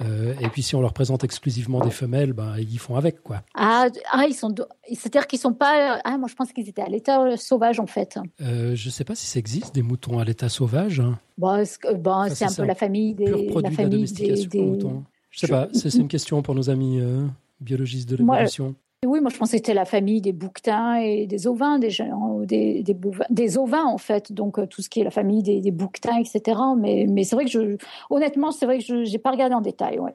Euh, 0.00 0.34
et 0.40 0.48
puis, 0.48 0.62
si 0.62 0.74
on 0.74 0.80
leur 0.80 0.92
présente 0.92 1.22
exclusivement 1.22 1.80
des 1.80 1.90
femelles, 1.92 2.32
bah, 2.32 2.54
ils 2.58 2.78
font 2.80 2.96
avec 2.96 3.22
quoi. 3.22 3.42
ah, 3.54 3.86
ah 4.10 4.24
ils 4.28 4.34
sont 4.34 4.50
do- 4.50 4.64
c'est-à-dire 4.88 5.26
qu'ils 5.28 5.38
sont 5.38 5.52
pas 5.52 6.00
ah 6.04 6.18
moi 6.18 6.28
je 6.28 6.34
pense 6.34 6.52
qu'ils 6.52 6.68
étaient 6.68 6.82
à 6.82 6.88
l'état 6.88 7.36
sauvage 7.36 7.78
en 7.80 7.86
fait 7.86 8.18
Euh, 8.40 8.74
je 8.74 8.90
sais 8.90 9.04
pas 9.04 9.14
si 9.14 9.26
ça 9.26 9.38
existe 9.38 9.74
des 9.74 9.82
moutons 9.82 10.18
à 10.18 10.24
l'état 10.24 10.48
sauvage. 10.48 10.98
hein. 11.00 11.18
bon, 11.38 11.62
que- 11.80 11.94
bon, 11.94 12.28
Ça, 12.28 12.34
c'est 12.34 12.44
un 12.46 12.54
peu 12.54 12.64
la 12.64 12.74
famille 12.74 13.14
des 13.14 13.26
la 13.26 13.30
produit 13.32 13.54
de 13.54 13.62
la 13.62 13.70
famille 13.70 13.90
domestication 13.90 14.48
des, 14.50 14.58
des 14.58 14.64
moutons. 14.64 15.04
Je 15.30 15.38
sais 15.40 15.46
Je- 15.46 15.52
pas. 15.52 15.68
C'est 15.72 15.94
une 15.94 16.08
question 16.08 16.42
pour 16.42 16.54
nos 16.56 16.70
amis 16.70 16.98
euh, 17.00 17.24
biologistes 17.60 18.08
de 18.08 18.16
l'évolution. 18.16 18.74
Oui, 19.06 19.20
moi 19.20 19.30
je 19.30 19.36
pensais 19.36 19.58
que 19.58 19.66
c'était 19.66 19.74
la 19.74 19.84
famille 19.84 20.20
des 20.20 20.32
bouquetins 20.32 20.96
et 20.96 21.26
des 21.26 21.46
ovins, 21.46 21.78
des, 21.78 22.84
des, 23.30 23.58
ovins 23.58 23.84
en 23.84 23.98
fait, 23.98 24.32
donc 24.32 24.58
euh, 24.58 24.66
tout 24.66 24.82
ce 24.82 24.88
qui 24.88 25.00
est 25.00 25.04
la 25.04 25.10
famille 25.10 25.42
des, 25.42 25.60
des 25.60 25.70
bouquetins, 25.70 26.18
etc. 26.18 26.60
Mais, 26.78 27.24
c'est 27.24 27.36
vrai 27.36 27.44
que 27.44 27.50
je, 27.50 27.76
honnêtement, 28.10 28.50
c'est 28.50 28.66
vrai 28.66 28.78
que 28.78 28.84
je 28.84 29.10
n'ai 29.10 29.18
pas 29.18 29.30
regardé 29.30 29.54
en 29.54 29.60
détail. 29.60 29.98
Ouais. 29.98 30.12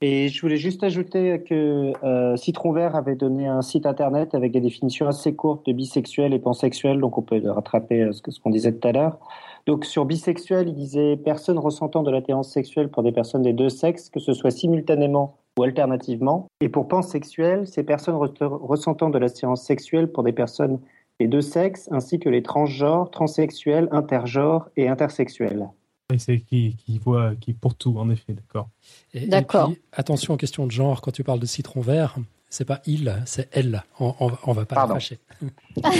Et 0.00 0.28
je 0.28 0.40
voulais 0.40 0.56
juste 0.56 0.82
ajouter 0.82 1.42
que 1.48 1.92
euh, 2.04 2.36
Citron 2.36 2.72
Vert 2.72 2.96
avait 2.96 3.14
donné 3.14 3.46
un 3.46 3.62
site 3.62 3.86
internet 3.86 4.34
avec 4.34 4.52
des 4.52 4.60
définitions 4.60 5.06
assez 5.06 5.34
courtes 5.34 5.64
de 5.66 5.72
bisexuel 5.72 6.34
et 6.34 6.38
pansexuel, 6.38 7.00
donc 7.00 7.18
on 7.18 7.22
peut 7.22 7.40
rattraper 7.46 8.02
euh, 8.02 8.12
ce 8.12 8.40
qu'on 8.40 8.50
disait 8.50 8.72
tout 8.72 8.86
à 8.86 8.92
l'heure. 8.92 9.18
Donc 9.66 9.84
sur 9.84 10.04
bisexuel, 10.04 10.68
il 10.68 10.74
disait 10.74 11.16
personne 11.16 11.58
ressentant 11.58 12.02
de 12.02 12.10
l'attirance 12.10 12.50
sexuelle 12.50 12.88
pour 12.88 13.02
des 13.02 13.12
personnes 13.12 13.42
des 13.42 13.52
deux 13.52 13.68
sexes, 13.68 14.08
que 14.10 14.20
ce 14.20 14.32
soit 14.32 14.50
simultanément 14.50 15.39
ou 15.58 15.62
alternativement. 15.62 16.48
Et 16.60 16.68
pour 16.68 16.88
pansexuel, 16.88 17.66
c'est 17.66 17.82
personnes 17.82 18.14
re- 18.16 18.44
ressentant 18.44 19.10
de 19.10 19.18
l'attirance 19.18 19.62
sexuelle 19.62 20.10
pour 20.10 20.22
des 20.22 20.32
personnes 20.32 20.78
des 21.18 21.28
deux 21.28 21.42
sexes, 21.42 21.88
ainsi 21.92 22.18
que 22.18 22.28
les 22.30 22.42
transgenres, 22.42 23.10
transsexuels, 23.10 23.88
intergenres 23.92 24.68
et 24.76 24.88
intersexuels. 24.88 25.68
Et 26.12 26.18
C'est 26.18 26.40
qui, 26.40 26.76
qui 26.76 26.98
voit, 26.98 27.34
qui 27.36 27.52
pour 27.52 27.74
tout, 27.74 27.96
en 27.98 28.08
effet, 28.10 28.32
d'accord. 28.32 28.68
D'accord. 29.14 29.68
puis, 29.72 29.80
attention 29.92 30.34
aux 30.34 30.36
questions 30.38 30.66
de 30.66 30.72
genre 30.72 31.00
quand 31.02 31.10
tu 31.12 31.22
parles 31.22 31.40
de 31.40 31.46
citron 31.46 31.80
vert. 31.82 32.16
C'est 32.52 32.64
pas 32.64 32.80
il, 32.84 33.14
c'est 33.26 33.48
elle. 33.52 33.84
On, 34.00 34.12
on, 34.18 34.32
on 34.44 34.52
va 34.52 34.64
pas 34.64 34.74
la 34.74 34.80
Pardon. 34.80 34.94
fâcher. 34.94 35.20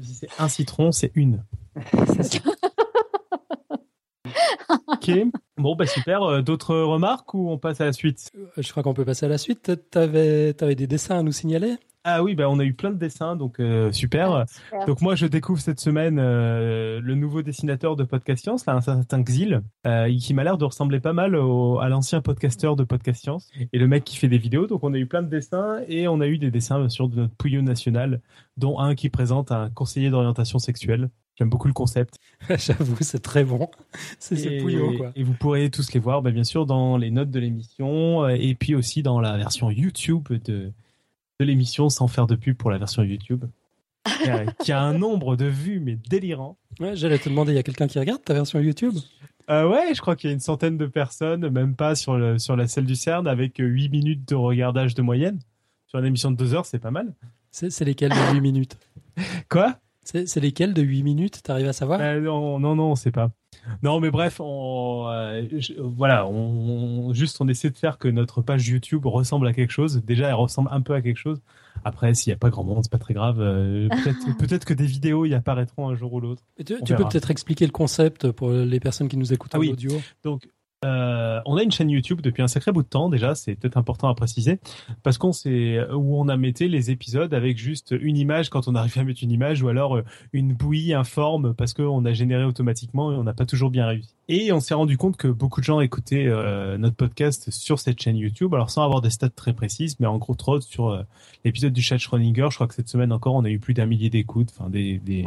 Si 0.00 0.14
c'est 0.14 0.28
un 0.38 0.48
citron, 0.48 0.90
c'est 0.92 1.12
une. 1.14 1.44
ok. 4.88 5.10
Bon, 5.62 5.74
bah 5.76 5.86
super. 5.86 6.22
Euh, 6.22 6.42
D'autres 6.42 6.76
remarques 6.76 7.32
ou 7.34 7.50
on 7.50 7.58
passe 7.58 7.80
à 7.80 7.84
la 7.86 7.92
suite? 7.92 8.30
Euh, 8.36 8.46
Je 8.62 8.70
crois 8.70 8.82
qu'on 8.82 8.94
peut 8.94 9.04
passer 9.04 9.26
à 9.26 9.28
la 9.28 9.38
suite. 9.38 9.72
T'avais 9.90 10.54
avais 10.60 10.74
des 10.74 10.86
dessins 10.86 11.18
à 11.18 11.22
nous 11.22 11.32
signaler? 11.32 11.76
Ah 12.04 12.24
oui, 12.24 12.34
bah 12.34 12.50
on 12.50 12.58
a 12.58 12.64
eu 12.64 12.74
plein 12.74 12.90
de 12.90 12.96
dessins, 12.98 13.36
donc 13.36 13.60
euh, 13.60 13.92
super. 13.92 14.44
Super. 14.48 14.86
Donc 14.86 15.00
moi, 15.02 15.14
je 15.14 15.24
découvre 15.26 15.60
cette 15.60 15.78
semaine 15.78 16.18
euh, 16.18 16.98
le 17.00 17.14
nouveau 17.14 17.42
dessinateur 17.42 17.94
de 17.94 18.02
Podcast 18.02 18.42
Science, 18.42 18.66
là, 18.66 18.74
un 18.74 18.80
certain 18.80 19.22
Xil, 19.22 19.62
euh, 19.86 20.12
qui 20.18 20.34
m'a 20.34 20.42
l'air 20.42 20.58
de 20.58 20.64
ressembler 20.64 20.98
pas 20.98 21.12
mal 21.12 21.36
au- 21.36 21.78
à 21.78 21.88
l'ancien 21.88 22.20
podcasteur 22.20 22.74
de 22.74 22.82
Podcast 22.82 23.22
Science 23.22 23.52
et 23.72 23.78
le 23.78 23.86
mec 23.86 24.02
qui 24.02 24.16
fait 24.16 24.26
des 24.26 24.38
vidéos. 24.38 24.66
Donc 24.66 24.82
on 24.82 24.92
a 24.94 24.98
eu 24.98 25.06
plein 25.06 25.22
de 25.22 25.28
dessins 25.28 25.78
et 25.86 26.08
on 26.08 26.20
a 26.20 26.26
eu 26.26 26.38
des 26.38 26.50
dessins 26.50 26.80
bien 26.80 26.88
sûr 26.88 27.08
de 27.08 27.14
notre 27.14 27.34
pouillot 27.36 27.62
national, 27.62 28.20
dont 28.56 28.80
un 28.80 28.96
qui 28.96 29.08
présente 29.08 29.52
un 29.52 29.70
conseiller 29.70 30.10
d'orientation 30.10 30.58
sexuelle. 30.58 31.08
J'aime 31.36 31.48
beaucoup 31.48 31.68
le 31.68 31.72
concept. 31.72 32.18
J'avoue, 32.50 32.96
c'est 33.00 33.22
très 33.22 33.44
bon. 33.44 33.70
C'est 34.18 34.58
pouillot, 34.58 34.96
quoi. 34.96 35.12
Et 35.16 35.22
vous 35.22 35.32
pourrez 35.32 35.70
tous 35.70 35.92
les 35.92 36.00
voir, 36.00 36.22
bah, 36.22 36.30
bien 36.30 36.44
sûr, 36.44 36.66
dans 36.66 36.96
les 36.96 37.10
notes 37.10 37.30
de 37.30 37.40
l'émission 37.40 38.24
euh, 38.24 38.36
et 38.38 38.54
puis 38.54 38.74
aussi 38.74 39.02
dans 39.02 39.20
la 39.20 39.36
version 39.36 39.70
YouTube 39.70 40.28
de, 40.30 40.72
de 41.40 41.44
l'émission, 41.44 41.88
sans 41.88 42.06
faire 42.06 42.26
de 42.26 42.36
pub 42.36 42.56
pour 42.56 42.70
la 42.70 42.78
version 42.78 43.02
YouTube, 43.02 43.44
qui 44.22 44.28
a, 44.28 44.46
qui 44.46 44.72
a 44.72 44.82
un 44.82 44.98
nombre 44.98 45.36
de 45.36 45.46
vues 45.46 45.80
mais 45.80 45.96
délirant. 46.08 46.58
Ouais, 46.80 46.96
J'allais 46.96 47.18
te 47.18 47.28
demander, 47.28 47.52
il 47.52 47.56
y 47.56 47.58
a 47.58 47.62
quelqu'un 47.62 47.86
qui 47.86 47.98
regarde 47.98 48.22
ta 48.22 48.34
version 48.34 48.60
YouTube? 48.60 48.94
Euh, 49.50 49.68
ouais, 49.68 49.94
je 49.94 50.00
crois 50.00 50.16
qu'il 50.16 50.28
y 50.28 50.32
a 50.32 50.34
une 50.34 50.40
centaine 50.40 50.76
de 50.76 50.86
personnes, 50.86 51.48
même 51.48 51.74
pas 51.74 51.94
sur, 51.94 52.16
le, 52.16 52.38
sur 52.38 52.56
la 52.56 52.68
selle 52.68 52.86
du 52.86 52.94
CERN, 52.94 53.26
avec 53.26 53.54
8 53.58 53.88
minutes 53.88 54.28
de 54.28 54.34
regardage 54.34 54.94
de 54.94 55.02
moyenne. 55.02 55.40
Sur 55.86 55.98
une 55.98 56.06
émission 56.06 56.30
de 56.30 56.36
2 56.36 56.54
heures, 56.54 56.66
c'est 56.66 56.78
pas 56.78 56.90
mal. 56.90 57.12
C'est 57.50 57.84
lesquels 57.84 58.12
de 58.12 58.34
8 58.34 58.40
minutes? 58.40 58.78
Quoi? 59.48 59.76
C'est 60.04 60.40
lesquels 60.40 60.74
de 60.74 60.82
8 60.82 61.02
minutes 61.02 61.42
T'arrives 61.42 61.68
à 61.68 61.72
savoir? 61.72 62.00
Euh, 62.00 62.20
non, 62.20 62.58
non, 62.58 62.74
non, 62.74 62.90
on 62.90 62.94
sait 62.96 63.12
pas. 63.12 63.30
Non, 63.82 64.00
mais 64.00 64.10
bref, 64.10 64.40
on, 64.40 65.06
euh, 65.08 65.44
je- 65.52 65.74
voilà, 65.80 66.26
on, 66.26 67.12
juste 67.12 67.40
on 67.40 67.46
essaie 67.48 67.70
de 67.70 67.76
faire 67.76 67.98
que 67.98 68.08
notre 68.08 68.42
page 68.42 68.66
YouTube 68.66 69.06
ressemble 69.06 69.46
à 69.46 69.52
quelque 69.52 69.70
chose. 69.70 70.02
Déjà, 70.04 70.28
elle 70.28 70.34
ressemble 70.34 70.68
un 70.72 70.80
peu 70.80 70.94
à 70.94 71.02
quelque 71.02 71.18
chose. 71.18 71.40
Après, 71.84 72.14
s'il 72.14 72.30
n'y 72.30 72.34
a 72.34 72.38
pas 72.38 72.50
grand 72.50 72.64
monde, 72.64 72.80
c'est 72.82 72.90
pas 72.90 72.98
très 72.98 73.14
grave. 73.14 73.40
Euh, 73.40 73.88
Peut-être 74.38 74.64
que 74.64 74.74
des 74.74 74.86
vidéos 74.86 75.24
y 75.26 75.34
apparaîtront 75.34 75.88
un 75.88 75.94
jour 75.94 76.12
ou 76.14 76.20
l'autre. 76.20 76.42
Tu, 76.58 76.74
tu 76.84 76.94
peux 76.94 77.04
peut-être 77.04 77.30
expliquer 77.30 77.66
le 77.66 77.72
concept 77.72 78.30
pour 78.32 78.50
les 78.50 78.80
personnes 78.80 79.08
qui 79.08 79.16
nous 79.16 79.32
écoutent 79.32 79.52
Ah 79.54 79.58
en 79.58 79.60
oui. 79.60 79.70
audio 79.70 79.90
Donc, 80.24 80.48
euh, 80.84 81.40
on 81.46 81.56
a 81.56 81.62
une 81.62 81.70
chaîne 81.70 81.90
YouTube 81.90 82.20
depuis 82.20 82.42
un 82.42 82.48
sacré 82.48 82.72
bout 82.72 82.82
de 82.82 82.88
temps 82.88 83.08
déjà, 83.08 83.34
c'est 83.34 83.54
peut-être 83.54 83.76
important 83.76 84.08
à 84.08 84.14
préciser, 84.14 84.58
parce 85.02 85.18
qu'on 85.18 85.32
sait 85.32 85.80
où 85.92 86.18
on 86.18 86.28
a 86.28 86.36
metté 86.36 86.68
les 86.68 86.90
épisodes 86.90 87.32
avec 87.34 87.58
juste 87.58 87.94
une 87.98 88.16
image 88.16 88.50
quand 88.50 88.68
on 88.68 88.74
arrive 88.74 88.98
à 88.98 89.04
mettre 89.04 89.22
une 89.22 89.30
image, 89.30 89.62
ou 89.62 89.68
alors 89.68 89.96
euh, 89.96 90.04
une 90.32 90.52
bouillie 90.52 90.94
informe 90.94 91.54
parce 91.54 91.72
qu'on 91.74 92.04
a 92.04 92.12
généré 92.12 92.44
automatiquement 92.44 93.12
et 93.12 93.16
on 93.16 93.24
n'a 93.24 93.34
pas 93.34 93.46
toujours 93.46 93.70
bien 93.70 93.86
réussi. 93.86 94.14
Et 94.28 94.52
on 94.52 94.60
s'est 94.60 94.74
rendu 94.74 94.96
compte 94.96 95.16
que 95.16 95.28
beaucoup 95.28 95.60
de 95.60 95.64
gens 95.64 95.80
écoutaient 95.80 96.26
euh, 96.26 96.78
notre 96.78 96.96
podcast 96.96 97.50
sur 97.50 97.78
cette 97.78 98.00
chaîne 98.00 98.16
YouTube, 98.16 98.54
alors 98.54 98.70
sans 98.70 98.84
avoir 98.84 99.00
des 99.00 99.10
stats 99.10 99.28
très 99.30 99.52
précises, 99.52 100.00
mais 100.00 100.06
en 100.06 100.18
gros 100.18 100.34
trop 100.34 100.60
sur 100.60 101.04
l'épisode 101.44 101.72
du 101.72 101.82
chat 101.82 101.98
Schrödinger, 101.98 102.48
je 102.50 102.56
crois 102.56 102.66
que 102.66 102.74
cette 102.74 102.88
semaine 102.88 103.12
encore 103.12 103.34
on 103.34 103.44
a 103.44 103.50
eu 103.50 103.58
plus 103.58 103.74
d'un 103.74 103.86
millier 103.86 104.10
d'écoutes, 104.10 104.52
enfin 104.56 104.70
des, 104.70 104.98
des. 104.98 105.24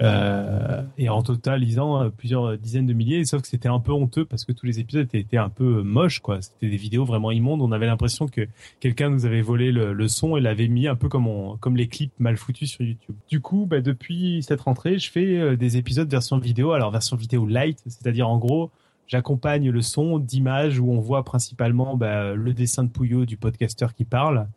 Euh, 0.00 0.82
et 0.96 1.08
en 1.08 1.22
totalisant 1.22 2.10
plusieurs 2.10 2.56
dizaines 2.56 2.86
de 2.86 2.92
milliers, 2.94 3.24
sauf 3.24 3.42
que 3.42 3.48
c'était 3.48 3.68
un 3.68 3.78
peu 3.78 3.92
honteux 3.92 4.24
parce 4.24 4.44
que 4.44 4.52
tous 4.52 4.64
les 4.64 4.80
épisodes 4.80 5.08
étaient 5.12 5.36
un 5.36 5.50
peu 5.50 5.82
moches, 5.82 6.20
quoi. 6.20 6.40
C'était 6.40 6.68
des 6.68 6.76
vidéos 6.76 7.04
vraiment 7.04 7.30
immondes. 7.30 7.60
On 7.60 7.72
avait 7.72 7.86
l'impression 7.86 8.26
que 8.26 8.48
quelqu'un 8.80 9.10
nous 9.10 9.26
avait 9.26 9.42
volé 9.42 9.70
le, 9.72 10.08
son 10.08 10.36
et 10.36 10.40
l'avait 10.40 10.68
mis 10.68 10.88
un 10.88 10.96
peu 10.96 11.08
comme 11.08 11.58
comme 11.60 11.76
les 11.76 11.88
clips 11.88 12.12
mal 12.18 12.36
foutus 12.36 12.70
sur 12.70 12.84
YouTube. 12.84 13.14
Du 13.28 13.40
coup, 13.40 13.66
bah, 13.66 13.80
depuis 13.80 14.42
cette 14.42 14.60
rentrée, 14.62 14.98
je 14.98 15.10
fais 15.10 15.56
des 15.56 15.76
épisodes 15.76 16.10
version 16.10 16.38
vidéo. 16.38 16.72
Alors 16.72 16.90
version 16.90 17.16
vidéo 17.16 17.46
light, 17.46 17.82
c'est-à-dire 17.86 18.28
en 18.28 18.38
gros, 18.38 18.70
j'accompagne 19.06 19.70
le 19.70 19.82
son 19.82 20.18
d'images 20.18 20.78
où 20.78 20.90
on 20.90 21.00
voit 21.00 21.24
principalement 21.24 21.96
bah, 21.96 22.34
le 22.34 22.54
dessin 22.54 22.84
de 22.84 22.88
Pouillot 22.88 23.26
du 23.26 23.36
podcasteur 23.36 23.94
qui 23.94 24.04
parle 24.04 24.48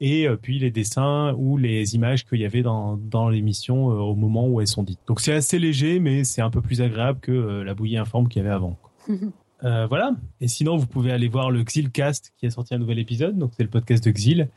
et 0.00 0.26
euh, 0.26 0.36
puis 0.36 0.58
les 0.58 0.70
dessins 0.70 1.34
ou 1.36 1.56
les 1.56 1.94
images 1.94 2.24
qu'il 2.24 2.40
y 2.40 2.44
avait 2.44 2.62
dans, 2.62 2.96
dans 2.96 3.28
l'émission 3.28 3.90
euh, 3.90 3.94
au 3.94 4.14
moment 4.14 4.48
où 4.48 4.60
elles 4.60 4.66
sont 4.66 4.82
dites. 4.82 5.00
Donc 5.06 5.20
c'est 5.20 5.32
assez 5.32 5.58
léger, 5.58 6.00
mais 6.00 6.24
c'est 6.24 6.40
un 6.40 6.50
peu 6.50 6.62
plus 6.62 6.80
agréable 6.80 7.20
que 7.20 7.32
euh, 7.32 7.64
la 7.64 7.74
bouillie 7.74 7.98
informe 7.98 8.28
qu'il 8.28 8.42
y 8.42 8.46
avait 8.46 8.54
avant. 8.54 8.78
voilà. 9.62 10.16
Et 10.40 10.48
sinon, 10.48 10.76
vous 10.76 10.86
pouvez 10.86 11.12
aller 11.12 11.28
voir 11.28 11.50
le 11.50 11.62
Xilcast 11.62 12.32
qui 12.38 12.46
a 12.46 12.50
sorti 12.50 12.74
un 12.74 12.78
nouvel 12.78 12.98
épisode. 12.98 13.36
Donc 13.36 13.52
c'est 13.56 13.62
le 13.62 13.68
podcast 13.68 14.02
de 14.04 14.10
Xil. 14.10 14.48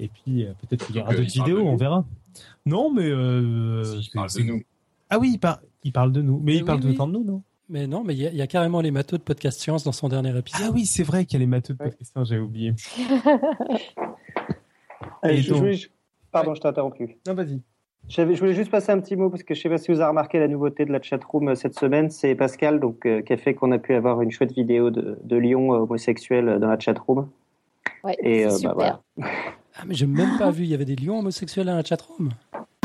Et 0.00 0.08
puis 0.08 0.46
peut-être 0.60 0.86
qu'il 0.86 0.96
y 0.96 1.00
aura 1.00 1.14
d'autres 1.14 1.32
vidéos, 1.32 1.60
on 1.60 1.76
verra. 1.76 2.04
Non, 2.66 2.92
mais 2.92 3.08
il 3.08 4.10
parle 4.12 4.30
de 4.30 4.42
nous. 4.42 4.62
Ah 5.10 5.18
oui, 5.18 5.32
il, 5.34 5.38
par... 5.38 5.60
il 5.84 5.92
parle 5.92 6.12
de 6.12 6.22
nous. 6.22 6.40
Mais, 6.42 6.56
il 6.56 6.64
parle 6.64 6.82
le 6.82 6.94
temps 6.94 7.06
de 7.06 7.12
nous, 7.12 7.24
non? 7.24 7.42
Mais 7.70 7.86
non, 7.86 8.02
mais 8.02 8.14
il 8.16 8.22
y, 8.22 8.40
a 8.40 8.46
carrément 8.46 8.80
les 8.80 8.90
matheux 8.90 9.18
de 9.18 9.22
podcast 9.22 9.60
science 9.60 9.84
dans 9.84 9.92
son 9.92 10.08
dernier 10.08 10.36
épisode. 10.36 10.62
Ah 10.64 10.70
oui, 10.72 10.86
c'est 10.86 11.02
vrai 11.02 11.26
qu'il 11.26 11.34
y 11.34 11.36
a 11.36 11.40
les 11.40 11.46
matheux 11.46 11.74
de 11.74 11.78
podcast 11.78 12.12
science, 12.12 12.28
j'avais 12.30 12.40
oublié. 12.40 12.72
Pardon, 16.30 16.54
je 16.54 16.60
t'ai 16.60 16.68
interrompu. 16.68 17.18
Non, 17.26 17.34
vas-y. 17.34 17.60
Je 18.08 18.22
voulais 18.22 18.54
juste 18.54 18.70
passer 18.70 18.90
un 18.90 19.00
petit 19.00 19.16
mot 19.16 19.28
parce 19.28 19.42
que 19.42 19.54
je 19.54 19.60
ne 19.60 19.62
sais 19.64 19.68
pas 19.68 19.78
si 19.78 19.92
vous 19.92 20.00
avez 20.00 20.08
remarqué 20.08 20.38
la 20.38 20.48
nouveauté 20.48 20.86
de 20.86 20.92
la 20.92 21.02
chatroom 21.02 21.48
euh, 21.48 21.54
cette 21.54 21.78
semaine, 21.78 22.10
c'est 22.10 22.34
Pascal 22.34 22.80
donc 22.80 23.04
euh, 23.04 23.20
qui 23.20 23.34
a 23.34 23.36
fait 23.36 23.52
qu'on 23.54 23.70
a 23.70 23.78
pu 23.78 23.94
avoir 23.94 24.22
une 24.22 24.30
chouette 24.30 24.52
vidéo 24.52 24.90
de, 24.90 25.18
de 25.22 25.36
Lyon 25.36 25.74
euh, 25.74 25.78
homosexuel 25.80 26.58
dans 26.58 26.68
la 26.68 26.78
chatroom. 26.78 27.28
Ouais, 28.04 28.16
Et 28.22 28.44
bah, 28.44 28.50
super. 28.50 28.74
Voilà. 28.74 29.00
Ah 29.80 29.84
mais 29.86 29.94
j'ai 29.94 30.08
même 30.08 30.38
pas 30.38 30.50
vu, 30.50 30.64
il 30.64 30.70
y 30.70 30.74
avait 30.74 30.84
des 30.84 30.96
lions 30.96 31.20
homosexuels 31.20 31.66
dans 31.66 31.76
la 31.76 31.84
chatroom. 31.84 32.30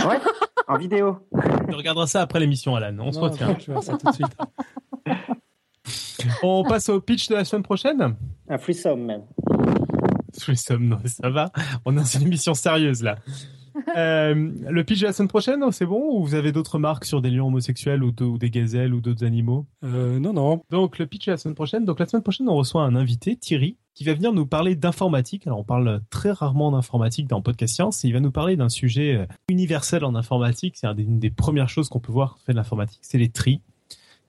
Ouais, 0.08 0.20
en 0.68 0.78
vidéo. 0.78 1.18
Tu 1.68 1.74
regarderas 1.76 2.06
ça 2.06 2.22
après 2.22 2.40
l'émission, 2.40 2.76
Alan. 2.76 2.96
On 3.00 3.12
se 3.12 3.20
retient. 3.20 3.58
Je 3.58 3.72
vais 3.72 3.82
ça 3.82 3.98
tout 3.98 4.06
de 4.06 4.14
suite. 4.14 4.38
On 6.44 6.64
passe 6.64 6.90
au 6.90 7.02
pitch 7.02 7.30
de 7.30 7.34
la 7.34 7.46
semaine 7.46 7.64
prochaine. 7.64 8.16
Un 8.48 8.58
threesome 8.60 9.06
même. 9.06 9.24
Threesome, 10.44 10.88
non, 10.88 11.00
ça 11.06 11.30
va. 11.30 11.52
On 11.86 11.94
est 11.94 12.00
dans 12.00 12.04
une 12.04 12.24
émission 12.24 12.54
sérieuse 12.54 13.02
là. 13.02 13.18
Euh, 13.98 14.52
le 14.70 14.84
pitch 14.84 15.02
de 15.02 15.08
la 15.08 15.14
semaine 15.14 15.28
prochaine, 15.28 15.64
c'est 15.72 15.88
bon 15.88 16.16
Ou 16.16 16.24
vous 16.24 16.36
avez 16.36 16.52
d'autres 16.52 16.78
marques 16.78 17.06
sur 17.06 17.24
des 17.24 17.32
lions 17.32 17.48
homosexuels 17.48 18.04
ou, 18.04 18.12
des 18.12 18.52
gazelles 18.52 18.94
ou 18.94 19.02
d'autres 19.02 19.26
animaux? 19.26 19.66
Euh, 19.84 20.20
Non, 20.20 20.32
non. 20.32 20.62
Donc 20.70 21.00
le 21.00 21.08
pitch 21.08 21.26
de 21.26 21.32
la 21.32 21.38
semaine 21.38 21.56
prochaine. 21.56 21.84
Donc 21.84 22.00
la 22.00 22.06
semaine 22.06 22.22
prochaine, 22.22 22.48
on 22.50 22.56
reçoit 22.56 22.84
un 22.84 22.96
invité, 22.96 23.36
Thierry, 23.36 23.78
qui 23.96 24.04
va 24.04 24.14
venir 24.14 24.32
nous 24.32 24.46
parler 24.46 24.76
d'informatique. 24.76 25.48
Alors 25.48 25.60
on 25.60 25.64
parle 25.64 26.02
très 26.12 26.32
rarement 26.32 26.72
d'informatique 26.72 27.28
dans 27.28 27.42
Podcast 27.42 27.74
Science. 27.74 28.06
Et 28.06 28.10
il 28.10 28.14
va 28.14 28.20
nous 28.20 28.32
parler 28.32 28.56
d'un 28.56 28.70
sujet 28.70 29.16
euh, 29.16 29.26
universel 29.50 30.06
en 30.06 30.14
informatique. 30.14 30.76
C'est 30.78 30.88
une 30.88 31.20
des 31.20 31.32
premières 31.32 31.70
choses 31.70 31.90
qu'on 31.90 32.00
peut 32.00 32.12
voir 32.12 32.38
fait 32.46 32.52
de 32.52 32.58
l'informatique, 32.58 33.02
c'est 33.02 33.18
les 33.18 33.30
tris. 33.30 33.62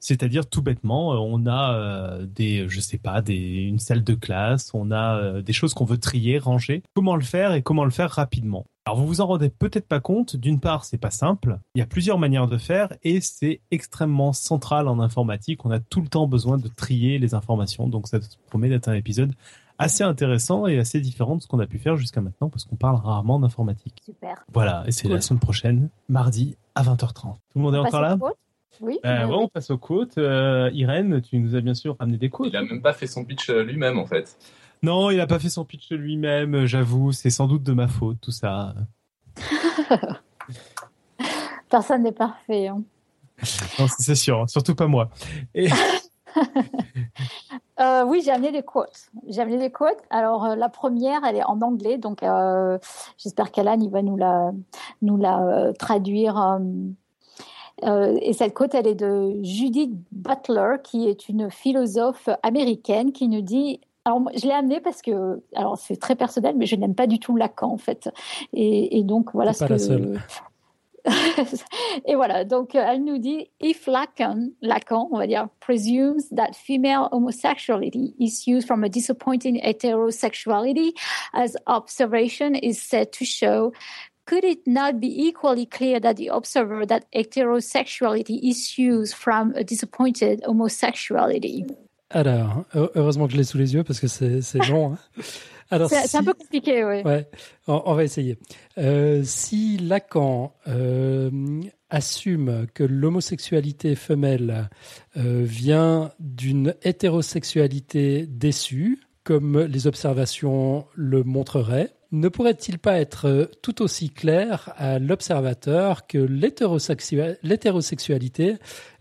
C'est-à-dire 0.05 0.47
tout 0.47 0.60
bêtement, 0.60 1.14
euh, 1.14 1.16
on 1.18 1.47
a 1.47 1.72
euh, 1.72 2.26
des, 2.26 2.68
je 2.68 2.78
sais 2.78 2.98
pas, 2.98 3.22
des, 3.22 3.62
une 3.62 3.78
salle 3.78 4.05
de 4.05 4.12
classe, 4.12 4.70
on 4.74 4.90
a 4.90 5.16
euh, 5.16 5.40
des 5.40 5.55
choses 5.55 5.72
qu'on 5.72 5.86
veut 5.86 5.97
trier, 5.97 6.39
ranger. 6.39 6.82
Comment 6.93 7.16
le 7.16 7.22
faire 7.22 7.55
et 7.55 7.62
comment 7.62 7.86
le 7.86 7.90
faire 7.90 8.10
rapidement? 8.10 8.66
Alors 8.85 8.98
vous 8.98 9.06
vous 9.06 9.22
en 9.22 9.26
rendez 9.26 9.48
peut-être 9.48 9.89
pas 9.89 10.01
compte. 10.01 10.36
D'une 10.36 10.60
part, 10.60 10.85
c'est 10.85 10.98
pas 10.98 11.10
simple. 11.10 11.59
Il 11.74 11.78
y 11.78 11.82
a 11.82 11.86
plusieurs 11.86 12.18
manières 12.18 12.48
de 12.48 12.59
faire 12.59 12.93
et 13.02 13.22
c'est 13.22 13.62
extrêmement 13.70 14.35
central 14.35 14.89
en 14.89 15.01
informatique. 15.01 15.64
On 15.64 15.70
a 15.70 15.81
tout 15.81 16.02
le 16.02 16.09
temps 16.09 16.26
besoin 16.26 16.59
de 16.59 16.68
trier 16.68 17.18
les 17.18 17.32
informations. 17.32 17.89
Donc 17.89 18.06
ça 18.06 18.18
promet 18.48 18.68
d'être 18.68 18.89
un 18.89 18.94
épisode 18.94 19.32
assez 19.78 20.05
intéressant 20.05 20.66
et 20.66 20.78
assez 20.78 21.01
différent 21.01 21.36
de 21.36 21.40
ce 21.40 21.48
qu'on 21.48 21.60
a 21.60 21.66
pu 21.66 21.78
faire 21.78 21.97
jusqu'à 21.97 22.20
maintenant 22.20 22.51
parce 22.51 22.66
qu'on 22.66 22.76
parle 22.76 22.97
rarement 22.97 23.40
d'informatique. 23.40 24.02
Super. 24.05 24.44
Voilà, 24.52 24.85
et 24.86 24.93
c'est 24.93 25.09
la 25.09 25.22
semaine 25.22 25.40
prochaine, 25.40 25.89
mardi 26.10 26.59
à 26.74 26.82
20h30. 26.82 27.22
Tout 27.22 27.39
le 27.55 27.62
monde 27.62 27.74
est 27.74 27.78
encore 27.78 28.02
là? 28.02 28.18
Oui. 28.81 28.99
Euh, 29.05 29.27
on 29.27 29.49
passe 29.49 29.71
aux 29.71 29.79
quotes. 29.79 30.19
Euh, 30.19 30.71
Irène, 30.73 31.21
tu 31.23 31.39
nous 31.39 31.57
as 31.57 31.61
bien 31.61 31.75
sûr 31.75 31.97
amené 31.99 32.19
des 32.19 32.31
quotes. 32.31 32.49
Il 32.49 32.57
a 32.57 32.63
même 32.63 32.83
pas 32.83 32.93
fait 32.93 33.07
son 33.07 33.25
pitch 33.25 33.51
euh, 33.51 33.63
lui-même 33.63 33.99
en 33.99 34.07
fait. 34.07 34.37
Non, 34.83 35.11
il 35.11 35.17
n'a 35.17 35.27
pas 35.27 35.39
fait 35.39 35.49
son 35.49 35.65
pitch 35.65 35.91
lui-même, 35.93 36.67
j'avoue. 36.67 37.13
C'est 37.13 37.31
sans 37.31 37.47
doute 37.47 37.63
de 37.63 37.73
ma 37.73 37.89
faute, 37.89 38.19
tout 38.21 38.33
ça. 38.33 38.75
Personne 41.71 42.03
n'est 42.03 42.13
parfait. 42.13 42.69
Hein. 42.69 42.83
c'est 43.99 44.15
sûr, 44.15 44.43
hein. 44.43 44.47
surtout 44.47 44.75
pas 44.75 44.87
moi. 44.87 45.09
oui, 45.55 45.71
j'ai 48.25 48.31
amené 48.31 48.53
des 48.53 48.63
quotes. 48.63 49.09
J'ai 49.29 49.41
amené 49.41 49.59
des 49.59 49.71
quotes. 49.71 50.03
Alors, 50.11 50.55
la 50.55 50.69
première, 50.69 51.25
elle 51.25 51.37
est 51.37 51.45
en 51.45 51.61
anglais, 51.63 51.99
donc 51.99 52.21
j'espère 53.17 53.51
qu'Alan 53.51 53.81
il 53.81 53.91
va 53.91 54.03
nous 54.03 54.17
la, 54.17 54.53
nous 55.01 55.17
la 55.17 55.73
traduire 55.79 56.61
euh, 57.83 58.17
et 58.23 58.33
cette 58.33 58.55
quote, 58.55 58.75
elle 58.75 58.87
est 58.87 58.95
de 58.95 59.33
Judith 59.43 59.93
Butler, 60.13 60.77
qui 60.83 61.09
est 61.09 61.29
une 61.29 61.51
philosophe 61.51 62.29
américaine, 62.43 63.13
qui 63.13 63.29
nous 63.29 63.43
dit 63.43 63.81
alors, 64.07 64.23
je 64.37 64.47
l'ai 64.47 64.53
amenée 64.53 64.81
parce 64.81 65.01
que, 65.01 65.43
alors 65.55 65.79
c'est 65.79 65.97
très 65.97 66.15
personnel, 66.15 66.57
mais 66.59 66.67
je 66.67 66.77
n'aime 66.77 66.95
pas 66.95 67.07
du 67.07 67.19
tout 67.19 67.37
Lacan 67.37 67.73
en 67.73 67.79
fait. 67.79 68.11
Et, 68.53 69.03
donc 69.03 69.33
voilà 69.33 69.55
ce 69.55 69.61
pas 69.61 69.69
que. 69.69 69.73
La 69.73 69.79
seule. 69.79 70.21
et 72.07 72.15
voilà, 72.15 72.45
donc 72.45 72.75
elle 72.75 73.05
nous 73.05 73.19
dit 73.19 73.49
if 73.61 73.87
Lacan, 73.87 74.49
Lacan, 74.61 75.09
on 75.11 75.19
va 75.19 75.27
dire, 75.27 75.49
presumes 75.61 76.21
that 76.35 76.53
female 76.55 77.09
homosexuality 77.13 78.15
is 78.19 78.47
used 78.47 78.67
from 78.67 78.85
a 78.85 78.89
disappointing 78.89 79.61
heterosexuality, 79.63 80.93
as 81.33 81.57
observation 81.67 82.55
is 82.55 82.75
said 82.75 83.11
to 83.13 83.25
show, 83.25 83.73
could 84.27 84.45
it 84.45 84.67
not 84.67 85.01
be 85.01 85.09
equally 85.27 85.67
clear 85.67 86.01
that 86.01 86.17
the 86.17 86.29
observer 86.29 86.87
that 86.87 87.05
heterosexuality 87.13 88.41
issues 88.43 89.13
from 89.13 89.53
a 89.55 89.65
disappointed 89.65 90.43
homosexuality? 90.47 91.67
Alors, 92.11 92.65
heureusement 92.75 93.27
que 93.27 93.33
je 93.33 93.39
l'ai 93.39 93.45
sous 93.45 93.59
les 93.59 93.75
yeux 93.75 93.83
parce 93.83 94.01
que 94.01 94.07
c'est 94.07 94.41
long. 94.69 94.97
Hein. 95.71 95.89
c'est 95.89 96.17
un 96.17 96.23
peu 96.23 96.35
compliqué, 96.35 96.85
oui. 96.85 97.03
Ouais, 97.03 97.29
on, 97.67 97.95
va 97.95 98.05
essayer. 98.05 98.39
Euh, 98.79 99.23
si 99.25 99.79
Lacan 99.79 100.55
euh, 100.69 101.31
assume 101.91 102.67
que 102.73 102.85
l'homosexualité 102.85 103.97
femelle 103.97 104.71
euh, 105.17 105.43
vient 105.45 106.13
d'une 106.21 106.75
hétérosexualité 106.83 108.27
déçue, 108.27 109.01
comme 109.25 109.61
les 109.61 109.87
observations 109.87 110.87
le 110.95 111.25
montreraient, 111.25 111.95
pourrait-il 112.28 112.78
pas 112.78 112.99
être 112.99 113.27
euh, 113.27 113.47
tout 113.62 113.82
aussi 113.82 114.11
clair 114.11 114.73
à 114.77 114.99
l'observateur 114.99 116.07
que 116.07 116.19
l'hétérosexualité 116.19 118.57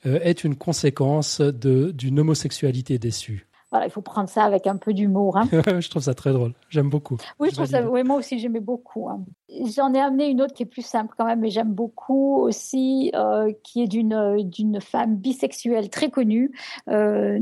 euh, 0.06 0.20
est 0.22 0.44
une 0.44 0.56
conséquence 0.56 1.42
d'une 1.42 2.20
homosexualité 2.20 2.98
déçue? 2.98 3.48
Il 3.84 3.90
faut 3.90 4.02
prendre 4.02 4.30
ça 4.30 4.44
avec 4.44 4.68
un 4.68 4.78
peu 4.78 4.94
d'humour. 4.94 5.38
Hein. 5.38 5.48
je 5.80 5.90
trouve 5.90 6.04
ça 6.04 6.14
très 6.14 6.32
drôle. 6.32 6.54
J'aime 6.70 6.90
beaucoup. 6.90 7.18
Oui, 7.40 7.50
je 7.50 7.56
trouve 7.56 7.68
ça, 7.68 7.82
moi 7.82 8.18
aussi, 8.18 8.40
j'aimais 8.40 8.60
beaucoup. 8.60 9.10
Hein. 9.10 9.22
J'en 9.76 9.94
ai 9.94 10.00
amené 10.00 10.30
une 10.30 10.42
autre 10.42 10.54
qui 10.54 10.64
est 10.64 10.68
plus 10.68 10.86
simple 10.86 11.14
quand 11.18 11.26
même, 11.26 11.40
mais 11.40 11.50
j'aime 11.50 11.74
beaucoup 11.74 12.38
aussi, 12.38 13.12
euh, 13.14 13.52
qui 13.64 13.84
est 13.84 13.88
d'une 13.88 14.42
d'une 14.50 14.82
femme 14.82 15.16
bisexuelle 15.16 15.90
très 15.90 16.10
connue, 16.10 16.52
euh, 16.90 17.40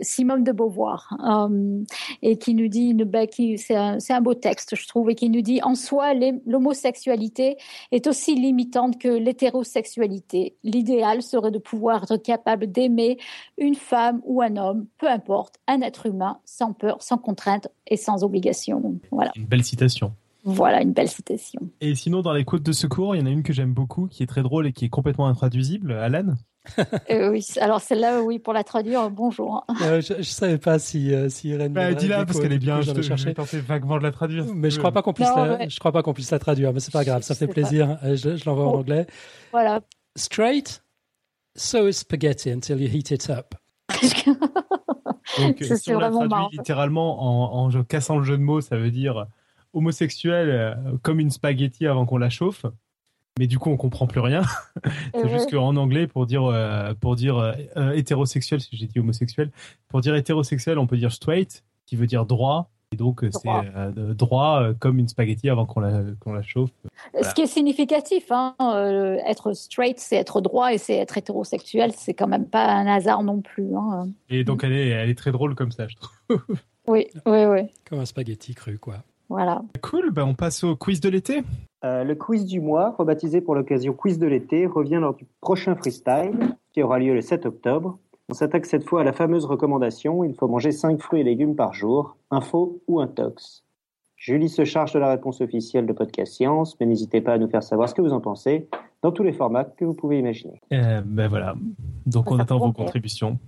Simone 0.00 0.44
de 0.44 0.52
Beauvoir, 0.52 1.16
euh, 1.24 1.84
et 2.22 2.36
qui 2.36 2.54
nous 2.54 2.68
dit, 2.68 2.94
ben, 2.94 3.26
c'est 3.56 3.76
un, 3.76 3.98
un, 4.08 4.20
beau 4.20 4.34
texte, 4.34 4.74
je 4.76 4.88
trouve, 4.88 5.10
et 5.10 5.14
qui 5.14 5.30
nous 5.30 5.42
dit 5.42 5.60
en 5.62 5.74
soi, 5.74 6.14
l'homosexualité 6.46 7.56
est 7.92 8.06
aussi 8.06 8.34
limitante 8.34 8.98
que 8.98 9.08
l'hétérosexualité. 9.08 10.56
L'idéal 10.64 11.22
serait 11.22 11.50
de 11.50 11.58
pouvoir 11.58 12.04
être 12.04 12.16
capable 12.16 12.70
d'aimer 12.70 13.18
une 13.58 13.74
femme 13.74 14.20
ou 14.24 14.42
un 14.42 14.56
homme, 14.56 14.86
peu 14.98 15.08
importe, 15.08 15.56
un 15.72 15.80
être 15.82 16.06
humain 16.06 16.38
sans 16.44 16.72
peur, 16.72 17.02
sans 17.02 17.18
contrainte 17.18 17.68
et 17.86 17.96
sans 17.96 18.24
obligation. 18.24 19.00
Voilà. 19.10 19.32
Une 19.36 19.46
belle 19.46 19.64
citation. 19.64 20.14
Voilà, 20.44 20.82
une 20.82 20.92
belle 20.92 21.08
citation. 21.08 21.60
Et 21.80 21.94
sinon, 21.94 22.20
dans 22.20 22.32
les 22.32 22.44
côtes 22.44 22.64
de 22.64 22.72
secours, 22.72 23.14
il 23.14 23.20
y 23.20 23.22
en 23.22 23.26
a 23.26 23.30
une 23.30 23.44
que 23.44 23.52
j'aime 23.52 23.72
beaucoup, 23.72 24.08
qui 24.08 24.24
est 24.24 24.26
très 24.26 24.42
drôle 24.42 24.66
et 24.66 24.72
qui 24.72 24.84
est 24.84 24.88
complètement 24.88 25.28
intraduisible. 25.28 25.92
Alan 25.92 26.34
euh, 27.10 27.30
Oui, 27.30 27.46
alors 27.60 27.80
celle-là, 27.80 28.22
oui, 28.22 28.40
pour 28.40 28.52
la 28.52 28.64
traduire, 28.64 29.08
bonjour. 29.08 29.64
Euh, 29.82 30.00
je 30.00 30.14
ne 30.14 30.22
savais 30.22 30.58
pas 30.58 30.80
si, 30.80 31.14
euh, 31.14 31.28
si 31.28 31.50
Irène. 31.50 31.72
Bah, 31.72 31.94
Dis-la 31.94 32.24
parce 32.24 32.40
qu'elle 32.40 32.52
est 32.52 32.58
bien, 32.58 32.80
je, 32.80 32.90
te, 32.90 33.02
je 33.02 33.24
vais 33.24 33.34
tenter 33.34 33.60
vaguement 33.60 33.98
de 33.98 34.02
la 34.02 34.10
traduire. 34.10 34.46
Mais 34.52 34.70
je 34.70 34.76
ne 34.76 34.80
crois 34.80 34.92
pas 34.92 35.02
qu'on 35.02 35.12
puisse, 35.12 35.28
la, 35.28 35.68
je 35.68 35.78
crois 35.78 35.92
pas 35.92 36.02
qu'on 36.02 36.14
puisse 36.14 36.30
la 36.32 36.40
traduire, 36.40 36.72
mais 36.72 36.80
c'est 36.80 36.92
pas 36.92 37.04
grave, 37.04 37.22
ça 37.22 37.36
fait 37.36 37.46
plaisir. 37.46 37.98
Je, 38.02 38.36
je 38.36 38.44
l'envoie 38.44 38.66
en 38.66 38.78
anglais. 38.78 39.06
Voilà. 39.52 39.80
Straight, 40.16 40.82
so 41.54 41.86
is 41.86 41.94
spaghetti 41.94 42.50
until 42.50 42.80
you 42.80 42.88
heat 42.88 43.12
it 43.12 43.30
up. 43.30 43.54
Donc, 45.38 45.62
si 45.62 45.92
on 45.92 45.98
l'a 45.98 46.10
traduit 46.10 46.56
littéralement 46.56 47.54
en, 47.54 47.74
en, 47.74 47.82
cassant 47.84 48.18
le 48.18 48.24
jeu 48.24 48.36
de 48.36 48.42
mots, 48.42 48.60
ça 48.60 48.76
veut 48.76 48.90
dire 48.90 49.26
homosexuel 49.72 50.50
euh, 50.50 50.74
comme 51.02 51.20
une 51.20 51.30
spaghetti 51.30 51.86
avant 51.86 52.06
qu'on 52.06 52.18
la 52.18 52.30
chauffe. 52.30 52.66
mais 53.38 53.46
du 53.46 53.58
coup 53.58 53.70
on 53.70 53.76
comprend 53.76 54.06
plus 54.06 54.20
rien. 54.20 54.42
c'est 55.14 55.28
juste 55.28 55.50
qu'en 55.50 55.76
anglais 55.76 56.06
pour 56.06 56.26
dire 56.26 56.44
euh, 56.44 56.94
pour 56.94 57.16
dire 57.16 57.38
euh, 57.38 57.92
hétérosexuel, 57.92 58.60
si 58.60 58.76
j'ai 58.76 58.86
dit 58.86 58.98
homosexuel, 58.98 59.50
pour 59.88 60.00
dire 60.00 60.14
hétérosexuel 60.14 60.78
on 60.78 60.86
peut 60.86 60.98
dire 60.98 61.12
straight, 61.12 61.64
qui 61.86 61.96
veut 61.96 62.06
dire 62.06 62.26
droit. 62.26 62.70
Et 62.92 62.96
donc 62.96 63.24
c'est 63.30 64.14
droit 64.14 64.72
comme 64.78 64.98
une 64.98 65.08
spaghetti 65.08 65.48
avant 65.48 65.66
qu'on 65.66 65.80
la 65.80 66.02
qu'on 66.20 66.32
la 66.32 66.42
chauffe. 66.42 66.70
Ce 67.20 67.34
qui 67.34 67.42
est 67.42 67.46
significatif, 67.46 68.30
hein, 68.30 68.54
être 69.26 69.52
straight, 69.54 69.98
c'est 69.98 70.16
être 70.16 70.40
droit 70.40 70.72
et 70.72 70.78
c'est 70.78 70.96
être 70.96 71.16
hétérosexuel, 71.16 71.92
c'est 71.96 72.14
quand 72.14 72.28
même 72.28 72.46
pas 72.46 72.66
un 72.66 72.86
hasard 72.86 73.22
non 73.22 73.40
plus. 73.40 73.74
Hein. 73.74 74.08
Et 74.28 74.44
donc 74.44 74.64
elle 74.64 74.72
est 74.72 74.88
elle 74.88 75.10
est 75.10 75.18
très 75.18 75.32
drôle 75.32 75.54
comme 75.54 75.72
ça, 75.72 75.86
je 75.88 75.96
trouve. 75.96 76.42
Oui, 76.88 77.06
oui, 77.26 77.44
oui. 77.44 77.60
Comme 77.88 78.00
un 78.00 78.04
spaghetti 78.04 78.54
cru, 78.54 78.78
quoi. 78.78 78.96
Voilà. 79.28 79.62
Cool, 79.82 80.10
ben 80.10 80.24
on 80.24 80.34
passe 80.34 80.64
au 80.64 80.76
quiz 80.76 81.00
de 81.00 81.08
l'été. 81.08 81.42
Euh, 81.84 82.04
le 82.04 82.14
quiz 82.14 82.44
du 82.44 82.60
mois, 82.60 82.94
rebaptisé 82.98 83.40
pour 83.40 83.54
l'occasion 83.54 83.92
quiz 83.92 84.18
de 84.18 84.26
l'été, 84.26 84.66
revient 84.66 84.98
lors 85.00 85.14
du 85.14 85.26
prochain 85.40 85.74
freestyle 85.74 86.56
qui 86.72 86.82
aura 86.82 86.98
lieu 86.98 87.14
le 87.14 87.20
7 87.20 87.46
octobre. 87.46 87.98
On 88.32 88.34
s'attaque 88.34 88.64
cette 88.64 88.88
fois 88.88 89.02
à 89.02 89.04
la 89.04 89.12
fameuse 89.12 89.44
recommandation 89.44 90.24
il 90.24 90.34
faut 90.34 90.48
manger 90.48 90.72
5 90.72 90.98
fruits 91.02 91.20
et 91.20 91.22
légumes 91.22 91.54
par 91.54 91.74
jour, 91.74 92.16
un 92.30 92.40
faux 92.40 92.80
ou 92.88 92.98
un 92.98 93.06
tox. 93.06 93.62
Julie 94.16 94.48
se 94.48 94.64
charge 94.64 94.94
de 94.94 94.98
la 94.98 95.10
réponse 95.10 95.42
officielle 95.42 95.84
de 95.84 95.92
Podcast 95.92 96.32
Science, 96.32 96.74
mais 96.80 96.86
n'hésitez 96.86 97.20
pas 97.20 97.34
à 97.34 97.38
nous 97.38 97.50
faire 97.50 97.62
savoir 97.62 97.90
ce 97.90 97.94
que 97.94 98.00
vous 98.00 98.14
en 98.14 98.22
pensez 98.22 98.70
dans 99.02 99.12
tous 99.12 99.22
les 99.22 99.34
formats 99.34 99.64
que 99.64 99.84
vous 99.84 99.92
pouvez 99.92 100.18
imaginer. 100.18 100.62
Euh, 100.72 101.02
ben 101.04 101.28
voilà, 101.28 101.54
donc 102.06 102.30
on 102.30 102.38
attend 102.38 102.58
vos 102.58 102.72
contributions. 102.72 103.38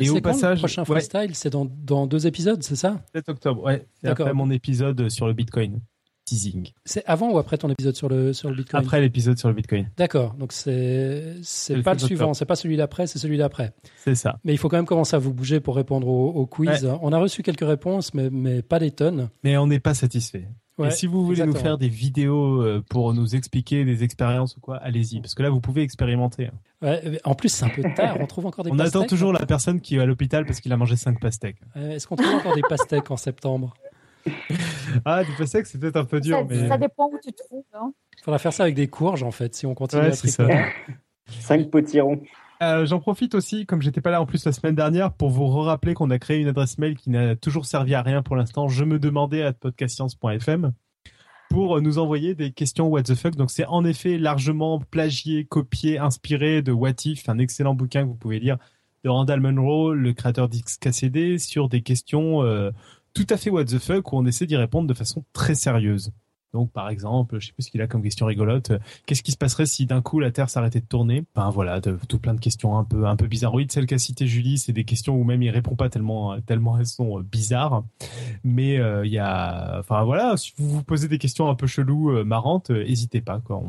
Et 0.00 0.08
au 0.08 0.22
passage, 0.22 0.56
le 0.56 0.60
prochain 0.60 0.86
freestyle, 0.86 1.34
c'est 1.34 1.50
dans, 1.50 1.66
dans, 1.66 2.06
deux 2.06 2.26
épisodes, 2.26 2.62
c'est 2.62 2.76
ça? 2.76 3.02
7 3.14 3.28
octobre, 3.28 3.62
ouais. 3.64 3.86
C'est 4.00 4.08
après 4.08 4.32
mon 4.32 4.50
épisode 4.50 5.10
sur 5.10 5.26
le 5.26 5.34
Bitcoin. 5.34 5.80
Teasing. 6.24 6.70
C'est 6.84 7.04
avant 7.06 7.30
ou 7.30 7.38
après 7.38 7.58
ton 7.58 7.68
épisode 7.68 7.94
sur 7.94 8.08
le, 8.08 8.32
sur 8.32 8.48
le 8.48 8.56
Bitcoin? 8.56 8.82
Après 8.82 9.00
l'épisode 9.00 9.38
sur 9.38 9.48
le 9.48 9.54
Bitcoin. 9.54 9.90
D'accord, 9.96 10.34
donc 10.34 10.52
c'est 10.52 11.34
c'est 11.42 11.82
pas 11.82 11.92
le 11.92 11.98
suivant, 11.98 12.32
c'est 12.32 12.46
pas 12.46 12.56
celui 12.56 12.76
d'après, 12.76 13.06
c'est 13.06 13.18
celui 13.18 13.36
d'après. 13.36 13.72
C'est 13.96 14.14
ça. 14.14 14.38
Mais 14.44 14.52
il 14.54 14.58
faut 14.58 14.68
quand 14.68 14.76
même 14.76 14.86
commencer 14.86 15.16
à 15.16 15.18
vous 15.18 15.34
bouger 15.34 15.60
pour 15.60 15.76
répondre 15.76 16.08
au, 16.08 16.46
quiz. 16.46 16.88
On 17.02 17.12
a 17.12 17.18
reçu 17.18 17.42
quelques 17.42 17.66
réponses, 17.66 18.14
mais, 18.14 18.30
mais 18.30 18.62
pas 18.62 18.78
des 18.78 18.90
tonnes. 18.90 19.28
Mais 19.42 19.56
on 19.56 19.66
n'est 19.66 19.80
pas 19.80 19.94
satisfait. 19.94 20.48
et 20.82 20.90
si 20.90 21.06
vous 21.06 21.24
voulez 21.24 21.44
nous 21.44 21.54
faire 21.54 21.76
des 21.76 21.88
vidéos 21.88 22.62
euh, 22.62 22.82
pour 22.88 23.12
nous 23.12 23.36
expliquer 23.36 23.84
des 23.84 24.02
expériences 24.02 24.56
ou 24.56 24.60
quoi, 24.60 24.76
allez-y, 24.78 25.20
parce 25.20 25.34
que 25.34 25.42
là 25.42 25.50
vous 25.50 25.60
pouvez 25.60 25.82
expérimenter. 25.82 26.46
Hein. 26.46 26.58
Ouais, 26.80 27.20
en 27.24 27.34
plus 27.34 27.50
c'est 27.50 27.66
un 27.66 27.70
peu 27.70 27.82
tard, 27.94 28.16
on 28.20 28.26
trouve 28.26 28.46
encore 28.46 28.64
des 28.64 28.70
on 28.70 28.76
pastèques. 28.76 28.96
On 28.96 29.00
attend 29.00 29.08
toujours 29.08 29.32
la 29.32 29.44
personne 29.44 29.80
qui 29.80 29.96
est 29.96 30.00
à 30.00 30.06
l'hôpital 30.06 30.46
parce 30.46 30.60
qu'il 30.60 30.72
a 30.72 30.76
mangé 30.76 30.96
5 30.96 31.20
pastèques. 31.20 31.58
Est-ce 31.76 32.06
qu'on 32.06 32.16
trouve 32.16 32.34
encore 32.34 32.54
des 32.54 32.62
pastèques 32.62 33.10
en 33.10 33.16
septembre? 33.16 33.74
ah, 35.04 35.24
du 35.24 35.32
pastèque, 35.36 35.66
c'est 35.66 35.78
peut-être 35.78 35.96
un 35.96 36.04
peu 36.04 36.20
dur. 36.20 36.38
Ça, 36.38 36.44
mais... 36.48 36.68
ça 36.68 36.78
dépend 36.78 37.08
où 37.08 37.18
tu 37.22 37.32
trouves. 37.32 37.64
Hein. 37.72 37.92
Faudra 38.24 38.38
faire 38.38 38.52
ça 38.52 38.64
avec 38.64 38.74
des 38.74 38.88
courges, 38.88 39.22
en 39.22 39.30
fait, 39.30 39.54
si 39.54 39.66
on 39.66 39.74
continue 39.74 40.02
ouais, 40.02 40.08
à. 40.08 40.12
Ça. 40.12 40.46
Cinq 41.40 41.70
potirons. 41.70 42.20
Euh, 42.62 42.86
J'en 42.86 43.00
profite 43.00 43.34
aussi, 43.34 43.66
comme 43.66 43.82
j'étais 43.82 44.00
pas 44.00 44.10
là 44.10 44.20
en 44.20 44.26
plus 44.26 44.44
la 44.44 44.52
semaine 44.52 44.74
dernière, 44.74 45.12
pour 45.12 45.30
vous 45.30 45.46
rappeler 45.48 45.94
qu'on 45.94 46.10
a 46.10 46.18
créé 46.18 46.38
une 46.38 46.48
adresse 46.48 46.78
mail 46.78 46.96
qui 46.96 47.10
n'a 47.10 47.36
toujours 47.36 47.66
servi 47.66 47.94
à 47.94 48.02
rien 48.02 48.22
pour 48.22 48.36
l'instant. 48.36 48.68
Je 48.68 48.84
me 48.84 48.98
demandais 48.98 49.42
à 49.42 49.52
podcastscience.fm 49.52 50.72
pour 51.50 51.80
nous 51.80 51.98
envoyer 51.98 52.34
des 52.34 52.52
questions 52.52 52.88
what 52.88 53.02
the 53.02 53.14
fuck. 53.14 53.36
Donc 53.36 53.50
c'est 53.50 53.66
en 53.66 53.84
effet 53.84 54.18
largement 54.18 54.78
plagié, 54.78 55.44
copié, 55.44 55.98
inspiré 55.98 56.62
de 56.62 56.72
What 56.72 57.04
If, 57.04 57.28
un 57.28 57.38
excellent 57.38 57.74
bouquin 57.74 58.02
que 58.02 58.08
vous 58.08 58.14
pouvez 58.14 58.40
lire 58.40 58.58
de 59.04 59.10
Randall 59.10 59.40
Munro, 59.40 59.92
le 59.92 60.12
créateur 60.14 60.48
d'XKCD, 60.48 61.38
sur 61.38 61.68
des 61.68 61.82
questions 61.82 62.42
euh, 62.42 62.70
tout 63.14 63.26
à 63.30 63.36
fait 63.36 63.50
what 63.50 63.64
the 63.64 63.78
fuck 63.78 64.12
où 64.12 64.16
on 64.16 64.26
essaie 64.26 64.46
d'y 64.46 64.56
répondre 64.56 64.88
de 64.88 64.94
façon 64.94 65.24
très 65.32 65.54
sérieuse. 65.54 66.12
Donc, 66.54 66.70
par 66.70 66.88
exemple, 66.88 67.40
je 67.40 67.48
sais 67.48 67.52
plus 67.52 67.64
ce 67.64 67.70
qu'il 67.70 67.82
a 67.82 67.88
comme 67.88 68.00
question 68.00 68.26
rigolote. 68.26 68.70
Qu'est-ce 69.06 69.24
qui 69.24 69.32
se 69.32 69.36
passerait 69.36 69.66
si 69.66 69.86
d'un 69.86 70.00
coup 70.00 70.20
la 70.20 70.30
Terre 70.30 70.48
s'arrêtait 70.48 70.80
de 70.80 70.86
tourner? 70.86 71.24
Ben 71.34 71.50
voilà, 71.50 71.80
tout 71.80 72.18
plein 72.20 72.32
de 72.32 72.38
questions 72.38 72.78
un 72.78 72.84
peu 72.84 73.08
un 73.08 73.16
peu 73.16 73.26
bizarroïdes. 73.26 73.72
Celle 73.72 73.86
qu'a 73.86 73.98
cité 73.98 74.28
Julie, 74.28 74.56
c'est 74.56 74.72
des 74.72 74.84
questions 74.84 75.16
où 75.16 75.24
même 75.24 75.42
il 75.42 75.50
répond 75.50 75.74
pas 75.74 75.88
tellement 75.88 76.40
tellement 76.42 76.78
elles 76.78 76.86
sont 76.86 77.18
euh, 77.18 77.22
bizarres. 77.22 77.82
Mais 78.44 78.78
euh, 78.78 79.04
il 79.04 79.10
y 79.10 79.18
a, 79.18 79.80
enfin 79.80 80.04
voilà, 80.04 80.36
si 80.36 80.52
vous 80.56 80.68
vous 80.68 80.84
posez 80.84 81.08
des 81.08 81.18
questions 81.18 81.50
un 81.50 81.56
peu 81.56 81.66
cheloues, 81.66 82.12
euh, 82.12 82.24
marrantes, 82.24 82.70
n'hésitez 82.70 83.20
pas. 83.20 83.40
Quoi. 83.40 83.60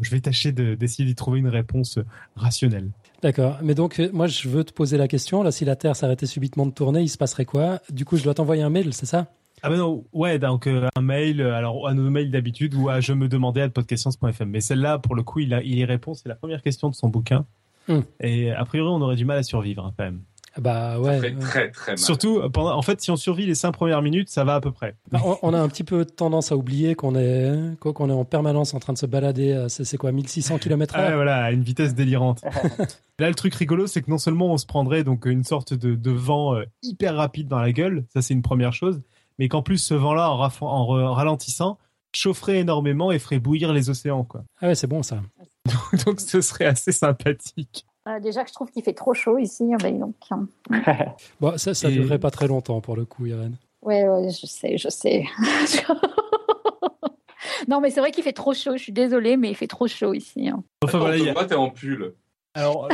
je 0.00 0.10
vais 0.10 0.20
tâcher 0.20 0.52
d'essayer 0.52 1.04
d'y 1.04 1.16
trouver 1.16 1.40
une 1.40 1.48
réponse 1.48 1.98
rationnelle. 2.36 2.90
D'accord. 3.22 3.58
Mais 3.62 3.74
donc, 3.74 4.00
moi, 4.12 4.26
je 4.26 4.48
veux 4.48 4.64
te 4.64 4.72
poser 4.72 4.96
la 4.96 5.08
question. 5.08 5.42
Là, 5.42 5.50
si 5.50 5.64
la 5.64 5.76
Terre 5.76 5.96
s'arrêtait 5.96 6.26
subitement 6.26 6.66
de 6.66 6.72
tourner, 6.72 7.02
il 7.02 7.08
se 7.08 7.18
passerait 7.18 7.44
quoi? 7.44 7.80
Du 7.90 8.04
coup, 8.04 8.16
je 8.16 8.24
dois 8.24 8.34
t'envoyer 8.34 8.62
un 8.62 8.70
mail, 8.70 8.92
c'est 8.92 9.06
ça? 9.06 9.26
Ah 9.62 9.70
ben 9.70 9.76
non, 9.76 10.04
ouais, 10.12 10.38
donc 10.38 10.68
euh, 10.68 10.86
un 10.94 11.00
mail, 11.00 11.42
alors 11.42 11.88
à 11.88 11.94
nos 11.94 12.08
mails 12.10 12.30
d'habitude 12.30 12.74
ou 12.74 12.88
à 12.88 13.00
je 13.00 13.12
me 13.12 13.26
demandais 13.26 13.62
à 13.62 13.68
podcastscience.fm. 13.68 14.48
Mais 14.48 14.60
celle-là, 14.60 14.98
pour 14.98 15.16
le 15.16 15.24
coup, 15.24 15.40
il, 15.40 15.52
a, 15.52 15.62
il 15.62 15.76
y 15.76 15.84
répond, 15.84 16.14
c'est 16.14 16.28
la 16.28 16.36
première 16.36 16.62
question 16.62 16.88
de 16.88 16.94
son 16.94 17.08
bouquin. 17.08 17.44
Hmm. 17.88 18.00
Et 18.20 18.52
a 18.52 18.64
priori, 18.64 18.88
on 18.88 19.00
aurait 19.00 19.16
du 19.16 19.24
mal 19.24 19.38
à 19.38 19.42
survivre 19.42 19.84
hein, 19.84 19.92
quand 19.96 20.04
même. 20.04 20.20
Bah 20.58 20.98
ouais. 20.98 21.14
Ça 21.16 21.20
fait 21.20 21.34
très 21.38 21.70
très 21.70 21.92
mal. 21.92 21.98
Surtout, 21.98 22.42
pendant, 22.50 22.76
en 22.76 22.82
fait, 22.82 23.00
si 23.00 23.10
on 23.10 23.16
survit 23.16 23.46
les 23.46 23.54
cinq 23.54 23.72
premières 23.72 24.02
minutes, 24.02 24.28
ça 24.28 24.44
va 24.44 24.56
à 24.56 24.60
peu 24.60 24.72
près. 24.72 24.96
Bah, 25.10 25.20
on, 25.24 25.38
on, 25.42 25.54
a 25.54 25.60
un 25.60 25.68
petit 25.68 25.84
peu 25.84 26.04
tendance 26.04 26.52
à 26.52 26.56
oublier 26.56 26.94
qu'on 26.94 27.14
est, 27.14 27.78
qu'on 27.80 28.10
est 28.10 28.12
en 28.12 28.24
permanence 28.24 28.74
en 28.74 28.80
train 28.80 28.92
de 28.92 28.98
se 28.98 29.06
balader. 29.06 29.66
C'est 29.68 29.96
quoi, 29.96 30.12
1600 30.12 30.58
km/h 30.60 30.98
ah, 30.98 31.14
Voilà, 31.14 31.44
à 31.44 31.52
une 31.52 31.62
vitesse 31.62 31.94
délirante. 31.94 32.42
Là, 33.20 33.28
le 33.28 33.34
truc 33.34 33.54
rigolo, 33.54 33.88
c'est 33.88 34.02
que 34.02 34.10
non 34.10 34.18
seulement 34.18 34.52
on 34.52 34.58
se 34.58 34.66
prendrait 34.66 35.02
donc 35.02 35.26
une 35.26 35.42
sorte 35.42 35.74
de, 35.74 35.96
de 35.96 36.10
vent 36.12 36.54
euh, 36.54 36.64
hyper 36.82 37.16
rapide 37.16 37.48
dans 37.48 37.58
la 37.58 37.72
gueule, 37.72 38.04
ça 38.12 38.22
c'est 38.22 38.32
une 38.32 38.42
première 38.42 38.72
chose, 38.72 39.02
mais 39.40 39.48
qu'en 39.48 39.62
plus 39.62 39.78
ce 39.78 39.94
vent-là, 39.94 40.30
en, 40.30 40.48
en, 40.60 41.12
ralentissant, 41.14 41.78
chaufferait 42.14 42.60
énormément 42.60 43.10
et 43.10 43.18
ferait 43.18 43.40
bouillir 43.40 43.72
les 43.72 43.90
océans, 43.90 44.22
quoi. 44.22 44.44
Ah 44.60 44.68
ouais, 44.68 44.76
c'est 44.76 44.86
bon 44.86 45.02
ça. 45.02 45.20
donc, 45.66 46.04
donc 46.06 46.20
ce 46.20 46.40
serait 46.40 46.66
assez 46.66 46.92
sympathique. 46.92 47.86
Euh, 48.08 48.20
déjà 48.20 48.42
que 48.42 48.48
je 48.48 48.54
trouve 48.54 48.70
qu'il 48.70 48.82
fait 48.82 48.94
trop 48.94 49.12
chaud 49.12 49.38
ici, 49.38 49.64
donc. 49.98 50.14
Hein. 50.30 50.46
bon, 51.40 51.58
ça, 51.58 51.74
ça 51.74 51.88
ne 51.88 51.94
durerait 51.94 52.18
pas 52.18 52.30
très 52.30 52.46
longtemps 52.46 52.80
pour 52.80 52.96
le 52.96 53.04
coup, 53.04 53.26
Irène. 53.26 53.56
Ouais, 53.82 54.08
ouais, 54.08 54.30
je 54.30 54.46
sais, 54.46 54.78
je 54.78 54.88
sais. 54.88 55.24
non, 57.68 57.80
mais 57.80 57.90
c'est 57.90 58.00
vrai 58.00 58.10
qu'il 58.10 58.24
fait 58.24 58.32
trop 58.32 58.54
chaud. 58.54 58.76
Je 58.76 58.82
suis 58.82 58.92
désolée, 58.92 59.36
mais 59.36 59.50
il 59.50 59.54
fait 59.54 59.66
trop 59.66 59.86
chaud 59.86 60.14
ici. 60.14 60.48
Hein. 60.48 60.62
Enfin, 60.82 60.98
voilà, 60.98 61.16
il... 61.16 61.34
t'es 61.46 61.54
en 61.54 61.70
pull. 61.70 62.14
Alors, 62.54 62.88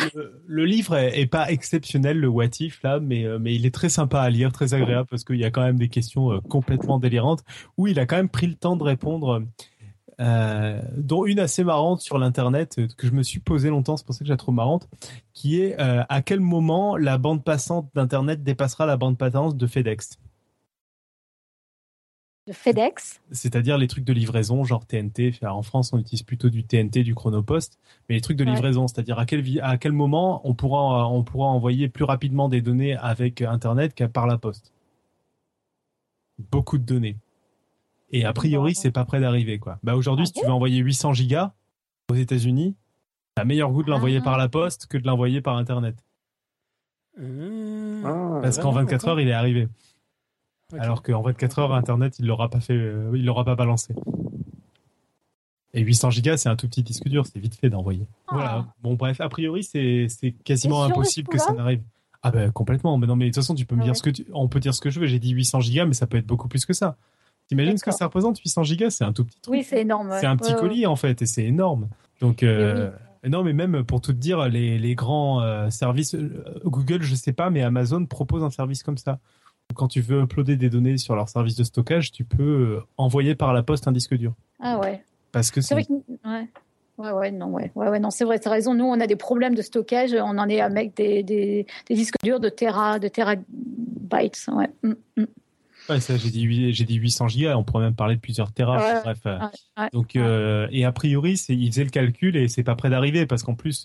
le, 0.47 0.65
livre 0.66 0.97
est, 0.97 1.27
pas 1.27 1.51
exceptionnel, 1.51 2.19
le 2.19 2.28
What 2.28 2.61
If, 2.61 2.82
là, 2.82 3.01
mais, 3.01 3.24
euh, 3.24 3.39
mais 3.41 3.55
il 3.55 3.65
est 3.65 3.74
très 3.74 3.89
sympa 3.89 4.20
à 4.20 4.28
lire, 4.28 4.53
très 4.53 4.74
agréable, 4.74 5.07
parce 5.09 5.24
qu'il 5.24 5.36
y 5.36 5.45
a 5.45 5.51
quand 5.51 5.62
même 5.62 5.78
des 5.78 5.89
questions 5.89 6.32
euh, 6.32 6.41
complètement 6.41 6.99
délirantes, 6.99 7.45
où 7.78 7.86
il 7.86 7.99
a 7.99 8.05
quand 8.05 8.16
même 8.16 8.28
pris 8.28 8.47
le 8.47 8.57
temps 8.57 8.77
de 8.77 8.82
répondre 8.82 9.43
euh, 10.20 10.81
dont 10.97 11.27
une 11.27 11.41
assez 11.41 11.65
marrante 11.65 12.01
sur 12.01 12.19
l'internet 12.19 12.77
euh, 12.78 12.86
que 12.97 13.07
je 13.07 13.12
me 13.12 13.23
suis 13.23 13.41
posé 13.41 13.69
longtemps, 13.69 13.97
c'est 13.97 14.07
pour 14.07 14.15
ça 14.15 14.20
que 14.20 14.27
j'ai 14.27 14.36
trop 14.36 14.53
marrante, 14.53 14.89
qui 15.32 15.61
est 15.61 15.81
euh, 15.81 16.05
à 16.09 16.23
quel 16.23 16.41
moment 16.41 16.97
la 16.97 17.19
bande 17.19 17.43
passante 17.43 17.91
d'internet 17.95 18.43
dépassera 18.43 18.86
la 18.86 18.97
bande 18.97 19.19
passante 19.19 19.57
de 19.57 19.66
FedEx? 19.66 20.19
De 22.47 22.53
FedEx? 22.53 23.23
C'est-à-dire 23.32 23.78
les 23.78 23.89
trucs 23.89 24.05
de 24.05 24.12
livraison, 24.12 24.65
genre 24.65 24.86
TNT. 24.86 25.32
en 25.43 25.62
France, 25.62 25.93
on 25.93 25.99
utilise 25.99 26.23
plutôt 26.23 26.51
du 26.51 26.62
TNT, 26.62 27.03
du 27.03 27.15
Chronopost, 27.15 27.78
mais 28.09 28.16
les 28.16 28.20
trucs 28.20 28.36
de 28.36 28.45
livraison, 28.45 28.86
c'est-à-dire 28.86 29.19
à 29.19 29.24
quel, 29.24 29.43
à 29.62 29.78
quel 29.78 29.93
moment 29.93 30.43
on 30.47 30.55
pourra, 30.55 31.09
on 31.09 31.24
pourra 31.24 31.49
envoyer 31.49 31.89
plus 31.89 32.05
rapidement 32.05 32.51
des 32.51 32.61
données 32.61 32.97
avec 32.97 33.41
Internet 33.41 33.95
qu'à 33.95 34.09
par 34.09 34.27
la 34.27 34.36
poste? 34.36 34.73
Beaucoup 36.39 36.78
de 36.78 36.85
données. 36.85 37.16
Et 38.15 38.24
a 38.24 38.32
priori, 38.32 38.77
c'est 38.77 38.93
pas 38.93 39.05
près 39.05 39.19
d'arriver, 39.19 39.59
quoi. 39.59 39.81
Bah, 39.82 39.97
aujourd'hui, 39.97 40.24
ah 40.24 40.32
si 40.32 40.41
tu 40.41 40.47
veux 40.47 40.53
envoyer 40.53 40.78
800 40.78 41.15
gigas 41.15 41.53
aux 42.09 42.15
États-Unis, 42.15 42.77
t'as 43.35 43.43
meilleur 43.43 43.73
goût 43.73 43.82
de 43.82 43.91
l'envoyer 43.91 44.20
par 44.20 44.39
la 44.39 44.49
poste 44.49 44.86
que 44.86 44.97
de 44.97 45.05
l'envoyer 45.05 45.41
par 45.41 45.57
Internet. 45.57 45.97
Mmh. 47.19 48.03
Parce 48.41 48.59
qu'en 48.59 48.70
24 48.70 49.09
heures, 49.09 49.20
il 49.20 49.27
est 49.27 49.32
arrivé. 49.32 49.66
Alors 50.78 51.03
qu'en 51.03 51.23
24 51.23 51.59
heures, 51.59 51.74
Internet, 51.74 52.20
il 52.20 52.27
l'aura 52.27 52.49
pas 52.49 52.61
fait, 52.61 52.74
euh, 52.74 53.11
il 53.16 53.24
l'aura 53.24 53.45
pas 53.45 53.57
balancé. 53.57 53.97
Et 55.73 55.81
800 55.81 56.11
gigas, 56.11 56.36
c'est 56.36 56.49
un 56.49 56.55
tout 56.55 56.69
petit 56.69 56.85
disque 56.85 57.09
dur, 57.09 57.27
c'est 57.27 57.41
vite 57.41 57.57
fait 57.57 57.69
d'envoyer. 57.69 58.07
Ah. 58.28 58.32
Voilà. 58.32 58.66
Bon, 58.81 58.95
bref, 58.95 59.20
a 59.20 59.28
priori, 59.28 59.65
c'est 59.65 60.07
quasiment 60.45 60.85
impossible 60.85 61.28
que 61.28 61.39
ça 61.39 61.53
n'arrive. 61.53 61.82
Ah 62.23 62.31
ben 62.31 62.53
complètement. 62.53 62.97
Mais 62.97 63.09
non, 63.09 63.16
mais 63.16 63.24
de 63.24 63.31
toute 63.31 63.43
façon, 63.43 63.57
tu 63.57 63.66
peux 63.66 63.74
me 63.74 63.82
Ah 63.82 63.86
dire 63.86 63.97
ce 63.97 64.03
que 64.03 64.11
tu, 64.11 64.24
on 64.32 64.49
peut 64.49 64.61
dire 64.61 64.73
ce 64.73 64.81
que 64.81 64.89
je 64.89 65.01
veux. 65.01 65.07
J'ai 65.07 65.19
dit 65.19 65.31
800 65.31 65.61
gigas, 65.61 65.85
mais 65.85 65.95
ça 65.95 66.07
peut 66.07 66.16
être 66.16 66.27
beaucoup 66.27 66.47
plus 66.47 66.65
que 66.65 66.73
ça. 66.73 66.97
T'imagines 67.49 67.77
ce 67.77 67.85
que 67.85 67.91
ça 67.93 68.07
représente 68.07 68.39
800 68.39 68.62
gigas 68.62 68.91
C'est 68.91 69.05
un 69.05 69.12
tout 69.12 69.25
petit 69.25 69.41
truc. 69.41 69.53
Oui, 69.55 69.62
c'est 69.65 69.81
énorme. 69.83 70.09
ouais. 70.11 70.21
C'est 70.21 70.27
un 70.27 70.37
petit 70.37 70.51
Ouais, 70.55 70.55
ouais. 70.62 70.69
colis 70.69 70.87
en 70.87 70.97
fait, 70.97 71.21
et 71.23 71.27
c'est 71.27 71.45
énorme. 71.45 71.89
Donc 72.21 72.43
euh, 72.43 72.91
non, 73.27 73.43
mais 73.43 73.53
même 73.53 73.85
pour 73.85 74.01
tout 74.01 74.12
te 74.12 74.19
dire, 74.19 74.49
les, 74.49 74.79
les 74.79 74.95
grands 74.95 75.41
euh, 75.43 75.71
services, 75.71 76.15
euh, 76.15 76.45
Google, 76.65 77.03
je 77.03 77.15
sais 77.15 77.33
pas, 77.33 77.51
mais 77.51 77.62
Amazon 77.62 78.05
propose 78.07 78.43
un 78.45 78.51
service 78.51 78.83
comme 78.83 78.99
ça. 78.99 79.19
Quand 79.75 79.89
tu 79.89 80.01
veux 80.03 80.21
uploader 80.23 80.57
des 80.57 80.69
données 80.71 80.99
sur 80.99 81.16
leur 81.16 81.29
service 81.29 81.57
de 81.57 81.65
stockage, 81.65 82.12
tu 82.12 82.25
peux 82.25 82.43
euh, 82.43 82.81
envoyer 82.99 83.35
par 83.35 83.53
la 83.55 83.62
poste 83.62 83.89
un 83.89 83.93
disque 83.93 84.15
dur. 84.15 84.35
Ah 84.61 84.79
ouais. 84.79 85.03
Parce 85.33 85.51
que 85.51 85.61
C'est 85.61 85.69
c'est 85.69 85.75
vrai 85.75 85.85
que. 85.85 86.29
Ouais. 86.29 86.49
Ouais, 86.97 87.11
ouais, 87.11 87.31
non, 87.33 87.47
ouais, 87.49 87.73
ouais, 87.75 87.89
ouais, 87.89 87.99
non, 87.99 88.11
c'est 88.11 88.25
vrai, 88.25 88.39
t'as 88.39 88.51
raison. 88.51 88.73
Nous, 88.73 88.85
on 88.85 89.01
a 89.01 89.07
des 89.09 89.16
problèmes 89.16 89.57
de 89.57 89.62
stockage. 89.62 90.12
On 90.15 90.39
en 90.39 90.49
est 90.49 90.61
avec 90.61 90.95
des, 90.97 91.25
des, 91.25 91.66
des 91.89 91.95
disques 91.97 92.15
durs 92.23 92.39
de 92.39 92.49
Tera, 92.49 93.01
de 93.01 93.09
terabytes. 93.09 94.47
Ouais. 94.53 94.71
Mm, 94.83 94.93
mm. 95.16 95.25
Ouais, 95.89 96.01
ça, 96.01 96.16
j'ai 96.16 96.31
dit, 96.31 96.73
j'ai 96.73 96.85
dit 96.85 96.94
800 96.94 97.28
gigas, 97.28 97.56
on 97.56 97.65
pourrait 97.65 97.85
même 97.85 97.94
parler 97.94 98.16
de 98.16 98.20
plusieurs 98.20 98.52
terras. 98.52 99.02
bref. 99.02 99.27
donc, 99.93 100.16
euh, 100.16 100.66
et 100.70 100.85
a 100.85 100.93
priori, 100.93 101.36
c'est, 101.36 101.55
il 101.55 101.70
faisait 101.70 101.85
le 101.85 101.90
calcul 101.90 102.36
et 102.36 102.48
c'est 102.48 102.62
pas 102.62 102.74
prêt 102.74 102.89
d'arriver 102.89 103.27
parce 103.27 103.43
qu'en 103.43 103.55
plus, 103.55 103.85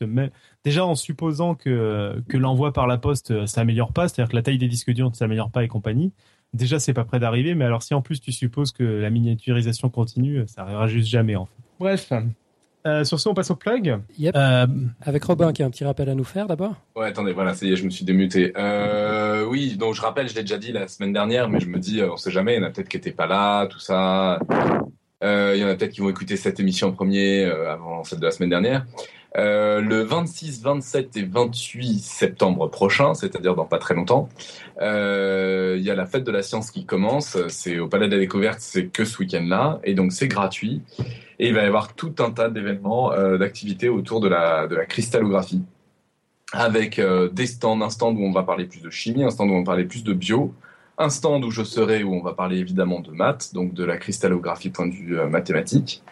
déjà 0.63 0.85
en 0.85 0.95
supposant 0.95 1.55
que, 1.55 2.21
que 2.29 2.37
l'envoi 2.37 2.71
par 2.71 2.87
la 2.87 2.97
poste 2.97 3.31
euh, 3.31 3.45
s'améliore 3.45 3.91
pas, 3.91 4.07
c'est-à-dire 4.07 4.31
que 4.31 4.35
la 4.35 4.41
taille 4.41 4.57
des 4.57 4.69
disques 4.69 4.91
durs 4.91 5.09
ne 5.09 5.15
s'améliore 5.15 5.51
pas 5.51 5.63
et 5.63 5.67
compagnie, 5.67 6.13
déjà 6.53 6.79
c'est 6.79 6.93
pas 6.93 7.03
prêt 7.03 7.19
d'arriver, 7.19 7.53
mais 7.53 7.65
alors 7.65 7.83
si 7.83 7.93
en 7.93 8.01
plus 8.01 8.21
tu 8.21 8.31
supposes 8.31 8.71
que 8.71 8.83
la 8.83 9.09
miniaturisation 9.09 9.89
continue, 9.89 10.43
ça 10.47 10.61
arrivera 10.61 10.87
juste 10.87 11.09
jamais 11.09 11.35
en 11.35 11.45
fait. 11.45 11.61
Bref, 11.79 12.13
euh, 12.85 13.03
sur 13.03 13.19
ce, 13.19 13.27
on 13.27 13.33
passe 13.33 13.51
au 13.51 13.55
plug. 13.55 13.99
Yep. 14.17 14.35
Euh, 14.35 14.67
Avec 15.01 15.23
Robin 15.23 15.51
qui 15.51 15.63
a 15.63 15.65
un 15.65 15.69
petit 15.69 15.83
rappel 15.83 16.09
à 16.09 16.15
nous 16.15 16.23
faire 16.23 16.47
d'abord. 16.47 16.75
Ouais, 16.95 17.07
attendez, 17.07 17.33
voilà, 17.33 17.53
ça 17.53 17.65
y 17.65 17.73
est, 17.73 17.75
je 17.75 17.83
me 17.83 17.89
suis 17.89 18.05
démuté. 18.05 18.53
Euh, 18.57 19.45
oui, 19.45 19.75
donc 19.75 19.95
je 19.95 20.01
rappelle, 20.01 20.29
je 20.29 20.35
l'ai 20.35 20.41
déjà 20.41 20.57
dit 20.57 20.71
la 20.71 20.87
semaine 20.87 21.11
dernière, 21.11 21.49
mais 21.49 21.59
je 21.59 21.67
me 21.67 21.77
dis, 21.77 22.01
on 22.03 22.17
sait 22.17 22.31
jamais, 22.31 22.55
il 22.55 22.61
y 22.61 22.63
en 22.63 22.67
a 22.67 22.69
peut-être 22.69 22.87
qui 22.87 22.97
n'étaient 22.97 23.11
pas 23.11 23.27
là, 23.27 23.67
tout 23.67 23.79
ça. 23.79 24.39
il 25.21 25.57
y 25.57 25.63
en 25.63 25.67
a 25.67 25.75
peut-être 25.75 25.91
qui 25.91 26.01
vont 26.01 26.09
écouter 26.09 26.37
cette 26.37 26.59
émission 26.59 26.87
en 26.87 26.91
premier 26.93 27.43
avant 27.43 28.03
celle 28.03 28.19
de 28.19 28.25
la 28.25 28.31
semaine 28.31 28.49
dernière. 28.49 28.85
le 29.35 30.01
26, 30.01 30.61
27 30.61 31.17
et 31.17 31.23
28 31.23 31.99
septembre 31.99 32.69
prochain, 32.69 33.13
c'est-à-dire 33.13 33.55
dans 33.55 33.65
pas 33.65 33.79
très 33.79 33.93
longtemps, 33.93 34.29
il 34.79 35.81
y 35.81 35.91
a 35.91 35.95
la 35.95 36.05
fête 36.05 36.23
de 36.23 36.31
la 36.31 36.43
science 36.43 36.71
qui 36.71 36.85
commence. 36.85 37.37
C'est 37.49 37.77
au 37.79 37.89
Palais 37.89 38.07
de 38.07 38.13
la 38.13 38.19
Découverte, 38.19 38.59
c'est 38.61 38.85
que 38.85 39.03
ce 39.03 39.17
week-end-là, 39.19 39.81
et 39.83 39.95
donc 39.95 40.13
c'est 40.13 40.29
gratuit. 40.29 40.81
Et 41.39 41.47
il 41.47 41.53
va 41.53 41.63
y 41.63 41.65
avoir 41.65 41.93
tout 41.93 42.13
un 42.19 42.31
tas 42.31 42.49
d'événements, 42.49 43.13
euh, 43.13 43.37
d'activités 43.37 43.87
autour 43.87 44.19
de 44.19 44.27
la, 44.27 44.67
cristallographie, 44.87 45.63
avec 46.51 46.99
euh, 46.99 47.29
des 47.29 47.47
stands, 47.47 47.79
un 47.81 47.89
stand 47.89 48.17
où 48.17 48.23
on 48.23 48.31
va 48.31 48.43
parler 48.43 48.65
plus 48.65 48.81
de 48.81 48.89
chimie, 48.89 49.23
un 49.23 49.29
stand 49.29 49.49
où 49.49 49.53
on 49.53 49.59
va 49.59 49.65
parler 49.65 49.85
plus 49.85 50.03
de 50.03 50.11
bio, 50.11 50.53
un 50.97 51.09
stand 51.09 51.45
où 51.45 51.51
je 51.51 51.63
serai, 51.63 52.03
où 52.03 52.13
on 52.13 52.21
va 52.21 52.33
parler 52.33 52.57
évidemment 52.57 52.99
de 52.99 53.11
maths, 53.11 53.53
donc 53.53 53.73
de 53.73 53.85
la 53.85 53.95
cristallographie 53.95 54.69
point 54.69 54.87
de 54.87 54.91
vue 54.91 55.17
euh, 55.17 55.29
mathématique, 55.29 56.03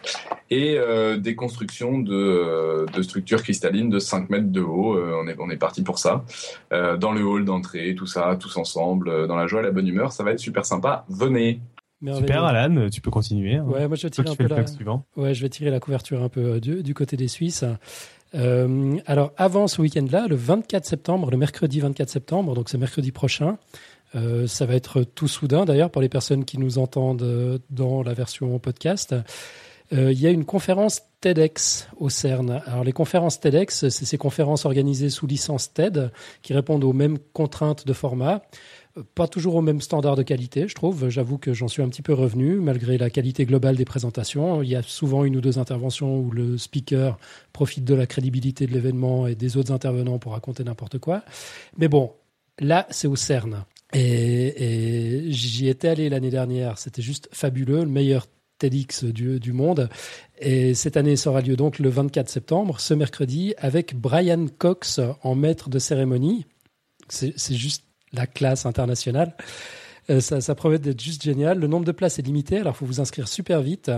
et 0.50 0.78
des 1.18 1.34
constructions 1.34 1.98
de, 1.98 2.86
de, 2.90 3.02
structures 3.02 3.42
cristallines 3.42 3.90
de 3.90 3.98
5 3.98 4.30
mètres 4.30 4.50
de 4.50 4.62
haut. 4.62 4.98
on 4.98 5.28
est, 5.28 5.36
on 5.38 5.50
est 5.50 5.58
parti 5.58 5.82
pour 5.82 5.98
ça. 5.98 6.24
dans 6.70 7.12
le 7.12 7.22
hall 7.22 7.44
d'entrée, 7.44 7.94
tout 7.94 8.06
ça, 8.06 8.34
tous 8.40 8.56
ensemble, 8.56 9.26
dans 9.26 9.36
la 9.36 9.46
joie 9.46 9.60
et 9.60 9.64
la 9.64 9.72
bonne 9.72 9.86
humeur. 9.86 10.10
Ça 10.10 10.24
va 10.24 10.30
être 10.30 10.38
super 10.38 10.64
sympa. 10.64 11.04
Venez 11.10 11.60
Super 12.00 12.44
Alan, 12.44 12.88
tu 12.90 13.00
peux 13.00 13.10
continuer. 13.10 13.56
Hein. 13.56 13.64
Ouais, 13.64 13.88
moi 13.88 13.96
je 13.96 14.04
vais 14.04 14.10
tirer 14.10 14.28
un 14.28 14.34
peu 14.34 14.46
la... 14.46 14.64
Ouais, 15.16 15.34
je 15.34 15.42
vais 15.42 15.48
tirer 15.48 15.70
la 15.70 15.80
couverture 15.80 16.22
un 16.22 16.28
peu 16.28 16.40
euh, 16.40 16.60
du, 16.60 16.82
du 16.82 16.94
côté 16.94 17.16
des 17.16 17.28
Suisses. 17.28 17.64
Euh, 18.34 18.98
alors 19.06 19.32
avant 19.36 19.66
ce 19.66 19.80
week-end-là, 19.80 20.26
le 20.28 20.36
24 20.36 20.84
septembre, 20.84 21.30
le 21.30 21.36
mercredi 21.36 21.80
24 21.80 22.08
septembre, 22.08 22.54
donc 22.54 22.68
c'est 22.68 22.78
mercredi 22.78 23.10
prochain, 23.10 23.58
euh, 24.14 24.46
ça 24.46 24.66
va 24.66 24.74
être 24.74 25.02
tout 25.02 25.28
soudain 25.28 25.64
d'ailleurs 25.64 25.90
pour 25.90 26.02
les 26.02 26.08
personnes 26.08 26.44
qui 26.44 26.58
nous 26.58 26.78
entendent 26.78 27.60
dans 27.70 28.02
la 28.02 28.14
version 28.14 28.58
podcast. 28.58 29.14
Euh, 29.92 30.12
il 30.12 30.20
y 30.20 30.26
a 30.26 30.30
une 30.30 30.44
conférence 30.44 31.02
TEDx 31.20 31.88
au 31.96 32.10
CERN. 32.10 32.62
Alors 32.66 32.84
les 32.84 32.92
conférences 32.92 33.40
TEDx, 33.40 33.88
c'est 33.88 34.04
ces 34.04 34.18
conférences 34.18 34.66
organisées 34.66 35.10
sous 35.10 35.26
licence 35.26 35.72
TED 35.72 36.12
qui 36.42 36.52
répondent 36.52 36.84
aux 36.84 36.92
mêmes 36.92 37.18
contraintes 37.32 37.86
de 37.86 37.92
format 37.92 38.42
pas 39.14 39.28
toujours 39.28 39.54
au 39.56 39.62
même 39.62 39.80
standard 39.80 40.16
de 40.16 40.22
qualité, 40.22 40.68
je 40.68 40.74
trouve. 40.74 41.08
J'avoue 41.08 41.38
que 41.38 41.52
j'en 41.52 41.68
suis 41.68 41.82
un 41.82 41.88
petit 41.88 42.02
peu 42.02 42.12
revenu, 42.12 42.56
malgré 42.60 42.98
la 42.98 43.10
qualité 43.10 43.44
globale 43.44 43.76
des 43.76 43.84
présentations. 43.84 44.62
Il 44.62 44.68
y 44.68 44.76
a 44.76 44.82
souvent 44.82 45.24
une 45.24 45.36
ou 45.36 45.40
deux 45.40 45.58
interventions 45.58 46.18
où 46.18 46.30
le 46.30 46.58
speaker 46.58 47.18
profite 47.52 47.84
de 47.84 47.94
la 47.94 48.06
crédibilité 48.06 48.66
de 48.66 48.72
l'événement 48.72 49.26
et 49.26 49.34
des 49.34 49.56
autres 49.56 49.72
intervenants 49.72 50.18
pour 50.18 50.32
raconter 50.32 50.64
n'importe 50.64 50.98
quoi. 50.98 51.22
Mais 51.76 51.88
bon, 51.88 52.12
là, 52.58 52.86
c'est 52.90 53.08
au 53.08 53.16
CERN. 53.16 53.64
Et, 53.94 55.24
j'y 55.28 55.68
étais 55.68 55.88
allé 55.88 56.08
l'année 56.08 56.30
dernière. 56.30 56.78
C'était 56.78 57.02
juste 57.02 57.28
fabuleux, 57.32 57.80
le 57.80 57.90
meilleur 57.90 58.26
TEDx 58.58 59.04
du, 59.04 59.40
du, 59.40 59.52
monde. 59.52 59.88
Et 60.38 60.74
cette 60.74 60.96
année, 60.96 61.16
ça 61.16 61.30
aura 61.30 61.40
lieu 61.40 61.56
donc 61.56 61.78
le 61.78 61.88
24 61.88 62.28
septembre, 62.28 62.80
ce 62.80 62.94
mercredi, 62.94 63.54
avec 63.56 63.94
Brian 63.94 64.46
Cox 64.58 65.00
en 65.22 65.34
maître 65.34 65.70
de 65.70 65.78
cérémonie. 65.78 66.44
C'est 67.08 67.54
juste 67.54 67.87
la 68.12 68.26
classe 68.26 68.66
internationale. 68.66 69.34
Euh, 70.10 70.20
ça, 70.20 70.40
ça, 70.40 70.54
promet 70.54 70.78
d'être 70.78 71.02
juste 71.02 71.22
génial. 71.22 71.58
Le 71.58 71.66
nombre 71.66 71.84
de 71.84 71.92
places 71.92 72.18
est 72.18 72.22
limité, 72.22 72.56
alors 72.58 72.72
il 72.74 72.78
faut 72.78 72.86
vous 72.86 73.00
inscrire 73.00 73.28
super 73.28 73.60
vite. 73.60 73.90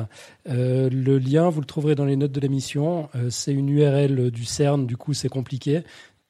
Euh, 0.49 0.91
le 0.91 1.19
lien, 1.19 1.49
vous 1.51 1.61
le 1.61 1.67
trouverez 1.67 1.95
dans 1.95 2.05
les 2.05 2.17
notes 2.17 2.33
de 2.33 2.41
l'émission. 2.41 3.09
Euh, 3.15 3.31
c'est 3.31 3.53
une 3.53 3.69
URL 3.69 4.33
du 4.33 4.45
CERN, 4.45 4.87
du 4.87 4.97
coup 4.97 5.15
c'est 5.15 5.29
compliqué. 5.29 5.83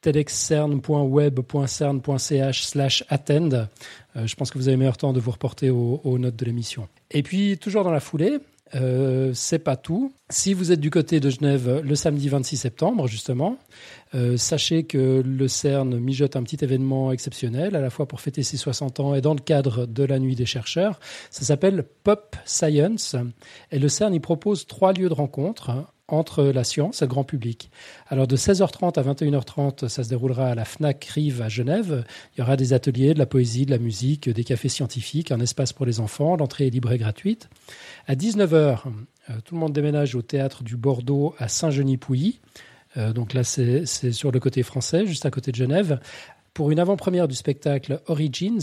tedxcern.web.cern.ch 0.03 2.65
slash 2.65 3.05
attend. 3.09 3.67
je 4.15 4.35
pense 4.35 4.51
que 4.51 4.59
vous 4.59 4.69
avez 4.69 4.77
meilleur 4.77 4.97
temps 4.97 5.13
de 5.13 5.21
vous 5.21 5.31
reporter 5.31 5.71
aux, 5.71 6.01
aux 6.05 6.19
notes 6.19 6.37
de 6.37 6.45
l'émission. 6.45 6.89
Et 7.11 7.23
puis, 7.23 7.59
toujours 7.59 7.85
dans 7.85 7.91
la 7.91 8.01
foulée, 8.01 8.39
euh, 8.75 9.33
c'est 9.35 9.59
pas 9.59 9.77
tout. 9.77 10.13
Si 10.29 10.55
vous 10.55 10.73
êtes 10.73 10.81
du 10.81 10.91
côté 10.91 11.19
de 11.21 11.29
Genève 11.29 11.81
le 11.83 11.95
samedi 11.95 12.29
26 12.29 12.57
septembre, 12.57 13.09
justement, 13.09 13.57
euh, 14.15 14.37
sachez 14.37 14.85
que 14.85 15.23
le 15.25 15.49
CERN 15.49 15.99
mijote 15.99 16.37
un 16.37 16.43
petit 16.43 16.63
événement 16.63 17.13
exceptionnel, 17.13 17.75
à 17.75 17.81
la 17.81 17.91
fois 17.91 18.07
pour 18.07 18.21
fêter 18.21 18.43
ses 18.43 18.57
60 18.57 19.01
ans 19.01 19.15
et 19.15 19.21
dans 19.21 19.35
le 19.35 19.41
cadre 19.41 19.87
de 19.87 20.05
la 20.05 20.19
nuit 20.19 20.37
des 20.37 20.47
chercheurs. 20.47 21.01
Ça 21.31 21.45
s'appelle 21.45 21.85
Pop 22.05 22.37
Science. 22.45 23.17
Et 23.73 23.79
le 23.79 23.89
CERN 23.89 24.15
y 24.15 24.21
propose 24.21 24.67
trois 24.67 24.93
lieux 24.93 25.09
de 25.09 25.15
rencontre 25.15 25.71
entre 26.11 26.45
la 26.45 26.65
science 26.65 27.03
et 27.03 27.05
le 27.05 27.09
grand 27.09 27.25
public. 27.25 27.71
Alors 28.09 28.27
de 28.27 28.37
16h30 28.37 28.99
à 28.99 29.03
21h30, 29.03 29.89
ça 29.89 30.05
se 30.05 30.09
déroulera 30.09 30.49
à 30.49 30.55
la 30.55 30.65
FNAC 30.65 31.05
Rive 31.05 31.43
à 31.43 31.49
Genève. 31.49 32.05
Il 32.35 32.41
y 32.41 32.43
aura 32.43 32.57
des 32.57 32.73
ateliers, 32.73 33.15
de 33.15 33.19
la 33.19 33.27
poésie, 33.27 33.67
de 33.67 33.71
la 33.71 33.79
musique, 33.79 34.29
des 34.29 34.45
cafés 34.45 34.69
scientifiques, 34.69 35.31
un 35.31 35.41
espace 35.41 35.73
pour 35.73 35.87
les 35.87 36.01
enfants. 36.01 36.37
L'entrée 36.37 36.67
est 36.67 36.71
libre 36.71 36.93
et 36.93 36.99
gratuite. 36.99 37.49
À 38.07 38.15
19h, 38.15 38.81
euh, 39.31 39.35
tout 39.45 39.55
le 39.55 39.61
monde 39.61 39.73
déménage 39.73 40.15
au 40.15 40.23
théâtre 40.23 40.63
du 40.63 40.77
Bordeaux 40.77 41.35
à 41.39 41.49
Saint-Genis-Pouilly. 41.49 42.41
Euh, 42.97 43.13
donc 43.13 43.35
là, 43.35 43.45
c'est 43.45 43.85
sur 44.13 44.33
le 44.33 44.41
côté 44.41 44.63
français, 44.63 45.07
juste 45.07 45.27
à 45.27 45.31
côté 45.31 45.53
de 45.53 45.57
Genève, 45.57 46.01
pour 46.55 46.71
une 46.71 46.81
avant-première 46.81 47.29
du 47.29 47.35
spectacle 47.35 48.01
Origins. 48.07 48.61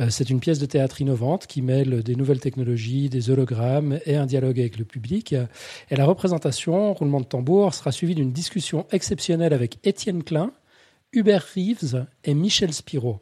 Euh, 0.00 0.08
c'est 0.10 0.30
une 0.30 0.40
pièce 0.40 0.58
de 0.58 0.66
théâtre 0.66 1.00
innovante 1.00 1.46
qui 1.46 1.62
mêle 1.62 2.02
des 2.02 2.16
nouvelles 2.16 2.40
technologies, 2.40 3.08
des 3.08 3.30
hologrammes 3.30 3.98
et 4.06 4.16
un 4.16 4.26
dialogue 4.26 4.60
avec 4.60 4.78
le 4.78 4.84
public. 4.84 5.34
Et 5.90 5.96
la 5.96 6.04
représentation, 6.04 6.92
roulement 6.94 7.20
de 7.20 7.26
tambour, 7.26 7.74
sera 7.74 7.92
suivie 7.92 8.14
d'une 8.14 8.32
discussion 8.32 8.86
exceptionnelle 8.92 9.52
avec 9.52 9.78
Étienne 9.84 10.22
Klein, 10.22 10.52
Hubert 11.12 11.46
Reeves 11.54 12.06
et 12.24 12.34
Michel 12.34 12.72
Spiro. 12.72 13.20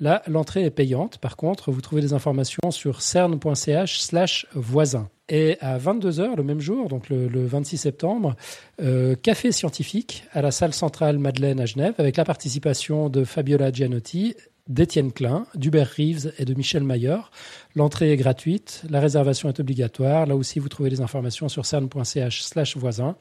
Là, 0.00 0.22
l'entrée 0.26 0.64
est 0.64 0.70
payante. 0.70 1.18
Par 1.18 1.36
contre, 1.36 1.70
vous 1.70 1.80
trouvez 1.80 2.00
des 2.00 2.14
informations 2.14 2.70
sur 2.70 3.00
cern.ch 3.00 4.00
slash 4.00 4.46
voisin. 4.54 5.08
Et 5.28 5.56
à 5.60 5.78
22h 5.78 6.36
le 6.36 6.42
même 6.42 6.60
jour, 6.60 6.88
donc 6.88 7.08
le, 7.08 7.46
26 7.46 7.78
septembre, 7.78 8.34
euh, 8.82 9.14
café 9.14 9.52
scientifique 9.52 10.24
à 10.32 10.42
la 10.42 10.50
salle 10.50 10.74
centrale 10.74 11.18
Madeleine 11.18 11.60
à 11.60 11.66
Genève 11.66 11.94
avec 11.98 12.16
la 12.16 12.24
participation 12.24 13.08
de 13.08 13.24
Fabiola 13.24 13.72
Gianotti 13.72 14.34
d'Étienne 14.68 15.12
Klein, 15.12 15.46
d'Hubert 15.54 15.90
Reeves 15.96 16.32
et 16.38 16.46
de 16.46 16.54
Michel 16.54 16.84
Mayer. 16.84 17.18
L'entrée 17.74 18.12
est 18.12 18.16
gratuite, 18.16 18.82
la 18.88 18.98
réservation 18.98 19.48
est 19.50 19.60
obligatoire. 19.60 20.26
Là 20.26 20.36
aussi, 20.36 20.58
vous 20.58 20.68
trouvez 20.68 20.88
les 20.88 21.02
informations 21.02 21.48
sur 21.48 21.66
cern.ch 21.66 22.76
voisin, 22.76 23.16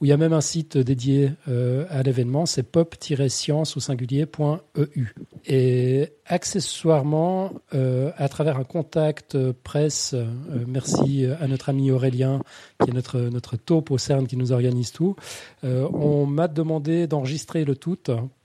où 0.00 0.04
il 0.04 0.08
y 0.08 0.12
a 0.12 0.16
même 0.16 0.32
un 0.32 0.40
site 0.40 0.78
dédié 0.78 1.32
euh, 1.48 1.84
à 1.90 2.02
l'événement, 2.02 2.46
c'est 2.46 2.62
pop-science 2.62 3.76
au 3.76 3.80
singulier.eu. 3.80 5.06
Et 5.46 6.10
accessoirement, 6.26 7.52
euh, 7.74 8.12
à 8.16 8.28
travers 8.28 8.56
un 8.56 8.64
contact 8.64 9.36
presse, 9.64 10.14
euh, 10.14 10.26
merci 10.68 11.26
à 11.40 11.48
notre 11.48 11.70
ami 11.70 11.90
Aurélien, 11.90 12.40
qui 12.82 12.90
est 12.90 12.94
notre, 12.94 13.18
notre 13.18 13.56
taupe 13.56 13.90
au 13.90 13.98
CERN 13.98 14.28
qui 14.28 14.36
nous 14.36 14.52
organise 14.52 14.92
tout, 14.92 15.16
on 15.62 16.26
m'a 16.26 16.48
demandé 16.48 17.06
d'enregistrer 17.06 17.64
le 17.64 17.74
tout 17.74 17.98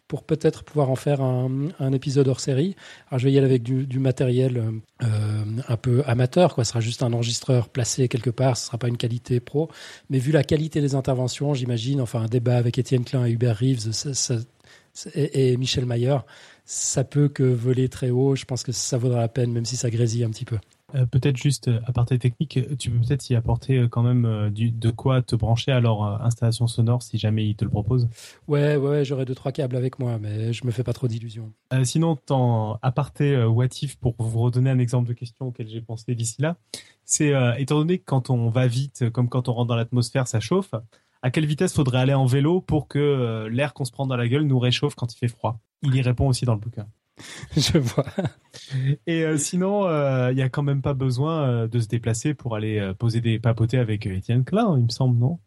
pour 0.09 0.23
peut-être 0.23 0.63
pouvoir 0.63 0.89
en 0.89 0.95
faire 0.95 1.21
un, 1.21 1.93
épisode 1.93 2.27
hors 2.27 2.39
série. 2.39 2.75
Alors 3.07 3.19
je 3.19 3.25
vais 3.25 3.31
y 3.31 3.37
aller 3.37 3.45
avec 3.45 3.61
du, 3.61 3.99
matériel 3.99 4.81
euh, 5.03 5.45
un 5.67 5.77
peu 5.77 6.03
amateur, 6.07 6.55
quoi. 6.55 6.65
Ce 6.65 6.71
sera 6.71 6.79
juste 6.81 7.03
un 7.03 7.13
enregistreur 7.13 7.69
placé 7.69 8.09
quelque 8.09 8.31
part, 8.31 8.57
ce 8.57 8.65
sera 8.65 8.79
pas 8.79 8.87
une 8.87 8.97
qualité 8.97 9.39
pro. 9.39 9.69
Mais 10.09 10.17
vu 10.17 10.31
la 10.31 10.43
qualité 10.43 10.81
des 10.81 10.95
interventions, 10.95 11.53
j'imagine, 11.53 12.01
enfin 12.01 12.21
un 12.21 12.25
débat 12.25 12.57
avec 12.57 12.79
Étienne 12.79 13.05
Klein 13.05 13.25
et 13.25 13.31
Hubert 13.31 13.55
Reeves 13.55 13.91
et, 15.13 15.55
Michel 15.57 15.85
Mayer, 15.85 16.17
ça 16.65 17.03
peut 17.03 17.29
que 17.29 17.43
voler 17.43 17.87
très 17.87 18.09
haut. 18.09 18.35
Je 18.35 18.45
pense 18.45 18.63
que 18.63 18.71
ça 18.71 18.97
vaudra 18.97 19.19
la 19.19 19.27
peine, 19.27 19.51
même 19.51 19.65
si 19.65 19.77
ça 19.77 19.91
grésille 19.91 20.23
un 20.23 20.31
petit 20.31 20.45
peu. 20.45 20.57
Euh, 20.95 21.05
peut-être 21.05 21.37
juste 21.37 21.67
euh, 21.67 21.79
à 21.85 21.91
partir 21.91 22.17
technique, 22.17 22.57
euh, 22.57 22.75
tu 22.77 22.89
peux 22.89 22.99
peut-être 22.99 23.29
y 23.29 23.35
apporter 23.35 23.87
quand 23.89 24.01
même 24.01 24.49
du, 24.49 24.71
de 24.71 24.89
quoi 24.89 25.21
te 25.21 25.35
brancher 25.35 25.71
à 25.71 25.79
leur 25.79 26.03
installation 26.23 26.67
sonore 26.67 27.03
si 27.03 27.17
jamais 27.17 27.47
ils 27.47 27.55
te 27.55 27.63
le 27.63 27.71
proposent. 27.71 28.07
Ouais, 28.47 28.75
ouais, 28.75 29.05
j'aurais 29.05 29.25
deux 29.25 29.35
trois 29.35 29.51
câbles 29.51 29.75
avec 29.75 29.99
moi, 29.99 30.17
mais 30.19 30.53
je 30.53 30.65
me 30.65 30.71
fais 30.71 30.83
pas 30.83 30.93
trop 30.93 31.07
d'illusions. 31.07 31.51
sinon, 31.83 32.17
en 32.29 32.77
aparté 32.81 33.35
euh, 33.35 33.47
what 33.47 33.67
if 33.81 33.97
pour 33.97 34.15
vous 34.17 34.39
redonner 34.39 34.69
un 34.69 34.79
exemple 34.79 35.07
de 35.07 35.13
question 35.13 35.47
auquel 35.47 35.67
j'ai 35.67 35.81
pensé 35.81 36.15
d'ici 36.15 36.41
là, 36.41 36.57
c'est 37.05 37.33
étant 37.57 37.79
donné 37.79 37.97
que 37.97 38.05
quand 38.05 38.29
on 38.29 38.49
va 38.49 38.67
vite, 38.67 39.09
comme 39.09 39.29
quand 39.29 39.49
on 39.49 39.53
rentre 39.53 39.67
dans 39.67 39.75
l'atmosphère, 39.75 40.27
ça 40.27 40.39
chauffe. 40.39 40.73
À 41.21 41.31
quelle 41.31 41.45
vitesse 41.45 41.73
faudrait 41.73 41.99
aller 41.99 42.13
en 42.13 42.25
vélo 42.25 42.61
pour 42.61 42.87
que 42.87 43.47
l'air 43.51 43.73
qu'on 43.73 43.83
se 43.83 43.91
prend 43.91 44.05
dans 44.05 44.15
la 44.15 44.27
gueule 44.27 44.43
nous 44.43 44.59
réchauffe 44.59 44.95
quand 44.95 45.11
il 45.13 45.17
fait 45.17 45.27
froid? 45.27 45.59
Il 45.81 45.95
y 45.95 46.01
répond 46.01 46.27
aussi 46.27 46.45
dans 46.45 46.53
le 46.53 46.59
bouquin. 46.59 46.87
Je 47.57 47.77
vois. 47.77 48.05
Et 49.07 49.23
euh, 49.23 49.37
sinon, 49.37 49.83
il 50.29 50.35
n'y 50.35 50.41
a 50.41 50.49
quand 50.49 50.63
même 50.63 50.81
pas 50.81 50.93
besoin 50.93 51.67
de 51.67 51.79
se 51.79 51.87
déplacer 51.87 52.33
pour 52.33 52.55
aller 52.55 52.93
poser 52.97 53.21
des 53.21 53.39
papotés 53.39 53.77
avec 53.77 54.05
Étienne 54.05 54.43
Klein, 54.43 54.75
il 54.77 54.85
me 54.85 54.89
semble, 54.89 55.17
non? 55.17 55.39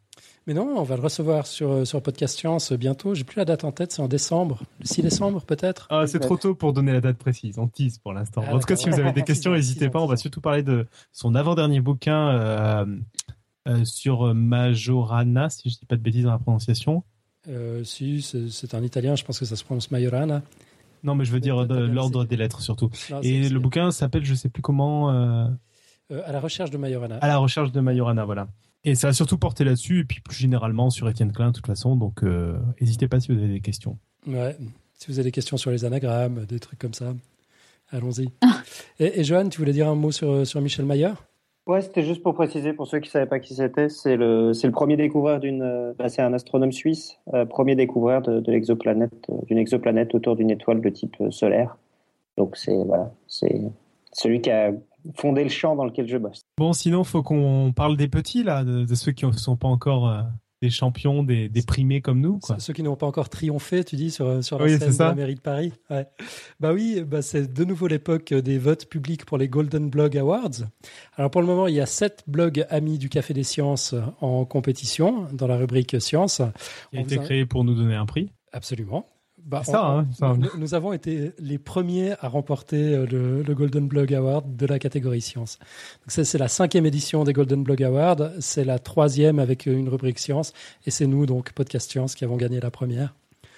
Mais 0.46 0.54
non, 0.54 0.74
on 0.76 0.82
va 0.82 0.96
le 0.96 1.02
recevoir 1.02 1.46
sur, 1.46 1.86
sur 1.86 2.02
Podcast 2.02 2.36
Science 2.36 2.72
bientôt. 2.72 3.14
J'ai 3.14 3.22
plus 3.22 3.36
la 3.36 3.44
date 3.44 3.62
en 3.62 3.70
tête, 3.70 3.92
c'est 3.92 4.02
en 4.02 4.08
décembre. 4.08 4.62
Le 4.80 4.86
6 4.86 5.02
décembre, 5.02 5.42
peut-être? 5.42 5.86
Ah, 5.88 6.06
C'est 6.08 6.18
trop 6.18 6.36
tôt 6.36 6.56
pour 6.56 6.72
donner 6.72 6.92
la 6.92 7.00
date 7.00 7.16
précise. 7.16 7.58
On 7.58 7.68
tease 7.68 7.98
pour 7.98 8.12
l'instant. 8.12 8.42
Ah, 8.46 8.54
en 8.54 8.58
tout 8.58 8.66
cas, 8.66 8.74
si 8.74 8.88
vous 8.88 8.98
avez 8.98 9.12
des 9.12 9.22
questions, 9.22 9.52
n'hésitez 9.54 9.88
pas. 9.88 10.00
On 10.00 10.06
va 10.06 10.16
surtout 10.16 10.40
parler 10.40 10.64
de 10.64 10.86
son 11.12 11.36
avant-dernier 11.36 11.80
bouquin 11.80 12.30
euh, 12.30 12.86
euh, 13.68 13.84
sur 13.84 14.34
Majorana, 14.34 15.48
si 15.48 15.70
je 15.70 15.76
ne 15.76 15.78
dis 15.78 15.86
pas 15.86 15.96
de 15.96 16.02
bêtises 16.02 16.24
dans 16.24 16.32
la 16.32 16.40
prononciation. 16.40 17.04
Euh, 17.48 17.84
si, 17.84 18.22
c'est 18.22 18.74
un 18.74 18.82
italien, 18.82 19.14
je 19.14 19.24
pense 19.24 19.38
que 19.38 19.44
ça 19.44 19.54
se 19.54 19.64
prononce 19.64 19.92
Majorana. 19.92 20.42
Non, 21.02 21.14
mais 21.14 21.24
je 21.24 21.32
veux 21.32 21.40
dire 21.40 21.64
l'ordre 21.66 22.24
des 22.24 22.36
lettres 22.36 22.60
surtout. 22.62 22.90
Et 23.22 23.48
le 23.48 23.58
bouquin 23.58 23.90
s'appelle, 23.90 24.24
je 24.24 24.32
ne 24.32 24.36
sais 24.36 24.48
plus 24.48 24.62
comment. 24.62 25.08
à 25.10 26.32
la 26.32 26.40
recherche 26.40 26.70
de 26.70 26.78
Majorana. 26.78 27.16
À 27.16 27.28
la 27.28 27.38
recherche 27.38 27.72
de 27.72 27.80
Majorana, 27.80 28.24
voilà. 28.24 28.48
Et 28.84 28.96
ça 28.96 29.08
a 29.08 29.12
surtout 29.12 29.38
porté 29.38 29.62
là-dessus, 29.62 30.00
et 30.00 30.04
puis 30.04 30.20
plus 30.20 30.36
généralement 30.36 30.90
sur 30.90 31.08
Étienne 31.08 31.32
Klein, 31.32 31.48
de 31.48 31.52
toute 31.52 31.66
façon. 31.66 31.94
Donc, 31.94 32.24
euh, 32.24 32.58
n'hésitez 32.80 33.06
pas 33.06 33.20
si 33.20 33.30
vous 33.32 33.38
avez 33.38 33.48
des 33.52 33.60
questions. 33.60 33.96
Ouais, 34.26 34.56
si 34.94 35.06
vous 35.06 35.18
avez 35.20 35.24
des 35.28 35.32
questions 35.32 35.56
sur 35.56 35.70
les 35.70 35.84
anagrammes, 35.84 36.46
des 36.46 36.58
trucs 36.58 36.80
comme 36.80 36.94
ça, 36.94 37.14
allons-y. 37.90 38.28
Ah. 38.40 38.60
et, 38.98 39.20
et 39.20 39.24
Johan, 39.24 39.48
tu 39.48 39.58
voulais 39.58 39.72
dire 39.72 39.88
un 39.88 39.94
mot 39.94 40.10
sur, 40.10 40.44
sur 40.44 40.60
Michel 40.60 40.84
Maillard? 40.84 41.24
Ouais, 41.66 41.80
c'était 41.80 42.02
juste 42.02 42.22
pour 42.22 42.34
préciser 42.34 42.72
pour 42.72 42.88
ceux 42.88 42.98
qui 42.98 43.08
ne 43.08 43.12
savaient 43.12 43.26
pas 43.26 43.38
qui 43.38 43.54
c'était. 43.54 43.88
C'est 43.88 44.16
le, 44.16 44.52
c'est 44.52 44.66
le 44.66 44.72
premier 44.72 44.96
découvreur 44.96 45.38
d'une. 45.38 45.62
Euh, 45.62 45.92
bah, 45.96 46.08
c'est 46.08 46.22
un 46.22 46.32
astronome 46.32 46.72
suisse, 46.72 47.18
euh, 47.34 47.44
premier 47.44 47.76
découvreur 47.76 48.22
de, 48.22 48.50
l'exoplanète, 48.50 49.30
d'une 49.46 49.58
exoplanète 49.58 50.14
autour 50.14 50.34
d'une 50.34 50.50
étoile 50.50 50.80
de 50.80 50.88
type 50.88 51.16
solaire. 51.30 51.76
Donc 52.36 52.56
c'est 52.56 52.76
c'est 53.28 53.62
celui 54.12 54.40
qui 54.40 54.50
a 54.50 54.72
fonder 55.14 55.42
le 55.42 55.50
champ 55.50 55.76
dans 55.76 55.84
lequel 55.84 56.06
je 56.08 56.16
bosse. 56.16 56.42
Bon, 56.58 56.72
sinon, 56.72 57.04
faut 57.04 57.22
qu'on 57.22 57.72
parle 57.74 57.96
des 57.96 58.08
petits, 58.08 58.42
là, 58.42 58.64
de, 58.64 58.94
ceux 58.94 59.12
qui 59.12 59.26
ne 59.26 59.32
sont 59.32 59.56
pas 59.56 59.68
encore 59.68 60.08
euh, 60.08 60.22
des 60.62 60.70
champions, 60.70 61.24
des, 61.24 61.50
primés 61.66 62.00
comme 62.00 62.20
nous. 62.20 62.38
Quoi. 62.38 62.58
Ceux 62.60 62.72
qui 62.72 62.84
n'ont 62.84 62.94
pas 62.94 63.06
encore 63.06 63.28
triomphé, 63.28 63.82
tu 63.82 63.96
dis, 63.96 64.12
sur, 64.12 64.42
sur 64.44 64.60
la 64.60 64.78
scène 64.78 64.92
de 64.92 64.98
la 64.98 65.14
mairie 65.14 65.34
de 65.34 65.40
Paris. 65.40 65.72
Ouais. 65.90 66.06
Bah 66.60 66.72
oui, 66.72 67.02
bah 67.04 67.20
c'est 67.20 67.52
de 67.52 67.64
nouveau 67.64 67.88
l'époque 67.88 68.32
des 68.32 68.58
votes 68.58 68.86
publics 68.86 69.24
pour 69.24 69.38
les 69.38 69.48
Golden 69.48 69.90
Blog 69.90 70.16
Awards. 70.16 70.62
Alors 71.16 71.32
pour 71.32 71.40
le 71.40 71.48
moment, 71.48 71.66
il 71.66 71.74
y 71.74 71.80
a 71.80 71.86
sept 71.86 72.22
blogs 72.28 72.64
amis 72.70 72.98
du 72.98 73.08
Café 73.08 73.34
des 73.34 73.42
Sciences 73.42 73.94
en 74.20 74.44
compétition 74.44 75.26
dans 75.32 75.48
la 75.48 75.56
rubrique 75.56 76.00
Sciences. 76.00 76.42
Qui 76.92 76.98
a 76.98 77.00
été 77.00 77.18
créé 77.18 77.44
pour 77.44 77.64
nous 77.64 77.74
donner 77.74 77.96
un 77.96 78.06
prix. 78.06 78.30
Absolument. 78.52 79.06
Bah, 79.44 79.62
ça, 79.64 80.04
hein, 80.20 80.38
Nous, 80.58 80.74
avons 80.74 80.92
été 80.92 81.32
les 81.38 81.58
premiers 81.58 82.12
à 82.20 82.28
remporter 82.28 82.94
euh, 82.94 83.42
le, 83.46 83.54
Golden 83.54 83.88
Blog 83.88 84.14
Award 84.14 84.56
de 84.56 84.66
la 84.66 84.78
catégorie 84.78 85.20
science. 85.20 85.58
C'est 86.06 86.38
la 86.38 86.48
cinquième 86.48 86.86
édition 86.86 87.24
des 87.24 87.32
Golden 87.32 87.62
Blog 87.62 87.82
Awards, 87.82 88.30
c'est 88.40 88.64
la 88.64 88.78
troisième 88.78 89.38
avec 89.38 89.66
une 89.66 89.88
rubrique 89.88 90.18
science, 90.18 90.52
et 90.86 90.90
c'est 90.90 91.06
nous, 91.06 91.26
donc 91.26 91.52
Podcast 91.52 91.90
Science, 91.90 92.14
qui 92.14 92.24
avons 92.24 92.36
gagné 92.36 92.60
la 92.60 92.70
première. 92.70 93.14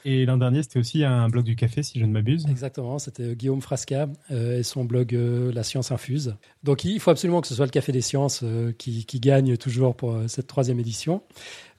Et 0.06 0.26
l'an 0.26 0.36
dernier, 0.36 0.62
c'était 0.62 0.78
aussi 0.78 1.02
un 1.02 1.28
blog 1.30 1.44
du 1.44 1.56
café, 1.56 1.82
si 1.82 1.98
je 1.98 2.04
ne 2.04 2.12
m'abuse. 2.12 2.44
Exactement, 2.50 2.98
c'était 2.98 3.34
Guillaume 3.34 3.62
Frasca 3.62 4.06
euh, 4.30 4.58
et 4.58 4.62
son 4.62 4.84
blog 4.84 5.14
euh, 5.14 5.50
La 5.52 5.62
Science 5.62 5.92
Infuse. 5.92 6.34
Donc 6.62 6.84
il 6.84 7.00
faut 7.00 7.10
absolument 7.10 7.40
que 7.40 7.46
ce 7.46 7.54
soit 7.54 7.64
le 7.64 7.70
Café 7.70 7.92
des 7.92 8.02
Sciences 8.02 8.44
qui, 8.78 9.06
qui, 9.06 9.20
gagne 9.20 9.56
toujours 9.56 9.94
pour 9.94 10.18
cette 10.26 10.46
troisième 10.46 10.78
édition. 10.78 11.22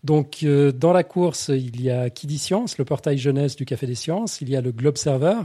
Donc, 0.06 0.44
euh, 0.44 0.72
dans 0.72 0.94
la 0.94 1.03
course, 1.03 1.49
il 1.49 1.82
y 1.82 1.90
a 1.90 2.11
Qui 2.11 2.27
dit 2.27 2.38
Science, 2.38 2.77
le 2.77 2.86
portail 2.86 3.18
jeunesse 3.18 3.56
du 3.56 3.65
Café 3.65 3.88
des 3.88 3.95
Sciences. 3.95 4.40
Il 4.40 4.49
y 4.49 4.56
a 4.56 4.61
le 4.61 4.72
Globe 4.72 4.98
Server. 4.98 5.41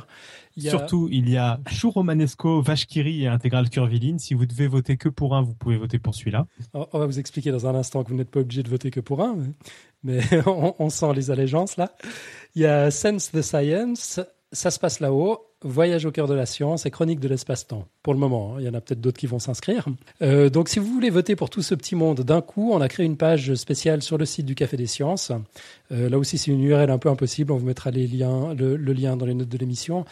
Surtout, 0.58 1.08
il 1.10 1.30
y 1.30 1.38
a 1.38 1.60
Chou 1.66 1.90
Romanesco, 1.90 2.60
Vachkiri 2.60 3.24
et 3.24 3.26
Intégral 3.26 3.70
Curviline. 3.70 4.18
Si 4.18 4.34
vous 4.34 4.44
devez 4.44 4.66
voter 4.66 4.98
que 4.98 5.08
pour 5.08 5.34
un, 5.34 5.40
vous 5.40 5.54
pouvez 5.54 5.78
voter 5.78 5.98
pour 5.98 6.14
celui-là. 6.14 6.46
On 6.74 6.98
va 6.98 7.06
vous 7.06 7.18
expliquer 7.18 7.52
dans 7.52 7.66
un 7.66 7.74
instant 7.74 8.04
que 8.04 8.10
vous 8.10 8.16
n'êtes 8.16 8.30
pas 8.30 8.40
obligé 8.40 8.62
de 8.62 8.68
voter 8.68 8.90
que 8.90 9.00
pour 9.00 9.22
un, 9.22 9.38
mais 10.02 10.20
on, 10.46 10.90
sent 10.90 11.14
les 11.14 11.30
allégeances 11.30 11.78
là. 11.78 11.92
Il 12.54 12.60
y 12.60 12.66
a 12.66 12.90
Sense 12.90 13.30
the 13.30 13.40
Science, 13.40 14.20
ça 14.52 14.70
se 14.70 14.78
passe 14.78 15.00
là-haut. 15.00 15.46
Voyage 15.62 16.06
au 16.06 16.10
cœur 16.10 16.26
de 16.26 16.34
la 16.34 16.46
science 16.46 16.86
et 16.86 16.90
chronique 16.90 17.20
de 17.20 17.28
l'espace-temps. 17.28 17.86
Pour 18.02 18.14
le 18.14 18.18
moment, 18.18 18.54
hein. 18.54 18.60
il 18.60 18.64
y 18.64 18.68
en 18.68 18.74
a 18.74 18.80
peut-être 18.80 19.00
d'autres 19.00 19.18
qui 19.18 19.26
vont 19.26 19.38
s'inscrire. 19.38 19.86
Euh, 20.22 20.48
donc, 20.48 20.70
si 20.70 20.78
vous 20.78 20.86
voulez 20.86 21.10
voter 21.10 21.36
pour 21.36 21.50
tout 21.50 21.60
ce 21.60 21.74
petit 21.74 21.94
monde 21.94 22.20
d'un 22.20 22.40
coup, 22.40 22.72
on 22.72 22.80
a 22.80 22.88
créé 22.88 23.04
une 23.04 23.18
page 23.18 23.54
spéciale 23.54 24.00
sur 24.00 24.16
le 24.16 24.24
site 24.24 24.46
du 24.46 24.54
Café 24.54 24.78
des 24.78 24.86
Sciences. 24.86 25.32
Euh, 25.92 26.08
là 26.08 26.18
aussi, 26.18 26.38
c'est 26.38 26.50
une 26.50 26.64
URL 26.64 26.90
un 26.90 26.98
peu 26.98 27.10
impossible. 27.10 27.52
On 27.52 27.58
vous 27.58 27.66
mettra 27.66 27.90
les 27.90 28.06
liens, 28.06 28.54
le, 28.54 28.76
lien 28.76 29.16
dans 29.16 29.26
les 29.26 29.34
notes 29.34 29.50
de 29.50 29.58
l'émission. 29.58 30.06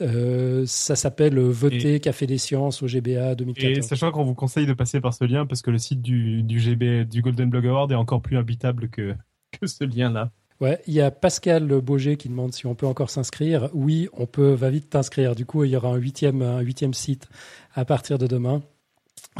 Euh, 0.00 0.64
ça 0.66 0.96
s'appelle 0.96 1.38
Voter 1.38 2.00
Café 2.00 2.26
des 2.26 2.38
Sciences 2.38 2.82
au 2.82 2.86
GBA 2.86 3.34
2014. 3.34 3.78
Et 3.78 3.82
sachant 3.82 4.10
qu'on 4.10 4.24
vous 4.24 4.34
conseille 4.34 4.66
de 4.66 4.72
passer 4.72 5.00
par 5.00 5.12
ce 5.12 5.24
lien 5.24 5.44
parce 5.44 5.60
que 5.60 5.70
le 5.70 5.78
site 5.78 6.00
du, 6.00 6.42
du 6.42 7.22
Golden 7.22 7.50
Blog 7.50 7.66
Award 7.66 7.92
est 7.92 7.96
encore 7.96 8.22
plus 8.22 8.38
habitable 8.38 8.88
que, 8.88 9.14
que 9.60 9.66
ce 9.66 9.84
lien-là. 9.84 10.32
Ouais, 10.60 10.80
il 10.86 10.94
y 10.94 11.00
a 11.00 11.10
Pascal 11.10 11.66
Boger 11.80 12.16
qui 12.16 12.28
demande 12.28 12.52
si 12.52 12.66
on 12.66 12.74
peut 12.74 12.86
encore 12.86 13.10
s'inscrire. 13.10 13.68
Oui, 13.74 14.08
on 14.12 14.26
peut, 14.26 14.52
va 14.52 14.70
vite 14.70 14.88
t'inscrire. 14.90 15.34
Du 15.34 15.46
coup, 15.46 15.64
il 15.64 15.70
y 15.70 15.76
aura 15.76 15.88
un 15.88 15.96
huitième, 15.96 16.42
un 16.42 16.60
huitième 16.60 16.94
site 16.94 17.28
à 17.74 17.84
partir 17.84 18.18
de 18.18 18.26
demain. 18.26 18.62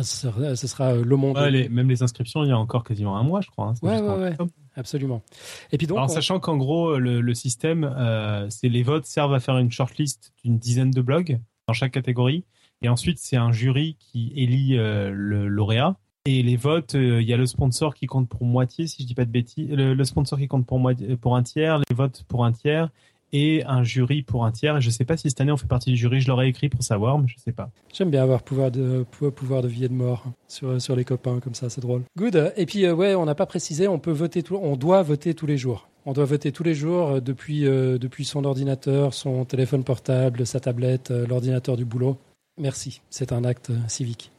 Ce 0.02 0.28
sera, 0.66 0.92
euh, 0.92 1.04
Le 1.04 1.16
Monde. 1.16 1.38
même 1.70 1.88
les 1.88 2.02
inscriptions, 2.02 2.42
il 2.42 2.48
y 2.48 2.52
a 2.52 2.58
encore 2.58 2.82
quasiment 2.82 3.16
un 3.16 3.22
mois, 3.22 3.40
je 3.40 3.50
crois. 3.50 3.68
Hein. 3.68 3.74
ouais, 3.82 4.00
ouais, 4.00 4.36
absolument. 4.74 5.22
Et 5.70 5.78
puis 5.78 5.86
donc, 5.86 5.98
Alors, 5.98 6.10
sachant 6.10 6.40
qu'en 6.40 6.56
gros, 6.56 6.98
le, 6.98 7.34
système, 7.34 7.84
euh, 7.84 8.48
c'est 8.50 8.68
les 8.68 8.82
votes 8.82 9.06
servent 9.06 9.34
à 9.34 9.40
faire 9.40 9.56
une 9.58 9.70
shortlist 9.70 10.32
d'une 10.42 10.58
dizaine 10.58 10.90
de 10.90 11.00
blogs 11.00 11.38
dans 11.68 11.74
chaque 11.74 11.92
catégorie. 11.92 12.44
Et 12.82 12.88
ensuite, 12.88 13.18
c'est 13.18 13.36
un 13.36 13.52
jury 13.52 13.96
qui 13.98 14.32
élit 14.34 14.76
euh, 14.76 15.10
le 15.10 15.46
lauréat. 15.46 15.96
Et 16.26 16.42
les 16.42 16.56
votes, 16.56 16.94
euh, 16.94 17.20
il 17.20 17.28
y 17.28 17.34
a 17.34 17.36
le 17.36 17.44
sponsor 17.44 17.94
qui 17.94 18.06
compte 18.06 18.30
pour 18.30 18.44
moitié, 18.46 18.86
si 18.86 19.02
je 19.02 19.06
dis 19.06 19.14
pas 19.14 19.26
de 19.26 19.30
bêtises. 19.30 19.68
Le, 19.70 20.04
sponsor 20.04 20.38
qui 20.38 20.48
compte 20.48 20.64
pour, 20.64 20.78
moitié, 20.78 21.18
pour 21.18 21.36
un 21.36 21.42
tiers, 21.42 21.78
les 21.78 21.94
votes 21.94 22.24
pour 22.28 22.46
un 22.46 22.52
tiers 22.52 22.88
et 23.34 23.62
un 23.66 23.82
jury 23.82 24.22
pour 24.22 24.46
un 24.46 24.50
tiers. 24.50 24.80
Je 24.80 24.88
sais 24.88 25.04
pas 25.04 25.18
si 25.18 25.28
cette 25.28 25.42
année 25.42 25.52
on 25.52 25.58
fait 25.58 25.66
partie 25.66 25.90
du 25.90 25.98
jury. 25.98 26.22
Je 26.22 26.28
l'aurais 26.28 26.48
écrit 26.48 26.70
pour 26.70 26.82
savoir, 26.82 27.18
mais 27.18 27.28
je 27.28 27.38
sais 27.38 27.52
pas. 27.52 27.68
J'aime 27.92 28.10
bien 28.10 28.22
avoir 28.22 28.42
pouvoir 28.42 28.70
de 28.70 29.04
pouvoir 29.34 29.60
de 29.60 29.68
vie 29.68 29.84
et 29.84 29.88
de 29.88 29.92
mort 29.92 30.24
sur 30.48 30.80
sur 30.80 30.96
les 30.96 31.04
copains 31.04 31.40
comme 31.40 31.54
ça, 31.54 31.68
c'est 31.68 31.82
drôle. 31.82 32.04
Good. 32.16 32.54
Et 32.56 32.64
puis 32.64 32.86
euh, 32.86 32.94
ouais, 32.94 33.14
on 33.14 33.26
n'a 33.26 33.34
pas 33.34 33.44
précisé, 33.44 33.86
on 33.86 33.98
peut 33.98 34.10
voter 34.10 34.42
on 34.50 34.76
doit 34.76 35.02
voter 35.02 35.34
tous 35.34 35.46
les 35.46 35.58
jours. 35.58 35.90
On 36.06 36.14
doit 36.14 36.24
voter 36.24 36.52
tous 36.52 36.62
les 36.62 36.74
jours 36.74 37.10
euh, 37.10 37.98
depuis 37.98 38.24
son 38.24 38.44
ordinateur, 38.46 39.12
son 39.12 39.44
téléphone 39.44 39.84
portable, 39.84 40.46
sa 40.46 40.58
tablette, 40.58 41.10
l'ordinateur 41.10 41.76
du 41.76 41.84
boulot. 41.84 42.16
Merci. 42.58 43.02
C'est 43.10 43.32
un 43.32 43.44
acte 43.44 43.72
civique. 43.88 44.30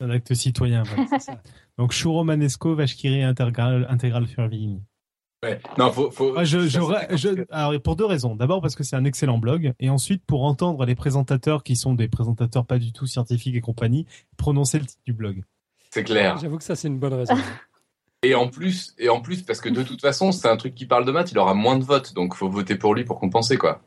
Un 0.00 0.10
acte 0.10 0.34
citoyen. 0.34 0.82
ça. 1.18 1.40
Donc 1.78 1.92
Churro 1.92 2.24
Manesco, 2.24 2.74
Vachkiri 2.74 3.22
intégral, 3.22 3.86
intégral. 3.88 4.26
Ouais. 5.42 5.60
Non, 5.78 5.90
faut, 5.92 6.10
faut... 6.10 6.34
Ah, 6.36 6.44
je, 6.44 6.68
je, 6.68 7.44
alors, 7.50 7.80
pour 7.80 7.96
deux 7.96 8.04
raisons. 8.04 8.34
D'abord 8.34 8.60
parce 8.60 8.74
que 8.74 8.84
c'est 8.84 8.96
un 8.96 9.04
excellent 9.04 9.38
blog, 9.38 9.72
et 9.80 9.88
ensuite 9.88 10.24
pour 10.26 10.44
entendre 10.44 10.84
les 10.84 10.94
présentateurs 10.94 11.62
qui 11.62 11.76
sont 11.76 11.94
des 11.94 12.08
présentateurs 12.08 12.66
pas 12.66 12.78
du 12.78 12.92
tout 12.92 13.06
scientifiques 13.06 13.54
et 13.54 13.60
compagnie 13.60 14.06
prononcer 14.36 14.78
le 14.78 14.86
titre 14.86 15.02
du 15.06 15.12
blog. 15.12 15.42
C'est 15.90 16.04
clair. 16.04 16.38
J'avoue 16.38 16.58
que 16.58 16.64
ça 16.64 16.76
c'est 16.76 16.88
une 16.88 16.98
bonne 16.98 17.14
raison. 17.14 17.34
Et 18.22 18.34
en 18.34 18.48
plus, 18.48 18.94
et 18.98 19.08
en 19.08 19.22
plus, 19.22 19.40
parce 19.40 19.62
que 19.62 19.70
de 19.70 19.82
toute 19.82 20.02
façon, 20.02 20.30
c'est 20.30 20.46
un 20.46 20.58
truc 20.58 20.74
qui 20.74 20.84
parle 20.84 21.06
de 21.06 21.10
maths, 21.10 21.32
il 21.32 21.38
aura 21.38 21.54
moins 21.54 21.78
de 21.78 21.84
votes, 21.84 22.12
donc 22.12 22.34
faut 22.34 22.50
voter 22.50 22.76
pour 22.76 22.94
lui 22.94 23.04
pour 23.04 23.18
compenser, 23.18 23.56
quoi. 23.56 23.80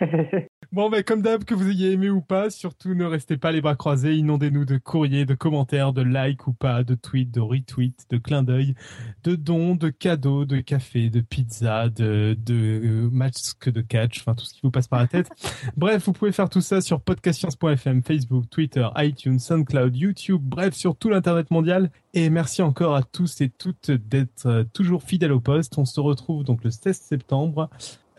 Bon, 0.72 0.88
mais 0.88 1.02
comme 1.02 1.20
d'hab, 1.20 1.44
que 1.44 1.54
vous 1.54 1.68
ayez 1.68 1.92
aimé 1.92 2.08
ou 2.08 2.22
pas, 2.22 2.48
surtout 2.48 2.94
ne 2.94 3.04
restez 3.04 3.36
pas 3.36 3.52
les 3.52 3.60
bras 3.60 3.76
croisés, 3.76 4.14
inondez-nous 4.14 4.64
de 4.64 4.78
courriers, 4.78 5.26
de 5.26 5.34
commentaires, 5.34 5.92
de 5.92 6.00
likes 6.00 6.46
ou 6.46 6.54
pas, 6.54 6.82
de 6.82 6.94
tweets, 6.94 7.30
de 7.30 7.40
retweets, 7.40 8.06
de 8.08 8.16
clins 8.16 8.42
d'œil, 8.42 8.74
de 9.22 9.34
dons, 9.34 9.74
de 9.74 9.90
cadeaux, 9.90 10.46
de 10.46 10.60
café, 10.60 11.10
de 11.10 11.20
pizza, 11.20 11.90
de, 11.90 12.34
de 12.42 12.54
euh, 12.54 13.10
masques 13.12 13.70
de 13.70 13.82
catch, 13.82 14.20
enfin 14.20 14.34
tout 14.34 14.46
ce 14.46 14.54
qui 14.54 14.60
vous 14.62 14.70
passe 14.70 14.88
par 14.88 15.00
la 15.00 15.08
tête. 15.08 15.28
bref, 15.76 16.06
vous 16.06 16.14
pouvez 16.14 16.32
faire 16.32 16.48
tout 16.48 16.62
ça 16.62 16.80
sur 16.80 17.02
podcastscience.fm, 17.02 18.02
Facebook, 18.02 18.48
Twitter, 18.48 18.88
iTunes, 18.96 19.40
SoundCloud, 19.40 19.94
YouTube, 19.94 20.40
bref, 20.42 20.72
sur 20.72 20.96
tout 20.96 21.10
l'Internet 21.10 21.50
mondial. 21.50 21.90
Et 22.14 22.30
merci 22.30 22.62
encore 22.62 22.94
à 22.94 23.02
tous 23.02 23.42
et 23.42 23.50
toutes 23.50 23.90
d'être 23.90 24.46
euh, 24.46 24.64
toujours 24.72 25.02
fidèles 25.02 25.32
au 25.32 25.40
poste. 25.40 25.76
On 25.76 25.84
se 25.84 26.00
retrouve 26.00 26.44
donc 26.44 26.64
le 26.64 26.70
16 26.70 26.96
septembre 26.96 27.68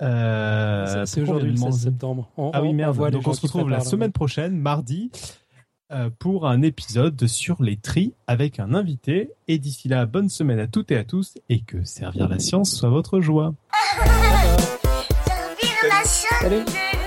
euh, 0.02 1.06
c'est 1.06 1.22
aujourd'hui 1.22 1.52
le 1.52 1.58
16 1.58 1.84
septembre. 1.84 2.30
ah 2.38 2.62
oui, 2.62 2.74
merde. 2.74 3.12
Donc 3.12 3.28
on 3.28 3.34
se 3.34 3.42
retrouve 3.42 3.70
la 3.70 3.82
semaine 3.82 4.12
prochaine, 4.12 4.58
mardi, 4.58 5.12
euh, 5.92 6.10
pour 6.18 6.48
un 6.48 6.62
épisode 6.62 7.28
sur 7.28 7.62
les 7.62 7.78
tris 7.78 8.14
avec 8.28 8.60
un 8.60 8.74
invité. 8.74 9.30
Et 9.48 9.60
d'ici 9.60 9.88
là, 9.88 10.06
bonne 10.06 10.30
semaine 10.30 10.60
à 10.60 10.68
toutes 10.68 10.92
et 10.92 10.98
à 10.98 11.04
tous 11.04 11.38
et 11.50 11.62
que 11.62 11.84
servir 11.84 12.28
la 12.28 12.40
science 12.40 12.74
soit 12.74 12.90
votre 12.90 13.20
joie. 13.20 13.54
servir 15.26 15.90
la 15.90 16.04
science 16.04 17.03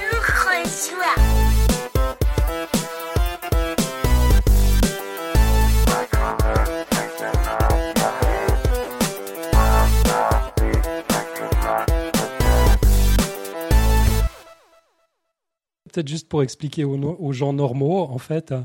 peut-être 15.97 16.09
juste 16.09 16.29
pour 16.29 16.43
expliquer 16.43 16.85
aux, 16.85 17.33
gens 17.33 17.55
normaux, 17.55 18.01
en 18.01 18.19
fait, 18.19 18.53
euh, 18.53 18.61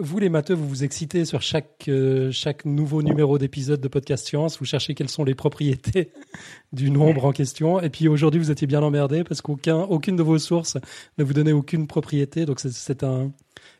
vous 0.00 0.18
les 0.18 0.28
matheux, 0.28 0.54
vous 0.54 0.68
vous 0.68 0.82
excitez 0.82 1.24
sur 1.24 1.40
chaque, 1.40 1.84
euh, 1.86 2.32
chaque 2.32 2.64
nouveau 2.64 3.00
numéro 3.00 3.38
d'épisode 3.38 3.80
de 3.80 3.86
Podcast 3.86 4.26
Science, 4.26 4.58
vous 4.58 4.64
cherchez 4.64 4.96
quelles 4.96 5.08
sont 5.08 5.22
les 5.22 5.36
propriétés 5.36 6.10
du 6.72 6.90
nombre 6.90 7.26
en 7.26 7.32
question, 7.32 7.80
et 7.80 7.90
puis 7.90 8.08
aujourd'hui 8.08 8.40
vous 8.40 8.50
étiez 8.50 8.66
bien 8.66 8.82
emmerdé 8.82 9.22
parce 9.22 9.40
qu'aucun, 9.40 9.78
aucune 9.78 10.16
de 10.16 10.22
vos 10.24 10.38
sources 10.38 10.78
ne 11.16 11.22
vous 11.22 11.32
donnait 11.32 11.52
aucune 11.52 11.86
propriété, 11.86 12.44
donc 12.44 12.58
c'est 12.58 13.04
un... 13.04 13.30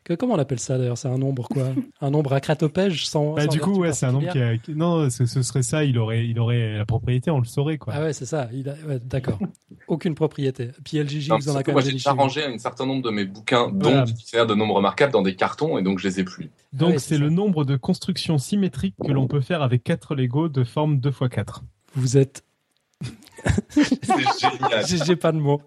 que- 0.03 0.13
comment 0.13 0.35
on 0.35 0.39
appelle 0.39 0.59
ça 0.59 0.77
d'ailleurs? 0.77 0.97
C'est 0.97 1.07
un 1.07 1.17
nombre 1.17 1.47
quoi? 1.47 1.67
Un 2.01 2.09
nombre 2.11 2.33
à 2.33 2.39
cratopège 2.39 3.05
sans... 3.07 3.33
Bah, 3.33 3.41
sans 3.43 3.47
du 3.49 3.59
coup, 3.59 3.77
ouais, 3.79 3.93
c'est 3.93 4.05
un 4.05 4.11
nombre 4.13 4.31
qui, 4.31 4.39
a... 4.41 4.53
Non, 4.69 5.09
ce, 5.09 5.25
ce 5.25 5.41
serait 5.41 5.63
ça, 5.63 5.83
il 5.83 5.97
aurait, 5.97 6.25
il 6.27 6.39
aurait 6.39 6.77
la 6.77 6.85
propriété, 6.85 7.29
on 7.31 7.39
le 7.39 7.45
saurait, 7.45 7.77
quoi. 7.77 7.93
Ah 7.95 8.01
ouais, 8.03 8.13
c'est 8.13 8.25
ça, 8.25 8.49
il 8.53 8.69
a... 8.69 8.73
ouais, 8.87 8.99
d'accord. 9.03 9.37
Aucune 9.87 10.15
propriété. 10.15 10.69
Puis 10.83 10.99
Non, 11.29 11.37
vous 11.37 11.49
en 11.49 11.61
quand 11.61 11.71
moi, 11.73 11.81
j'ai 11.81 11.89
déniché. 11.89 12.09
arrangé 12.09 12.43
un 12.45 12.57
certain 12.57 12.85
nombre 12.85 13.01
de 13.03 13.09
mes 13.09 13.25
bouquins, 13.25 13.69
dont 13.69 13.89
Voilà. 13.89 14.03
dictionnaire 14.03 14.47
de 14.47 14.55
nombres 14.55 14.75
remarquables, 14.75 15.11
dans 15.13 15.21
des 15.21 15.35
cartons, 15.35 15.77
et 15.77 15.83
donc 15.83 15.99
je 15.99 16.07
les 16.07 16.19
ai 16.19 16.23
plus. 16.23 16.49
Donc, 16.73 16.89
Ah 16.89 16.93
ouais, 16.93 16.99
c'est 16.99 17.17
le 17.17 17.29
nombre 17.29 17.65
de 17.65 17.75
constructions 17.75 18.37
symétriques 18.37 18.95
que 19.05 19.11
l'on 19.11 19.27
peut 19.27 19.41
faire 19.41 19.61
avec 19.61 19.83
4 19.83 20.15
Lego 20.15 20.47
de 20.49 20.63
forme 20.63 20.97
2x4. 20.97 21.61
Vous 21.95 22.17
êtes... 22.17 22.43
C'est 23.69 23.83
génial. 24.39 24.85
J'ai 24.87 24.97
j'ai 25.05 25.15
pas 25.15 25.31
de 25.31 25.37
mots. 25.37 25.61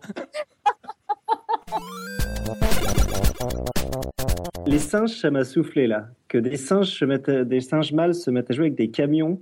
Les 4.73 4.79
singes, 4.79 5.11
ça 5.21 5.31
m'a 5.31 5.45
soufflé 5.45 5.87
là. 5.87 6.09
Que 6.29 6.39
des 6.39 6.57
singes, 6.57 6.89
se 6.99 7.05
mettent, 7.05 7.31
des 7.31 7.61
singes 7.61 7.93
mâles 7.93 8.15
se 8.15 8.31
mettent 8.31 8.51
à 8.51 8.55
jouer 8.55 8.67
avec 8.67 8.75
des 8.75 8.91
camions. 8.91 9.41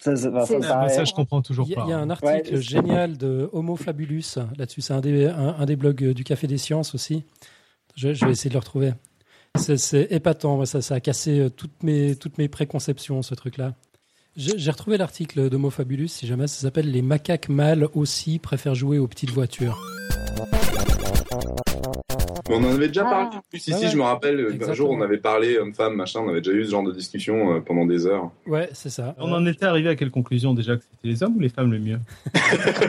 Ça, 0.00 0.16
ça, 0.16 0.44
ça 0.44 0.88
ça, 0.88 1.04
je 1.04 1.12
comprends 1.12 1.42
toujours 1.42 1.68
pas. 1.72 1.84
il 1.86 1.90
y 1.90 1.92
a 1.92 1.98
un 1.98 2.10
article 2.10 2.54
Ouais. 2.54 2.60
génial 2.60 3.16
de 3.16 3.48
Homo 3.52 3.76
Fabulus 3.76 4.36
là-dessus. 4.58 4.80
C'est 4.80 4.94
un 4.94 5.00
des, 5.00 5.26
un, 5.26 5.54
un 5.56 5.64
des 5.64 5.76
blogs 5.76 6.04
du 6.12 6.24
Café 6.24 6.48
des 6.48 6.58
Sciences 6.58 6.92
aussi. 6.92 7.22
Je, 7.94 8.12
je 8.12 8.24
vais 8.24 8.32
essayer 8.32 8.48
de 8.50 8.54
le 8.54 8.58
retrouver. 8.58 8.94
C'est- 9.54 10.10
épatant. 10.10 10.64
Ça, 10.64 10.82
ça 10.82 10.96
a 10.96 11.00
cassé 11.00 11.38
euh, 11.38 11.48
toutes 11.48 11.82
mes, 11.84 12.16
toutes 12.16 12.38
mes 12.38 12.48
préconceptions, 12.48 13.22
ce 13.22 13.36
truc-là. 13.36 13.74
J'ai 14.34 14.58
j'ai 14.58 14.70
retrouvé 14.72 14.96
l'article 14.96 15.50
d'Homo 15.50 15.70
Fabulus, 15.70 16.08
si 16.08 16.26
jamais 16.26 16.48
ça 16.48 16.62
s'appelle 16.62 16.90
Les 16.90 17.02
macaques 17.02 17.48
mâles 17.48 17.86
aussi 17.94 18.38
préfèrent 18.40 18.74
jouer 18.74 18.98
aux 18.98 19.06
petites 19.06 19.30
voitures. 19.30 19.78
On 22.50 22.56
en 22.64 22.72
avait 22.72 22.88
déjà 22.88 23.02
Ah. 23.06 23.10
parlé 23.10 23.36
en 23.36 23.42
plus 23.48 23.58
ici, 23.68 23.72
Ouais, 23.72 23.88
je 23.90 23.96
me 23.96 24.02
rappelle, 24.02 24.40
un 24.40 24.44
Exactement. 24.48 24.74
jour 24.74 24.90
on 24.90 25.00
avait 25.00 25.18
parlé 25.18 25.58
homme-femme, 25.58 25.94
machin, 25.94 26.20
on 26.20 26.28
avait 26.28 26.40
déjà 26.40 26.56
eu 26.56 26.64
ce 26.64 26.70
genre 26.70 26.82
de 26.82 26.92
discussion 26.92 27.54
euh, 27.56 27.60
pendant 27.60 27.86
des 27.86 28.06
heures. 28.06 28.30
Ouais, 28.46 28.68
c'est 28.72 28.90
ça. 28.90 29.14
On 29.18 29.32
en 29.32 29.46
était 29.46 29.64
arrivé 29.66 29.88
à 29.90 29.96
quelle 29.96 30.10
conclusion 30.10 30.52
déjà 30.54 30.76
que 30.76 30.82
c'était 30.82 31.08
les 31.08 31.22
hommes 31.22 31.36
ou 31.36 31.40
les 31.40 31.48
femmes 31.48 31.70
le 31.72 31.78
mieux? 31.78 32.00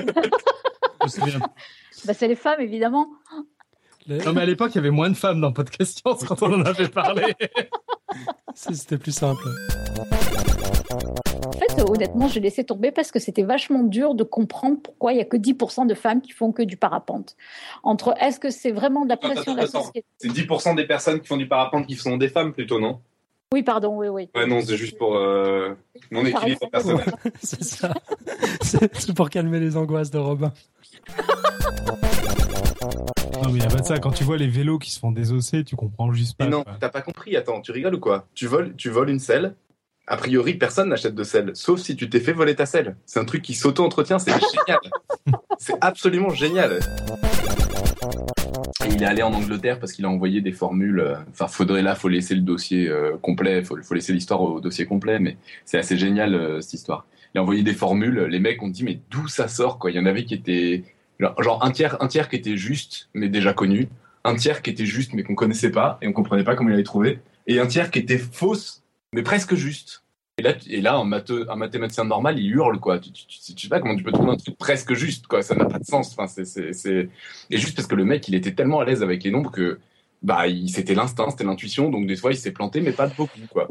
Bah, 2.06 2.14
c'est 2.14 2.28
les 2.28 2.36
femmes, 2.36 2.60
évidemment. 2.60 3.08
Non, 4.08 4.34
mais 4.34 4.42
à 4.42 4.46
l'époque, 4.46 4.72
il 4.74 4.76
y 4.76 4.80
avait 4.80 4.90
moins 4.92 5.10
de 5.10 5.16
femmes 5.16 5.40
dans 5.40 5.52
Podcast 5.54 6.00
Science 6.00 6.24
quand 6.26 6.42
on 6.44 6.54
en 6.54 6.66
avait 6.66 6.90
parlé. 6.90 7.34
C'était 8.56 8.98
plus 8.98 9.14
simple. 9.14 9.44
Euh, 11.94 11.96
honnêtement, 11.96 12.28
j'ai 12.28 12.40
laissé 12.40 12.64
tomber 12.64 12.92
parce 12.92 13.12
que 13.12 13.20
c'était 13.20 13.44
vachement 13.44 13.84
dur 13.84 14.16
de 14.16 14.24
comprendre 14.24 14.78
pourquoi 14.82 15.14
il 15.14 15.18
n'y 15.18 15.22
a 15.22 15.26
que 15.26 15.38
10% 15.38 15.88
de 15.88 15.94
femmes 15.94 16.22
qui 16.22 16.32
font 16.32 16.52
que 16.52 16.64
du 16.64 16.78
parapente. 16.78 17.36
Entre 17.84 18.16
est-ce 18.20 18.40
que 18.40 18.50
c'est 18.50 18.72
vraiment 18.72 19.04
de 19.04 19.10
la 19.10 19.18
pression 19.18 19.54
de 19.54 19.60
la 19.60 19.68
société? 19.68 20.04
C'est 20.18 20.30
10% 20.30 20.76
des 20.76 20.86
personnes 20.86 21.20
qui 21.20 21.28
font 21.28 21.38
du 21.38 21.48
parapente 21.48 21.88
qui 21.88 21.96
sont 21.96 22.18
des 22.18 22.30
femmes 22.30 22.54
plutôt, 22.54 22.80
non? 22.80 23.00
Oui, 23.54 23.62
pardon, 23.62 23.96
oui, 23.98 24.08
oui. 24.08 24.30
Ouais, 24.34 24.48
non, 24.48 24.62
c'est 24.62 24.78
juste 24.78 24.98
pour 24.98 25.16
euh, 25.16 25.76
mon 26.10 26.26
équilibre 26.26 26.68
personnel. 26.72 27.06
C'est 27.44 27.64
ça. 27.64 27.94
C'est 28.62 29.14
pour 29.14 29.30
calmer 29.30 29.60
les 29.60 29.78
angoisses 29.78 30.10
de 30.10 30.18
Robin. 30.18 30.52
Non, 33.44 33.52
mais 33.52 33.52
il 33.52 33.60
n'y 33.60 33.66
a 33.66 33.68
pas 33.68 33.82
de 33.82 33.86
ça. 33.86 34.00
Quand 34.00 34.12
tu 34.12 34.24
vois 34.24 34.38
les 34.38 34.48
vélos 34.48 34.80
qui 34.80 34.90
se 34.90 35.00
font 35.00 35.12
désosser, 35.12 35.64
tu 35.64 35.76
comprends 35.76 36.12
juste 36.12 36.36
pas. 36.36 36.46
Mais 36.46 36.50
non, 36.50 36.66
t'as 36.80 36.90
pas 36.90 37.04
compris, 37.04 37.36
attends, 37.36 37.62
tu 37.62 37.72
rigoles 37.72 37.94
ou 37.94 38.00
quoi? 38.00 38.26
Tu 38.34 38.48
voles, 38.48 38.76
tu 38.76 38.90
voles 38.90 39.10
une 39.12 39.20
selle, 39.20 39.54
a 40.08 40.18
priori 40.18 40.56
personne 40.56 40.90
n'achète 40.90 41.16
de 41.16 41.24
selle, 41.24 41.52
sauf 41.54 41.80
si 41.80 41.96
tu 41.96 42.10
t'es 42.10 42.20
fait 42.20 42.34
voler 42.34 42.56
ta 42.56 42.66
selle. 42.66 42.96
C'est 43.06 43.20
un 43.20 43.26
truc 43.26 43.42
qui 43.42 43.54
s'auto-entretient, 43.54 44.20
c'est 44.20 44.32
génial. 44.32 44.80
c'est 45.58 45.76
absolument 45.82 46.30
génial. 46.30 46.80
Et 48.86 48.90
il 48.90 49.02
est 49.02 49.06
allé 49.06 49.24
en 49.24 49.34
Angleterre 49.34 49.80
parce 49.80 49.94
qu'il 49.94 50.04
a 50.04 50.10
envoyé 50.10 50.42
des 50.42 50.52
formules. 50.52 51.00
euh, 51.00 51.16
Enfin, 51.32 51.48
faudrait 51.48 51.82
là, 51.82 51.96
faut 51.96 52.10
laisser 52.10 52.36
le 52.36 52.42
dossier 52.42 52.90
euh, 52.90 53.18
complet, 53.22 53.64
faut, 53.64 53.82
faut 53.82 53.94
laisser 53.94 54.12
l'histoire 54.12 54.42
au 54.42 54.60
dossier 54.60 54.86
complet, 54.86 55.20
mais 55.20 55.38
c'est 55.64 55.78
assez 55.78 55.98
génial 55.98 56.36
euh, 56.36 56.60
cette 56.60 56.74
histoire. 56.74 57.06
Il 57.34 57.40
a 57.40 57.42
envoyé 57.42 57.64
des 57.64 57.74
formules, 57.74 58.26
les 58.26 58.40
mecs 58.40 58.62
ont 58.62 58.68
dit 58.68 58.84
mais 58.84 59.00
d'où 59.10 59.28
ça 59.28 59.48
sort 59.48 59.80
quoi? 59.80 59.90
Il 59.90 59.96
y 59.96 60.00
en 60.00 60.06
avait 60.06 60.26
qui 60.26 60.34
étaient 60.34 60.84
genre, 61.20 61.42
genre 61.42 61.66
un 61.66 61.72
tiers, 61.72 61.98
un 62.02 62.08
tiers 62.08 62.28
qui 62.30 62.36
était 62.36 62.58
juste 62.58 63.10
mais 63.14 63.30
déjà 63.30 63.54
connu, 63.54 63.88
un 64.26 64.36
tiers 64.36 64.62
qui 64.62 64.70
était 64.70 64.86
juste 64.86 65.14
mais 65.14 65.24
qu'on 65.24 65.34
connaissait 65.34 65.72
pas 65.72 65.98
et 66.02 66.08
on 66.08 66.14
comprenait 66.14 66.44
pas 66.44 66.56
comment 66.56 66.70
il 66.70 66.74
avait 66.74 66.84
trouvé, 66.84 67.20
et 67.48 67.60
un 67.60 67.68
tiers 67.68 67.90
qui 67.90 68.00
était 68.00 68.20
fausse 68.20 68.83
mais 69.14 69.24
presque 69.24 69.56
juste. 69.56 70.04
Et 70.38 70.42
là, 70.42 70.54
tu- 70.54 70.70
et 70.72 70.82
là 70.82 70.96
un, 70.96 71.06
matheux- 71.06 71.46
un 71.50 71.56
mathématicien 71.56 72.06
normal, 72.06 72.40
il 72.40 72.52
hurle 72.52 72.80
quoi. 72.80 73.00
Tu, 73.00 73.12
tu, 73.12 73.28
sais 73.56 73.70
pas 73.70 73.80
comment 73.80 73.96
tu 73.96 74.04
peux 74.04 74.12
trouver 74.12 74.32
un 74.32 74.36
truc 74.38 74.58
presque 74.58 74.94
juste 74.94 75.28
quoi. 75.28 75.42
Ça 75.44 75.56
n'a 75.56 75.66
pas 75.66 75.80
de 75.80 75.86
sens. 75.86 76.16
Enfin, 76.18 76.28
c'est. 76.28 77.10
Et 77.50 77.58
juste 77.58 77.76
parce 77.76 77.88
que 77.88 77.96
le 77.96 78.06
mec, 78.06 78.28
il 78.28 78.36
était 78.36 78.54
tellement 78.54 78.80
à 78.80 78.86
l'aise 78.86 79.04
avec 79.04 79.24
les 79.24 79.32
nombres 79.32 79.52
que 79.52 79.80
bah, 80.24 80.44
c'était 80.68 80.96
l'instinct, 80.96 81.30
c'était 81.30 81.44
l'intuition. 81.44 81.90
Donc 81.90 82.08
des 82.08 82.16
fois, 82.16 82.32
il 82.32 82.38
s'est 82.38 82.52
planté, 82.52 82.82
mais 82.82 82.92
pas 82.94 83.08
de 83.08 83.16
beaucoup 83.16 83.40
quoi. 83.50 83.68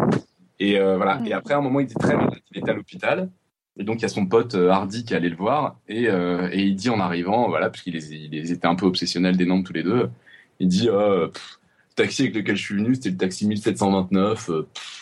Et 0.61 0.79
euh, 0.79 0.97
voilà. 0.97 1.19
Mm. 1.19 1.27
Et 1.27 1.33
après, 1.33 1.55
à 1.55 1.59
un 1.59 1.63
moment, 1.63 1.81
il 1.81 1.85
était 1.85 1.95
très 1.95 2.17
malade. 2.17 2.39
Il 2.53 2.59
était 2.59 2.71
à 2.71 2.75
l'hôpital. 2.75 3.31
Et 3.79 3.85
donc, 3.85 4.01
il 4.01 4.03
y 4.03 4.05
a 4.05 4.09
son 4.09 4.27
pote 4.27 4.55
euh, 4.55 4.69
Hardy 4.69 5.05
qui 5.05 5.15
allé 5.15 5.31
le 5.31 5.37
voir. 5.37 5.79
Et, 5.89 6.09
euh, 6.09 6.49
et 6.53 6.63
il 6.63 6.77
dit 6.77 6.91
en 6.91 7.01
arrivant, 7.01 7.49
voilà, 7.49 7.71
parce 7.71 7.83
qu'ils 7.83 7.97
ils 7.97 8.53
étaient 8.53 8.67
un 8.67 8.75
peu 8.75 8.87
obsessionnels 8.87 9.37
des 9.37 9.47
nombres 9.47 9.65
tous 9.65 9.73
les 9.73 9.83
deux, 9.83 10.11
il 10.61 10.69
dit 10.69 10.89
euh, 10.91 11.29
pff, 11.29 11.59
le 11.91 11.95
taxi 11.95 12.23
avec 12.23 12.35
lequel 12.35 12.57
je 12.57 12.63
suis 12.63 12.75
venu, 12.75 12.95
c'était 12.95 13.11
le 13.11 13.17
taxi 13.17 13.47
1729. 13.47 14.51
euh, 14.51 14.69
pff, 14.75 15.02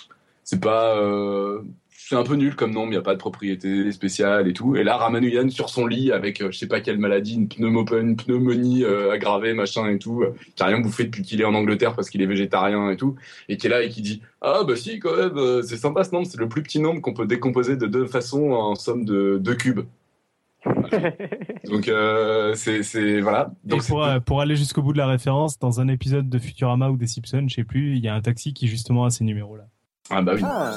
c'est 0.51 0.61
pas. 0.61 0.97
euh, 0.99 1.61
c'est 1.89 2.17
un 2.17 2.25
peu 2.25 2.35
nul 2.35 2.57
comme 2.57 2.73
nom, 2.73 2.87
il 2.87 2.91
n'y 2.91 2.97
a 2.97 3.03
pas 3.03 3.15
de 3.15 3.21
propriété 3.21 3.93
spéciale 3.93 4.49
et 4.49 4.53
tout. 4.53 4.75
Et 4.75 4.83
là, 4.83 4.97
Ramanujan 4.97 5.49
sur 5.49 5.69
son 5.69 5.87
lit 5.87 6.11
avec 6.11 6.41
euh, 6.41 6.51
je 6.51 6.59
sais 6.59 6.67
pas 6.67 6.81
quelle 6.81 6.99
maladie, 6.99 7.35
une, 7.35 7.47
pneumo- 7.47 8.01
une 8.01 8.17
pneumonie 8.17 8.83
euh, 8.83 9.13
aggravée, 9.13 9.55
machin 9.55 9.89
et 9.89 9.99
tout, 9.99 10.23
euh, 10.23 10.35
qui 10.57 10.63
a 10.65 10.67
rien 10.67 10.81
bouffé 10.81 11.05
depuis 11.05 11.23
qu'il 11.23 11.41
est 11.41 11.45
en 11.45 11.55
Angleterre 11.55 11.95
parce 11.95 12.11
qu'il 12.11 12.21
est 12.21 12.27
végétarien 12.27 12.91
et 12.91 12.97
tout, 12.97 13.15
et 13.49 13.57
qui 13.57 13.69
est 13.69 13.71
là 13.71 13.83
et 13.85 13.91
qui 13.91 14.03
dit 14.03 14.23
Ah 14.41 14.65
bah 14.67 14.75
si, 14.75 14.99
quand 14.99 15.17
même, 15.17 15.37
euh, 15.39 15.63
c'est 15.63 15.77
sympa 15.77 16.03
ce 16.03 16.11
nombre, 16.13 16.27
c'est 16.27 16.41
le 16.41 16.49
plus 16.49 16.65
petit 16.65 16.81
nombre 16.81 17.01
qu'on 17.01 17.15
peut 17.15 17.27
décomposer 17.27 17.77
de 17.77 17.87
deux 17.87 18.07
façons 18.07 18.51
en 18.51 18.75
somme 18.75 19.05
de 19.05 19.39
deux 19.41 19.55
cubes. 19.55 19.83
Voilà. 20.65 21.13
Donc 21.71 21.87
euh, 21.87 22.55
c'est 22.57 23.21
voilà. 23.21 23.53
Et 23.67 23.69
Donc 23.69 23.87
pour, 23.87 24.05
euh, 24.05 24.41
aller 24.41 24.57
jusqu'au 24.57 24.83
bout 24.83 24.93
de 24.95 24.99
la 24.99 25.07
référence, 25.07 25.61
dans 25.61 25.81
un 25.81 25.87
épisode 25.87 26.29
de 26.29 26.39
Futurama 26.41 26.91
ou 26.91 26.97
des 26.97 27.07
Simpsons, 27.07 27.47
je 27.47 27.55
sais 27.55 27.65
plus, 27.65 27.97
il 27.97 28.05
y 28.05 28.09
a 28.09 28.15
un 28.17 28.21
taxi 28.21 28.53
qui 28.53 28.67
justement 28.67 29.05
a 29.05 29.11
ces 29.11 29.23
numéros-là. 29.23 29.69
Ah 30.11 30.23
bah 30.23 30.33
oui. 30.35 30.43
Ah. 30.45 30.75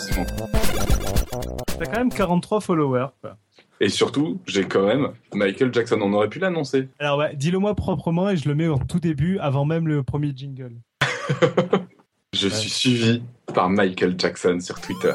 T'as 1.80 1.85
quand 1.85 1.97
même 1.97 2.14
43 2.14 2.61
followers. 2.61 3.07
Quoi. 3.22 3.38
Et 3.80 3.89
surtout, 3.89 4.39
j'ai 4.47 4.64
quand 4.64 4.85
même 4.85 5.10
Michael 5.34 5.73
Jackson. 5.73 5.99
On 6.01 6.14
aurait 6.14 6.30
pu 6.30 6.39
l'annoncer. 6.39 6.88
Alors, 6.99 7.18
ouais, 7.18 7.35
dis-le 7.35 7.60
moi 7.60 7.76
proprement 7.76 8.30
et 8.30 8.38
je 8.38 8.47
le 8.47 8.55
mets 8.55 8.68
au 8.68 8.77
tout 8.77 8.99
début, 8.99 9.39
avant 9.39 9.65
même 9.65 9.88
le 9.88 10.03
premier 10.03 10.31
jingle. 10.35 10.76
Je 12.34 12.47
suis 12.47 12.69
suivi 12.69 13.22
par 13.53 13.69
Michael 13.69 14.15
Jackson 14.18 14.57
sur 14.60 14.81
Twitter. 14.81 15.14